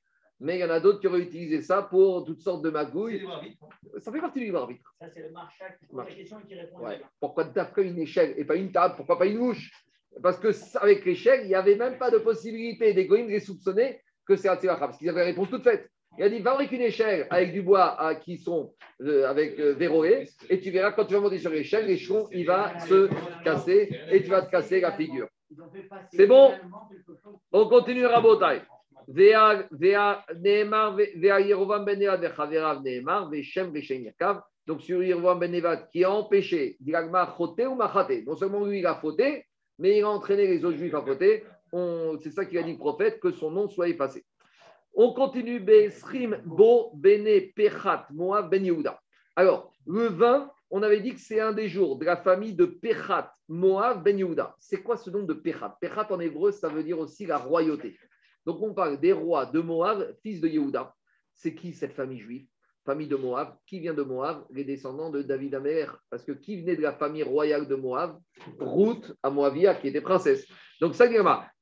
Mais 0.41 0.57
il 0.57 0.61
y 0.61 0.63
en 0.63 0.69
a 0.69 0.79
d'autres 0.79 0.99
qui 0.99 1.07
auraient 1.07 1.21
utilisé 1.21 1.61
ça 1.61 1.81
pour 1.81 2.23
toutes 2.23 2.41
sortes 2.41 2.63
de 2.63 2.69
magouilles. 2.69 3.19
les 3.19 3.25
hein. 3.25 3.41
Ça 3.99 4.11
fait 4.11 4.21
partie 4.21 4.39
du 4.39 4.45
libre 4.45 4.59
arbitre. 4.59 4.93
Ça, 4.99 5.07
c'est 5.13 5.21
le 5.21 5.31
marchand 5.31 5.65
qui 5.79 5.85
pose 5.87 6.05
la 6.05 6.15
question 6.15 6.39
et 6.39 6.47
qui 6.47 6.55
répond. 6.55 6.79
Ouais. 6.79 7.01
Pourquoi 7.19 7.43
d'abord 7.43 7.79
une 7.79 7.99
échelle 7.99 8.33
et 8.37 8.45
pas 8.45 8.55
une 8.55 8.71
table? 8.71 8.95
Pourquoi 8.95 9.17
pas 9.17 9.25
une 9.25 9.37
louche 9.37 9.71
Parce 10.23 10.39
que 10.39 10.49
avec 10.77 11.05
l'échelle, 11.05 11.41
il 11.43 11.47
n'y 11.47 11.55
avait 11.55 11.75
même 11.75 11.97
pas 11.97 12.09
de 12.09 12.19
possibilité 12.19 12.93
des 12.93 13.05
goïms 13.05 13.27
de 13.27 13.31
les 13.31 13.39
soupçonner 13.41 14.01
que 14.25 14.35
c'est 14.35 14.47
un 14.47 14.55
tzivachra, 14.55 14.87
parce 14.87 14.97
qu'ils 14.97 15.09
avaient 15.09 15.21
la 15.21 15.25
réponse 15.25 15.49
toute 15.49 15.63
faite. 15.63 15.89
Il 16.17 16.23
a 16.23 16.29
dit 16.29 16.41
fabrique 16.41 16.71
une 16.71 16.81
échelle 16.81 17.27
avec 17.29 17.51
du 17.51 17.61
bois 17.61 17.99
à, 17.99 18.15
qui 18.15 18.37
sont 18.37 18.73
euh, 19.01 19.27
avec 19.27 19.59
euh, 19.59 19.73
verrouillés, 19.73 20.29
et 20.49 20.59
tu 20.59 20.71
verras 20.71 20.91
quand 20.91 21.05
tu 21.05 21.13
vas 21.13 21.19
monter 21.19 21.37
sur 21.39 21.51
l'échelle, 21.51 21.87
l'échelon 21.87 22.27
il 22.31 22.45
va 22.45 22.77
se 22.79 23.09
casser 23.43 23.89
et 24.11 24.21
tu 24.23 24.29
vas 24.29 24.41
te 24.41 24.51
casser 24.51 24.81
la 24.81 24.91
figure. 24.91 25.27
C'est 26.11 26.27
bon? 26.27 26.53
On 27.51 27.67
continue 27.67 28.05
Rabotai. 28.05 28.61
Donc 34.67 34.81
sur 34.81 35.03
Yerovam 35.03 35.39
ben 35.39 35.51
Nevad 35.51 35.89
qui 35.89 36.03
a 36.03 36.11
empêché 36.11 36.77
ou. 36.79 36.91
Non 36.95 38.35
seulement 38.35 38.65
lui 38.65 38.79
il 38.79 38.85
a 38.85 38.95
fauté, 38.95 39.45
mais 39.79 39.97
il 39.97 40.03
a 40.03 40.09
entraîné 40.09 40.45
les 40.45 40.63
autres 40.63 40.77
juifs 40.77 40.93
à 40.93 41.01
fauter. 41.01 41.43
C'est 42.21 42.31
ça 42.31 42.45
qu'il 42.45 42.57
a 42.59 42.63
dit 42.63 42.73
le 42.73 42.77
prophète, 42.77 43.19
que 43.19 43.31
son 43.31 43.49
nom 43.49 43.67
soit 43.67 43.89
effacé. 43.89 44.23
On 44.93 45.13
continue 45.13 45.59
Besrim 45.59 46.41
Bo 46.45 46.91
Bene 46.95 47.51
Pechat 47.55 48.07
Moab 48.11 48.49
Ben. 48.49 48.83
Alors, 49.35 49.73
le 49.87 50.07
20, 50.07 50.51
on 50.71 50.83
avait 50.83 50.99
dit 50.99 51.13
que 51.13 51.19
c'est 51.19 51.39
un 51.39 51.53
des 51.53 51.67
jours 51.67 51.97
de 51.97 52.05
la 52.05 52.17
famille 52.17 52.53
de 52.53 52.65
Pechat 52.65 53.31
Moab 53.47 54.03
Ben. 54.03 54.23
C'est 54.59 54.83
quoi 54.83 54.97
ce 54.97 55.09
nom 55.09 55.23
de 55.23 55.33
Pechat? 55.33 55.77
Pechat 55.81 56.07
en 56.11 56.19
hébreu, 56.19 56.51
ça 56.51 56.69
veut 56.69 56.83
dire 56.83 56.99
aussi 56.99 57.25
la 57.25 57.37
royauté. 57.37 57.97
Donc 58.45 58.61
on 58.61 58.73
parle 58.73 58.99
des 58.99 59.13
rois 59.13 59.45
de 59.45 59.59
Moab, 59.59 60.15
fils 60.21 60.41
de 60.41 60.47
Yehuda. 60.47 60.93
C'est 61.33 61.55
qui 61.55 61.73
cette 61.73 61.93
famille 61.93 62.19
juive 62.19 62.47
famille 62.89 63.07
de 63.07 63.17
Moab? 63.17 63.55
Qui 63.67 63.79
vient 63.79 63.93
de 63.93 64.01
Moab? 64.01 64.45
Les 64.49 64.63
descendants 64.63 65.11
de 65.11 65.21
David 65.21 65.53
Améler. 65.53 65.85
Parce 66.09 66.23
que 66.23 66.31
qui 66.31 66.59
venait 66.59 66.75
de 66.75 66.81
la 66.81 66.93
famille 66.93 67.21
royale 67.21 67.67
de 67.67 67.75
Moab? 67.75 68.19
Ruth 68.59 69.13
à 69.21 69.29
Moabia, 69.29 69.75
qui 69.75 69.89
était 69.89 70.01
princesse. 70.01 70.47
Donc 70.81 70.95
ça, 70.95 71.07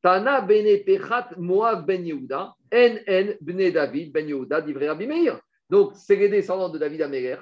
Tana 0.02 0.40
bene 0.40 0.84
Pechat 0.86 1.32
Moab 1.38 1.86
ben 1.86 2.06
Yehuda, 2.06 2.56
En 2.74 2.96
En 3.10 3.28
bene 3.42 3.72
David 3.72 4.14
ben 4.14 4.26
Yehuda, 4.26 4.62
d'Ivray 4.62 4.88
Rabbi 4.88 5.06
Meir. 5.06 5.38
Donc 5.70 5.92
c'est 5.96 6.16
les 6.16 6.30
descendants 6.30 6.70
de 6.70 6.78
David 6.78 7.02
Améler 7.02 7.36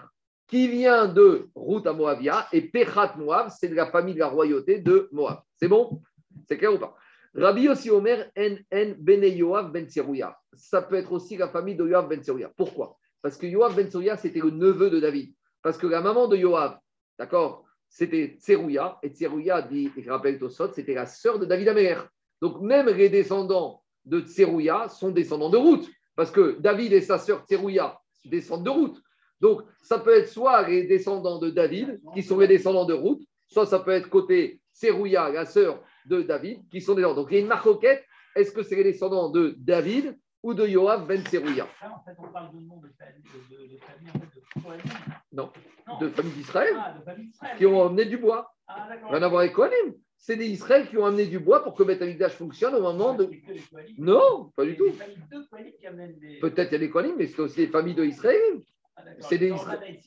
qui 0.48 0.68
vient 0.68 1.08
de 1.08 1.50
Ruth 1.56 1.86
à 1.86 1.94
Moabia, 1.94 2.48
et 2.52 2.62
Pechat 2.62 3.16
Moab, 3.18 3.50
c'est 3.50 3.68
de 3.68 3.76
la 3.76 3.88
famille 3.88 4.16
de 4.16 4.20
la 4.20 4.28
royauté 4.28 4.80
de 4.80 5.10
Moab. 5.12 5.42
C'est 5.58 5.68
bon? 5.68 6.02
C'est 6.48 6.58
clair 6.58 6.74
ou 6.74 6.80
pas? 6.80 6.96
Rabbi 7.36 7.68
aussi 7.68 7.90
Omer 7.90 8.32
En 8.38 8.96
bene 8.98 9.26
Yoav 9.26 9.72
ben 9.72 9.88
Tserouya. 9.88 10.38
Ça 10.54 10.82
peut 10.82 10.96
être 10.96 11.12
aussi 11.12 11.36
la 11.36 11.50
famille 11.50 11.76
de 11.76 11.86
Yoav 11.86 12.08
ben 12.08 12.22
Tserouya. 12.22 12.52
Pourquoi? 12.56 12.98
Parce 13.22 13.38
que 13.38 13.46
Yoav 13.46 13.76
ben 13.76 13.88
Tserouya, 13.88 14.16
c'était 14.16 14.40
le 14.40 14.52
neveu 14.52 14.90
de 14.90 15.00
David. 15.00 15.34
Parce 15.62 15.78
que 15.78 15.88
la 15.88 16.02
maman 16.02 16.28
de 16.28 16.38
Yoav, 16.38 16.78
d'accord, 17.20 17.66
c'était 17.90 18.38
Tserouya, 18.40 19.00
et 19.04 19.10
Tserouya, 19.10 19.62
dit, 19.64 19.92
je 19.98 20.10
rappelle 20.10 20.40
Tosot, 20.40 20.72
c'était 20.74 20.94
la 20.94 21.06
sœur 21.06 21.40
de 21.40 21.46
David 21.46 21.70
Améler. 21.70 21.98
Donc 22.42 22.62
même 22.62 22.88
les 22.88 23.10
descendants 23.10 23.84
de 24.06 24.22
Tserouya 24.22 24.88
sont 24.90 25.12
descendants 25.12 25.50
de 25.50 25.58
Ruth. 25.58 25.90
Parce 26.16 26.32
que 26.32 26.58
David 26.60 26.94
et 26.94 27.02
sa 27.02 27.18
sœur 27.18 27.44
Tserouya 27.46 28.00
descendent 28.24 28.64
de 28.64 28.70
Ruth. 28.70 28.98
Donc, 29.42 29.64
ça 29.84 30.00
peut 30.00 30.18
être 30.18 30.30
soit 30.30 30.68
les 30.68 30.86
descendants 30.86 31.40
de 31.40 31.50
David, 31.50 32.00
qui 32.14 32.24
sont 32.24 32.40
les 32.40 32.48
descendants 32.48 32.86
de 32.86 32.94
Ruth, 32.94 33.22
soit 33.48 33.66
ça 33.66 33.80
peut 33.80 33.92
être 33.92 34.10
côté 34.10 34.62
Serouya, 34.72 35.30
la 35.30 35.46
sœur 35.46 35.84
de 36.08 36.22
David, 36.22 36.68
qui 36.70 36.82
sont 36.82 36.94
des 36.94 37.02
descendants. 37.02 37.22
Donc, 37.22 37.28
il 37.32 37.36
y 37.36 37.38
a 37.38 37.42
une 37.42 37.48
marcoquette. 37.48 38.04
Est-ce 38.36 38.52
que 38.52 38.64
c'est 38.64 38.76
les 38.76 38.84
descendants 38.84 39.30
de 39.30 39.56
David 39.58 40.18
ou 40.44 40.54
de 40.54 40.68
Yoav 40.68 41.08
ben 41.08 41.26
Serouya 41.28 41.68
Ça, 41.80 41.92
en 41.92 42.04
fait, 42.04 42.16
on 42.20 42.32
parle 42.32 42.54
de 42.56 42.60
nom 42.62 42.78
de 42.78 42.90
famille, 43.00 43.24
de, 43.24 43.56
de, 43.56 43.74
de 43.74 43.78
famille 43.80 44.10
en 44.10 44.20
fait, 44.20 44.26
de. 44.26 45.36
Non, 45.36 45.52
Non. 45.88 45.98
de 46.00 46.10
famille 46.10 46.32
d'Israël, 46.34 46.74
Ah, 46.78 46.94
de 46.98 47.58
qui 47.58 47.66
ont 47.66 47.86
amené 47.86 48.06
du 48.06 48.18
bois. 48.18 48.52
Ah. 48.68 48.88
Rien 49.10 49.22
à 49.24 49.28
voir 49.28 49.42
avec 49.42 49.54
Kohanim. 49.54 49.94
C'est 50.18 50.38
des 50.38 50.48
Israël 50.48 50.88
qui 50.90 50.98
ont 50.98 51.06
amené 51.06 51.28
du 51.28 51.40
bois 51.40 51.64
pour 51.64 51.76
que 51.76 51.84
Beth 51.84 52.30
fonctionne 52.32 52.74
au 52.76 52.82
moment 52.82 53.14
de. 53.14 53.26
Les 53.26 53.42
Kohanim. 53.60 53.96
Non, 53.98 54.52
pas 54.56 54.66
du 54.66 54.76
tout. 54.76 54.86
de. 54.90 56.40
Peut-être 56.40 56.70
il 56.72 56.74
y 56.74 56.76
a 56.76 56.80
des 56.80 56.90
Kohanim, 56.90 57.16
mais 57.18 57.28
c'est 57.28 57.42
aussi 57.42 57.58
des 57.58 57.68
familles 57.68 57.96
de 57.96 58.04
Israël. 58.06 58.62
Ah, 58.98 59.02
c'est 59.20 59.38
des 59.38 59.54
c'est 59.58 59.80
les. 59.82 60.00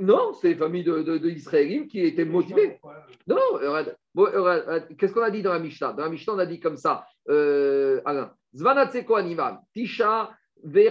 Non, 0.00 0.32
c'est 0.34 0.50
des 0.50 0.54
familles 0.56 0.84
de, 0.84 1.02
de, 1.02 1.18
de 1.18 1.84
qui 1.84 2.00
étaient 2.00 2.24
motivées. 2.24 2.80
Non, 3.26 3.36
qu'est-ce 4.98 5.12
qu'on 5.12 5.22
a 5.22 5.30
dit 5.30 5.42
dans 5.42 5.52
la 5.52 5.58
Mishnah? 5.58 5.92
Dans 5.92 6.04
la 6.04 6.10
Mishnah, 6.10 6.34
on 6.34 6.38
a 6.38 6.46
dit 6.46 6.60
comme 6.60 6.76
ça, 6.76 7.06
euh, 7.28 8.00
Alain. 8.04 8.32
Zvanatseko 8.54 9.14
Animal, 9.16 9.60
Tisha. 9.72 10.30
Le 10.62 10.90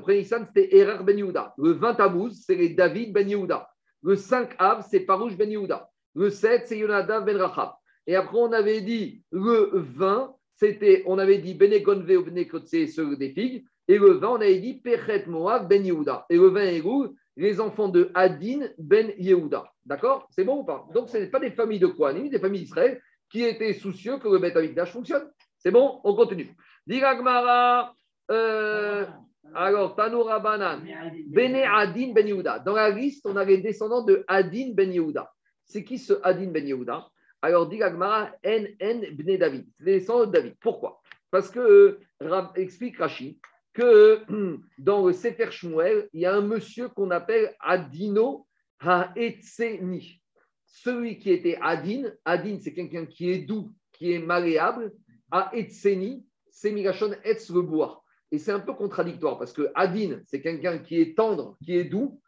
premier 0.00 0.18
Nissan, 0.18 0.46
c'était 0.46 0.86
ben 1.02 1.18
Yehuda. 1.18 1.52
Le 1.58 1.72
20 1.72 1.94
Tammuz, 1.94 2.42
c'est 2.46 2.54
les 2.54 2.70
David 2.70 3.12
ben 3.12 3.28
Yehuda. 3.28 3.68
Le 4.02 4.16
5 4.16 4.54
Av, 4.58 4.86
c'est 4.88 5.00
Parouche 5.00 5.36
ben 5.36 5.50
Yehuda. 5.50 5.90
Le 6.14 6.30
7, 6.30 6.62
c'est 6.66 6.78
Yonadav 6.78 7.24
ben 7.26 7.36
Rachab. 7.36 7.72
Et 8.06 8.16
après, 8.16 8.38
on 8.38 8.52
avait 8.52 8.80
dit 8.80 9.22
le 9.30 9.70
20, 9.74 10.34
c'était, 10.56 11.02
on 11.06 11.18
avait 11.18 11.38
dit 11.38 11.54
Benegonve 11.54 12.10
ou 12.10 12.24
Benekotse, 12.24 12.92
ceux 12.94 13.16
des 13.16 13.30
figues. 13.30 13.64
Et 13.88 13.98
le 13.98 14.12
20, 14.12 14.28
on 14.28 14.34
avait 14.36 14.58
dit 14.58 14.74
Pechet 14.74 15.24
Moab 15.26 15.68
ben 15.68 15.84
Yehuda. 15.84 16.26
Et 16.30 16.36
le 16.36 16.48
20 16.48 16.60
Héroul, 16.62 17.10
les 17.36 17.60
enfants 17.60 17.88
de 17.88 18.10
Adin 18.14 18.68
ben 18.78 19.12
Yehuda. 19.18 19.64
D'accord? 19.84 20.26
C'est 20.30 20.44
bon 20.44 20.60
ou 20.60 20.64
pas? 20.64 20.86
Donc, 20.94 21.08
ce 21.08 21.18
n'est 21.18 21.26
pas 21.26 21.40
des 21.40 21.50
familles 21.50 21.80
de 21.80 21.86
Kohanim, 21.86 22.28
des 22.28 22.38
familles 22.38 22.62
d'Israël 22.62 23.00
qui 23.30 23.42
étaient 23.42 23.74
soucieux 23.74 24.18
que 24.18 24.28
le 24.28 24.38
Beth 24.38 24.56
Amikdash 24.56 24.92
fonctionne. 24.92 25.30
C'est 25.58 25.70
bon? 25.70 26.00
On 26.04 26.14
continue. 26.14 26.54
Diragmara, 26.86 27.94
euh, 28.30 29.06
alors, 29.54 29.94
Tanoura 29.94 30.40
Banan, 30.40 30.82
Bene 31.26 31.56
Adin 31.56 32.12
ben 32.12 32.26
Yehuda. 32.26 32.60
Dans 32.60 32.74
la 32.74 32.90
liste, 32.90 33.26
on 33.26 33.36
a 33.36 33.44
les 33.44 33.58
descendants 33.58 34.02
de 34.02 34.24
Adin 34.28 34.70
ben 34.72 34.90
Yehuda. 34.90 35.30
C'est 35.64 35.84
qui 35.84 35.98
ce 35.98 36.14
Adin 36.22 36.50
ben 36.50 36.66
Yehuda? 36.66 37.08
Alors, 37.42 37.68
dit 37.68 37.82
Agmara, 37.82 38.30
N, 38.42 38.68
N, 38.80 39.04
Bne 39.14 39.36
David. 39.36 39.66
C'est 39.78 39.84
les 39.84 39.98
descendants 40.00 40.26
de 40.26 40.32
David. 40.32 40.54
Pourquoi? 40.60 41.02
Parce 41.30 41.50
que, 41.50 41.98
euh, 42.22 42.42
explique 42.56 42.96
Rashi, 42.96 43.38
que 43.74 44.22
dans 44.78 45.06
le 45.06 45.12
Sefer 45.12 45.50
Shmuel, 45.50 46.08
il 46.12 46.22
y 46.22 46.26
a 46.26 46.34
un 46.34 46.40
monsieur 46.40 46.88
qu'on 46.88 47.10
appelle 47.10 47.54
Adino 47.60 48.46
Haetzeni. 48.80 50.20
Celui 50.64 51.18
qui 51.18 51.30
était 51.30 51.58
Adin, 51.60 52.10
Adin, 52.24 52.58
c'est 52.60 52.72
quelqu'un 52.72 53.06
qui 53.06 53.30
est 53.30 53.38
doux, 53.38 53.72
qui 53.92 54.12
est 54.12 54.18
malléable. 54.18 54.92
Haetzeni, 55.30 56.26
c'est 56.50 56.70
Migashon 56.70 57.14
Etz 57.24 57.50
le 57.50 57.62
bois. 57.62 58.02
Et 58.30 58.38
c'est 58.38 58.52
un 58.52 58.60
peu 58.60 58.74
contradictoire 58.74 59.38
parce 59.38 59.52
que 59.52 59.70
Adin, 59.74 60.20
c'est 60.26 60.40
quelqu'un 60.40 60.78
qui 60.78 61.00
est 61.00 61.16
tendre, 61.16 61.56
qui 61.64 61.76
est 61.76 61.84
doux, 61.84 62.20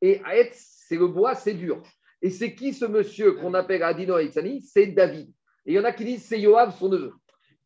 et 0.00 0.20
Etz, 0.32 0.84
c'est 0.86 0.96
le 0.96 1.08
bois, 1.08 1.34
c'est 1.34 1.54
dur. 1.54 1.82
Et 2.20 2.30
c'est 2.30 2.54
qui 2.54 2.72
ce 2.72 2.84
monsieur 2.84 3.32
qu'on 3.32 3.54
appelle 3.54 3.82
Adino 3.82 4.14
Haetzani 4.14 4.62
C'est 4.62 4.88
David. 4.88 5.28
Et 5.66 5.72
il 5.72 5.74
y 5.74 5.78
en 5.78 5.84
a 5.84 5.92
qui 5.92 6.04
disent 6.04 6.24
c'est 6.24 6.40
Yoav, 6.40 6.76
son 6.76 6.88
neveu. 6.88 7.12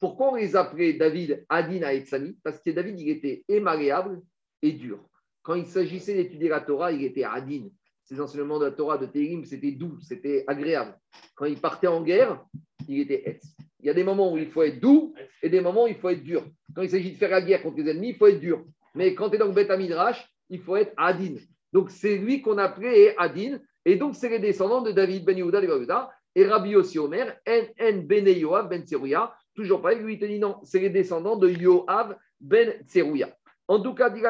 Pourquoi 0.00 0.32
on 0.32 0.34
les 0.36 0.54
appelait 0.54 0.92
David 0.94 1.44
Adin 1.48 1.82
Haetzani 1.82 2.38
Parce 2.44 2.60
que 2.60 2.70
David, 2.70 3.00
il 3.00 3.08
était 3.08 3.44
et 3.48 3.60
malléable 3.60 4.20
et 4.62 4.72
dur. 4.72 5.04
Quand 5.42 5.54
il 5.54 5.66
s'agissait 5.66 6.14
d'étudier 6.14 6.48
la 6.48 6.60
Torah, 6.60 6.92
il 6.92 7.02
était 7.04 7.24
Adin. 7.24 7.68
Ses 8.04 8.20
enseignements 8.20 8.58
de 8.58 8.66
la 8.66 8.70
Torah 8.70 8.96
de 8.96 9.06
Télim, 9.06 9.44
c'était 9.44 9.72
doux, 9.72 9.98
c'était 10.00 10.44
agréable. 10.46 10.96
Quand 11.34 11.44
il 11.44 11.60
partait 11.60 11.88
en 11.88 12.02
guerre, 12.02 12.44
il 12.88 13.00
était 13.00 13.28
Etz. 13.28 13.44
Il 13.80 13.86
y 13.86 13.90
a 13.90 13.94
des 13.94 14.04
moments 14.04 14.32
où 14.32 14.38
il 14.38 14.48
faut 14.48 14.62
être 14.62 14.80
doux 14.80 15.14
et 15.42 15.48
des 15.48 15.60
moments 15.60 15.84
où 15.84 15.88
il 15.88 15.96
faut 15.96 16.08
être 16.08 16.22
dur. 16.22 16.44
Quand 16.74 16.82
il 16.82 16.90
s'agit 16.90 17.12
de 17.12 17.16
faire 17.16 17.30
la 17.30 17.42
guerre 17.42 17.62
contre 17.62 17.78
les 17.78 17.90
ennemis, 17.90 18.10
il 18.10 18.16
faut 18.16 18.26
être 18.26 18.40
dur. 18.40 18.64
Mais 18.94 19.14
quand 19.14 19.30
tu 19.30 19.36
es 19.36 19.38
dans 19.38 19.46
le 19.46 19.52
Beth 19.52 19.70
Midrash, 19.70 20.26
il 20.48 20.60
faut 20.60 20.76
être 20.76 20.92
Adin. 20.96 21.36
Donc 21.72 21.90
c'est 21.90 22.16
lui 22.16 22.40
qu'on 22.40 22.58
appelait 22.58 23.14
Adin. 23.18 23.58
Et 23.84 23.96
donc 23.96 24.16
c'est 24.16 24.28
les 24.28 24.38
descendants 24.38 24.82
de 24.82 24.92
David 24.92 25.24
ben 25.24 25.36
Yehuda 25.36 26.10
et 26.34 26.46
Rabbi 26.46 26.70
Yossi 26.70 26.98
Omer, 26.98 27.36
En 27.46 28.02
ben 28.04 28.26
Yoav 28.26 28.68
ben 28.68 28.84
Tserouya. 28.84 29.34
Toujours 29.58 29.82
pareil, 29.82 29.98
lui 29.98 30.14
il 30.14 30.20
te 30.20 30.24
dit 30.24 30.38
non, 30.38 30.60
c'est 30.62 30.78
les 30.78 30.88
descendants 30.88 31.34
de 31.34 31.48
Yoav 31.48 32.16
ben 32.40 32.74
Tserouya. 32.86 33.28
En 33.66 33.80
tout 33.80 33.92
cas, 33.92 34.08
dit. 34.08 34.22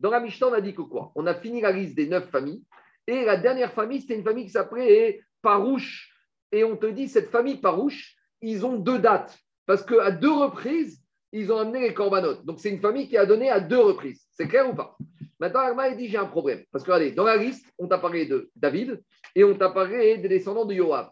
Dans 0.00 0.10
la 0.10 0.20
Mishnah, 0.20 0.48
on 0.48 0.52
a 0.54 0.60
dit 0.62 0.74
que 0.74 0.80
quoi? 0.80 1.12
On 1.14 1.26
a 1.26 1.34
fini 1.34 1.60
la 1.60 1.70
liste 1.70 1.94
des 1.94 2.06
neuf 2.06 2.30
familles. 2.30 2.62
Et 3.06 3.26
la 3.26 3.36
dernière 3.36 3.74
famille, 3.74 4.00
c'était 4.00 4.14
une 4.14 4.24
famille 4.24 4.46
qui 4.46 4.52
s'appelait 4.52 5.20
Parouche. 5.42 6.10
Et 6.50 6.64
on 6.64 6.78
te 6.78 6.86
dit, 6.86 7.08
cette 7.08 7.28
famille 7.28 7.58
Parouche, 7.58 8.16
ils 8.40 8.64
ont 8.64 8.78
deux 8.78 8.98
dates. 8.98 9.38
Parce 9.66 9.84
qu'à 9.84 10.10
deux 10.10 10.32
reprises, 10.32 11.02
ils 11.32 11.52
ont 11.52 11.58
amené 11.58 11.80
les 11.80 11.92
corbanotes. 11.92 12.42
Donc, 12.46 12.60
c'est 12.60 12.70
une 12.70 12.80
famille 12.80 13.06
qui 13.06 13.18
a 13.18 13.26
donné 13.26 13.50
à 13.50 13.60
deux 13.60 13.80
reprises. 13.80 14.26
C'est 14.32 14.48
clair 14.48 14.66
ou 14.66 14.74
pas? 14.74 14.96
Maintenant, 15.38 15.60
Agma, 15.60 15.90
il 15.90 15.98
dit, 15.98 16.08
j'ai 16.08 16.16
un 16.16 16.24
problème. 16.24 16.64
Parce 16.72 16.82
que, 16.82 16.90
regardez, 16.90 17.12
dans 17.12 17.24
la 17.24 17.36
liste, 17.36 17.70
on 17.78 17.86
t'a 17.86 17.98
parlé 17.98 18.24
de 18.24 18.50
David 18.56 19.02
et 19.34 19.44
on 19.44 19.54
t'a 19.54 19.68
parlé 19.68 20.16
des 20.16 20.28
descendants 20.28 20.64
de 20.64 20.72
Yoav. 20.72 21.10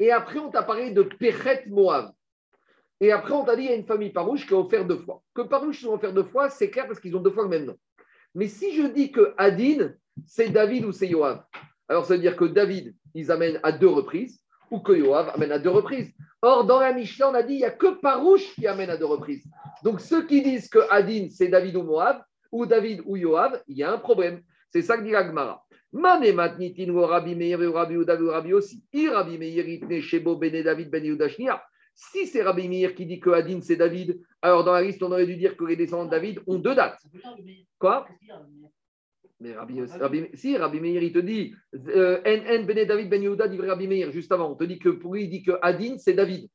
Et 0.00 0.10
après, 0.10 0.38
on 0.38 0.50
t'a 0.50 0.62
parlé 0.62 0.90
de 0.90 1.02
Péchet 1.02 1.64
Moab. 1.68 2.10
Et 3.00 3.12
après, 3.12 3.32
on 3.32 3.44
t'a 3.44 3.54
dit, 3.54 3.64
il 3.64 3.70
y 3.70 3.72
a 3.72 3.76
une 3.76 3.86
famille 3.86 4.10
Parouche 4.10 4.46
qui 4.46 4.54
a 4.54 4.56
offert 4.56 4.86
deux 4.86 4.96
fois. 4.96 5.22
Que 5.34 5.42
Parouche 5.42 5.84
ont 5.84 5.92
offert 5.92 6.14
deux 6.14 6.24
fois, 6.24 6.48
c'est 6.48 6.70
clair 6.70 6.86
parce 6.86 6.98
qu'ils 7.00 7.14
ont 7.14 7.20
deux 7.20 7.30
fois 7.30 7.44
le 7.44 7.50
même 7.50 7.66
nom. 7.66 7.76
Mais 8.34 8.46
si 8.46 8.74
je 8.74 8.86
dis 8.86 9.12
que 9.12 9.34
Adin, 9.36 9.92
c'est 10.26 10.48
David 10.48 10.86
ou 10.86 10.92
c'est 10.92 11.06
Yoav, 11.06 11.44
alors 11.86 12.06
ça 12.06 12.14
veut 12.14 12.20
dire 12.20 12.36
que 12.36 12.46
David, 12.46 12.94
ils 13.14 13.30
amènent 13.30 13.60
à 13.62 13.72
deux 13.72 13.88
reprises, 13.88 14.42
ou 14.70 14.80
que 14.80 14.92
Yoav 14.92 15.30
amène 15.34 15.52
à 15.52 15.58
deux 15.58 15.70
reprises. 15.70 16.12
Or, 16.40 16.64
dans 16.64 16.80
la 16.80 16.94
Mishnah, 16.94 17.30
on 17.30 17.34
a 17.34 17.42
dit, 17.42 17.54
il 17.54 17.58
n'y 17.58 17.64
a 17.64 17.70
que 17.70 18.00
Parouche 18.00 18.54
qui 18.54 18.66
amène 18.66 18.88
à 18.88 18.96
deux 18.96 19.06
reprises. 19.06 19.44
Donc, 19.82 20.00
ceux 20.00 20.26
qui 20.26 20.40
disent 20.42 20.68
que 20.68 20.78
Adin, 20.90 21.28
c'est 21.30 21.48
David 21.48 21.76
ou 21.76 21.82
Moab, 21.82 22.22
ou 22.50 22.64
David 22.64 23.02
ou 23.04 23.16
Yoav, 23.16 23.62
il 23.68 23.76
y 23.76 23.82
a 23.82 23.92
un 23.92 23.98
problème. 23.98 24.42
C'est 24.70 24.82
ça 24.82 24.96
que 24.96 25.02
dit 25.02 25.10
l'Agmara. 25.10 25.62
Mane 25.92 26.32
matnitin 26.32 26.88
ou 26.90 27.00
Rabbi 27.04 27.34
Meir 27.34 27.58
ou 27.60 27.72
Rabbi 27.72 27.94
Uda 27.94 28.14
ou 28.20 28.30
Rabbi 28.30 28.52
aussi. 28.52 28.82
I 28.92 29.08
Rabbi 29.08 29.38
Meir 29.38 29.68
itne 29.68 30.00
shebo 30.00 30.36
bene 30.36 30.62
David 30.62 30.90
ben 30.90 31.04
Yehuda 31.04 31.28
shnia. 31.28 31.62
Si 31.94 32.26
c'est 32.26 32.42
Rabbi 32.42 32.68
Meir 32.68 32.94
qui 32.94 33.06
dit 33.06 33.18
que 33.18 33.30
Adin 33.30 33.60
c'est 33.60 33.76
David, 33.76 34.20
alors 34.40 34.62
dans 34.64 34.72
la 34.72 34.82
liste 34.82 35.02
on 35.02 35.10
aurait 35.10 35.26
dû 35.26 35.36
dire 35.36 35.56
que 35.56 35.64
les 35.64 35.76
descendants 35.76 36.04
de 36.06 36.10
David 36.10 36.40
ont 36.46 36.58
deux 36.58 36.74
dates. 36.74 37.00
Quoi? 37.78 38.06
Mais 39.40 39.52
Rabbi, 39.54 39.80
Rabbi- 39.82 40.28
si 40.34 40.56
Rabbi 40.56 40.80
Meir 40.80 41.02
il 41.02 41.12
te 41.12 41.18
dit 41.18 41.54
euh, 41.74 42.20
N 42.24 42.42
N 42.46 42.66
bene 42.66 42.84
David 42.84 43.08
ben 43.08 43.22
Yehuda 43.22 43.48
dit 43.48 43.60
Rabbi 43.60 43.88
Meir 43.88 44.12
juste 44.12 44.30
avant. 44.30 44.52
On 44.52 44.54
te 44.54 44.64
dit 44.64 44.78
que 44.78 44.90
pour 44.90 45.14
lui 45.14 45.24
il 45.24 45.30
dit 45.30 45.42
que 45.42 45.52
Adin 45.60 45.96
c'est 45.98 46.14
David. 46.14 46.48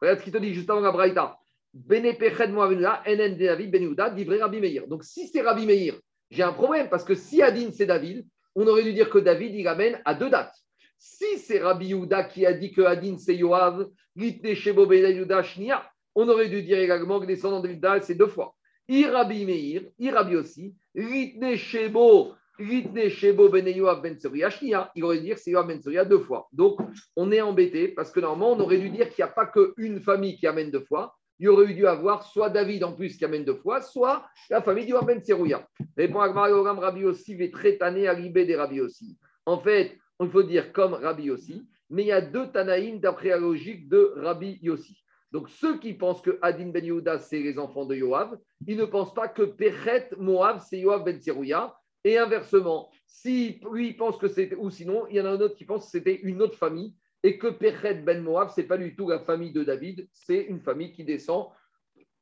Regarde 0.00 0.18
ce 0.18 0.24
qu'il 0.24 0.32
te 0.32 0.38
dit 0.38 0.52
juste 0.54 0.68
avant 0.70 0.80
la 0.80 0.92
Braïta. 0.92 1.36
Bene 1.72 2.16
Peched 2.16 2.50
Moavina, 2.50 3.02
NN 3.06 3.36
David 3.36 3.70
Ben 3.70 3.82
Yehuda, 3.82 4.08
livré 4.08 4.40
Rabbi 4.40 4.60
Meir. 4.60 4.88
Donc 4.88 5.04
si 5.04 5.28
c'est 5.28 5.42
Rabbi 5.42 5.66
Meir, 5.66 5.94
j'ai 6.30 6.42
un 6.42 6.52
problème 6.52 6.88
parce 6.88 7.04
que 7.04 7.14
si 7.14 7.42
Adin 7.42 7.70
c'est 7.70 7.86
David, 7.86 8.26
on 8.56 8.66
aurait 8.66 8.82
dû 8.82 8.92
dire 8.92 9.10
que 9.10 9.18
David 9.18 9.54
il 9.54 9.68
amène 9.68 10.00
à 10.04 10.14
deux 10.14 10.30
dates. 10.30 10.56
Si 10.98 11.38
c'est 11.38 11.60
Rabbi 11.60 11.88
Yehuda 11.88 12.24
qui 12.24 12.46
a 12.46 12.54
dit 12.54 12.72
que 12.72 12.80
Adin 12.80 13.18
c'est 13.18 13.36
Yoav, 13.36 13.86
Litne 14.16 14.54
Shebo 14.54 14.90
Yehuda 14.90 15.42
Shnia, 15.42 15.88
on 16.14 16.26
aurait 16.28 16.48
dû 16.48 16.62
dire 16.62 16.78
également 16.78 17.20
que 17.20 17.26
descendant 17.26 17.60
de 17.60 17.68
Yehuda 17.68 18.00
c'est 18.00 18.14
deux 18.14 18.26
fois. 18.26 18.56
I 18.88 19.04
Rabbi 19.04 19.44
Meir, 19.44 19.82
I 19.98 20.10
Rabbi 20.10 20.36
aussi, 20.36 20.74
Litne 20.94 21.56
Shebo, 21.56 22.32
Litne 22.58 23.10
Shebo 23.10 23.50
Ben 23.50 23.68
Yoav 23.68 24.00
Ben 24.00 24.18
Shnia, 24.18 24.90
il 24.94 25.04
aurait 25.04 25.18
dû 25.18 25.24
dire 25.24 25.38
c'est 25.38 25.50
Yoav 25.50 25.66
Ben 25.66 25.78
deux 26.08 26.20
fois. 26.20 26.48
Donc 26.50 26.80
on 27.14 27.30
est 27.30 27.42
embêté 27.42 27.88
parce 27.88 28.10
que 28.10 28.20
normalement 28.20 28.52
on 28.52 28.60
aurait 28.60 28.78
dû 28.78 28.88
dire 28.88 29.10
qu'il 29.10 29.22
n'y 29.22 29.30
a 29.30 29.32
pas 29.32 29.46
qu'une 29.46 30.00
famille 30.00 30.38
qui 30.38 30.46
amène 30.46 30.70
deux 30.70 30.84
fois, 30.84 31.14
il 31.38 31.48
aurait 31.48 31.66
eu 31.66 31.74
dû 31.74 31.86
avoir 31.86 32.22
soit 32.22 32.50
David 32.50 32.84
en 32.84 32.92
plus 32.92 33.16
qui 33.16 33.24
amène 33.24 33.44
deux 33.44 33.56
fois, 33.56 33.80
soit 33.80 34.24
la 34.50 34.62
famille 34.62 34.86
du 34.86 34.94
Ben 35.04 35.22
Serouya. 35.22 35.66
Répond 35.96 36.20
Agmar 36.20 36.50
Rabbi 36.50 37.00
Yossi, 37.00 37.34
Vétrétané, 37.34 38.08
Alibé 38.08 38.44
des 38.44 38.56
Rabbi 38.56 38.76
Yossi. 38.76 39.18
En 39.44 39.58
fait, 39.58 39.98
il 40.20 40.30
faut 40.30 40.42
dire 40.42 40.72
comme 40.72 40.94
Rabbi 40.94 41.24
Yossi, 41.24 41.68
mais 41.90 42.04
il 42.04 42.08
y 42.08 42.12
a 42.12 42.20
deux 42.20 42.50
Tanaïm 42.50 43.00
d'après 43.00 43.28
la 43.28 43.38
logique 43.38 43.88
de 43.88 44.12
Rabbi 44.16 44.58
Yossi. 44.62 44.96
Donc 45.32 45.48
ceux 45.50 45.78
qui 45.78 45.92
pensent 45.92 46.22
que 46.22 46.38
Adin 46.40 46.68
Ben 46.68 46.84
Yehuda, 46.84 47.18
c'est 47.18 47.40
les 47.40 47.58
enfants 47.58 47.84
de 47.84 47.94
Yoav, 47.94 48.38
ils 48.66 48.76
ne 48.76 48.84
pensent 48.84 49.14
pas 49.14 49.28
que 49.28 49.42
Pechet 49.42 50.10
Moav, 50.16 50.64
c'est 50.66 50.78
Yoav 50.78 51.04
Ben 51.04 51.20
Serouya. 51.20 51.76
Et 52.04 52.18
inversement, 52.18 52.88
si 53.06 53.60
lui 53.72 53.92
pense 53.94 54.16
que 54.16 54.28
c'était, 54.28 54.54
ou 54.54 54.70
sinon, 54.70 55.06
il 55.10 55.16
y 55.16 55.20
en 55.20 55.26
a 55.26 55.30
un 55.30 55.40
autre 55.40 55.56
qui 55.56 55.64
pense 55.64 55.86
que 55.86 55.90
c'était 55.90 56.20
une 56.22 56.40
autre 56.40 56.56
famille, 56.56 56.94
et 57.26 57.38
que 57.38 57.48
Pechet 57.48 57.94
Ben 57.94 58.22
Moab, 58.22 58.50
ce 58.50 58.60
n'est 58.60 58.68
pas 58.68 58.78
du 58.78 58.94
tout 58.94 59.08
la 59.08 59.18
famille 59.18 59.50
de 59.50 59.64
David, 59.64 60.08
c'est 60.12 60.42
une 60.42 60.60
famille 60.60 60.92
qui 60.92 61.02
descend 61.02 61.48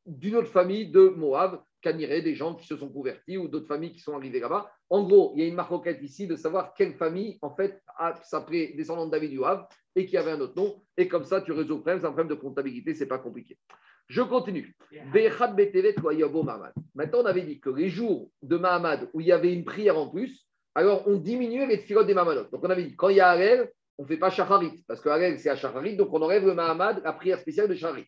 d'une 0.07 0.37
autre 0.37 0.49
famille 0.49 0.91
de 0.91 1.09
Moab, 1.09 1.61
Caniré, 1.83 2.23
des 2.23 2.35
gens 2.35 2.55
qui 2.55 2.67
se 2.67 2.75
sont 2.75 2.89
convertis 2.89 3.37
ou 3.37 3.47
d'autres 3.47 3.67
familles 3.67 3.93
qui 3.93 4.01
sont 4.01 4.17
arrivées 4.17 4.41
là-bas. 4.41 4.73
En 4.89 5.03
gros, 5.03 5.35
il 5.37 5.43
y 5.43 5.45
a 5.45 5.49
une 5.49 5.57
marquette 5.57 6.03
ici 6.03 6.27
de 6.27 6.37
savoir 6.37 6.73
quelle 6.73 6.95
famille, 6.95 7.39
en 7.43 7.55
fait, 7.55 7.83
s'appelait 8.23 8.73
descendant 8.79 9.05
de 9.05 9.11
David 9.11 9.33
Yoav 9.33 9.67
et 9.95 10.07
qui 10.07 10.17
avait 10.17 10.31
un 10.31 10.41
autre 10.41 10.57
nom. 10.57 10.83
Et 10.97 11.07
comme 11.07 11.25
ça, 11.25 11.43
tu 11.43 11.53
résous 11.53 11.75
le 11.75 11.81
problème, 11.83 11.99
c'est 12.01 12.07
un 12.07 12.13
problème 12.13 12.35
de 12.35 12.41
comptabilité, 12.41 12.95
c'est 12.95 13.05
pas 13.05 13.19
compliqué. 13.19 13.59
Je 14.09 14.23
continue. 14.23 14.75
Maintenant, 16.95 17.19
on 17.21 17.27
avait 17.27 17.43
dit 17.43 17.61
que 17.61 17.69
les 17.69 17.91
jours 17.91 18.31
de 18.41 18.57
Mahamad 18.57 19.11
où 19.13 19.21
il 19.21 19.27
y 19.27 19.33
avait 19.33 19.53
une 19.53 19.65
prière 19.65 19.99
en 19.99 20.09
plus, 20.09 20.49
alors 20.75 21.07
on 21.07 21.17
diminuait 21.17 21.67
les 21.67 21.79
tfilotes 21.79 22.07
des 22.07 22.15
Mahamadot. 22.15 22.49
Donc 22.51 22.65
on 22.65 22.71
avait 22.71 22.85
dit, 22.85 22.97
quand 22.97 23.11
il 23.11 23.17
y 23.17 23.21
a 23.21 23.29
Harel, 23.29 23.71
on 23.99 24.03
ne 24.03 24.09
fait 24.09 24.17
pas 24.17 24.31
Shacharit, 24.31 24.85
parce 24.89 25.01
que 25.01 25.09
Harel 25.09 25.39
c'est 25.39 25.51
à 25.51 25.57
Shacharit, 25.57 25.97
donc 25.97 26.13
on 26.13 26.23
enlève 26.23 26.45
le 26.45 26.55
Mahamad, 26.55 27.03
la 27.05 27.13
prière 27.13 27.39
spéciale 27.39 27.69
de 27.69 27.75
Shacharit. 27.75 28.07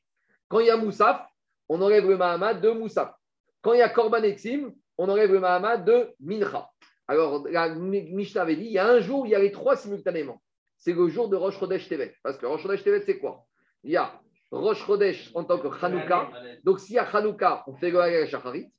Quand 0.49 0.61
il 0.61 0.66
y 0.66 0.70
a 0.70 0.76
Moussaf, 0.76 1.26
on 1.68 1.80
enlève 1.80 2.09
le 2.09 2.16
Mahamad 2.16 2.61
de 2.61 2.70
Moussaf. 2.70 3.14
Quand 3.62 3.72
il 3.72 3.78
y 3.78 3.82
a 3.82 3.89
Korban 3.89 4.22
Exim, 4.22 4.72
on 4.99 5.09
enlève 5.09 5.32
le 5.32 5.41
Mahamad 5.41 5.84
de 5.84 6.14
Mincha. 6.20 6.70
Alors, 7.09 7.47
la 7.49 7.68
Mishnah 7.68 8.43
avait 8.43 8.57
dit, 8.57 8.64
il 8.64 8.72
y 8.72 8.78
a 8.78 8.89
un 8.89 9.01
jour, 9.01 9.20
où 9.20 9.26
il 9.26 9.30
y 9.30 9.34
a 9.34 9.39
les 9.39 9.53
trois 9.53 9.76
simultanément. 9.76 10.43
C'est 10.76 10.93
le 10.93 11.09
jour 11.09 11.28
de 11.28 11.37
Rosh 11.37 11.59
Chodesh 11.59 11.89
Tevet. 11.89 12.14
Parce 12.22 12.37
que 12.37 12.47
Rosh 12.47 12.62
Chodesh 12.62 12.82
Tevet, 12.82 13.03
c'est 13.03 13.18
quoi? 13.18 13.45
Il 13.84 13.93
y 13.93 13.97
a 13.97 14.20
Rosh 14.51 14.84
Chodesh 14.84 15.30
en 15.34 15.45
tant 15.45 15.59
que 15.59 15.68
Hanouka. 15.68 16.30
Donc, 16.64 16.80
s'il 16.80 16.97
y 16.97 16.99
a 16.99 17.05
Hanouka, 17.05 17.64
on 17.66 17.74
fait 17.74 17.91
le 17.91 18.26
Shacharit. 18.26 18.72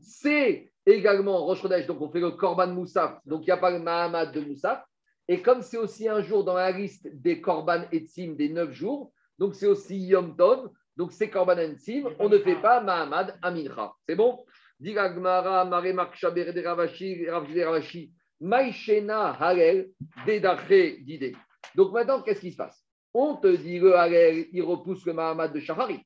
C'est 0.00 0.72
également 0.86 1.44
Rosh 1.44 1.60
Chodesh, 1.60 1.86
donc 1.86 2.00
on 2.00 2.10
fait 2.10 2.20
le 2.20 2.30
Korban 2.30 2.68
Moussaf. 2.68 3.18
Donc, 3.26 3.42
il 3.42 3.46
n'y 3.46 3.52
a 3.52 3.58
pas 3.58 3.70
le 3.70 3.80
Mahamad 3.80 4.32
de 4.32 4.40
Moussaf. 4.40 4.82
Et 5.28 5.40
comme 5.40 5.62
c'est 5.62 5.78
aussi 5.78 6.08
un 6.08 6.22
jour 6.22 6.44
dans 6.44 6.54
la 6.54 6.70
liste 6.70 7.08
des 7.12 7.40
Korban 7.40 7.84
Etzim 7.92 8.34
des 8.34 8.48
neuf 8.50 8.72
jours, 8.72 9.12
donc 9.38 9.54
c'est 9.54 9.66
aussi 9.66 9.98
Yom 9.98 10.36
Tov, 10.36 10.70
donc 10.96 11.12
c'est 11.12 11.30
Korban 11.30 11.58
Etzim, 11.58 12.10
on 12.18 12.28
ne 12.28 12.38
fait 12.38 12.60
pas 12.60 12.80
Mahamad 12.80 13.38
Amincha. 13.42 13.92
C'est 14.06 14.16
bon? 14.16 14.44
Digagmara, 14.78 15.64
Mare 15.64 15.94
Markshaber 15.94 16.52
de 16.52 16.62
Ravashi, 16.62 17.28
Ravashi, 17.28 18.12
Maïshena 18.40 19.36
Harel, 19.40 19.90
Dedache 20.26 21.00
d'idée. 21.00 21.34
Donc 21.74 21.92
maintenant, 21.92 22.20
qu'est-ce 22.20 22.40
qui 22.40 22.52
se 22.52 22.56
passe? 22.56 22.84
On 23.14 23.36
te 23.36 23.56
dit 23.56 23.78
le 23.78 23.94
Harel, 23.94 24.46
il 24.52 24.62
repousse 24.62 25.06
le 25.06 25.14
Mahamad 25.14 25.52
de 25.52 25.60
Shaharit. 25.60 26.02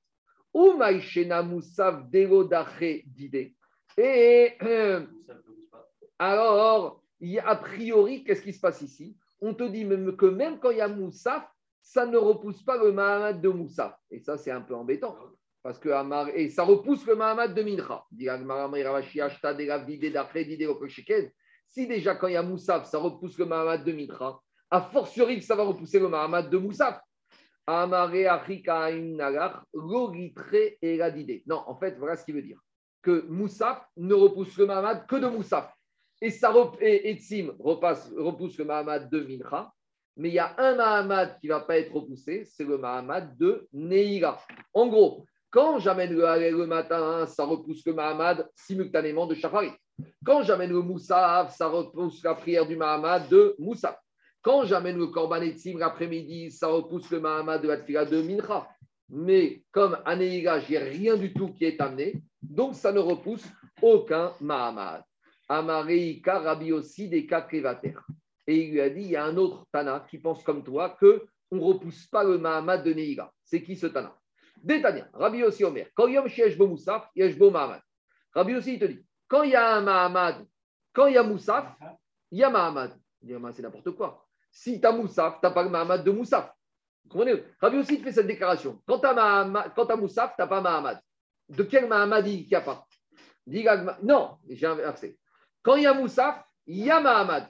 Ou 0.55 0.75
Maïshena 0.75 1.43
Moussav 1.43 2.09
Derodache 2.11 3.05
d'idée. 3.07 3.55
Et 3.97 4.53
euh, 4.63 5.05
alors, 6.19 7.03
a, 7.39 7.57
priori, 7.57 8.25
qu'est-ce 8.25 8.43
qui 8.43 8.53
se 8.53 8.61
passe 8.61 8.83
ici? 8.83 9.17
On 9.41 9.55
te 9.55 9.65
dit 9.65 9.85
même 9.85 10.17
que 10.17 10.27
même 10.27 10.59
quand 10.59 10.71
il 10.71 10.79
y 10.79 10.81
a 10.81 10.89
Moussaf, 10.89 11.49
ça 11.81 12.07
ne 12.07 12.17
repousse 12.17 12.63
pas 12.63 12.77
le 12.77 12.93
Mahamad 12.93 13.41
de 13.41 13.49
Moussaf. 13.49 13.97
Et 14.11 14.21
ça, 14.21 14.37
c'est 14.37 14.51
un 14.51 14.61
peu 14.61 14.75
embêtant. 14.75 15.17
Parce 15.63 15.79
que 15.79 15.89
et 16.35 16.51
ça 16.51 16.63
repousse 16.63 17.07
le 17.07 17.17
Mahamad 17.17 17.55
de 17.55 17.63
Mincha. 17.63 18.05
Si 21.71 21.87
déjà 21.87 22.15
quand 22.15 22.29
il 22.29 22.33
y 22.33 22.37
a 22.37 22.43
Moussaf, 22.43 22.87
ça 22.87 22.99
repousse 22.99 23.39
le 23.39 23.47
Mahamad 23.47 23.85
de 23.85 23.93
Mincha, 23.93 24.39
a 24.71 24.81
fortiori 24.83 25.39
que 25.39 25.45
ça 25.45 25.57
va 25.57 25.65
repousser 25.65 25.99
le 25.99 26.09
Mahamad 26.09 26.51
de 26.51 26.59
Moussaf. 26.59 27.01
Non, 31.47 31.65
en 31.67 31.77
fait, 31.77 31.99
voilà 31.99 32.17
ce 32.17 32.25
qu'il 32.25 32.35
veut 32.35 32.43
dire. 32.43 32.59
Que 33.03 33.27
Moussaf 33.29 33.87
ne 33.97 34.15
repousse 34.15 34.57
le 34.57 34.67
Mahamad 34.67 35.07
que 35.07 35.17
de 35.17 35.27
Moussaf. 35.27 35.71
Et, 36.21 36.31
ça, 36.31 36.53
et 36.81 37.19
repousse 37.59 38.59
le 38.59 38.65
Mahamad 38.65 39.11
de 39.11 39.21
Mincha. 39.21 39.73
Mais 40.17 40.31
il 40.31 40.35
y 40.35 40.39
a 40.41 40.55
un 40.59 40.75
Mahamad 40.75 41.39
qui 41.39 41.47
ne 41.47 41.53
va 41.53 41.61
pas 41.61 41.79
être 41.79 41.95
repoussé, 41.95 42.45
c'est 42.45 42.65
le 42.65 42.77
Mahamad 42.77 43.39
de 43.39 43.69
Neira. 43.73 44.41
En 44.75 44.89
gros, 44.89 45.25
quand 45.51 45.79
j'amène 45.79 46.13
le 46.13 46.27
Halel 46.27 46.55
le 46.55 46.67
matin, 46.67 47.25
ça 47.27 47.45
repousse 47.45 47.87
le 47.87 47.95
Mahamad 47.95 48.51
simultanément 48.55 49.27
de 49.27 49.37
Shacharit. 49.37 49.73
Quand 50.25 50.43
j'amène 50.43 50.71
le 50.71 50.83
Moussaf, 50.83 51.57
ça 51.57 51.69
repousse 51.69 52.23
la 52.25 52.35
prière 52.35 52.67
du 52.67 52.77
Mahamad 52.77 53.29
de 53.29 53.55
Moussaf. 53.61 53.97
Quand 54.43 54.65
j'amène 54.65 54.99
le 54.99 55.07
Korban 55.07 55.43
Etzim 55.43 55.79
l'après-midi, 55.79 56.51
ça 56.51 56.67
repousse 56.67 57.11
le 57.11 57.21
Mahamad 57.21 57.63
de 57.63 57.69
la 57.69 58.05
de 58.05 58.23
Mincha. 58.23 58.69
Mais 59.09 59.63
comme 59.71 59.97
à 60.05 60.17
Neira, 60.17 60.59
je 60.61 60.73
n'ai 60.73 60.79
rien 60.79 61.17
du 61.17 61.33
tout 61.33 61.53
qui 61.55 61.65
est 61.65 61.81
amené, 61.81 62.21
donc 62.43 62.75
ça 62.75 62.93
ne 62.93 62.99
repousse 62.99 63.47
aucun 63.81 64.33
Mahamad. 64.41 65.03
Amareika 65.49 66.41
Rabbi 66.41 66.73
aussi 66.73 67.09
des 67.09 67.27
cas 67.27 67.47
Et 68.47 68.57
il 68.57 68.73
lui 68.73 68.81
a 68.81 68.91
dit 68.91 69.03
il 69.03 69.11
y 69.11 69.17
a 69.17 69.25
un 69.25 69.37
autre 69.37 69.67
Tana 69.73 70.07
qui 70.09 70.19
pense 70.19 70.43
comme 70.43 70.63
toi 70.63 70.97
que 71.01 71.27
on 71.51 71.61
repousse 71.61 72.07
pas 72.07 72.25
le 72.25 72.39
Mahamad 72.39 72.85
de 72.85 72.93
Neira. 72.93 73.33
C'est 73.45 73.63
qui 73.63 73.77
ce 73.77 73.87
Tana? 73.87 74.15
Détania, 74.63 75.09
Rabbi 75.13 75.43
aussi 75.45 75.65
Omer. 75.65 75.89
Quand 75.95 76.09
Yom 76.09 76.27
Moussaf, 76.59 77.09
Yeshbo 77.15 77.51
Mahamad. 77.51 77.81
Rabbi 78.35 78.57
aussi, 78.57 78.75
il 78.75 78.79
te 78.79 78.85
dit 78.85 79.05
quand 79.27 79.43
il 79.43 79.51
y 79.51 79.57
a 79.57 79.77
un 79.77 79.81
Mahamad, 79.83 80.47
quand 80.93 81.07
il 81.07 81.15
y 81.15 81.19
a 81.19 81.23
Moussaf, 81.23 81.77
il 82.31 82.39
y 82.39 82.45
a 82.45 82.51
Mahamad. 82.51 82.99
C'est 83.53 83.63
n'importe 83.63 83.91
quoi. 83.93 84.27
Si 84.51 84.81
tu 84.81 84.87
as 84.87 84.93
Moussaf, 84.93 85.41
tu 85.41 85.47
n'as 85.47 85.53
pas 85.53 85.63
le 85.63 85.71
Mahamad 85.71 86.03
de 86.03 86.11
Moussaf. 86.11 86.53
Vous 87.05 87.11
comprenez? 87.11 87.43
Rabbi 87.61 87.79
aussi, 87.79 87.99
fait 87.99 88.13
cette 88.13 88.27
déclaration. 88.27 88.83
Quand 88.87 88.99
tu 88.99 89.07
as, 89.07 89.97
Moussaf, 89.97 90.35
tu 90.35 90.43
n'as 90.43 90.47
pas 90.47 90.61
Mahamad. 90.61 91.01
De 91.49 91.63
quel 91.63 91.87
Mahamad 91.87 92.27
il 92.27 92.47
n'y 92.47 92.55
a 92.55 92.61
pas? 92.61 92.87
Non, 94.03 94.39
j'ai 94.49 94.67
inversé. 94.67 95.19
Quand 95.69 95.77
il 95.77 95.83
y 95.83 95.87
a 95.87 95.93
Moussaf, 95.93 96.43
il 96.67 96.83
y 96.83 96.91
a 96.91 96.99
Mahamad. 96.99 97.47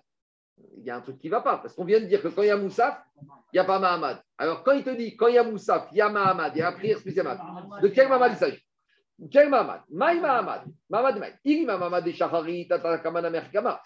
Il 0.76 0.82
y 0.82 0.90
a 0.90 0.96
un 0.96 1.00
truc 1.00 1.20
qui 1.20 1.28
ne 1.28 1.30
va 1.30 1.40
pas, 1.40 1.58
parce 1.58 1.72
qu'on 1.72 1.84
vient 1.84 2.00
de 2.00 2.06
dire 2.06 2.20
que 2.20 2.26
quand 2.26 2.42
il 2.42 2.48
y 2.48 2.50
a 2.50 2.56
Moussaf, 2.56 3.00
il 3.22 3.28
n'y 3.52 3.60
a 3.60 3.64
pas 3.64 3.78
Mahamad. 3.78 4.20
Alors, 4.36 4.64
quand 4.64 4.72
il 4.72 4.82
te 4.82 4.90
dit, 4.90 5.16
quand 5.16 5.28
il 5.28 5.36
y 5.36 5.38
a 5.38 5.44
Moussaf, 5.44 5.86
il 5.92 5.98
y 5.98 6.00
a 6.00 6.08
Mahamad, 6.08 6.50
il 6.56 6.58
y 6.58 6.62
a 6.62 6.72
la 6.72 6.76
prière 6.76 6.98
spéciale, 6.98 7.38
de 7.80 7.86
quel 7.86 8.08
Mahamad 8.08 8.32
il 8.32 8.36
s'agit 8.36 8.66
Quel 9.30 9.48
Mahamad 9.48 9.82
Maï 9.88 10.18
Mahamad. 10.18 10.64
Mahamad 10.90 11.18
Maï. 11.20 11.34
Il 11.44 11.64
Mahamad 11.64 12.02
des 12.02 12.12
Shacharit, 12.12 12.66
Tatakaman 12.66 13.30
Merkama. 13.30 13.80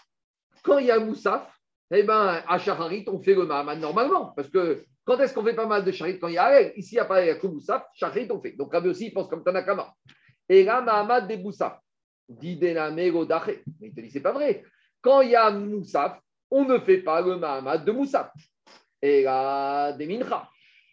Quand 0.62 0.78
il 0.78 0.86
y 0.86 0.90
a 0.90 0.98
Moussaf, 0.98 1.54
eh 1.90 2.02
bien, 2.02 2.42
à 2.48 2.56
Shacharit, 2.56 3.04
on 3.08 3.18
fait 3.20 3.34
le 3.34 3.44
Mahamad 3.44 3.80
normalement. 3.80 4.32
Parce 4.34 4.48
que 4.48 4.82
quand 5.04 5.18
est-ce 5.18 5.34
qu'on 5.34 5.44
fait 5.44 5.52
pas 5.52 5.66
mal 5.66 5.84
de 5.84 5.92
Shacharit 5.92 6.18
Quand 6.18 6.28
il 6.28 6.36
y 6.36 6.38
a. 6.38 6.74
Ici, 6.74 6.94
il 6.94 6.96
n'y 6.96 7.00
a 7.00 7.04
pas 7.04 7.20
Moussaf, 7.42 7.84
Shacharit, 7.92 8.28
on 8.30 8.40
fait. 8.40 8.52
Donc, 8.52 8.72
Rabbi 8.72 8.88
aussi, 8.88 9.08
il 9.08 9.12
pense 9.12 9.28
comme 9.28 9.44
Tanakama. 9.44 9.92
Et 10.48 10.64
là, 10.64 10.80
Mahamad 10.80 11.28
des 11.28 11.36
Moussaf. 11.36 11.78
Mais 12.40 13.18
il 13.80 13.94
te 13.94 14.00
dit, 14.00 14.10
c'est 14.10 14.20
pas 14.20 14.32
vrai. 14.32 14.64
Quand 15.00 15.20
il 15.20 15.30
y 15.30 15.36
a 15.36 15.50
Moussaf, 15.50 16.18
on 16.50 16.64
ne 16.64 16.78
fait 16.78 16.98
pas 16.98 17.20
le 17.20 17.36
Mahamad 17.36 17.84
de 17.84 17.92
Moussaf. 17.92 18.30
Et 19.00 19.22
là, 19.22 19.92
des 19.92 20.06
Mincha. 20.06 20.48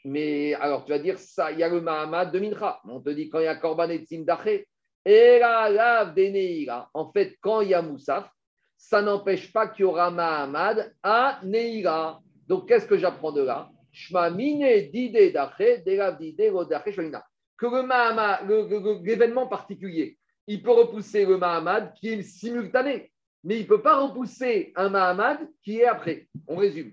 Mais 0.06 0.54
alors, 0.56 0.86
tu 0.86 0.92
vas 0.92 1.00
dire, 1.00 1.18
ça, 1.20 1.52
il 1.52 1.60
y 1.60 1.64
a 1.64 1.70
le 1.70 1.82
Mahamad 1.82 2.32
de 2.32 2.40
Mincha. 2.40 2.80
On 2.86 3.02
te 3.02 3.10
dit, 3.10 3.30
quand 3.30 3.40
il 3.40 3.46
y 3.46 3.48
a 3.48 3.56
Korban 3.56 3.90
et 3.90 4.00
Tzimdaché, 4.00 4.68
et 5.06 5.40
là, 5.40 5.70
là. 5.70 6.90
En 6.94 7.12
fait, 7.12 7.38
quand 7.42 7.62
il 7.62 7.70
y 7.70 7.74
a 7.74 7.82
Moussaf, 7.82 8.30
ça 8.78 9.02
n'empêche 9.02 9.52
pas 9.52 9.68
qu'il 9.68 9.82
y 9.82 9.86
aura 9.86 10.12
Mahamad 10.12 10.94
à 11.02 11.40
Neira. 11.44 12.22
Donc, 12.48 12.68
qu'est-ce 12.68 12.86
que 12.86 12.98
j'apprends 12.98 13.32
de 13.32 13.42
là? 13.42 13.70
Que 17.58 17.66
le 17.66 17.82
Mahamad, 17.82 18.50
l'événement 19.04 19.48
particulier, 19.48 20.19
il 20.50 20.64
peut 20.64 20.72
repousser 20.72 21.28
le 21.28 21.38
Mahamad 21.38 21.94
qui 21.94 22.10
est 22.10 22.24
simultané, 22.24 23.12
mais 23.44 23.58
il 23.58 23.62
ne 23.62 23.68
peut 23.68 23.84
pas 23.84 24.00
repousser 24.00 24.74
un 24.76 24.90
Mahamad 24.90 25.48
qui 25.64 25.78
est 25.78 25.86
après. 25.86 26.28
On 26.48 26.56
résume. 26.56 26.92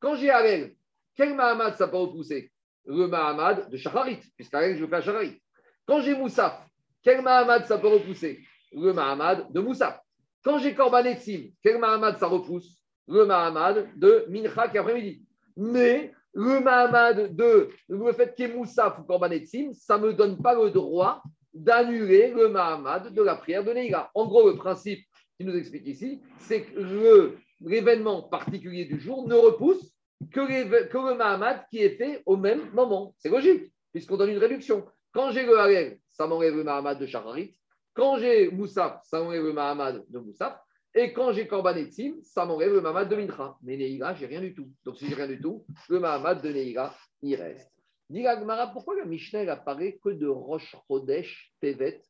Quand 0.00 0.16
j'ai 0.16 0.28
Harel, 0.28 0.74
quel 1.14 1.36
Mahamad 1.36 1.76
ça 1.76 1.86
peut 1.86 1.98
repousser? 1.98 2.50
Le 2.84 3.06
Mahamad 3.06 3.70
de 3.70 3.76
Shacharit, 3.76 4.18
puisqu'Harel, 4.34 4.76
je 4.76 4.84
fais 4.84 4.96
à 4.96 5.00
Shacharit. 5.00 5.40
Quand 5.86 6.00
j'ai 6.00 6.16
Moussaf, 6.16 6.66
quel 7.00 7.22
Mahamad 7.22 7.64
ça 7.66 7.78
peut 7.78 7.86
repousser? 7.86 8.40
Le 8.72 8.92
Mahamad 8.92 9.52
de 9.52 9.60
Moussaf. 9.60 10.00
Quand 10.42 10.58
j'ai 10.58 10.74
Korban 10.74 11.04
Etzim, 11.04 11.52
quel 11.62 11.78
Mahamad 11.78 12.18
ça 12.18 12.26
repousse? 12.26 12.76
Le 13.06 13.24
Mahamad 13.24 13.96
de 13.96 14.26
Mincha 14.28 14.66
qui 14.66 14.78
après-midi. 14.78 15.22
Mais 15.56 16.12
le 16.34 16.58
Mahamad 16.58 17.36
de 17.36 17.70
le 17.88 18.12
fait 18.14 18.34
qu'il 18.34 18.48
y 18.48 18.50
ait 18.50 18.52
Moussaf 18.52 18.98
ou 18.98 19.04
Korban 19.04 19.30
Etzim, 19.30 19.72
ça 19.74 19.96
ne 19.96 20.08
me 20.08 20.12
donne 20.12 20.42
pas 20.42 20.56
le 20.56 20.70
droit 20.70 21.22
d'annuler 21.56 22.30
le 22.30 22.48
Mahamad 22.48 23.12
de 23.12 23.22
la 23.22 23.34
prière 23.36 23.64
de 23.64 23.72
Neira. 23.72 24.10
En 24.14 24.26
gros, 24.26 24.48
le 24.48 24.56
principe 24.56 25.00
qu'il 25.36 25.46
nous 25.46 25.56
explique 25.56 25.86
ici, 25.86 26.20
c'est 26.38 26.62
que 26.62 27.34
l'événement 27.60 28.22
particulier 28.22 28.84
du 28.84 29.00
jour 29.00 29.26
ne 29.26 29.34
repousse 29.34 29.92
que, 30.32 30.40
le 30.40 31.16
Mahamad 31.16 31.64
qui 31.70 31.78
est 31.78 31.96
fait 31.96 32.22
au 32.26 32.36
même 32.36 32.70
moment. 32.72 33.14
C'est 33.18 33.28
logique, 33.28 33.72
puisqu'on 33.92 34.16
donne 34.16 34.30
une 34.30 34.38
réduction. 34.38 34.86
Quand 35.12 35.30
j'ai 35.30 35.46
le 35.46 35.58
Halel, 35.58 35.98
ça 36.12 36.26
m'enlève 36.26 36.56
le 36.56 36.64
Mahamad 36.64 36.98
de 36.98 37.06
Shacharit. 37.06 37.56
Quand 37.94 38.18
j'ai 38.18 38.50
Moussaf, 38.50 39.00
ça 39.04 39.22
m'enlève 39.22 39.44
le 39.44 39.52
Mahamad 39.52 40.04
de 40.08 40.18
Moussaf. 40.18 40.58
Et 40.94 41.12
quand 41.12 41.32
j'ai 41.32 41.46
Korban 41.46 41.76
Etzim, 41.76 42.14
ça 42.22 42.46
m'enlève 42.46 42.72
le 42.72 42.80
Mahamad 42.80 43.08
de 43.08 43.16
Mincha. 43.16 43.56
Mais 43.62 43.76
Neïla, 43.76 44.14
j'ai 44.14 44.26
rien 44.26 44.40
du 44.40 44.54
tout. 44.54 44.70
Donc 44.84 44.96
si 44.96 45.06
j'ai 45.06 45.14
rien 45.14 45.26
du 45.26 45.40
tout, 45.40 45.66
le 45.88 46.00
Mahamad 46.00 46.42
de 46.42 46.50
Neïla, 46.50 46.94
il 47.22 47.34
reste. 47.36 47.75
Dit 48.08 48.24
pourquoi 48.72 48.96
la 48.96 49.04
Mishnah 49.04 49.42
elle 49.42 49.50
apparaît 49.50 49.98
que 50.02 50.10
de 50.10 50.28
Rosh 50.28 50.76
Chodesh 50.86 51.52
Tevet 51.60 52.02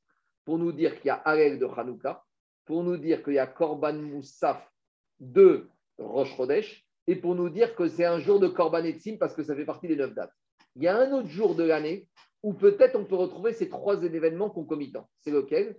pour 0.44 0.58
nous 0.58 0.72
dire 0.72 0.94
qu'il 0.96 1.06
y 1.06 1.10
a 1.10 1.14
Halel 1.14 1.58
de 1.58 1.66
Hanouka, 1.66 2.22
pour 2.66 2.84
nous 2.84 2.96
dire 2.96 3.22
qu'il 3.24 3.34
y 3.34 3.38
a 3.38 3.46
Korban 3.46 3.94
Moussaf 3.94 4.70
de 5.18 5.68
Rosh 5.98 6.36
Chodesh, 6.36 6.86
et 7.06 7.16
pour 7.16 7.34
nous 7.34 7.48
dire 7.48 7.74
que 7.74 7.88
c'est 7.88 8.04
un 8.04 8.18
jour 8.18 8.40
de 8.40 8.48
Korban 8.48 8.84
Etzim 8.84 9.16
parce 9.18 9.34
que 9.34 9.42
ça 9.42 9.54
fait 9.56 9.64
partie 9.64 9.88
des 9.88 9.96
neuf 9.96 10.14
dates. 10.14 10.32
Il 10.74 10.82
y 10.82 10.88
a 10.88 10.98
un 10.98 11.12
autre 11.12 11.28
jour 11.28 11.54
de 11.54 11.62
l'année 11.64 12.08
où 12.42 12.52
peut-être 12.52 12.96
on 12.96 13.04
peut 13.04 13.14
retrouver 13.16 13.52
ces 13.52 13.68
trois 13.68 14.02
événements 14.02 14.50
concomitants. 14.50 15.08
C'est 15.20 15.30
lequel? 15.30 15.76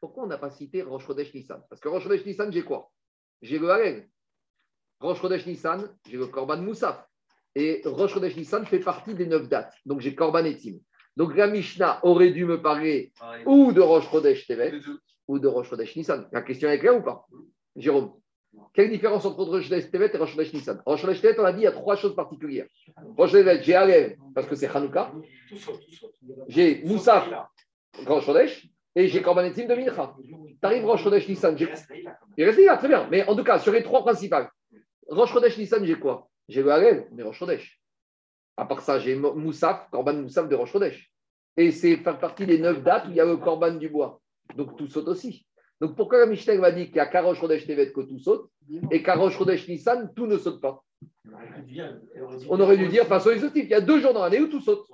Pourquoi 0.00 0.24
on 0.24 0.26
n'a 0.26 0.38
pas 0.38 0.50
cité 0.50 0.82
Rosh 0.82 1.06
Chodesh 1.06 1.32
Nissan? 1.32 1.62
Parce 1.70 1.80
que 1.80 1.88
Rosh 1.88 2.02
Chodesh 2.02 2.26
Nissan, 2.26 2.52
j'ai 2.52 2.62
quoi? 2.62 2.90
J'ai 3.40 3.58
le 3.58 3.70
Halel. 3.70 4.08
Rosh 5.04 5.20
Chodesh 5.20 5.46
Nissan, 5.46 5.86
j'ai 6.08 6.16
le 6.16 6.26
Korban 6.28 6.56
Moussaf. 6.56 7.06
Et 7.54 7.82
Rosh 7.84 8.14
Chodesh 8.14 8.36
Nissan 8.36 8.64
fait 8.64 8.78
partie 8.78 9.14
des 9.14 9.26
neuf 9.26 9.50
dates. 9.50 9.74
Donc 9.84 10.00
j'ai 10.00 10.14
Korban 10.14 10.44
Etzim. 10.46 10.78
Donc 11.14 11.36
la 11.36 11.46
Mishnah 11.46 12.00
aurait 12.04 12.30
dû 12.30 12.46
me 12.46 12.62
parler 12.62 13.12
ou 13.44 13.72
de 13.72 13.82
Rosh 13.82 14.10
Chodesh 14.10 14.46
Tevet 14.46 14.72
ou 15.28 15.38
de 15.38 15.46
Rosh 15.46 15.68
Chodesh 15.68 15.94
Nissan. 15.94 16.26
La 16.32 16.40
question 16.40 16.70
est 16.70 16.78
claire 16.78 16.96
ou 16.96 17.02
pas? 17.02 17.26
Jérôme 17.76 18.14
Quelle 18.72 18.88
différence 18.88 19.26
entre 19.26 19.44
Rosh 19.44 19.64
Chodesh 19.64 19.90
Tevet 19.90 20.10
et 20.14 20.16
Rosh 20.16 20.32
Chodesh 20.32 20.54
Nissan? 20.54 20.80
Rosh 20.86 21.02
Chodesh 21.02 21.20
Tevet, 21.20 21.38
on 21.38 21.44
a 21.44 21.52
dit, 21.52 21.60
il 21.60 21.64
y 21.64 21.66
a 21.66 21.72
trois 21.72 21.96
choses 21.96 22.16
particulières. 22.16 22.66
Rosh 23.18 23.32
Chodesh 23.32 23.62
j'ai 23.62 23.74
Halel 23.74 24.16
parce 24.34 24.46
que 24.46 24.56
c'est 24.56 24.74
Hanouka. 24.74 25.12
J'ai 26.48 26.82
Moussaf, 26.82 27.28
Rosh 28.06 28.24
Chodesh, 28.24 28.66
et 28.96 29.08
j'ai 29.08 29.20
Korban 29.20 29.44
Etzim 29.44 29.66
de 29.66 29.74
Mincha. 29.74 30.16
T'arrives 30.62 30.86
Rosh 30.86 31.04
Chodesh 31.04 31.28
Nissan, 31.28 31.56
il 32.38 32.44
reste 32.44 32.58
là, 32.58 32.78
très 32.78 32.88
bien. 32.88 33.06
Mais 33.10 33.28
en 33.28 33.36
tout 33.36 33.44
cas, 33.44 33.58
sur 33.58 33.72
les 33.72 33.82
trois 33.82 34.02
principales, 34.02 34.48
Rosh 35.08 35.32
Chodesh 35.32 35.58
Nissan, 35.58 35.84
j'ai 35.84 35.98
quoi? 35.98 36.28
J'ai 36.48 36.62
le 36.62 36.70
Halel, 36.70 37.08
mais 37.12 37.22
Rosh 37.22 37.38
Chodesh. 37.38 37.80
À 38.56 38.64
part 38.66 38.80
ça, 38.82 38.98
j'ai 38.98 39.14
Mo- 39.16 39.34
Moussaf, 39.34 39.88
Korban 39.90 40.14
Moussaf 40.14 40.48
de 40.48 40.54
Rosh 40.54 40.72
Chodesh. 40.72 41.10
Et 41.56 41.70
c'est 41.70 41.96
faire 41.96 42.18
partie 42.18 42.46
des 42.46 42.58
neuf 42.58 42.82
dates 42.82 43.06
où 43.06 43.10
il 43.10 43.16
y 43.16 43.20
a 43.20 43.24
le 43.24 43.36
Korban 43.36 43.72
du 43.74 43.88
bois. 43.88 44.20
Donc 44.56 44.76
tout 44.76 44.86
saute 44.88 45.08
aussi. 45.08 45.46
Donc 45.80 45.96
pourquoi 45.96 46.18
la 46.20 46.26
Mishnah 46.26 46.54
m'a 46.56 46.70
dit 46.70 46.86
qu'il 46.86 46.96
y 46.96 47.00
a 47.00 47.06
qu'à 47.06 47.22
Rosh 47.22 47.40
Chodesh 47.40 47.66
Tevet 47.66 47.92
que 47.92 48.00
tout 48.02 48.18
saute 48.18 48.48
et 48.90 49.02
qu'à 49.02 49.14
Rosh 49.16 49.36
Chodesh 49.36 49.68
Nissan, 49.68 50.12
tout 50.14 50.26
ne 50.26 50.38
saute 50.38 50.60
pas? 50.60 50.82
On 52.48 52.60
aurait 52.60 52.76
dû 52.76 52.88
dire 52.88 53.06
façon 53.06 53.30
exhaustive. 53.30 53.64
Il 53.64 53.70
y 53.70 53.74
a 53.74 53.80
deux 53.80 54.00
jours 54.00 54.14
dans 54.14 54.22
l'année 54.22 54.40
où 54.40 54.46
tout 54.48 54.60
saute. 54.60 54.86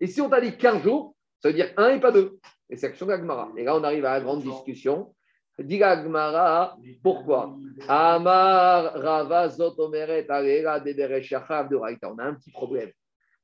Et 0.00 0.06
si 0.06 0.20
on 0.20 0.28
t'a 0.28 0.40
dit 0.40 0.56
15 0.56 0.82
jours, 0.82 1.14
ça 1.40 1.48
veut 1.48 1.54
dire 1.54 1.72
un 1.76 1.90
et 1.90 2.00
pas 2.00 2.10
deux. 2.10 2.38
Et 2.70 2.76
c'est 2.76 2.86
action 2.86 3.06
d'Agmara. 3.06 3.52
Et 3.56 3.64
là, 3.64 3.76
on 3.76 3.84
arrive 3.84 4.04
à 4.04 4.14
la 4.14 4.20
grande 4.20 4.42
discussion. 4.42 5.14
Dit 5.58 5.82
Agmara, 5.82 6.76
pourquoi? 7.02 7.56
Amar 7.88 8.92
Rava 8.94 9.48
Zot 9.48 9.74
Omeret 9.78 10.28
Alela 10.28 10.80
de 10.80 11.76
Raïta. 11.76 12.12
On 12.12 12.18
a 12.18 12.24
un 12.24 12.34
petit 12.34 12.50
problème. 12.50 12.90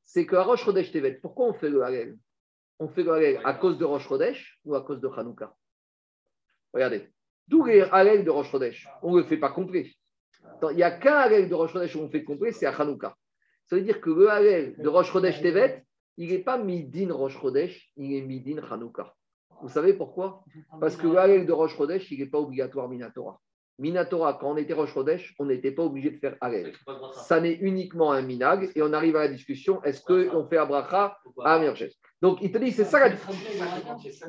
C'est 0.02 0.26
qu'à 0.26 0.42
Rosh 0.42 0.64
Chodesh 0.64 0.90
Tevet, 0.90 1.20
pourquoi 1.22 1.46
on 1.46 1.54
fait 1.54 1.68
le 1.68 1.84
Halel 1.84 2.16
On 2.80 2.88
fait 2.88 3.04
le 3.04 3.12
Halel 3.12 3.40
à 3.44 3.54
cause 3.54 3.78
de 3.78 3.84
Rosh 3.84 4.08
Chodesh 4.08 4.58
ou 4.64 4.74
à 4.74 4.82
cause 4.82 5.00
de 5.00 5.06
Hanouka? 5.06 5.54
Regardez. 6.72 7.08
D'où 7.46 7.64
les 7.64 7.82
Halel 7.82 8.24
de 8.24 8.30
Rosh 8.30 8.50
Chodesh? 8.50 8.88
On 9.02 9.12
ne 9.12 9.18
le 9.18 9.24
fait 9.24 9.36
pas 9.36 9.50
complet. 9.50 9.92
Il 10.70 10.76
n'y 10.76 10.82
a 10.82 10.90
qu'un 10.90 11.14
Halel 11.14 11.48
de 11.48 11.54
Rosh 11.54 11.72
Chodesh 11.72 11.94
où 11.94 12.00
on 12.00 12.08
fait 12.08 12.24
complet, 12.24 12.50
c'est 12.50 12.66
à 12.66 12.72
Hanouka. 12.72 13.14
Ça 13.66 13.76
veut 13.76 13.82
dire 13.82 14.00
que 14.00 14.11
le 14.11 14.28
Halel 14.28 14.74
de 14.78 14.88
Rosh 14.88 15.12
Chodesh 15.12 15.40
Tevet, 15.40 15.84
il 16.16 16.30
n'est 16.30 16.42
pas 16.42 16.58
Midin 16.58 17.12
Rosh 17.12 17.38
Chodesh, 17.40 17.92
il 17.96 18.12
est 18.12 18.22
Midin 18.22 18.61
Hanouka. 18.68 19.14
Vous 19.62 19.68
savez 19.68 19.94
pourquoi? 19.94 20.42
Parce 20.80 20.96
que 20.96 21.06
Halel 21.16 21.46
de 21.46 21.52
Rosh 21.52 21.76
Chodesh, 21.76 22.11
il 22.11 22.20
n'est 22.20 22.26
pas 22.26 22.38
obligatoire 22.38 22.88
Minatora. 22.88 23.38
Minatora, 23.78 24.34
quand 24.34 24.50
on 24.52 24.56
était 24.58 24.74
Rosh 24.74 24.92
Chodesh, 24.92 25.34
on 25.38 25.46
n'était 25.46 25.70
pas 25.72 25.82
obligé 25.84 26.11
de 26.11 26.18
faire 26.18 26.36
Halel. 26.42 26.72
Ça 27.14 27.40
n'est 27.40 27.54
uniquement 27.54 28.12
un 28.12 28.20
minag 28.20 28.70
et 28.74 28.82
on 28.82 28.92
arrive 28.92 29.16
à 29.16 29.20
la 29.20 29.28
discussion 29.28 29.82
est-ce 29.84 30.02
qu'on 30.02 30.46
fait 30.48 30.58
Abracha 30.58 31.16
à 31.42 31.54
Amirches 31.54 31.84
Donc 32.20 32.38
il 32.42 32.52
te 32.52 32.58
dit 32.58 32.72
c'est 32.72 32.84
ça 32.84 32.98
la 33.00 33.14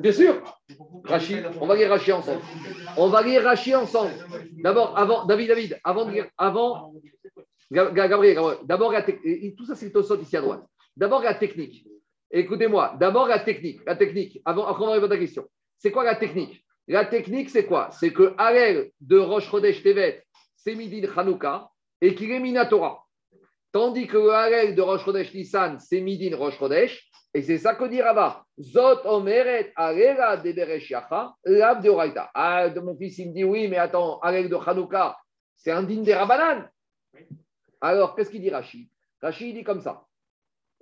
Bien 0.00 0.12
sûr 0.12 0.42
Rachi, 1.04 1.36
on 1.60 1.66
va 1.66 1.76
lire 1.76 1.90
Rachi 1.90 2.12
ensemble. 2.12 2.40
On 2.96 3.08
va 3.08 3.22
lire 3.22 3.42
Rachi 3.44 3.74
ensemble. 3.74 4.12
D'abord, 4.62 4.96
avant, 4.98 5.26
David, 5.26 5.48
David, 5.48 5.80
avant 5.84 6.06
de 6.06 6.12
lire, 6.12 6.26
avant, 6.38 6.94
Ga- 7.70 7.90
Gabriel, 7.90 8.34
Gabriel, 8.36 8.58
d'abord. 8.64 8.94
Tout 9.58 9.66
ça, 9.66 9.74
c'est 9.74 9.86
le 9.86 9.92
Tosot 9.92 10.18
ici 10.20 10.36
à 10.36 10.40
droite. 10.40 10.62
D'abord 10.96 11.22
la 11.22 11.34
technique. 11.34 11.86
Écoutez-moi, 12.34 12.96
d'abord 12.98 13.28
la 13.28 13.40
technique. 13.40 13.80
La 13.86 13.94
technique, 13.94 14.40
avant, 14.46 14.66
après 14.66 14.82
on 14.82 14.86
va 14.86 14.92
répondre 14.94 15.12
à 15.12 15.16
ta 15.16 15.20
question. 15.20 15.46
C'est 15.76 15.90
quoi 15.90 16.02
la 16.02 16.16
technique? 16.16 16.64
La 16.88 17.04
technique, 17.04 17.50
c'est 17.50 17.66
quoi? 17.66 17.90
C'est 17.90 18.12
que 18.12 18.34
Harel 18.38 18.90
de 19.00 19.18
Rosh 19.18 19.50
Chodesh 19.50 19.82
Tevet, 19.82 20.24
c'est 20.56 20.74
Midin 20.74 21.06
Hanouka 21.14 21.68
et 22.00 22.14
qu'il 22.14 22.30
est 22.30 22.40
Minatora. 22.40 23.04
Tandis 23.70 24.06
que 24.06 24.16
le 24.16 24.30
Harel 24.30 24.74
de 24.74 24.80
Rosh 24.80 25.04
Chodesh 25.04 25.34
Nissan, 25.34 25.78
c'est 25.78 26.00
Midin 26.00 26.36
Rosh 26.36 26.58
Chodesh. 26.58 27.06
Et 27.34 27.42
c'est 27.42 27.58
ça 27.58 27.74
que 27.74 27.84
dit 27.84 28.00
Rava. 28.00 28.44
Zot 28.58 29.04
Omeret 29.04 29.72
Arela 29.76 30.36
de 30.36 30.52
Bereshiacha, 30.52 31.34
de 31.44 31.88
Oraita. 31.88 32.30
Ah, 32.34 32.68
de 32.68 32.80
mon 32.80 32.96
fils, 32.96 33.18
il 33.18 33.28
me 33.28 33.34
dit 33.34 33.44
oui, 33.44 33.68
mais 33.68 33.78
attends, 33.78 34.20
Harel 34.20 34.48
de 34.48 34.56
Hanouka, 34.56 35.16
c'est 35.56 35.70
un 35.70 35.82
din 35.82 36.02
des 36.02 36.14
Rabanan. 36.14 36.68
Alors, 37.80 38.14
qu'est-ce 38.14 38.30
qu'il 38.30 38.40
dit 38.42 38.50
Rashi? 38.50 38.90
Rashi, 39.20 39.50
il 39.50 39.54
dit 39.54 39.64
comme 39.64 39.80
ça. 39.80 40.04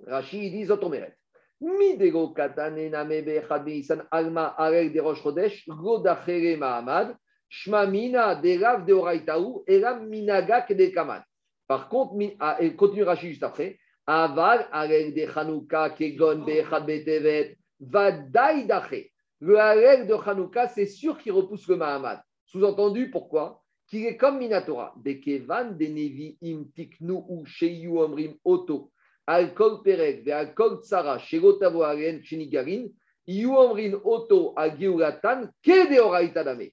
Rashi, 0.07 0.47
il 0.47 0.51
dit 0.51 0.65
Zot 0.65 0.83
Omeret. 0.83 1.15
Midego 1.61 2.33
katane 2.33 2.89
name 2.89 3.21
be'echad 3.21 3.63
be'isan 3.63 4.01
alma 4.11 4.55
arel 4.57 4.91
de 4.91 4.99
Rosh 4.99 5.21
Chodesh, 5.21 5.63
godachere 5.67 6.57
ma'amad, 6.57 7.15
shma 7.49 7.85
mina 7.85 8.33
de 8.35 8.57
Rav 8.57 8.83
de 8.85 8.93
Oraitaou, 8.93 9.63
elam 9.67 10.09
minaga 10.09 10.61
kedekaman. 10.61 11.21
Par 11.67 11.87
contre, 11.87 12.15
ah, 12.39 12.57
et 12.59 12.75
continue 12.75 13.03
Rashi 13.03 13.29
juste 13.29 13.43
après. 13.43 13.77
Aval 14.07 14.67
arel 14.71 15.13
de 15.13 15.27
Hanouka 15.37 15.91
kegon 15.91 16.43
be'echad 16.45 16.85
be'tevet, 16.85 17.57
vadaï 17.79 18.65
daché. 18.65 19.11
Le 19.39 19.57
arel 19.57 20.07
de 20.07 20.13
Hanouka, 20.13 20.67
c'est 20.67 20.87
sûr 20.87 21.17
qu'il 21.19 21.31
repousse 21.31 21.67
le 21.67 21.75
Mahamad. 21.75 22.21
Sous-entendu, 22.45 23.11
pourquoi? 23.11 23.61
Qu'il 23.87 24.05
est 24.05 24.17
comme 24.17 24.39
Minatora. 24.39 24.93
De 24.97 25.13
Kevan, 25.13 25.77
de 25.77 25.85
Nevi, 25.85 26.37
im 26.43 26.65
tiknu 26.75 27.23
ou 27.29 27.45
sheyu 27.45 27.99
omrim 27.99 28.35
oto. 28.43 28.91
Alkol 29.27 29.83
perek, 29.83 30.25
ve 30.25 30.35
alkol 30.35 30.81
tsara, 30.81 31.19
shegotavo 31.19 31.83
aren, 31.83 32.21
shenigarin, 32.23 32.95
iyu 33.27 33.55
omrin 33.55 33.93
oto 34.03 34.53
a 34.55 34.67
geulatan, 34.67 35.51
ke 35.63 35.89
de 35.89 35.99
oraita 36.01 36.43
dame. 36.43 36.71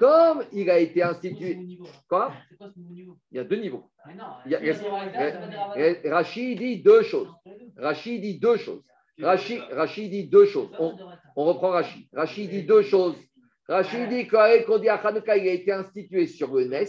Comme 0.00 0.44
il 0.52 0.70
a 0.70 0.78
été 0.78 1.02
institué. 1.02 1.58
Quoi? 2.08 2.32
Il 3.30 3.36
y 3.36 3.38
a 3.38 3.44
deux 3.44 3.56
niveaux. 3.56 3.90
Rachid 6.06 6.58
dit 6.58 6.82
deux 6.82 7.02
choses. 7.02 7.28
Rachid 7.76 8.22
dit 8.22 8.38
deux 8.38 8.56
choses. 8.56 8.82
Rachid, 9.20 10.10
dit 10.10 10.24
deux 10.26 10.46
choses. 10.46 10.70
On, 10.78 10.96
on 11.36 11.44
reprend 11.44 11.68
Rachid. 11.68 12.06
Rachid 12.14 12.48
dit 12.48 12.62
deux 12.62 12.80
choses. 12.80 13.14
Rachid 13.68 14.08
dit 14.08 14.26
qu'on 14.26 14.78
dit 14.78 14.88
à 14.88 14.94
Hanouka, 14.94 15.36
il 15.36 15.46
a 15.48 15.52
été 15.52 15.70
institué 15.70 16.26
sur 16.26 16.54
le 16.54 16.64
NES 16.64 16.88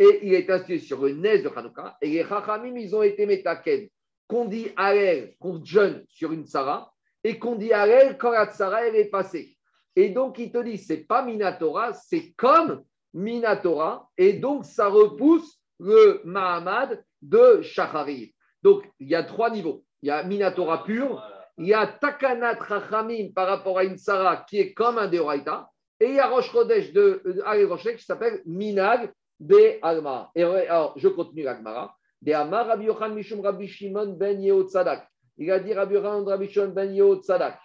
et 0.00 0.18
il 0.22 0.34
été 0.34 0.52
institué 0.52 0.78
sur 0.78 1.00
le 1.00 1.12
NES 1.12 1.42
de 1.42 1.48
Hanouka. 1.48 1.96
Et 2.02 2.08
les 2.08 2.24
Chachamim, 2.24 2.76
ils 2.76 2.94
ont 2.96 3.04
été 3.04 3.24
métaken. 3.24 3.88
Qu'on 4.32 4.46
dit 4.46 4.70
Harel, 4.78 5.34
qu'on 5.38 5.62
jeûne 5.62 6.06
sur 6.08 6.32
une 6.32 6.46
Sarah 6.46 6.90
et 7.22 7.38
qu'on 7.38 7.54
dit 7.54 7.70
Harel 7.70 8.16
quand 8.16 8.30
la 8.30 8.50
Sarah 8.50 8.86
elle 8.86 8.96
est 8.96 9.10
passée. 9.10 9.58
Et 9.94 10.08
donc, 10.08 10.38
il 10.38 10.50
te 10.50 10.56
dit, 10.62 10.78
c'est 10.78 11.04
pas 11.04 11.22
Minatora, 11.22 11.92
c'est 11.92 12.32
comme 12.32 12.82
Minatora. 13.12 14.08
Et 14.16 14.32
donc, 14.32 14.64
ça 14.64 14.88
repousse 14.88 15.60
le 15.78 16.22
Mahamad 16.24 17.04
de 17.20 17.60
Shachari. 17.60 18.34
Donc, 18.62 18.90
il 19.00 19.10
y 19.10 19.14
a 19.14 19.22
trois 19.22 19.50
niveaux. 19.50 19.84
Il 20.00 20.08
y 20.08 20.10
a 20.10 20.22
Minatora 20.22 20.82
pur, 20.82 21.22
il 21.58 21.66
y 21.66 21.74
a 21.74 21.86
Takanat 21.86 22.54
Rachamim 22.54 23.32
par 23.34 23.48
rapport 23.48 23.76
à 23.76 23.84
une 23.84 23.98
Sarah 23.98 24.46
qui 24.48 24.60
est 24.60 24.72
comme 24.72 24.96
un 24.96 25.08
Deoraita, 25.08 25.68
et 26.00 26.06
il 26.06 26.14
y 26.14 26.20
a 26.20 26.28
Rosh 26.28 26.50
Chodesh 26.50 26.94
de 26.94 27.20
euh, 27.26 27.42
Harel 27.44 27.68
qui 27.98 28.04
s'appelle 28.06 28.40
Minag 28.46 29.12
de 29.38 29.78
Alma. 29.82 30.30
Et 30.34 30.42
alors, 30.42 30.94
je 30.96 31.08
continue 31.08 31.42
l'Agmara. 31.42 31.94
De 32.22 32.32
Rabbi 32.32 32.86
Yochanan 32.86 33.14
Mishum 33.14 33.40
Rabbi 33.40 33.66
Shimon 33.66 34.14
ben. 34.14 34.40
Il 34.40 35.50
a 35.50 35.58
dit 35.58 35.74
Rabbi 35.74 35.94
Yochanan 35.94 36.24
Rabbi 36.24 36.48
Shimon 36.48 36.68
ben 36.68 36.94
Yehud 36.94 37.20
Tzadak. 37.20 37.60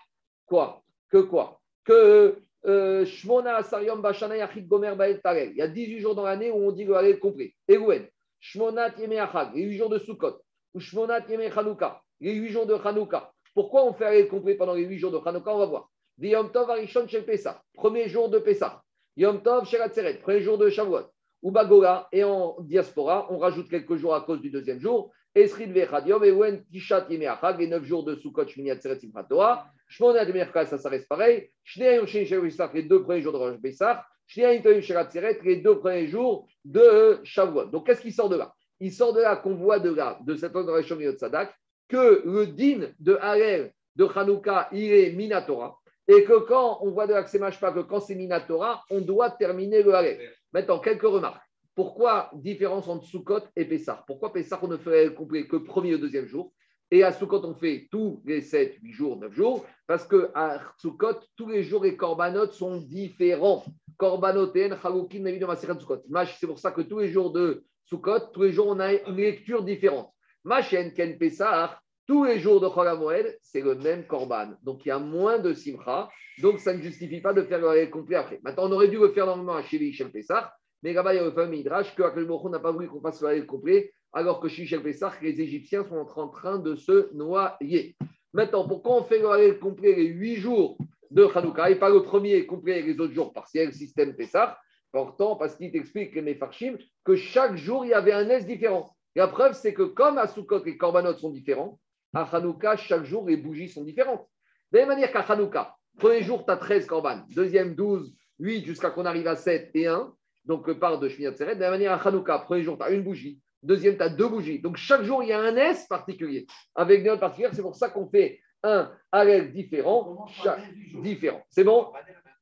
Quoi? 0.46 0.84
Que 1.10 1.18
quoi? 1.18 1.62
Que 1.86 2.42
euh, 2.66 3.06
Shmona 3.06 3.58
Asariom 3.58 4.02
Bashana 4.02 4.36
Yachid 4.38 4.68
Gomer 4.68 4.96
Bael 4.96 5.22
Tarel. 5.22 5.52
Il 5.52 5.58
y 5.58 5.62
a 5.62 5.68
18 5.68 6.00
jours 6.00 6.16
dans 6.16 6.24
l'année 6.24 6.52
où 6.52 6.68
on 6.68 6.72
dit 6.72 6.84
le 6.84 6.96
Harel 6.96 7.20
complet. 7.20 7.54
Egouen. 7.68 8.06
Shmonat 8.40 8.98
Yeme 9.00 9.14
Achag, 9.14 9.56
les 9.56 9.64
8 9.64 9.78
jours 9.78 9.90
de 9.90 10.00
Sukkot. 10.00 10.42
Ou 10.74 10.80
Shmonat 10.80 11.28
Yeme 11.30 11.52
Chanouka, 11.52 12.02
les 12.20 12.34
8 12.34 12.50
jours 12.50 12.66
de 12.66 12.78
Chanouka. 12.78 13.32
Pourquoi 13.54 13.86
on 13.86 13.94
fait 13.94 14.06
Harel 14.06 14.28
complet 14.28 14.56
pendant 14.56 14.74
les 14.74 14.84
8 14.84 14.98
jours 14.98 15.12
de 15.12 15.20
Chanouka 15.24 15.54
On 15.54 15.60
va 15.60 15.66
voir. 15.66 15.90
Yom 16.20 16.52
Tov 16.52 16.70
Arishon 16.72 17.08
Shel 17.08 17.26
Pessah, 17.26 17.62
premier 17.76 18.10
jour 18.10 18.30
de 18.30 18.40
Pessah. 18.40 18.82
Yom 19.16 19.42
Tov 19.42 19.68
Atzeret, 19.82 20.16
premier 20.16 20.42
jour 20.42 20.58
de 20.58 20.70
Shavuot. 20.70 21.06
Ou 21.44 21.52
Bagola, 21.52 22.08
et 22.12 22.24
en 22.24 22.58
diaspora, 22.62 23.28
on 23.32 23.38
rajoute 23.38 23.70
quelques 23.70 23.96
jours 23.96 24.16
à 24.16 24.22
cause 24.22 24.42
du 24.42 24.50
deuxième 24.50 24.80
jour. 24.80 25.12
Esrid 25.36 25.72
Vechadiom, 25.72 26.24
et 26.24 26.32
Wen 26.32 26.64
Tishat 26.72 27.06
Yemeachag, 27.10 27.60
les 27.60 27.68
9 27.68 27.84
jours 27.84 28.04
de 28.04 28.16
Sukkot, 28.16 28.48
Shmini 28.48 28.72
Atzeret 28.72 29.00
Simchat 29.00 29.26
Torah, 29.26 29.68
Shmona 29.88 30.26
de 30.26 30.34
Merkah, 30.34 30.66
ça, 30.66 30.80
ça 30.80 30.90
reste 30.90 31.08
pareil, 31.08 31.50
Shnei 31.64 31.98
Yom 31.98 32.08
Sheni 32.08 32.26
Shel 32.26 32.42
Pesach, 32.42 32.74
les 32.74 32.84
deux 32.84 33.04
premiers 33.04 33.22
jours 33.22 33.34
de 33.34 33.38
Rosh 33.38 33.62
Pesach, 33.62 34.00
Shnei 34.26 34.56
Yom 34.56 34.64
Tovim 34.64 34.82
Shel 34.82 34.98
Atzeret, 34.98 35.40
les 35.44 35.58
deux 35.58 35.78
premiers 35.78 36.08
jours 36.08 36.48
de 36.66 37.20
Shavuot. 37.24 37.66
Donc, 37.66 37.86
qu'est-ce 37.86 38.02
qui 38.02 38.12
sort 38.12 38.30
de 38.30 38.36
là? 38.36 38.52
Il 38.80 38.92
sort 38.92 39.14
de 39.14 39.22
là 39.22 39.36
qu'on 39.36 39.54
voit 39.54 39.80
de 39.80 39.94
là, 39.94 40.18
de 40.26 40.36
cette 40.36 40.56
organisation 40.56 40.96
de 40.96 41.16
Sadak, 41.18 41.54
que 41.88 42.24
le 42.26 42.48
din 42.48 42.90
de 43.00 43.16
Harel 43.22 43.74
de 43.96 44.06
Hanouka, 44.06 44.70
il 44.72 44.92
est 44.92 45.12
Minatora, 45.12 45.78
et 46.08 46.24
que 46.24 46.40
quand 46.40 46.80
on 46.82 46.92
voit 46.92 47.06
de 47.06 47.14
là 47.14 47.22
que 47.24 47.30
c'est 47.30 47.40
Mashpa, 47.40 47.72
que 47.72 47.80
quand 47.80 48.00
c'est 48.00 48.16
Minatora, 48.16 48.84
on 48.90 49.02
doit 49.02 49.30
terminer 49.32 49.84
le 49.84 49.94
Harel. 49.94 50.20
Maintenant, 50.54 50.80
quelques 50.80 51.04
remarques. 51.04 51.44
Pourquoi 51.76 52.32
différence 52.34 52.88
entre 52.88 53.06
Sukkot 53.06 53.42
et 53.56 53.66
Pessah? 53.66 54.04
Pourquoi 54.08 54.34
Pessah, 54.34 54.60
on 54.64 54.68
ne 54.68 54.78
fait 54.78 55.14
que 55.14 55.58
premier 55.58 55.94
et 55.94 55.98
deuxième 55.98 56.26
jour? 56.26 56.52
Et 56.90 57.04
à 57.04 57.12
Sukkot, 57.12 57.46
on 57.46 57.54
fait 57.54 57.88
tous 57.92 58.22
les 58.26 58.42
7, 58.42 58.78
8 58.82 58.94
jours, 58.94 59.18
9 59.18 59.34
jours 59.34 59.66
Parce 59.86 60.08
qu'à 60.08 60.62
Sukkot, 60.78 61.20
tous 61.36 61.50
les 61.50 61.64
jours, 61.64 61.84
les 61.84 61.98
korbanot 61.98 62.52
sont 62.52 62.78
différents. 62.78 63.64
Korbanot 63.98 64.54
et 64.56 64.70
Chalukim, 64.82 65.24
Navi 65.24 65.38
de 65.38 65.46
Maseret. 65.46 65.74
Mash, 66.10 66.38
C'est 66.40 66.48
pour 66.48 66.60
ça 66.60 66.72
que 66.72 66.82
tous 66.82 67.00
les 67.00 67.10
jours 67.10 67.32
de 67.32 67.64
Sukkot, 67.86 68.32
tous 68.34 68.44
les 68.44 68.52
jours, 68.52 68.68
on 68.68 68.80
a 68.80 68.94
une 68.94 69.16
lecture 69.16 69.64
différente. 69.64 70.12
Machen 70.44 70.94
Ken 70.94 71.18
Pessah, 71.18 71.80
tous 72.08 72.24
les 72.24 72.40
jours 72.40 72.62
de 72.62 72.68
Chol 72.68 72.88
HaMoed, 72.88 73.38
c'est 73.42 73.62
le 73.62 73.76
même 73.76 74.08
korban. 74.08 74.54
Donc 74.64 74.86
il 74.86 74.90
y 74.90 74.92
a 74.92 75.00
moins 75.00 75.40
de 75.40 75.54
simcha. 75.54 76.10
Donc 76.42 76.60
ça 76.60 76.74
ne 76.74 76.82
justifie 76.82 77.20
pas 77.20 77.34
de 77.34 77.44
faire 77.44 77.60
le 77.60 77.86
complet 77.88 78.16
après. 78.16 78.40
Maintenant, 78.44 78.70
on 78.70 78.72
aurait 78.72 78.88
dû 78.88 78.98
le 78.98 79.10
faire 79.10 79.26
normalement 79.26 79.56
à 79.56 79.64
Shili 79.64 79.92
Shem 79.92 80.10
Pessah. 80.10 80.54
Mais 80.84 80.94
là-bas, 80.94 81.14
il 81.14 81.18
y 81.18 81.20
a 81.20 81.26
le 81.26 81.32
fameux 81.32 81.50
Midrash 81.50 81.94
que 81.96 82.04
Akel 82.04 82.26
n'a 82.26 82.60
pas 82.60 82.72
voulu 82.72 82.88
qu'on 82.88 83.02
fasse 83.02 83.22
le 83.22 83.44
complet, 83.44 83.92
alors 84.14 84.40
que 84.40 84.48
chez 84.48 84.66
Shel 84.66 84.82
Pessah, 84.82 85.12
les 85.22 85.42
Égyptiens 85.42 85.84
sont 85.84 85.98
en 85.98 86.30
train 86.30 86.60
de 86.60 86.76
se 86.76 87.14
noyer. 87.14 87.96
Maintenant, 88.34 88.68
pourquoi 88.68 89.02
on 89.02 89.04
fait 89.04 89.20
le 89.20 89.54
complet 89.54 89.96
les 89.96 90.06
huit 90.06 90.36
jours 90.36 90.78
de 91.10 91.24
Hanouka 91.24 91.72
et 91.72 91.76
pas 91.76 91.90
le 91.90 92.04
premier 92.04 92.46
complet 92.46 92.82
les 92.84 93.00
autres 93.00 93.14
jours 93.14 93.34
partiels, 93.34 93.74
système 93.74 94.16
Pessah 94.16 94.58
Pourtant, 94.92 95.36
parce 95.36 95.56
qu'il 95.56 95.72
t'explique, 95.72 96.16
les 96.16 96.22
Mefarshim, 96.22 96.78
que 97.04 97.16
chaque 97.16 97.58
jour, 97.58 97.84
il 97.84 97.90
y 97.90 97.94
avait 97.94 98.14
un 98.14 98.30
S 98.30 98.46
différent. 98.46 98.96
La 99.16 99.28
preuve, 99.28 99.54
c'est 99.54 99.74
que 99.74 99.84
comme 99.84 100.18
à 100.18 100.32
les 100.64 100.78
korbanot 100.78 101.18
sont 101.18 101.32
différents, 101.32 101.80
à 102.18 102.36
Hanouka, 102.36 102.76
chaque 102.78 103.04
jour, 103.04 103.28
les 103.28 103.38
bougies 103.38 103.70
sont 103.70 103.84
différentes. 103.84 104.28
De 104.72 104.80
la 104.80 104.86
même 104.86 104.96
manière 104.96 105.12
qu'à 105.12 105.22
Hanouka, 105.22 105.76
premier 105.98 106.22
jour, 106.22 106.46
tu 106.46 106.52
as 106.52 106.58
13 106.58 106.86
korban, 106.86 107.24
deuxième, 107.30 107.76
12, 107.76 108.14
8, 108.40 108.66
jusqu'à 108.66 108.90
qu'on 108.90 109.06
arrive 109.06 109.28
à 109.28 109.36
7 109.36 109.72
et 109.74 109.88
1 109.88 110.14
donc 110.48 110.72
part 110.80 110.98
de 110.98 111.10
Shmiyat 111.10 111.36
Seret. 111.36 111.56
De 111.56 111.62
la 111.62 111.70
manière 111.70 111.92
à 111.92 112.08
Hanouka, 112.08 112.40
premier 112.40 112.64
jour, 112.64 112.78
tu 112.78 112.84
as 112.84 112.90
une 112.90 113.04
bougie, 113.04 113.40
deuxième, 113.62 113.98
tu 113.98 114.04
as 114.04 114.10
deux 114.10 114.30
bougies. 114.30 114.60
Donc 114.60 114.78
chaque 114.78 115.04
jour, 115.04 115.22
il 115.22 115.30
y 115.30 115.34
a 115.34 115.40
un 115.40 115.56
S 115.56 115.86
particulier, 115.88 116.48
avec 116.74 117.04
des 117.04 117.10
notes 117.10 117.20
particulières. 117.20 117.54
C'est 117.54 117.62
pour 117.62 117.76
ça 117.76 117.90
qu'on 117.90 118.08
fait 118.10 118.40
un 118.64 118.92
Harel 119.12 119.52
différent, 119.52 120.26
chaque 120.28 120.62
différent. 121.02 121.44
C'est 121.50 121.64
bon 121.64 121.92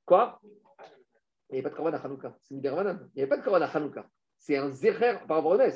Quoi? 0.06 0.40
Il 1.50 1.56
n'y 1.56 1.60
a 1.60 1.64
pas 1.64 1.70
de 1.70 1.76
Korban 1.76 1.94
à 1.94 1.98
Hanouka. 1.98 2.36
C'est 2.44 2.54
Midermanan. 2.54 3.10
Il 3.16 3.20
n'y 3.20 3.24
a 3.24 3.28
pas 3.28 3.38
de 3.38 3.44
Korban 3.44 3.62
à 3.62 3.66
Hanouka. 3.66 4.06
C'est 4.38 4.58
un 4.58 4.70
Zecher 4.70 5.18
par 5.28 5.38
rapport 5.38 5.52
au 5.52 5.58
NES. 5.58 5.74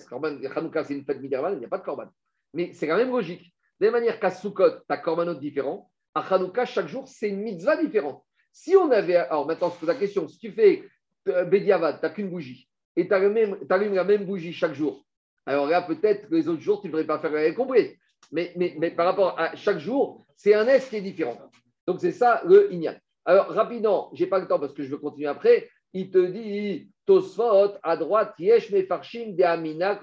Hanouka, 0.56 0.84
c'est 0.84 0.94
une 0.94 1.04
fête 1.04 1.20
Midermanan, 1.20 1.58
il 1.58 1.60
n'y 1.60 1.66
a 1.66 1.70
pas 1.70 1.80
de 1.80 1.84
Korban. 1.84 2.10
Mais 2.54 2.74
c'est 2.74 2.86
la 2.86 2.98
même 2.98 3.10
logique. 3.10 3.56
De 3.80 3.86
la 3.86 3.92
manière 3.92 4.20
qu'à 4.20 4.32
Sukkot, 4.32 4.72
tu 4.72 4.86
as 4.90 4.98
Korbanot 4.98 5.36
différent. 5.36 5.90
À 6.14 6.22
Hanouka, 6.22 6.66
chaque 6.66 6.88
jour, 6.88 7.08
c'est 7.08 7.30
une 7.30 7.42
mitzvah 7.42 7.78
différente. 7.78 8.24
Si 8.52 8.76
on 8.76 8.92
avait. 8.92 9.16
Alors 9.16 9.46
maintenant, 9.46 9.70
je 9.70 9.80
pose 9.80 9.90
la 9.90 9.96
question. 9.96 10.28
Si 10.28 10.38
tu 10.40 10.52
fais 10.52 10.84
Bédiavad, 11.26 12.00
tu 12.00 12.06
n'as 12.06 12.10
qu'une 12.10 12.30
bougie, 12.30 12.68
et 12.96 13.08
tu 13.08 13.14
allumes 13.14 13.94
la 13.94 14.04
même 14.04 14.26
bougie 14.26 14.52
chaque 14.52 14.74
jour, 14.74 15.06
alors 15.46 15.68
là, 15.68 15.82
peut-être 15.82 16.30
que 16.30 16.36
les 16.36 16.48
autres 16.48 16.62
jours, 16.62 16.82
tu 16.82 16.88
ne 16.88 16.92
devrais 16.92 17.08
pas 17.08 17.20
faire 17.20 17.32
la 17.32 17.52
complet. 17.54 17.98
Mais, 18.32 18.54
mais, 18.56 18.76
mais, 18.78 18.92
par 18.92 19.08
rapport 19.08 19.40
à 19.40 19.56
chaque 19.56 19.80
jour, 19.80 20.24
c'est 20.36 20.54
un 20.54 20.68
S 20.68 20.90
qui 20.90 20.98
est 20.98 21.02
différent. 21.02 21.40
Donc, 21.88 22.00
c'est 22.00 22.12
ça 22.12 22.44
le 22.46 22.72
Inyan. 22.72 22.96
Alors, 23.26 23.48
rapidement, 23.48 24.12
je 24.14 24.24
n'ai 24.24 24.30
pas 24.30 24.40
le 24.40 24.48
temps 24.48 24.60
parce 24.60 24.74
que 24.74 24.84
je 24.84 24.90
veux 24.90 24.98
continuer 24.98 25.28
après. 25.28 25.68
Il 25.94 26.12
te 26.12 26.24
dit 26.24 26.92
Tosfot, 27.06 27.74
à 27.82 27.98
droite, 27.98 28.36
Yesh 28.38 28.70
Mefarshim 28.70 29.36
de 29.36 29.44
Amina 29.44 30.00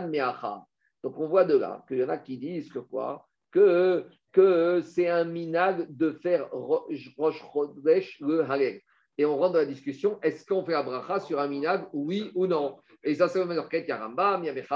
Meacha. 0.00 0.62
Donc, 1.02 1.18
on 1.18 1.28
voit 1.28 1.44
de 1.44 1.56
là 1.56 1.84
qu'il 1.88 1.98
y 1.98 2.04
en 2.04 2.08
a 2.08 2.18
qui 2.18 2.38
disent 2.38 2.70
que 2.70 2.78
quoi? 2.78 3.28
Que, 3.50 4.06
que 4.32 4.80
c'est 4.82 5.08
un 5.08 5.24
minag 5.24 5.86
de 5.88 6.12
faire 6.12 6.50
Rosh 6.50 7.42
Chodesh 7.52 8.20
le 8.20 8.42
Halek 8.42 8.84
et 9.18 9.24
on 9.24 9.36
rentre 9.36 9.54
dans 9.54 9.60
la 9.60 9.66
discussion 9.66 10.18
est-ce 10.22 10.44
qu'on 10.44 10.64
fait 10.64 10.80
bracha 10.82 11.20
sur 11.20 11.40
un 11.40 11.48
minag, 11.48 11.86
oui 11.92 12.30
ou 12.34 12.46
non? 12.46 12.78
Et 13.02 13.14
ça, 13.14 13.28
c'est 13.28 13.38
le 13.38 13.46
même 13.46 13.62
il 13.72 13.84
y 13.86 13.90
a 13.90 13.98
Rambam, 13.98 14.42
il 14.42 14.46
y 14.46 14.50
avait 14.50 14.66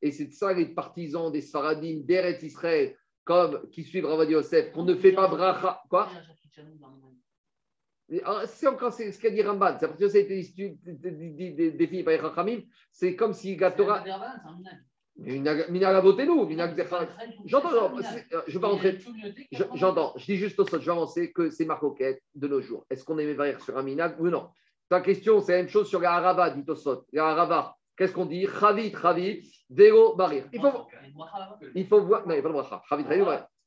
et 0.00 0.12
c'est 0.12 0.26
de 0.26 0.32
ça 0.32 0.52
les 0.52 0.66
partisans 0.66 1.32
des 1.32 1.40
Sfaradim 1.40 2.00
d'Eretz 2.04 2.42
Israël, 2.42 2.96
comme 3.24 3.68
qui 3.70 3.82
suivent 3.82 4.06
Ravadi 4.06 4.32
Yosef, 4.32 4.72
qu'on 4.72 4.84
ne 4.84 4.94
fait 4.94 5.12
pas 5.12 5.28
bracha. 5.28 5.82
Quoi? 5.88 6.08
Ah, 8.24 8.42
c'est 8.46 8.66
encore 8.66 8.92
ce 8.92 9.20
qu'a 9.20 9.30
dit 9.30 9.42
Ramban, 9.42 9.76
c'est 9.78 9.86
parce 9.86 9.98
que 9.98 10.08
ça 10.08 10.16
a 10.16 10.20
été 10.20 10.42
défini 11.72 12.02
par 12.02 12.14
les 12.14 12.20
Chachamim, 12.20 12.60
c'est 12.90 13.14
comme 13.14 13.34
si 13.34 13.56
la 13.56 13.70
Torah. 13.70 14.02
J'entends, 17.46 17.70
je 18.46 18.52
vais 18.52 18.60
pas 18.60 18.68
rentrer. 18.68 18.98
J'entends, 19.74 20.12
je 20.16 20.24
dis 20.26 20.36
juste 20.36 20.60
au 20.60 20.66
sol, 20.66 20.80
je 20.80 20.86
vais 20.86 20.92
avancer 20.92 21.32
que 21.32 21.50
c'est 21.50 21.64
marcoquette 21.64 22.22
de 22.36 22.46
nos 22.46 22.60
jours. 22.60 22.84
Est-ce 22.88 23.04
qu'on 23.04 23.18
est 23.18 23.26
mévaire 23.26 23.60
sur 23.60 23.76
un 23.76 23.82
minag 23.82 24.20
ou 24.20 24.28
non? 24.28 24.48
Ta 24.88 25.00
question, 25.00 25.40
c'est 25.40 25.52
la 25.52 25.58
même 25.58 25.68
chose 25.68 25.88
sur 25.88 26.00
la 26.00 26.12
harava, 26.12 26.50
dit 26.50 26.64
Tosot. 26.64 27.04
La 27.12 27.26
harava, 27.30 27.74
qu'est-ce 27.96 28.12
qu'on 28.12 28.26
dit? 28.26 28.46
Chavit, 28.46 28.92
chavit, 28.92 29.42
vélo, 29.68 30.14
barir. 30.14 30.44
Il 30.52 30.60
faut, 30.60 30.86
il 31.74 31.86
faut 31.86 32.00
voir. 32.00 32.26
Non, 32.26 32.34
il 32.34 32.34
n'y 32.34 32.38
a 32.38 32.42
pas 32.42 32.48
de 32.48 32.54
bracha. 32.54 32.82
Chavit. 32.88 33.04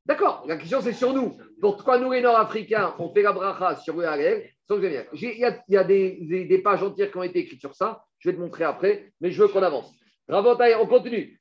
D'accord, 0.05 0.45
la 0.47 0.55
question 0.57 0.81
c'est 0.81 0.93
sur 0.93 1.13
nous. 1.13 1.37
Pourquoi 1.59 1.99
nous 1.99 2.11
les 2.11 2.21
Nord-Africains, 2.21 2.95
on 2.97 3.13
fait 3.13 3.21
la 3.21 3.33
bracha 3.33 3.75
sur 3.75 3.95
le 3.97 4.07
halal 4.07 4.41
Il 4.69 5.37
y 5.37 5.45
a, 5.45 5.63
y 5.67 5.77
a 5.77 5.83
des, 5.83 6.17
des, 6.21 6.45
des 6.45 6.57
pages 6.59 6.81
entières 6.81 7.11
qui 7.11 7.17
ont 7.17 7.23
été 7.23 7.39
écrites 7.39 7.59
sur 7.59 7.75
ça. 7.75 8.03
Je 8.19 8.29
vais 8.29 8.35
te 8.35 8.41
montrer 8.41 8.63
après, 8.63 9.11
mais 9.19 9.29
je 9.31 9.43
veux 9.43 9.49
qu'on 9.49 9.61
avance. 9.61 9.93
Rabotaï, 10.31 10.75
on 10.75 10.87
continue. 10.87 11.37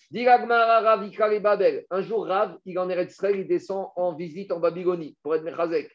Un 1.90 2.02
jour, 2.02 2.26
Rav, 2.26 2.58
il 2.64 2.76
en 2.76 2.90
est 2.90 3.04
Israël, 3.04 3.36
il 3.38 3.46
descend 3.46 3.86
en 3.94 4.16
visite 4.16 4.50
en 4.50 4.58
Babylonie 4.58 5.16
pour 5.22 5.36
être 5.36 5.44
Mechazek. 5.44 5.88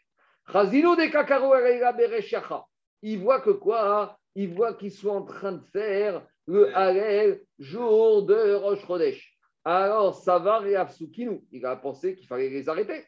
Il 3.02 3.20
voit 3.20 3.42
que 3.42 3.50
quoi 3.50 4.18
Il 4.36 4.54
voit 4.54 4.76
qu'ils 4.76 4.94
sont 4.94 5.10
en 5.10 5.24
train 5.24 5.52
de 5.52 5.64
faire 5.74 6.26
le 6.48 6.74
Harel 6.74 7.42
jour 7.60 8.24
de 8.24 8.54
Rosh 8.54 8.86
Chodesh. 8.88 9.38
Alors, 9.66 10.16
Savar 10.16 10.66
et 10.66 10.78
Afsukinu, 10.78 11.42
il 11.52 11.66
a 11.66 11.76
pensé 11.76 12.16
qu'il 12.16 12.28
fallait 12.28 12.50
les 12.50 12.70
arrêter. 12.70 13.04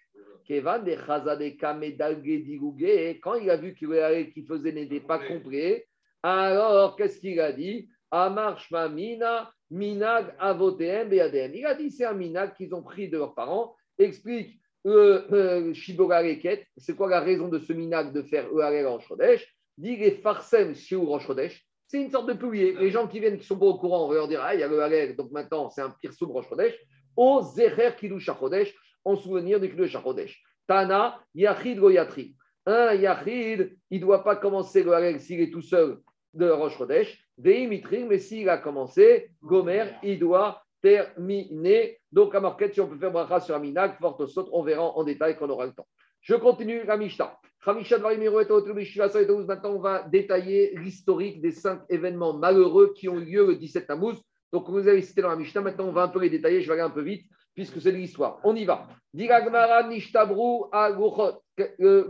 Kevan 0.45 0.83
de 0.83 0.95
quand 3.21 3.35
il 3.35 3.49
a 3.49 3.55
vu 3.55 3.73
qu'il 3.73 4.45
faisait 4.45 4.71
n'était 4.73 4.99
pas 4.99 5.19
complet, 5.19 5.87
alors 6.23 6.97
qu'est-ce 6.97 7.21
qu'il 7.21 7.39
a 7.39 7.53
dit? 7.53 7.87
Amar 8.11 8.59
Shmamina 8.59 9.51
Minag 9.69 10.33
avotem 10.39 11.09
beadem. 11.09 11.53
Il 11.53 11.65
a 11.65 11.75
dit 11.75 11.91
c'est 11.91 12.05
un 12.05 12.13
minag 12.13 12.53
qu'ils 12.55 12.73
ont 12.73 12.81
pris 12.81 13.09
de 13.09 13.17
leurs 13.17 13.35
parents. 13.35 13.75
Explique 13.99 14.59
euh, 14.85 15.27
euh, 15.31 15.73
Shibogareket, 15.73 16.65
c'est 16.77 16.95
quoi 16.95 17.09
la 17.09 17.19
raison 17.19 17.49
de 17.49 17.59
ce 17.59 17.73
minag 17.73 18.13
de 18.13 18.21
faire 18.21 18.47
Eharel 18.53 18.87
en 18.87 18.99
Shodesh? 18.99 19.45
Dit 19.77 19.97
les 19.97 20.11
farsem 20.11 20.73
shiur 20.73 21.11
en. 21.11 21.19
C'est 21.87 22.01
une 22.01 22.09
sorte 22.09 22.27
de 22.27 22.33
poulier. 22.33 22.73
Les 22.73 22.91
gens 22.91 23.07
qui 23.07 23.19
viennent, 23.19 23.37
qui 23.37 23.45
sont 23.45 23.59
pas 23.59 23.65
au 23.65 23.77
courant, 23.77 24.05
on 24.05 24.09
va 24.09 24.15
leur 24.15 24.27
dire 24.27 24.41
Ah, 24.41 24.53
il 24.53 24.61
y 24.61 24.63
a 24.63 24.67
le 24.67 24.81
Harel, 24.81 25.15
donc 25.15 25.31
maintenant 25.31 25.69
c'est 25.69 25.81
un 25.81 25.89
pire 25.89 26.13
soum 26.13 26.31
Rosh 26.31 26.47
Chodesh. 26.47 26.77
O 27.15 27.41
Zecher 27.41 27.91
Kilu 27.97 28.19
Shachodesh, 28.19 28.73
en 29.03 29.15
souvenir 29.15 29.59
du 29.59 29.69
Kilu 29.69 29.87
Shachodesh. 29.87 30.41
Tana 30.67 31.19
Yachid 31.35 31.79
Goyatri. 31.79 32.35
Un 32.65 32.93
Yachid, 32.93 33.77
il 33.89 33.99
ne 33.99 34.05
doit 34.05 34.23
pas 34.23 34.35
commencer 34.35 34.83
le 34.83 34.93
Harel 34.93 35.19
s'il 35.19 35.41
est 35.41 35.51
tout 35.51 35.61
seul 35.61 35.99
de 36.33 36.49
Rosh. 36.49 36.77
Mais 37.37 38.19
s'il 38.19 38.49
a 38.49 38.57
commencé, 38.57 39.29
Gomer, 39.43 39.85
il 40.03 40.19
doit 40.19 40.63
terminer. 40.81 41.99
Donc, 42.11 42.35
à 42.35 42.39
Marquette, 42.39 42.73
si 42.73 42.81
on 42.81 42.87
peut 42.87 42.97
faire 42.97 43.11
bracha 43.11 43.39
sur 43.39 43.55
Aminak, 43.55 43.99
forte 43.99 44.25
saute, 44.27 44.49
on 44.51 44.63
verra 44.63 44.83
en 44.83 45.03
détail 45.03 45.37
quand 45.37 45.45
on 45.45 45.51
aura 45.51 45.65
le 45.65 45.73
temps. 45.73 45.87
Je 46.21 46.35
continue 46.35 46.83
la 46.83 46.97
Mishnah. 46.97 47.37
Maintenant, 47.65 49.71
on 49.71 49.79
va 49.79 50.03
détailler 50.03 50.75
l'historique 50.77 51.41
des 51.41 51.51
cinq 51.51 51.81
événements 51.89 52.33
malheureux 52.33 52.93
qui 52.95 53.09
ont 53.09 53.17
eu 53.17 53.25
lieu 53.25 53.47
le 53.47 53.55
17 53.55 53.87
Tammuz. 53.87 54.15
Donc, 54.51 54.69
vous 54.69 54.87
avez 54.87 55.01
cité 55.01 55.21
dans 55.21 55.29
la 55.29 55.35
Mishnah. 55.35 55.61
Maintenant, 55.61 55.85
on 55.85 55.91
va 55.91 56.03
un 56.03 56.07
peu 56.07 56.19
les 56.19 56.29
détailler. 56.29 56.61
Je 56.61 56.67
vais 56.67 56.73
aller 56.73 56.81
un 56.81 56.89
peu 56.89 57.01
vite 57.01 57.25
puisque 57.57 57.81
c'est 57.81 57.91
l'histoire. 57.91 58.39
On 58.43 58.55
y 58.55 58.63
va. 58.65 58.87
Le 59.15 59.25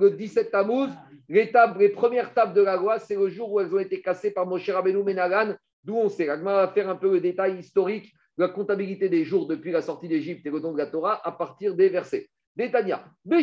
17 0.09 0.51
Tammuz, 0.51 0.89
les, 1.29 1.49
les 1.79 1.89
premières 1.89 2.33
tables 2.33 2.53
de 2.53 2.61
la 2.61 2.75
loi, 2.75 2.99
c'est 2.99 3.15
le 3.15 3.29
jour 3.29 3.53
où 3.53 3.61
elles 3.61 3.73
ont 3.73 3.79
été 3.79 4.01
cassées 4.01 4.31
par 4.31 4.45
Moshe 4.45 4.69
Rabbeinu 4.69 5.03
Menagan, 5.03 5.55
d'où 5.85 5.95
on 5.95 6.09
sait. 6.09 6.25
L'Agma 6.25 6.53
va 6.53 6.67
faire 6.67 6.89
un 6.89 6.97
peu 6.97 7.13
le 7.13 7.21
détail 7.21 7.59
historique 7.59 8.11
de 8.37 8.43
la 8.43 8.49
comptabilité 8.49 9.07
des 9.07 9.23
jours 9.23 9.47
depuis 9.47 9.71
la 9.71 9.81
sortie 9.81 10.09
d'Égypte 10.09 10.45
et 10.45 10.49
le 10.49 10.59
don 10.59 10.73
de 10.73 10.77
la 10.77 10.87
Torah 10.87 11.25
à 11.25 11.31
partir 11.31 11.75
des 11.75 11.87
versets. 11.87 12.27
Détania, 12.53 13.05
il 13.25 13.39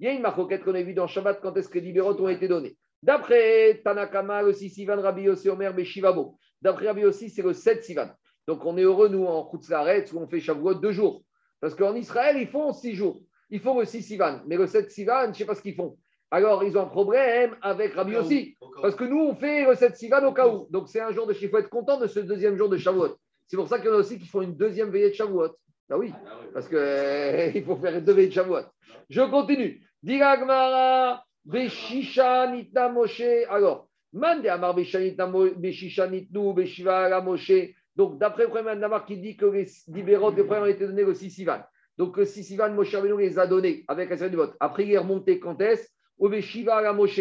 y 0.00 0.08
a 0.08 0.12
une 0.12 0.22
marquette 0.22 0.64
qu'on 0.64 0.74
a 0.74 0.82
vue 0.82 0.94
dans 0.94 1.06
Shabbat 1.06 1.42
quand 1.42 1.54
est-ce 1.58 1.68
que 1.68 1.78
les 1.78 1.84
libéraux 1.84 2.18
ont 2.18 2.30
été 2.30 2.48
donnés. 2.48 2.78
D'après 3.02 3.82
Tanakama, 3.84 4.40
le 4.42 4.54
6 4.54 4.70
Sivan, 4.70 5.02
Rabbi 5.02 5.22
Yossi 5.22 5.50
Omer, 5.50 5.74
Beshivabo. 5.74 6.38
D'après 6.62 6.86
Rabbi 6.86 7.02
Yossi, 7.02 7.28
c'est 7.28 7.42
le 7.42 7.52
7 7.52 7.84
Sivan. 7.84 8.08
Donc 8.46 8.64
on 8.64 8.76
est 8.76 8.82
heureux, 8.82 9.08
nous, 9.08 9.24
en 9.24 9.44
Khutzlaretz, 9.44 10.12
où 10.12 10.18
on 10.18 10.26
fait 10.26 10.40
Shavuot 10.40 10.74
deux 10.74 10.92
jours. 10.92 11.22
Parce 11.60 11.74
qu'en 11.74 11.94
Israël, 11.94 12.36
ils 12.38 12.48
font 12.48 12.72
six 12.72 12.94
jours. 12.94 13.22
Ils 13.52 13.60
font 13.60 13.78
le 13.78 13.84
6 13.84 14.02
Sivan. 14.02 14.40
Mais 14.46 14.56
le 14.56 14.66
7 14.66 14.90
Sivan, 14.90 15.24
je 15.24 15.28
ne 15.28 15.34
sais 15.34 15.44
pas 15.44 15.54
ce 15.54 15.60
qu'ils 15.60 15.74
font. 15.74 15.98
Alors, 16.30 16.64
ils 16.64 16.76
ont 16.78 16.82
un 16.84 16.86
problème 16.86 17.54
avec 17.60 17.92
Rabbi 17.92 18.16
aussi. 18.16 18.56
Parce 18.80 18.96
que 18.96 19.04
nous, 19.04 19.20
on 19.20 19.34
fait 19.34 19.66
le 19.66 19.74
7 19.74 19.94
Sivan 19.94 20.24
au 20.24 20.32
cas 20.32 20.48
où. 20.48 20.66
Donc, 20.70 20.88
c'est 20.88 21.02
un 21.02 21.12
jour 21.12 21.26
de 21.26 21.34
Il 21.38 21.50
faut 21.50 21.58
être 21.58 21.68
content 21.68 22.00
de 22.00 22.06
ce 22.06 22.20
deuxième 22.20 22.56
jour 22.56 22.70
de 22.70 22.78
Shavuot. 22.78 23.14
C'est 23.46 23.58
pour 23.58 23.68
ça 23.68 23.78
qu'il 23.78 23.88
y 23.88 23.90
en 23.90 23.96
a 23.96 23.98
aussi 23.98 24.18
qui 24.18 24.26
font 24.26 24.40
une 24.40 24.56
deuxième 24.56 24.90
veillée 24.90 25.10
de 25.10 25.14
Shavuot. 25.14 25.54
Ah 25.90 25.98
oui, 25.98 26.14
parce 26.54 26.66
qu'il 26.66 27.62
faut 27.66 27.76
faire 27.76 28.00
deux 28.00 28.14
veillées 28.14 28.28
de 28.28 28.32
Shavuot. 28.32 28.64
Je 29.10 29.20
continue. 29.20 29.86
Diragmara, 30.02 31.22
Beshisha 31.44 32.50
Nitna 32.50 32.88
Moshe. 32.88 33.44
Alors, 33.50 33.86
Mande 34.14 34.46
Amar 34.46 34.74
Beshisha 34.74 36.08
Nitnu, 36.08 36.54
Beshiva 36.54 37.20
Moshe. 37.20 37.74
Donc, 37.96 38.18
d'après 38.18 38.44
le 38.44 38.50
premier 38.50 38.74
Namar 38.74 39.04
qui 39.04 39.18
dit 39.18 39.36
que 39.36 39.46
les 39.46 39.66
libéraux 39.88 40.32
des 40.32 40.44
premiers 40.44 40.62
ont 40.62 40.66
été 40.66 40.86
donnés 40.86 41.04
le 41.04 41.14
6 41.14 41.30
Sivan. 41.30 41.60
Donc, 41.98 42.16
le 42.16 42.24
6 42.24 42.44
Sivan, 42.44 42.70
Moshe 42.70 42.94
Rabbeinu 42.94 43.18
les 43.18 43.38
a 43.38 43.46
donnés 43.46 43.84
avec 43.88 44.10
la 44.10 44.16
série 44.16 44.30
de 44.30 44.36
vote. 44.36 44.54
Après, 44.60 44.84
il 44.84 44.92
est 44.92 44.98
remonté 44.98 45.38
quand 45.38 45.60
est-ce? 45.60 45.88
Au 46.18 46.28
Beshiva 46.28 46.80
la 46.80 46.92
Moshe. 46.92 47.20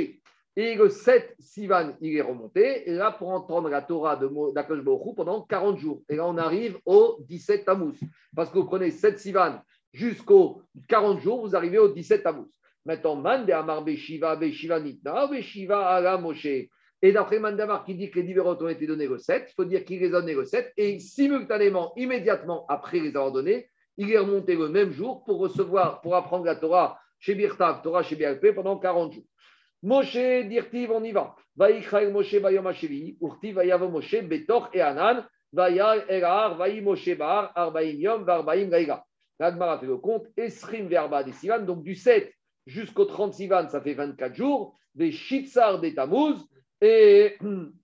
Et 0.56 0.76
le 0.76 0.90
7 0.90 1.36
Sivan, 1.40 1.94
il 2.02 2.16
est 2.16 2.22
remonté. 2.22 2.90
Et 2.90 2.94
là, 2.94 3.12
pour 3.12 3.30
entendre 3.30 3.70
la 3.70 3.82
Torah 3.82 4.18
d'Akash 4.18 4.82
Baruch 4.82 5.16
pendant 5.16 5.42
40 5.42 5.78
jours. 5.78 6.02
Et 6.10 6.18
là, 6.18 6.28
on 6.28 6.38
arrive 6.38 6.78
au 6.86 7.18
17 7.22 7.66
Tammuz. 7.66 7.98
Parce 8.36 8.50
que 8.50 8.60
vous 8.60 8.66
prenez 8.66 8.92
7 8.92 9.18
Sivan 9.18 9.62
jusqu'au 9.94 10.62
40 10.88 11.22
jours, 11.22 11.42
vous 11.42 11.56
arrivez 11.56 11.80
au 11.80 11.90
17 11.90 12.24
Tammuz. 12.24 12.48
Maintenant, 12.86 13.16
Mande 13.16 13.50
Amar 13.52 13.84
Beshiva, 13.84 14.36
Beshiva 14.36 14.80
Nitna, 14.80 15.28
Beshiva 15.28 15.88
Ala 15.88 16.18
Moshe. 16.18 16.68
Et 17.02 17.12
d'après 17.12 17.40
Mandamar 17.40 17.84
qui 17.84 17.96
dit 17.96 18.12
que 18.12 18.20
les 18.20 18.28
libéraux 18.28 18.56
ont 18.62 18.68
été 18.68 18.86
donnés 18.86 19.08
le 19.08 19.18
7, 19.18 19.48
il 19.50 19.54
faut 19.54 19.66
dire 19.66 19.84
qu'il 19.84 20.00
les 20.00 20.10
a 20.10 20.22
donnés 20.22 20.36
le 20.36 20.46
7. 20.46 20.72
Et 20.78 21.00
simultanément, 21.00 21.94
immédiatement 21.96 22.66
après 22.70 23.00
les 23.00 23.10
avoir 23.10 23.32
donnés, 23.32 23.68
il 23.98 24.12
est 24.12 24.18
remonté 24.18 24.56
le 24.56 24.70
même 24.70 24.92
jour 24.92 25.24
pour 25.24 25.40
recevoir, 25.40 26.02
pour 26.02 26.16
apprendre 26.16 26.46
la 26.46 26.56
Torah 26.56 27.00
chez 27.20 27.36
Birtav, 27.36 27.82
Torah 27.82 28.04
chez 28.04 28.16
BLP 28.16 28.54
pendant 28.54 28.78
40 28.78 29.14
jours. 29.14 29.24
Moshe, 29.84 30.14
Dirtiv, 30.14 30.92
on 30.92 31.04
y 31.04 31.12
va. 31.12 31.36
Vaïchaï 31.56 32.12
Moshe 32.12 32.40
Bayom 32.40 32.68
Hashevi, 32.68 33.18
Urti 33.20 33.52
Vayavo 33.52 33.90
Moshe, 33.90 34.22
Betor 34.22 34.70
et 34.74 34.82
Anan, 34.82 35.26
Vayar 35.52 35.96
Erar, 36.08 36.56
Vaï 36.56 36.82
Moshe 36.82 37.18
Bar, 37.18 37.52
Arbaïm 37.56 38.00
Yom, 38.00 38.24
Varbaïm 38.24 38.70
Gaïga. 38.70 39.04
L'Agmara 39.40 39.80
fait 39.80 39.88
le 39.88 39.98
compte, 39.98 40.28
Esrim 40.38 40.88
Verba 40.88 41.24
des 41.24 41.32
Sivan, 41.32 41.62
donc 41.62 41.82
du 41.84 41.96
7 41.96 42.32
jusqu'au 42.68 43.06
30 43.06 43.34
Sivan, 43.34 43.68
ça 43.70 43.82
fait 43.82 43.96
24 43.96 44.36
jours, 44.36 44.78
des 44.94 45.12
Shitsar 45.12 45.80
des 45.80 45.96
Tammuz, 45.96 46.38
et 46.82 47.38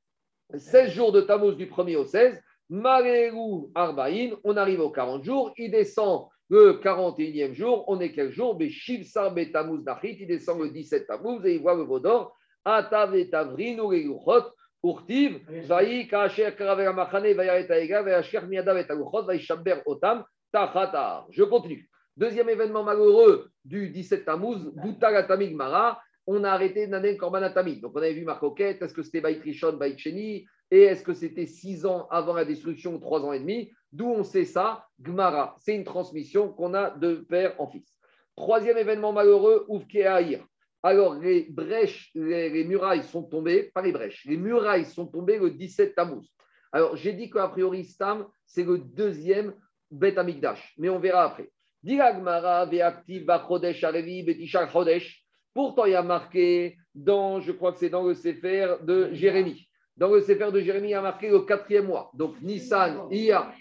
16 0.54 0.92
jours 0.92 1.12
de 1.12 1.22
Tammuz 1.22 1.56
du 1.56 1.68
1er 1.68 1.96
au 1.96 2.06
16, 2.06 2.42
Marerou 2.70 3.72
Arbaïn, 3.76 4.36
on 4.44 4.58
arrive 4.58 4.82
aux 4.82 4.92
40 4.92 5.24
jours, 5.24 5.54
il 5.58 5.72
descend 5.72 6.28
le 6.50 6.80
41e 6.84 7.54
jour, 7.54 7.84
on 7.88 8.00
est 8.00 8.12
quel 8.12 8.32
jour? 8.32 8.56
Beshivsar 8.56 9.34
Betamuz 9.34 9.84
Nachit, 9.84 10.18
il 10.20 10.28
descend 10.28 10.62
le 10.62 10.70
17 10.70 11.08
Tammuz 11.08 11.46
et 11.46 11.56
il 11.56 11.62
voit 11.62 11.76
le 11.76 11.84
Vaudor, 11.84 12.36
Atav 12.64 13.16
et 13.16 13.30
Tavrin, 13.30 13.78
Ureguchot, 13.78 14.46
Urtiv, 14.84 15.40
Vaï, 15.66 16.08
Kacher, 16.08 16.56
Karavera 16.58 16.94
Machane, 16.94 17.34
Vayaret 17.34 17.70
Aega, 17.70 18.02
Vayasher, 18.02 18.42
Miadav 18.48 18.78
et 18.78 18.90
Aguchot, 18.90 19.24
Vaïshaber 19.24 19.82
Otam, 19.86 20.24
Tachatar. 20.52 21.28
Je 21.32 21.44
continue. 21.44 21.90
Deuxième 22.16 22.50
événement 22.50 22.84
malheureux 22.84 23.50
du 23.66 23.90
17 23.90 24.26
Tammuz, 24.26 24.72
Boutagatamig 24.76 25.54
Mara, 25.54 26.02
on 26.28 26.44
a 26.44 26.52
arrêté 26.52 26.88
Nanen 26.88 27.18
Korbanatami. 27.18 27.80
Donc 27.80 27.94
on 27.96 28.00
avait 28.00 28.14
vu 28.14 28.26
Marcoquette, 28.26 28.82
est-ce 28.82 28.94
que 28.94 29.02
c'était 29.02 29.22
Baït 29.22 29.42
Rishon, 29.42 29.74
Baït 29.74 29.98
Sheni, 29.98 30.46
et 30.70 30.82
est-ce 30.82 31.04
que 31.04 31.14
c'était 31.14 31.46
six 31.46 31.86
ans 31.86 32.08
avant 32.12 32.34
la 32.34 32.44
destruction 32.44 32.96
ou 32.96 33.00
trois 33.00 33.22
ans 33.22 33.32
et 33.32 33.40
demi? 33.40 33.72
D'où 33.94 34.08
on 34.08 34.24
sait 34.24 34.44
ça 34.44 34.86
Gmara, 35.02 35.56
c'est 35.60 35.74
une 35.74 35.86
transmission 35.86 36.52
qu'on 36.52 36.74
a 36.74 36.92
de 36.92 37.26
père 37.30 37.60
en 37.60 37.68
fils. 37.68 37.96
Troisième 38.36 38.78
événement 38.78 39.14
malheureux, 39.14 39.66
Ouvkeahir. 39.70 40.46
Alors, 40.84 41.16
les 41.16 41.48
brèches, 41.50 42.12
les, 42.14 42.64
murailles 42.66 43.04
sont 43.04 43.24
tombées, 43.24 43.72
pas 43.74 43.82
les 43.82 43.92
brèches, 43.92 44.26
les 44.26 44.38
murailles 44.38 44.86
sont 44.86 45.08
tombées 45.08 45.40
le 45.40 45.50
17 45.50 45.96
Tammuz. 45.96 46.32
Alors, 46.72 46.96
j'ai 46.96 47.14
dit 47.14 47.30
qu'a 47.30 47.48
priori, 47.48 47.84
Stam, 47.84 48.28
c'est 48.46 48.64
le 48.64 48.78
deuxième 48.78 49.56
Bet 49.90 50.18
Amigdash, 50.18 50.76
mais 50.78 50.90
on 50.90 51.00
verra 51.00 51.24
après. 51.24 51.50
Gmara, 51.84 52.66
Veaktiv, 52.66 53.26
Bachodesh, 53.26 53.84
Arevi, 53.84 54.24
Betishar 54.24 54.70
Chodesh. 54.70 55.27
Pourtant, 55.58 55.86
il 55.86 55.94
y 55.94 55.96
a 55.96 56.04
marqué 56.04 56.78
dans, 56.94 57.40
je 57.40 57.52
crois 57.52 57.72
que 57.72 57.80
c'est 57.80 57.90
dans 57.90 58.04
le 58.04 58.14
Sefer 58.14 58.76
de 58.84 59.12
Jérémie. 59.14 59.68
Dans 59.96 60.10
le 60.10 60.22
Sefer 60.22 60.52
de 60.52 60.60
Jérémie, 60.60 60.90
il 60.90 60.92
y 60.92 60.94
a 60.94 61.02
marqué 61.02 61.30
le 61.30 61.40
quatrième 61.40 61.88
mois. 61.88 62.12
Donc, 62.14 62.40
Nissan, 62.44 63.08
Iyar, 63.10 63.52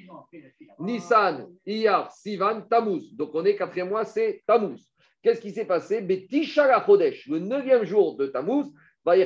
Nissan, 0.78 1.48
Iyar, 1.64 2.12
Sivan, 2.12 2.60
Tammuz. 2.68 3.16
Donc, 3.16 3.30
on 3.32 3.46
est 3.46 3.56
quatrième 3.56 3.88
mois, 3.88 4.04
c'est 4.04 4.42
Tammuz. 4.46 4.78
Qu'est-ce 5.22 5.40
qui 5.40 5.52
s'est 5.52 5.64
passé? 5.64 6.02
Betisha 6.02 6.84
le 6.86 7.38
neuvième 7.38 7.84
jour 7.84 8.14
de 8.18 8.26
Tammuz, 8.26 8.66
les 9.06 9.24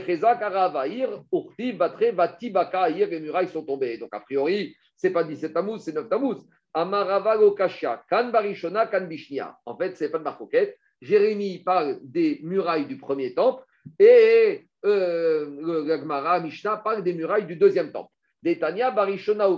murailles 3.20 3.48
sont 3.48 3.64
tombées. 3.64 3.98
Donc, 3.98 4.10
a 4.12 4.20
priori, 4.20 4.76
ce 4.97 5.09
n'est 5.09 5.12
pas 5.12 5.24
17 5.24 5.52
Tammuz, 5.52 5.80
c'est 5.80 5.92
9 5.92 6.09
Tammuz. 6.09 6.36
Amaravago 6.72 7.51
Kashia, 7.51 8.05
Kan 8.09 8.30
Barishona, 8.30 8.86
Kan 8.86 9.06
Bishnia. 9.09 9.59
En 9.66 9.76
fait, 9.76 9.97
ce 9.97 10.05
n'est 10.05 10.10
pas 10.10 10.18
de 10.18 10.22
marcoquette. 10.22 10.78
Jérémie 11.01 11.59
parle 11.59 11.98
des 12.02 12.40
murailles 12.43 12.86
du 12.86 12.98
premier 12.98 13.35
temple 13.35 13.64
et 13.98 14.66
euh, 14.85 15.47
le 15.60 15.97
Gmara 15.97 16.40
Mishnah 16.40 16.78
parle 16.78 17.02
des 17.02 17.14
murailles 17.14 17.47
du 17.47 17.56
deuxième 17.56 17.93
temple. 17.93 18.10
Detania 18.43 18.90
Barishona 18.90 19.48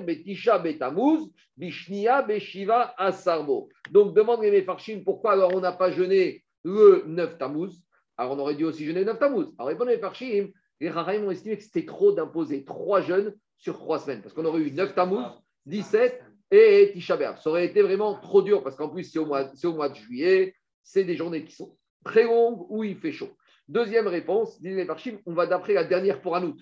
Betisha 0.00 0.58
Betamuz, 0.58 1.30
Bishnia 1.56 2.22
Beshiva 2.22 2.94
Asarbo. 2.96 3.68
Donc 3.90 4.14
demande 4.14 4.42
les 4.42 4.50
Mefarshim 4.50 5.02
pourquoi 5.04 5.32
alors 5.32 5.54
on 5.54 5.60
n'a 5.60 5.72
pas 5.72 5.90
jeûné 5.90 6.42
le 6.64 7.04
9 7.06 7.38
Tammuz? 7.38 7.82
Alors 8.16 8.32
on 8.32 8.38
aurait 8.38 8.54
dû 8.54 8.64
aussi 8.64 8.84
jeûner 8.86 9.00
le 9.00 9.06
9 9.06 9.18
Tammuz. 9.18 9.46
Alors 9.58 9.70
les 9.70 9.96
Mefarshim, 9.96 10.48
les 10.80 10.90
Rahaim 10.90 11.24
ont 11.24 11.30
estimé 11.30 11.56
que 11.58 11.62
c'était 11.62 11.84
trop 11.84 12.12
d'imposer 12.12 12.64
trois 12.64 13.02
jeûnes 13.02 13.34
sur 13.58 13.78
trois 13.78 13.98
semaines 13.98 14.22
parce 14.22 14.34
qu'on 14.34 14.44
aurait 14.44 14.62
eu 14.62 14.70
9 14.70 14.94
Tammuz, 14.94 15.24
17 15.66 16.22
et 16.50 16.90
Tisha 16.94 17.16
B'Av. 17.16 17.40
Ça 17.40 17.50
aurait 17.50 17.66
été 17.66 17.82
vraiment 17.82 18.18
trop 18.20 18.40
dur 18.40 18.62
parce 18.62 18.76
qu'en 18.76 18.88
plus 18.88 19.04
c'est 19.04 19.18
au 19.18 19.26
mois 19.26 19.88
de 19.88 19.94
juillet, 19.94 20.54
c'est 20.84 21.04
des 21.04 21.16
journées 21.16 21.44
qui 21.44 21.54
sont 21.54 21.76
très 22.04 22.24
longues 22.24 22.66
où 22.68 22.84
il 22.84 22.96
fait 22.96 23.12
chaud. 23.12 23.30
Deuxième 23.66 24.06
réponse, 24.06 24.60
Parchim, 24.86 25.18
on 25.26 25.32
va 25.32 25.46
d'après 25.46 25.72
la 25.72 25.84
dernière 25.84 26.20
pour 26.20 26.36
Anout. 26.36 26.60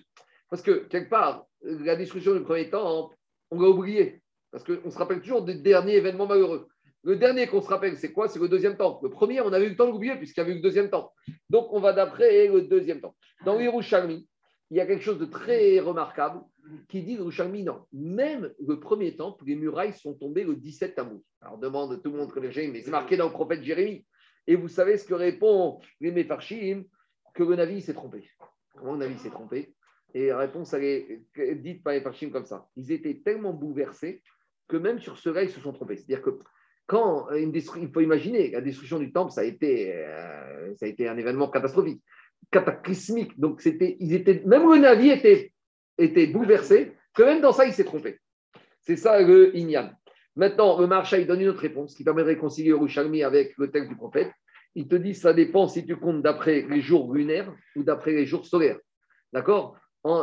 Parce 0.49 0.61
que, 0.61 0.87
quelque 0.87 1.09
part, 1.09 1.45
la 1.61 1.95
destruction 1.95 2.33
du 2.33 2.41
premier 2.41 2.69
temps, 2.69 3.11
on 3.51 3.61
l'a 3.61 3.67
oublié. 3.67 4.21
Parce 4.51 4.63
qu'on 4.63 4.89
se 4.89 4.97
rappelle 4.97 5.21
toujours 5.21 5.43
des 5.43 5.55
derniers 5.55 5.95
événements 5.95 6.27
malheureux. 6.27 6.67
Le 7.03 7.17
dernier 7.17 7.47
qu'on 7.47 7.61
se 7.61 7.67
rappelle, 7.67 7.97
c'est 7.97 8.13
quoi? 8.13 8.29
C'est 8.29 8.39
le 8.39 8.47
deuxième 8.47 8.77
temps. 8.77 8.99
Le 9.03 9.09
premier, 9.09 9.41
on 9.41 9.51
avait 9.51 9.65
eu 9.65 9.69
le 9.69 9.75
temps 9.75 9.87
de 9.87 9.91
l'oublier 9.91 10.15
puisqu'il 10.15 10.39
y 10.39 10.43
avait 10.43 10.53
eu 10.53 10.57
le 10.57 10.61
deuxième 10.61 10.89
temps. 10.89 11.11
Donc, 11.49 11.73
on 11.73 11.81
va 11.81 11.91
d'après 11.91 12.47
le 12.47 12.61
deuxième 12.61 13.01
temps. 13.01 13.15
Dans 13.43 13.59
Yerushalmi, 13.59 14.27
il 14.71 14.77
y 14.77 14.79
a 14.79 14.85
quelque 14.85 15.03
chose 15.03 15.19
de 15.19 15.25
très 15.25 15.79
remarquable 15.79 16.41
qui 16.87 17.01
dit 17.01 17.13
Yerushalmi, 17.13 17.63
non. 17.63 17.85
Même 17.91 18.53
le 18.65 18.79
premier 18.79 19.17
temple, 19.17 19.43
les 19.45 19.55
murailles 19.55 19.93
sont 19.93 20.13
tombées 20.13 20.45
le 20.45 20.55
17 20.55 20.95
Tammuz. 20.95 21.19
Alors, 21.41 21.57
demande 21.57 22.01
tout 22.01 22.11
le 22.11 22.17
monde 22.17 22.31
que 22.31 22.39
mais 22.39 22.81
c'est 22.81 22.91
marqué 22.91 23.17
dans 23.17 23.25
le 23.25 23.33
prophète 23.33 23.63
Jérémie. 23.63 24.05
Et 24.47 24.55
vous 24.55 24.67
savez 24.67 24.97
ce 24.97 25.05
que 25.05 25.13
répond 25.13 25.79
les 25.99 26.11
Mefarshim 26.11 26.83
Que 27.33 27.43
le 27.43 27.55
Navi 27.55 27.81
s'est 27.81 27.93
trompé. 27.93 28.29
Comment 28.75 28.95
le 28.95 29.17
s'est 29.17 29.29
trompé 29.29 29.73
Et 30.13 30.27
la 30.27 30.37
réponse, 30.39 30.73
elle 30.73 30.83
est 30.83 31.55
dite 31.55 31.83
par 31.83 31.93
les 31.93 32.31
comme 32.31 32.45
ça. 32.45 32.67
Ils 32.75 32.91
étaient 32.91 33.21
tellement 33.23 33.53
bouleversés 33.53 34.21
que 34.67 34.77
même 34.77 34.99
sur 34.99 35.17
ce 35.17 35.29
là, 35.29 35.43
ils 35.43 35.49
se 35.49 35.59
sont 35.59 35.73
trompés. 35.73 35.97
C'est-à-dire 35.97 36.21
que 36.21 36.39
quand 36.85 37.31
il 37.31 37.91
faut 37.91 38.01
imaginer, 38.01 38.51
la 38.51 38.61
destruction 38.61 38.99
du 38.99 39.11
temple, 39.11 39.31
ça 39.31 39.41
a 39.41 39.45
été, 39.45 39.93
euh, 39.95 40.73
ça 40.75 40.85
a 40.85 40.89
été 40.89 41.07
un 41.07 41.17
événement 41.17 41.49
catastrophique, 41.49 42.03
cataclysmique. 42.51 43.39
Donc, 43.39 43.61
c'était, 43.61 43.95
ils 43.99 44.13
étaient, 44.13 44.41
même 44.45 44.69
le 44.69 44.79
Navi 44.79 45.09
était, 45.09 45.53
était 45.97 46.27
bouleversé, 46.27 46.93
que 47.13 47.23
même 47.23 47.41
dans 47.41 47.53
ça, 47.53 47.65
il 47.65 47.73
s'est 47.73 47.85
trompé. 47.85 48.19
C'est 48.81 48.97
ça 48.97 49.21
le 49.21 49.55
Inyan. 49.55 49.91
Maintenant, 50.35 50.79
le 50.79 50.87
marcha, 50.87 51.21
donne 51.23 51.41
une 51.41 51.49
autre 51.49 51.59
réponse 51.59 51.95
qui 51.95 52.03
permet 52.03 52.23
de 52.23 52.27
réconcilier 52.27 52.69
Yerushalmi 52.69 53.23
avec 53.23 53.53
le 53.57 53.69
texte 53.69 53.89
du 53.89 53.95
prophète. 53.95 54.31
Il 54.75 54.87
te 54.87 54.95
dit 54.95 55.13
ça 55.13 55.33
dépend 55.33 55.67
si 55.67 55.85
tu 55.85 55.95
comptes 55.95 56.23
d'après 56.23 56.65
les 56.67 56.81
jours 56.81 57.13
lunaires 57.13 57.53
ou 57.75 57.83
d'après 57.83 58.11
les 58.11 58.25
jours 58.25 58.45
solaires. 58.45 58.79
D'accord? 59.31 59.77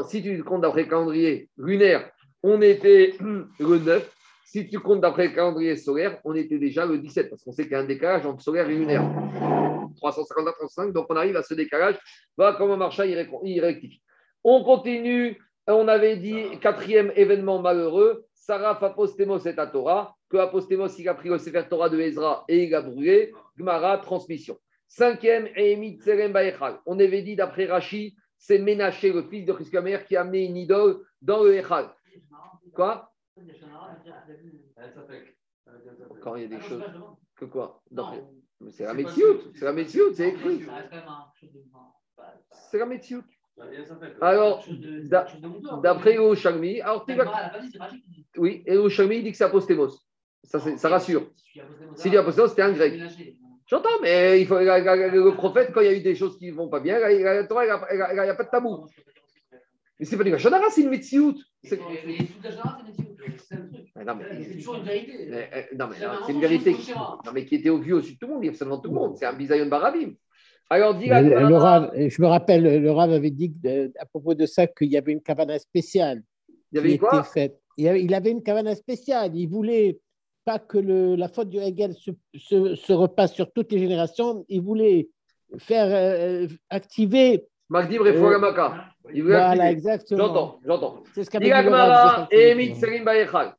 Si 0.08 0.22
tu 0.22 0.42
comptes 0.42 0.62
d'après 0.62 0.82
le 0.82 0.88
calendrier 0.88 1.48
lunaire, 1.56 2.10
on 2.42 2.60
était 2.60 3.14
le 3.20 3.78
9. 3.78 4.16
Si 4.44 4.68
tu 4.68 4.80
comptes 4.80 5.00
d'après 5.00 5.28
le 5.28 5.34
calendrier 5.34 5.76
solaire, 5.76 6.18
on 6.24 6.34
était 6.34 6.58
déjà 6.58 6.84
le 6.84 6.98
17, 6.98 7.30
parce 7.30 7.44
qu'on 7.44 7.52
sait 7.52 7.62
qu'il 7.62 7.72
y 7.72 7.76
a 7.76 7.80
un 7.80 7.84
décalage 7.84 8.26
entre 8.26 8.42
solaire 8.42 8.68
et 8.68 8.74
lunaire. 8.74 9.08
350 9.96 10.54
35, 10.58 10.92
donc 10.92 11.06
on 11.08 11.16
arrive 11.16 11.36
à 11.36 11.42
ce 11.44 11.54
décalage. 11.54 11.96
Voilà 12.36 12.56
comment 12.56 12.76
Marcha 12.76 13.06
il 13.06 13.60
rectifie. 13.60 14.02
On 14.42 14.64
continue. 14.64 15.38
On 15.66 15.86
avait 15.86 16.16
dit 16.16 16.58
quatrième 16.60 17.12
événement 17.14 17.60
malheureux, 17.60 18.24
Sarah 18.50 18.84
apostemos 18.84 19.46
et 19.46 19.54
Torah, 19.70 20.16
que 20.28 20.36
apostemos 20.36 20.98
il 20.98 21.08
a 21.08 21.14
pris 21.14 21.28
le 21.28 21.38
Sefer 21.38 21.62
Torah 21.70 21.88
de 21.88 22.00
Ezra 22.00 22.44
et 22.48 22.64
il 22.64 22.74
a 22.74 22.82
brûlé, 22.82 23.32
Gmara, 23.56 23.98
transmission. 23.98 24.58
Cinquième. 24.88 25.48
On 26.84 26.98
avait 26.98 27.22
dit 27.22 27.36
d'après 27.36 27.66
Rashi, 27.66 28.16
c'est 28.36 28.58
Ménaché, 28.58 29.12
le 29.12 29.22
fils 29.22 29.46
de 29.46 29.52
Chriskamer, 29.52 29.98
qui 30.04 30.16
a 30.16 30.22
amené 30.22 30.46
une 30.46 30.56
idole 30.56 31.06
dans 31.22 31.44
le 31.44 31.54
Echal. 31.54 31.94
Quoi? 32.74 33.12
Quand 36.20 36.34
il 36.34 36.42
y 36.42 36.46
a 36.46 36.48
des 36.48 36.56
Ah 36.56 36.60
choses. 36.60 36.82
Que 37.36 37.44
quoi? 37.44 37.80
C'est 38.70 38.82
la 38.82 39.10
sûr. 39.10 39.44
C'est 39.54 39.64
la 39.64 39.72
métioute, 39.72 40.14
c'est 40.16 40.28
écrit. 40.28 40.66
C'est 42.68 42.78
la 42.78 42.86
métioute. 42.86 43.26
Fait. 43.60 44.12
Alors, 44.20 44.64
moudon. 45.42 45.76
d'après 45.78 46.18
Oshami, 46.18 46.80
alors 46.80 47.06
a. 47.08 47.52
Oui, 48.36 48.64
il 48.66 49.22
dit 49.22 49.30
que 49.30 49.36
c'est 49.36 49.44
apostemos. 49.44 49.90
Ça, 50.44 50.58
ça 50.58 50.88
rassure. 50.88 51.30
A 51.58 51.96
S'il 51.96 52.10
dit 52.10 52.16
apostemos, 52.16 52.48
c'était 52.48 52.62
un 52.62 52.72
grec. 52.72 53.00
J'entends, 53.66 54.00
mais 54.02 54.40
il 54.40 54.46
faut, 54.46 54.58
le 54.58 55.30
prophète, 55.30 55.70
quand 55.72 55.80
il 55.80 55.86
y 55.86 55.90
a 55.90 55.94
eu 55.94 56.00
des 56.00 56.16
choses 56.16 56.36
qui 56.38 56.50
ne 56.50 56.56
vont 56.56 56.68
pas 56.68 56.80
bien, 56.80 56.98
la, 56.98 57.34
la 57.34 57.44
Torah, 57.44 57.64
il 57.64 57.96
n'y 57.96 58.18
a, 58.18 58.34
pas 58.34 58.44
de 58.44 58.50
tabou. 58.50 58.86
Mais 59.98 60.06
c'est 60.06 60.16
pas 60.16 60.24
du 60.24 60.30
Lachonara, 60.30 60.70
c'est 60.70 60.82
une. 60.82 61.00
C'est- 61.62 61.78
la 62.42 62.50
Gemara, 62.50 62.78
c'est. 62.96 63.10
C'est 63.94 64.04
non, 64.04 64.14
mais, 64.14 64.56
toujours 64.56 64.76
une 64.76 64.84
vérité. 64.84 65.28
euh, 65.30 65.62
non, 65.78 65.88
mais 65.88 65.96
C'est 66.26 66.32
une 66.32 66.40
vérité 66.40 66.74
qui, 66.74 66.92
non, 66.92 67.32
mais 67.34 67.44
qui 67.44 67.56
était 67.56 67.68
au 67.68 67.78
vu 67.78 67.92
au-dessus 67.92 68.14
de 68.14 68.18
tout 68.18 68.26
le 68.26 68.34
monde, 68.34 68.46
absolument 68.46 68.78
tout 68.78 68.88
le 68.88 68.94
monde. 68.94 69.16
C'est 69.18 69.26
un 69.26 69.34
bisayon 69.34 69.66
barabim. 69.66 70.12
Alors, 70.70 70.94
dis 70.94 71.08
Le, 71.08 71.48
le 71.48 71.56
Rav, 71.56 71.90
je 71.96 72.22
me 72.22 72.26
rappelle, 72.28 72.82
le 72.82 72.90
Rav 72.92 73.10
avait 73.12 73.30
dit 73.30 73.52
à 73.98 74.06
propos 74.06 74.34
de 74.34 74.46
ça 74.46 74.66
qu'il 74.66 74.88
y 74.88 74.96
avait 74.96 75.12
une 75.12 75.20
cavana 75.22 75.58
spéciale 75.58 76.22
il 76.72 76.76
y 76.76 76.78
avait 76.78 76.88
qui 76.92 76.98
quoi 76.98 77.18
était 77.18 77.28
faite. 77.28 77.58
Il 77.76 77.88
avait, 77.88 78.02
il 78.04 78.14
avait 78.14 78.30
une 78.30 78.42
cavana 78.42 78.74
spéciale. 78.76 79.34
Il 79.34 79.48
voulait 79.48 79.98
pas 80.44 80.58
que 80.60 80.78
le- 80.78 81.16
la 81.16 81.28
faute 81.28 81.48
du 81.48 81.58
Hegel 81.58 81.94
se, 81.94 82.10
se- 82.36 82.74
se 82.76 82.92
repasse 82.92 83.32
sur 83.34 83.50
toutes 83.52 83.72
les 83.72 83.78
générations. 83.80 84.44
Il 84.48 84.60
voulait 84.62 85.08
faire 85.58 85.86
euh, 85.88 86.46
activer. 86.68 87.44
Euh, 88.12 88.20
Voilà, 89.48 89.70
exactement. 89.72 90.26
J'entends, 90.26 90.60
j'entends. 90.64 91.02
C'est 91.14 91.24
ce 91.24 91.30
Dit 91.38 91.46
d'après 91.64 91.70
Rachid, 91.88 92.28
d'après 92.28 92.36
de 92.68 93.22
Echal. 93.22 93.54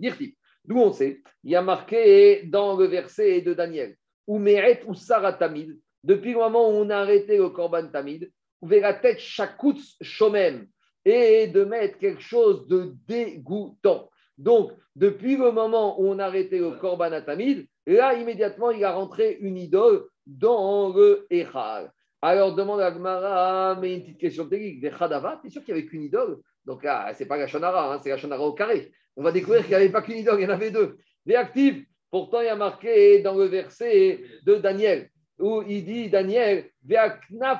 Dirti. 0.00 0.34
D'où 0.64 0.78
on 0.78 0.92
sait 0.92 1.22
Il 1.42 1.50
y 1.50 1.56
a 1.56 1.62
marqué 1.62 2.42
dans 2.44 2.76
le 2.76 2.86
verset 2.86 3.40
de 3.42 3.54
Daniel 3.54 3.96
ou 4.26 4.38
Meret 4.38 4.82
ou 4.86 4.94
Sarah 4.94 5.34
Tamid, 5.34 5.78
depuis 6.02 6.32
le 6.32 6.38
moment 6.38 6.68
où 6.68 6.72
on 6.72 6.90
a 6.90 6.96
arrêté 6.96 7.36
le 7.36 7.50
Korban 7.50 7.88
Tamid, 7.88 8.30
ou 8.62 8.68
la 8.68 8.94
tête 8.94 9.18
Shakutz 9.18 9.96
Shomem, 10.00 10.66
et 11.04 11.48
de 11.48 11.64
mettre 11.64 11.98
quelque 11.98 12.22
chose 12.22 12.66
de 12.66 12.94
dégoûtant. 13.06 14.08
Donc, 14.38 14.72
depuis 14.96 15.36
le 15.36 15.52
moment 15.52 16.00
où 16.00 16.06
on 16.08 16.18
a 16.18 16.24
arrêté 16.24 16.58
le 16.58 16.72
Korban 16.72 17.20
Tamid, 17.20 17.66
là, 17.86 18.14
immédiatement, 18.14 18.70
il 18.70 18.82
a 18.84 18.92
rentré 18.92 19.36
une 19.40 19.58
idole 19.58 20.06
dans 20.26 20.94
le 20.94 21.26
Echal. 21.30 21.92
Alors 22.22 22.54
demande 22.54 22.80
à 22.80 22.90
Gmara, 22.90 23.76
mais 23.78 23.94
une 23.94 24.00
petite 24.00 24.18
question 24.18 24.48
technique. 24.48 24.80
Des 24.80 24.90
Khadava, 24.90 25.38
tu 25.42 25.48
es 25.48 25.50
sûr 25.50 25.62
qu'il 25.62 25.74
n'y 25.74 25.80
avait 25.80 25.88
qu'une 25.88 26.04
idole? 26.04 26.40
Donc 26.64 26.82
là, 26.82 27.12
c'est 27.12 27.26
pas 27.26 27.36
la 27.36 27.44
hein, 27.44 28.00
c'est 28.02 28.26
la 28.26 28.40
au 28.40 28.54
carré. 28.54 28.90
On 29.16 29.22
va 29.22 29.32
découvrir 29.32 29.62
qu'il 29.62 29.70
n'y 29.70 29.76
avait 29.76 29.90
pas 29.90 30.02
qu'une 30.02 30.18
idole, 30.18 30.40
il 30.40 30.44
y 30.44 30.46
en 30.46 30.50
avait 30.50 30.70
deux. 30.70 30.96
Des 31.24 31.36
actifs, 31.36 31.84
pourtant 32.10 32.40
il 32.40 32.46
y 32.46 32.48
a 32.48 32.56
marqué 32.56 33.22
dans 33.22 33.34
le 33.34 33.44
verset 33.44 34.22
de 34.44 34.56
Daniel, 34.56 35.10
où 35.38 35.62
il 35.62 35.84
dit 35.84 36.10
Daniel, 36.10 36.70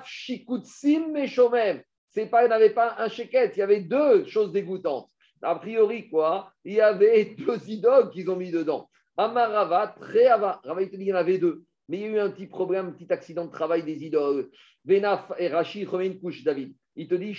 shikutsim. 0.05 1.15
C'est 2.11 2.27
pas, 2.27 2.45
il 2.45 2.49
n'y 2.49 2.55
avait 2.55 2.71
pas 2.71 2.95
un 2.99 3.09
sheket, 3.09 3.57
il 3.57 3.59
y 3.59 3.63
avait 3.63 3.81
deux 3.81 4.27
choses 4.27 4.53
dégoûtantes. 4.53 5.11
A 5.43 5.57
priori, 5.57 6.09
quoi 6.09 6.53
Il 6.65 6.75
y 6.75 6.81
avait 6.81 7.35
deux 7.39 7.59
idoles 7.69 8.11
qu'ils 8.11 8.31
ont 8.31 8.37
mis 8.37 8.51
dedans. 8.51 8.89
Amarava, 9.17 9.95
Treava. 10.01 10.61
Rava, 10.65 10.83
il 10.83 10.91
te 10.91 10.97
dit 10.97 11.05
qu'il 11.05 11.09
y 11.09 11.13
en 11.13 11.17
avait 11.17 11.39
deux. 11.39 11.65
Mais 11.89 11.99
il 11.99 12.03
y 12.03 12.05
a 12.07 12.09
eu 12.09 12.19
un 12.19 12.31
petit 12.31 12.47
problème, 12.47 12.87
un 12.87 12.93
petit 12.93 13.13
accident 13.13 13.45
de 13.45 13.51
travail 13.51 13.83
des 13.83 14.05
idoles. 14.05 14.49
Venaf 14.85 15.33
et 15.39 15.49
Rachid 15.49 15.89
remet 15.89 16.07
une 16.07 16.21
couche, 16.21 16.43
David. 16.43 16.75
Il 16.97 17.09
te 17.09 17.15
dit. 17.15 17.35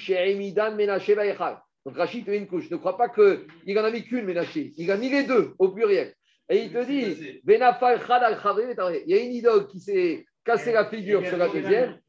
Donc 1.85 1.97
Rachid 1.97 2.25
te 2.25 2.31
met 2.31 2.37
une 2.37 2.47
couche. 2.47 2.69
Ne 2.71 2.77
crois 2.77 2.97
pas 2.97 3.09
qu'il 3.09 3.79
en 3.79 3.83
a 3.83 3.91
mis 3.91 4.03
qu'une, 4.03 4.25
Menaché. 4.25 4.73
Il 4.77 4.89
a 4.91 4.97
mis 4.97 5.09
les 5.09 5.23
deux 5.23 5.53
au 5.59 5.69
pluriel. 5.69 6.13
Et 6.49 6.63
il 6.63 6.71
te 6.71 6.83
dit 6.83 7.15
Il 7.47 9.11
y 9.11 9.13
a 9.13 9.23
une 9.23 9.33
idole 9.33 9.67
qui 9.67 9.79
s'est 9.79 10.25
cassé 10.43 10.71
la 10.71 10.85
figure 10.85 11.25
sur 11.25 11.37
la 11.37 11.47
deuxième. 11.47 11.99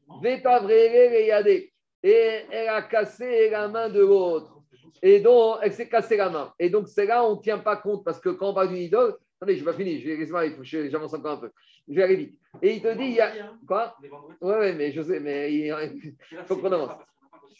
Et 2.03 2.41
elle 2.51 2.69
a 2.69 2.81
cassé 2.83 3.49
la 3.49 3.67
main 3.67 3.89
de 3.89 3.99
l'autre. 4.01 4.53
Et 5.01 5.19
donc, 5.19 5.59
elle 5.61 5.73
s'est 5.73 5.89
cassé 5.89 6.17
la 6.17 6.29
main. 6.29 6.53
Et 6.59 6.69
donc, 6.69 6.87
c'est 6.87 7.05
là, 7.05 7.23
on 7.23 7.35
ne 7.35 7.41
tient 7.41 7.59
pas 7.59 7.77
compte 7.77 8.03
parce 8.03 8.19
que 8.19 8.29
quand 8.29 8.49
on 8.49 8.53
parle 8.53 8.69
d'une 8.69 8.77
idole, 8.77 9.15
attendez, 9.39 9.55
je 9.57 9.63
vais 9.63 9.71
pas 9.71 9.77
finir, 9.77 9.99
je 10.01 10.09
vais, 10.09 10.89
j'avance 10.89 11.13
encore 11.13 11.33
un 11.33 11.37
peu. 11.37 11.51
Je 11.87 11.93
vais 11.93 12.03
aller 12.03 12.15
vite. 12.15 12.39
Et 12.61 12.75
il 12.75 12.81
te 12.81 12.93
dit, 12.95 13.05
il 13.05 13.13
y 13.13 13.21
a. 13.21 13.31
Quoi? 13.67 13.95
Ouais, 14.41 14.55
ouais, 14.55 14.73
mais 14.73 14.91
je 14.91 15.01
sais, 15.01 15.19
mais 15.19 15.53
il 15.53 15.71
faut 16.47 16.57
qu'on 16.57 16.71
avance. 16.71 16.91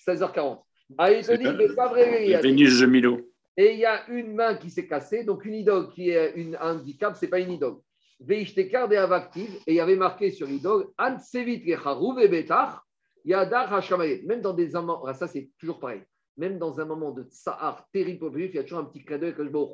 16h40. 0.07 0.66
Ah, 0.97 1.09
Vénus 1.09 2.80
de 2.80 2.85
Milo. 2.85 3.19
et 3.57 3.73
il 3.73 3.80
y 3.80 3.85
a 3.85 4.07
une 4.09 4.35
main 4.35 4.55
qui 4.55 4.69
s'est 4.69 4.88
cassée, 4.88 5.23
donc 5.23 5.43
une 5.45 5.55
idole 5.55 5.89
qui 5.89 6.11
est 6.11 6.34
une, 6.35 6.55
un 6.55 6.77
handicap, 6.77 7.15
ce 7.15 7.26
n'est 7.26 7.30
pas 7.30 7.39
une 7.39 7.51
idole. 7.51 7.77
Veishtekar 8.19 8.88
de 8.88 8.95
Avaktiv, 8.95 9.49
et 9.68 9.73
il 9.73 9.76
y 9.76 9.80
avait 9.80 9.95
marqué 9.95 10.31
sur 10.31 10.47
l'idole, 10.47 10.88
Gecharouv 10.97 12.19
et 12.19 12.27
Betach, 12.27 12.80
Yadar 13.26 13.73
Hashamaye. 13.73 14.23
Même 14.26 14.41
dans 14.41 14.53
des 14.53 14.69
moments, 14.69 15.05
ah, 15.05 15.14
ça 15.14 15.27
c'est 15.27 15.49
toujours 15.59 15.80
pareil, 15.80 16.01
même 16.38 16.57
dans 16.57 16.80
un 16.80 16.85
moment 16.85 17.11
de 17.11 17.23
tsahar 17.23 17.85
terrible 17.91 18.19
pour 18.19 18.38
il 18.38 18.55
y 18.55 18.59
a 18.59 18.64
toujours 18.64 18.80
un 18.80 18.85
petit 18.85 19.03
je 19.07 19.49
vois 19.49 19.68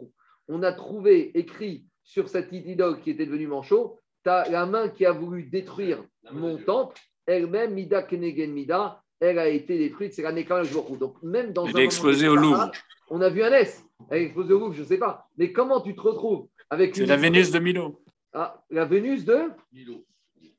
On 0.47 0.63
a 0.63 0.73
trouvé 0.73 1.37
écrit 1.37 1.85
sur 2.03 2.27
cette 2.27 2.51
idole 2.51 2.99
qui 3.01 3.11
était 3.11 3.25
devenue 3.25 3.47
manchot, 3.47 3.99
tu 4.23 4.29
as 4.29 4.49
la 4.49 4.65
main 4.65 4.89
qui 4.89 5.05
a 5.05 5.11
voulu 5.11 5.43
détruire 5.43 6.03
mon 6.31 6.57
temple, 6.57 6.97
elle-même, 7.25 7.73
Mida 7.73 8.03
Kenegen 8.03 8.51
Mida, 8.51 9.02
elle 9.23 9.39
a 9.39 9.47
été 9.47 9.77
détruite, 9.77 10.13
c'est 10.13 10.21
la 10.21 10.31
Nekam 10.31 10.63
Jvorou. 10.63 10.97
Donc 10.97 11.21
même 11.23 11.53
dans 11.53 11.65
Elle 11.67 11.75
un 11.77 11.79
est 11.79 11.83
explosée 11.85 12.27
au 12.27 12.35
Louvre. 12.35 12.71
on 13.09 13.21
a 13.21 13.29
vu 13.29 13.43
un 13.43 13.51
S. 13.51 13.83
Elle 14.09 14.21
est 14.21 14.25
explosée 14.25 14.53
au 14.53 14.59
Louvre, 14.59 14.73
je 14.73 14.81
ne 14.81 14.87
sais 14.87 14.97
pas. 14.97 15.27
Mais 15.37 15.51
comment 15.51 15.81
tu 15.81 15.95
te 15.95 16.01
retrouves 16.01 16.47
avec 16.69 16.95
C'est 16.95 17.03
une. 17.03 17.09
la 17.09 17.17
Vénus 17.17 17.51
de 17.51 17.59
Milo. 17.59 18.01
Ah, 18.33 18.61
la 18.69 18.85
Vénus 18.85 19.25
de 19.25 19.49
Milo. 19.71 20.05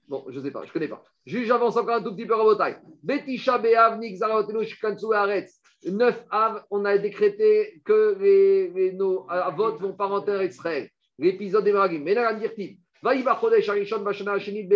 Bon, 0.06 0.24
je 0.28 0.38
ne 0.38 0.44
sais 0.44 0.50
pas, 0.50 0.62
je 0.62 0.68
ne 0.68 0.72
connais 0.72 0.88
pas. 0.88 1.02
Juge, 1.26 1.46
j'avance 1.46 1.76
encore 1.76 1.96
un 1.96 2.02
tout 2.02 2.14
petit 2.14 2.26
peu 2.26 2.34
à 2.34 2.56
taille. 2.56 2.76
Betisha 3.02 3.58
Be'av, 3.58 3.98
Shkansu, 4.64 5.14
Aretz. 5.14 5.60
9 5.86 6.24
Av, 6.30 6.64
on 6.70 6.84
a 6.84 6.96
décrété 6.98 7.82
que 7.84 8.16
les, 8.20 8.70
les, 8.70 8.92
nos 8.92 9.26
votes 9.56 9.80
vont 9.80 9.92
pas 9.92 10.06
rentrer 10.06 10.36
en 10.36 10.42
Israël. 10.42 10.88
L'épisode 11.18 11.64
des 11.64 11.72
Meragim. 11.72 12.00
Menaran 12.00 12.38
Dirtiv. 12.38 12.76
Vaïba 13.02 13.38
Chodesh 13.40 13.68
Arishon 13.68 14.00
Bashana 14.00 14.32
Hashenit 14.32 14.66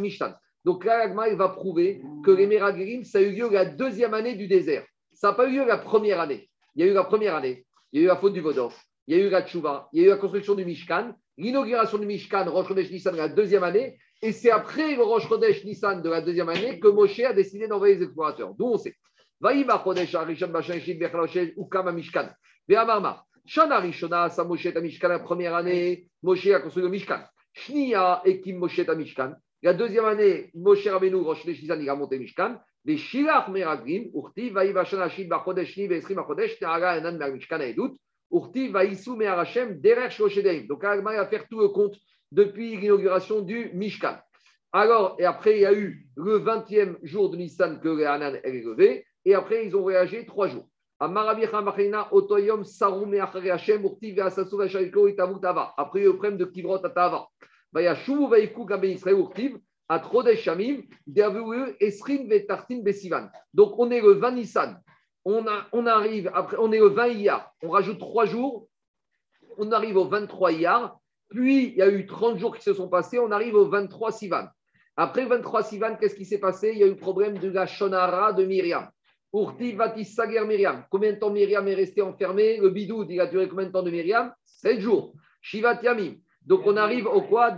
Mishtan. 0.00 0.32
Donc 0.64 0.84
là, 0.84 0.98
l'Agma, 0.98 1.28
il 1.28 1.36
va 1.36 1.48
prouver 1.48 2.02
que 2.24 2.30
les 2.30 2.46
Meragim, 2.46 3.02
ça 3.04 3.18
a 3.18 3.22
eu 3.22 3.32
lieu 3.32 3.50
la 3.50 3.64
deuxième 3.64 4.14
année 4.14 4.34
du 4.34 4.46
désert. 4.46 4.84
Ça 5.12 5.28
n'a 5.28 5.34
pas 5.34 5.48
eu 5.48 5.52
lieu 5.52 5.66
la 5.66 5.78
première 5.78 6.20
année. 6.20 6.48
Il 6.74 6.84
y 6.84 6.88
a 6.88 6.90
eu 6.90 6.94
la 6.94 7.04
première 7.04 7.34
année. 7.34 7.64
Il 7.92 8.00
y 8.00 8.02
a 8.02 8.04
eu 8.04 8.08
la 8.08 8.16
faute 8.16 8.32
du 8.32 8.40
Vodor. 8.40 8.72
Il 9.06 9.16
y 9.16 9.20
a 9.20 9.24
eu 9.24 9.28
la 9.28 9.42
Tchouva. 9.42 9.88
Il 9.92 10.00
y 10.00 10.04
a 10.04 10.06
eu 10.06 10.10
la 10.10 10.16
construction 10.16 10.54
du 10.54 10.64
Mishkan. 10.64 11.12
L'inauguration 11.36 11.98
du 11.98 12.06
Mishkan, 12.06 12.48
Rosh 12.50 12.68
Chodesh 12.68 12.90
Nissan, 12.90 13.16
la 13.16 13.28
deuxième 13.28 13.64
année. 13.64 13.98
Et 14.20 14.32
c'est 14.32 14.50
après 14.50 14.94
le 14.94 15.02
Rosh 15.02 15.28
Nissan 15.64 16.00
de 16.00 16.08
la 16.08 16.20
deuxième 16.20 16.48
année 16.48 16.78
que 16.78 16.88
Moshe 16.88 17.20
a 17.20 17.32
décidé 17.32 17.66
d'envoyer 17.66 17.96
les 17.96 18.04
explorateurs. 18.04 18.54
D'où 18.54 18.66
on 18.66 18.78
sait. 18.78 18.94
Vaïba 19.40 19.82
Chodesh 19.84 20.14
Arishon 20.14 20.48
Bashana 20.48 20.78
Hashenit 20.78 20.98
Be'echad 20.98 21.52
ou 21.56 21.66
Kama 21.66 21.90
Mishkan. 21.92 22.30
Ve'amarma. 22.68 23.24
Shana 23.44 23.80
Rishona, 23.80 24.30
sa 24.30 24.44
Moshe 24.44 24.66
à 24.66 24.80
Mishkan 24.80 25.08
la 25.08 25.18
première 25.18 25.54
année. 25.56 26.06
Moshe 26.22 26.46
a 26.46 26.60
construit 26.60 26.84
le 26.84 26.88
Mishkan. 26.88 27.24
Shnia 27.54 28.22
Ekim 28.24 28.58
Moshe 28.58 28.80
à 28.80 28.94
Mishkan. 28.94 29.34
La 29.62 29.74
deuxième 29.74 30.04
année, 30.04 30.50
Moshe 30.54 30.86
Rabbeinu, 30.86 31.16
Rosh 31.16 31.44
Nissan, 31.44 31.80
il 31.80 31.88
a 31.88 31.94
monté 31.94 32.18
Mishkan. 32.18 32.58
Les 32.84 32.96
Shilach 32.96 33.48
Meraglim, 33.48 34.10
Urti, 34.14 34.50
Vaïva 34.50 34.84
Shana 34.84 35.08
Shib 35.08 35.28
Bachodesh 35.28 35.76
Ni 35.76 35.86
Vesrim 35.86 36.16
Bachodesh, 36.16 36.58
Teara 36.58 36.98
Enan 36.98 37.18
Mishkan 37.32 37.60
Aedut. 37.60 37.96
Urti, 38.32 38.68
Vaïsou 38.68 39.16
Meharachem, 39.16 39.80
Derer 39.80 40.10
Shoshedeim. 40.10 40.66
Donc, 40.66 40.82
Agma 40.84 41.14
va 41.14 41.26
faire 41.26 41.46
tout 41.48 41.60
le 41.60 41.68
compte 41.68 41.96
depuis 42.32 42.76
l'inauguration 42.76 43.42
du 43.42 43.70
Mishkan. 43.74 44.16
Alors, 44.72 45.16
et 45.18 45.24
après, 45.24 45.56
il 45.56 45.60
y 45.60 45.66
a 45.66 45.72
eu 45.72 46.06
le 46.16 46.38
20e 46.38 46.96
jour 47.02 47.30
de 47.30 47.36
Nissan 47.36 47.78
que 47.80 47.88
le 47.88 48.08
Hanan 48.08 48.40
est 48.42 48.52
levé. 48.52 49.04
Et 49.24 49.34
après, 49.34 49.66
ils 49.66 49.76
ont 49.76 49.82
voyagé 49.82 50.24
trois 50.26 50.48
jours. 50.48 50.66
Otoyom, 52.10 52.64
Sarum, 52.64 53.14
Achare 53.14 53.50
Hashem, 53.50 53.82
le 53.82 56.12
problème 56.12 56.36
de 56.36 56.44
Kivrot 56.44 56.84
Atava. 56.84 57.28
Vayashu, 57.72 58.12
Israël, 58.84 59.18
Urtiv, 59.18 59.58
Shamim, 60.36 60.82
Deavue, 61.06 61.76
Esrin, 61.80 62.28
Vetartin, 62.28 62.82
Besivan. 62.82 63.28
Donc, 63.52 63.74
on 63.78 63.90
est 63.90 64.00
le 64.00 64.12
20 64.12 64.30
Nissan. 64.32 64.80
On, 65.24 65.46
a, 65.46 65.66
on 65.72 65.86
arrive, 65.86 66.30
après, 66.34 66.56
on 66.60 66.70
est 66.72 66.78
le 66.78 66.88
20 66.88 67.08
Iyar. 67.08 67.52
On 67.62 67.70
rajoute 67.70 67.98
trois 67.98 68.26
jours. 68.26 68.68
On 69.58 69.70
arrive 69.72 69.96
au 69.96 70.04
23 70.04 70.52
Iyar. 70.52 70.98
Puis, 71.30 71.68
il 71.68 71.76
y 71.76 71.82
a 71.82 71.88
eu 71.88 72.06
30 72.06 72.38
jours 72.38 72.56
qui 72.56 72.62
se 72.62 72.74
sont 72.74 72.88
passés. 72.88 73.18
On 73.18 73.30
arrive 73.30 73.54
au 73.54 73.66
23 73.66 74.12
Sivan. 74.12 74.46
Après 74.96 75.22
le 75.22 75.28
23 75.28 75.62
Sivan, 75.62 75.96
qu'est-ce 75.96 76.14
qui 76.14 76.26
s'est 76.26 76.38
passé? 76.38 76.70
Il 76.72 76.78
y 76.78 76.82
a 76.82 76.86
eu 76.86 76.90
le 76.90 76.96
problème 76.96 77.38
de 77.38 77.48
la 77.48 77.66
Shonara 77.66 78.34
de 78.34 78.44
Myriam. 78.44 78.90
Myriam. 79.32 80.84
Combien 80.90 81.12
de 81.12 81.18
temps 81.18 81.30
Myriam 81.30 81.66
est 81.68 81.74
restée 81.74 82.02
enfermée? 82.02 82.58
Le 82.58 82.70
bidoud, 82.70 83.10
il 83.10 83.20
a 83.20 83.26
duré 83.26 83.48
combien 83.48 83.66
de 83.66 83.72
temps 83.72 83.82
de 83.82 83.90
Myriam? 83.90 84.32
7 84.44 84.80
jours. 84.80 85.14
Shivat 85.40 85.80
Yamim. 85.82 86.16
Donc 86.44 86.62
on 86.66 86.76
arrive 86.76 87.06
au 87.06 87.22
quoi? 87.22 87.56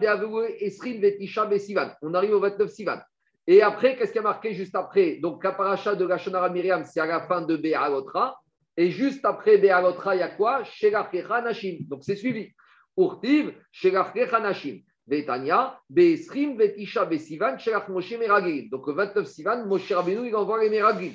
Esrin 0.61 1.01
Vetisha 1.01 1.49
Sivan. 1.59 1.91
On 2.03 2.15
arrive 2.15 2.33
au 2.33 2.41
29 2.41 2.71
Sivan. 2.71 2.99
Et 3.47 3.61
après, 3.61 3.97
qu'est-ce 3.97 4.13
qui 4.13 4.19
a 4.19 4.23
marqué 4.23 4.55
juste 4.55 4.75
après? 4.75 5.17
Donc, 5.17 5.43
Kaparacha 5.43 5.95
de 5.95 6.07
la 6.07 6.17
Shonara 6.17 6.49
Myriam, 6.49 6.83
c'est 6.85 7.01
à 7.01 7.05
la 7.05 7.21
fin 7.21 7.43
de 7.43 7.57
Béalotra. 7.57 8.41
Et 8.75 8.91
juste 8.91 9.25
après 9.25 9.59
Béalotra, 9.59 10.17
il 10.17 10.21
y 10.21 10.23
a 10.23 10.29
quoi? 10.29 10.65
Shelachkecha 10.65 11.43
Nashim. 11.43 11.81
Donc, 11.87 12.05
c'est 12.05 12.17
suivi. 12.17 12.49
Urtiv, 12.97 13.53
Shelachkecha 13.71 14.41
Nashim. 14.41 14.81
Betania, 15.07 15.79
Beesrim, 15.91 16.57
Betisha, 16.57 17.05
Besivan, 17.05 17.59
Shelach 17.59 17.87
Moshe 17.91 18.17
Meraglim. 18.19 18.71
Donc, 18.71 18.87
le 18.87 18.95
29 18.95 19.27
Sivan, 19.27 19.67
Moshe 19.67 19.93
Rabbeinu, 19.93 20.27
il 20.27 20.35
envoie 20.35 20.63
les 20.65 20.71
Meraglim. 20.71 21.13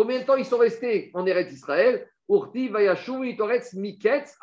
Combien 0.00 0.20
de 0.20 0.24
temps 0.24 0.36
ils 0.36 0.46
sont 0.46 0.56
restés 0.56 1.10
en 1.12 1.26
Eretz 1.26 1.52
Israël? 1.52 2.08
Itoretz, 2.26 3.74
Miketz. 3.74 4.34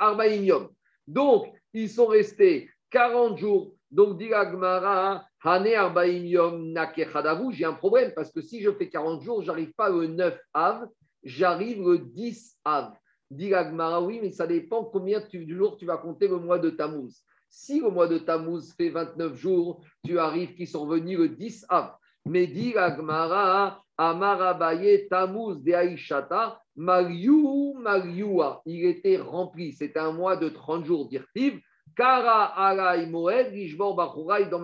Donc, 1.07 1.51
ils 1.73 1.89
sont 1.89 2.05
restés 2.05 2.69
40 2.91 3.39
jours. 3.39 3.73
Donc, 3.89 4.19
dit 4.19 4.31
Agmara, 4.31 5.25
Hane 5.43 6.73
Nakechadavu, 6.73 7.53
j'ai 7.53 7.65
un 7.65 7.73
problème 7.73 8.11
parce 8.15 8.31
que 8.31 8.39
si 8.39 8.61
je 8.61 8.69
fais 8.69 8.87
40 8.87 9.23
jours, 9.23 9.41
j'arrive 9.41 9.73
pas 9.73 9.89
le 9.89 10.05
9 10.05 10.39
Av, 10.53 10.87
j'arrive 11.23 11.81
le 11.81 11.97
10 11.97 12.59
Av. 12.63 12.93
Dit 13.31 13.55
Agmara, 13.55 13.99
oui, 13.99 14.19
mais 14.21 14.29
ça 14.29 14.45
dépend 14.45 14.83
combien 14.83 15.21
de 15.21 15.55
jours 15.55 15.75
tu 15.75 15.87
vas 15.87 15.97
compter 15.97 16.27
le 16.27 16.37
mois 16.37 16.59
de 16.59 16.69
Tammuz. 16.69 17.23
Si 17.49 17.79
le 17.79 17.89
mois 17.89 18.07
de 18.07 18.19
Tammuz 18.19 18.75
fait 18.77 18.89
29 18.89 19.33
jours, 19.33 19.83
tu 20.05 20.19
arrives 20.19 20.53
qu'ils 20.53 20.67
sont 20.67 20.85
venus 20.85 21.17
le 21.17 21.29
10 21.29 21.65
Av. 21.69 21.95
Mais 22.25 22.45
dit 22.45 22.77
Agmara, 22.77 23.83
Amarabaye 23.97 25.07
Tammuz 25.09 25.61
de 25.63 25.73
Aishata, 25.73 26.61
Mariou 26.75 27.75
Mariua. 27.79 28.61
Il 28.65 28.85
était 28.85 29.17
rempli. 29.17 29.73
C'était 29.73 29.99
un 29.99 30.11
mois 30.11 30.35
de 30.35 30.49
30 30.49 30.85
jours 30.85 31.07
d'Irtiv. 31.07 31.59
Kara 31.95 32.45
alai 32.45 33.07
moed, 33.07 33.51
Lishbor 33.51 33.95
Bachurai 33.95 34.45
dans 34.45 34.61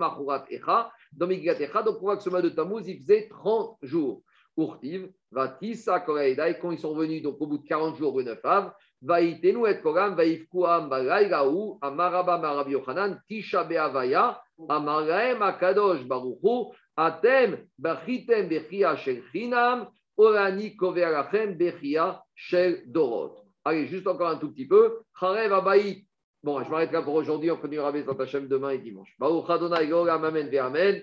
Echa, 0.48 0.92
dans 1.12 1.26
Migrat 1.26 1.60
Echa. 1.60 1.82
Donc 1.82 1.96
on 2.00 2.14
voit 2.16 2.42
de 2.42 2.48
Tammuz, 2.48 2.86
il 2.86 2.98
faisait 2.98 3.28
30 3.28 3.76
jours. 3.82 4.22
Urtiv, 4.56 5.10
Vatisa 5.32 5.98
Koreida, 5.98 6.48
et 6.48 6.58
quand 6.60 6.70
ils 6.70 6.78
sont 6.78 6.94
venus, 6.94 7.22
donc 7.22 7.40
au 7.40 7.46
bout 7.48 7.58
de 7.58 7.66
40 7.66 7.96
jours, 7.96 8.22
9 8.22 8.38
av, 8.44 8.72
Vaitenu 9.02 9.66
et 9.68 9.80
Koram, 9.80 10.14
Vaifkuam 10.14 10.88
Balaïgaou, 10.88 11.78
Amaraba 11.82 12.38
Marabi 12.38 12.72
Yochanan, 12.72 13.20
Tisha 13.28 13.64
Beavaya, 13.64 14.40
Amaraem 14.68 15.42
Akadosh 15.42 16.06
Baruchu, 16.06 16.72
Atem 16.96 17.58
Bachitem 17.78 18.48
Bechia 18.48 18.96
Shel 18.96 19.22
Chinam, 19.32 19.88
Orani 20.16 20.76
Koverachem 20.76 21.56
Bechia 21.56 22.20
Shel 22.34 22.82
Dorot. 22.86 23.36
Allez, 23.64 23.86
juste 23.86 24.06
encore 24.06 24.28
un 24.28 24.36
tout 24.36 24.50
petit 24.52 24.66
peu. 24.66 25.00
Charev 25.18 25.52
Abaït. 25.52 26.06
Bon, 26.42 26.62
je 26.62 26.70
m'arrête 26.70 26.92
là 26.92 27.02
pour 27.02 27.14
aujourd'hui. 27.14 27.50
On 27.50 27.56
continuera 27.56 27.88
avec 27.88 28.06
Hashem 28.06 28.46
demain 28.46 28.70
et 28.70 28.78
dimanche. 28.78 29.14
Baruch 29.18 29.48
Adonai 29.48 29.86
Goram 29.88 30.24
Amen 30.24 30.54
Amen. 30.58 31.02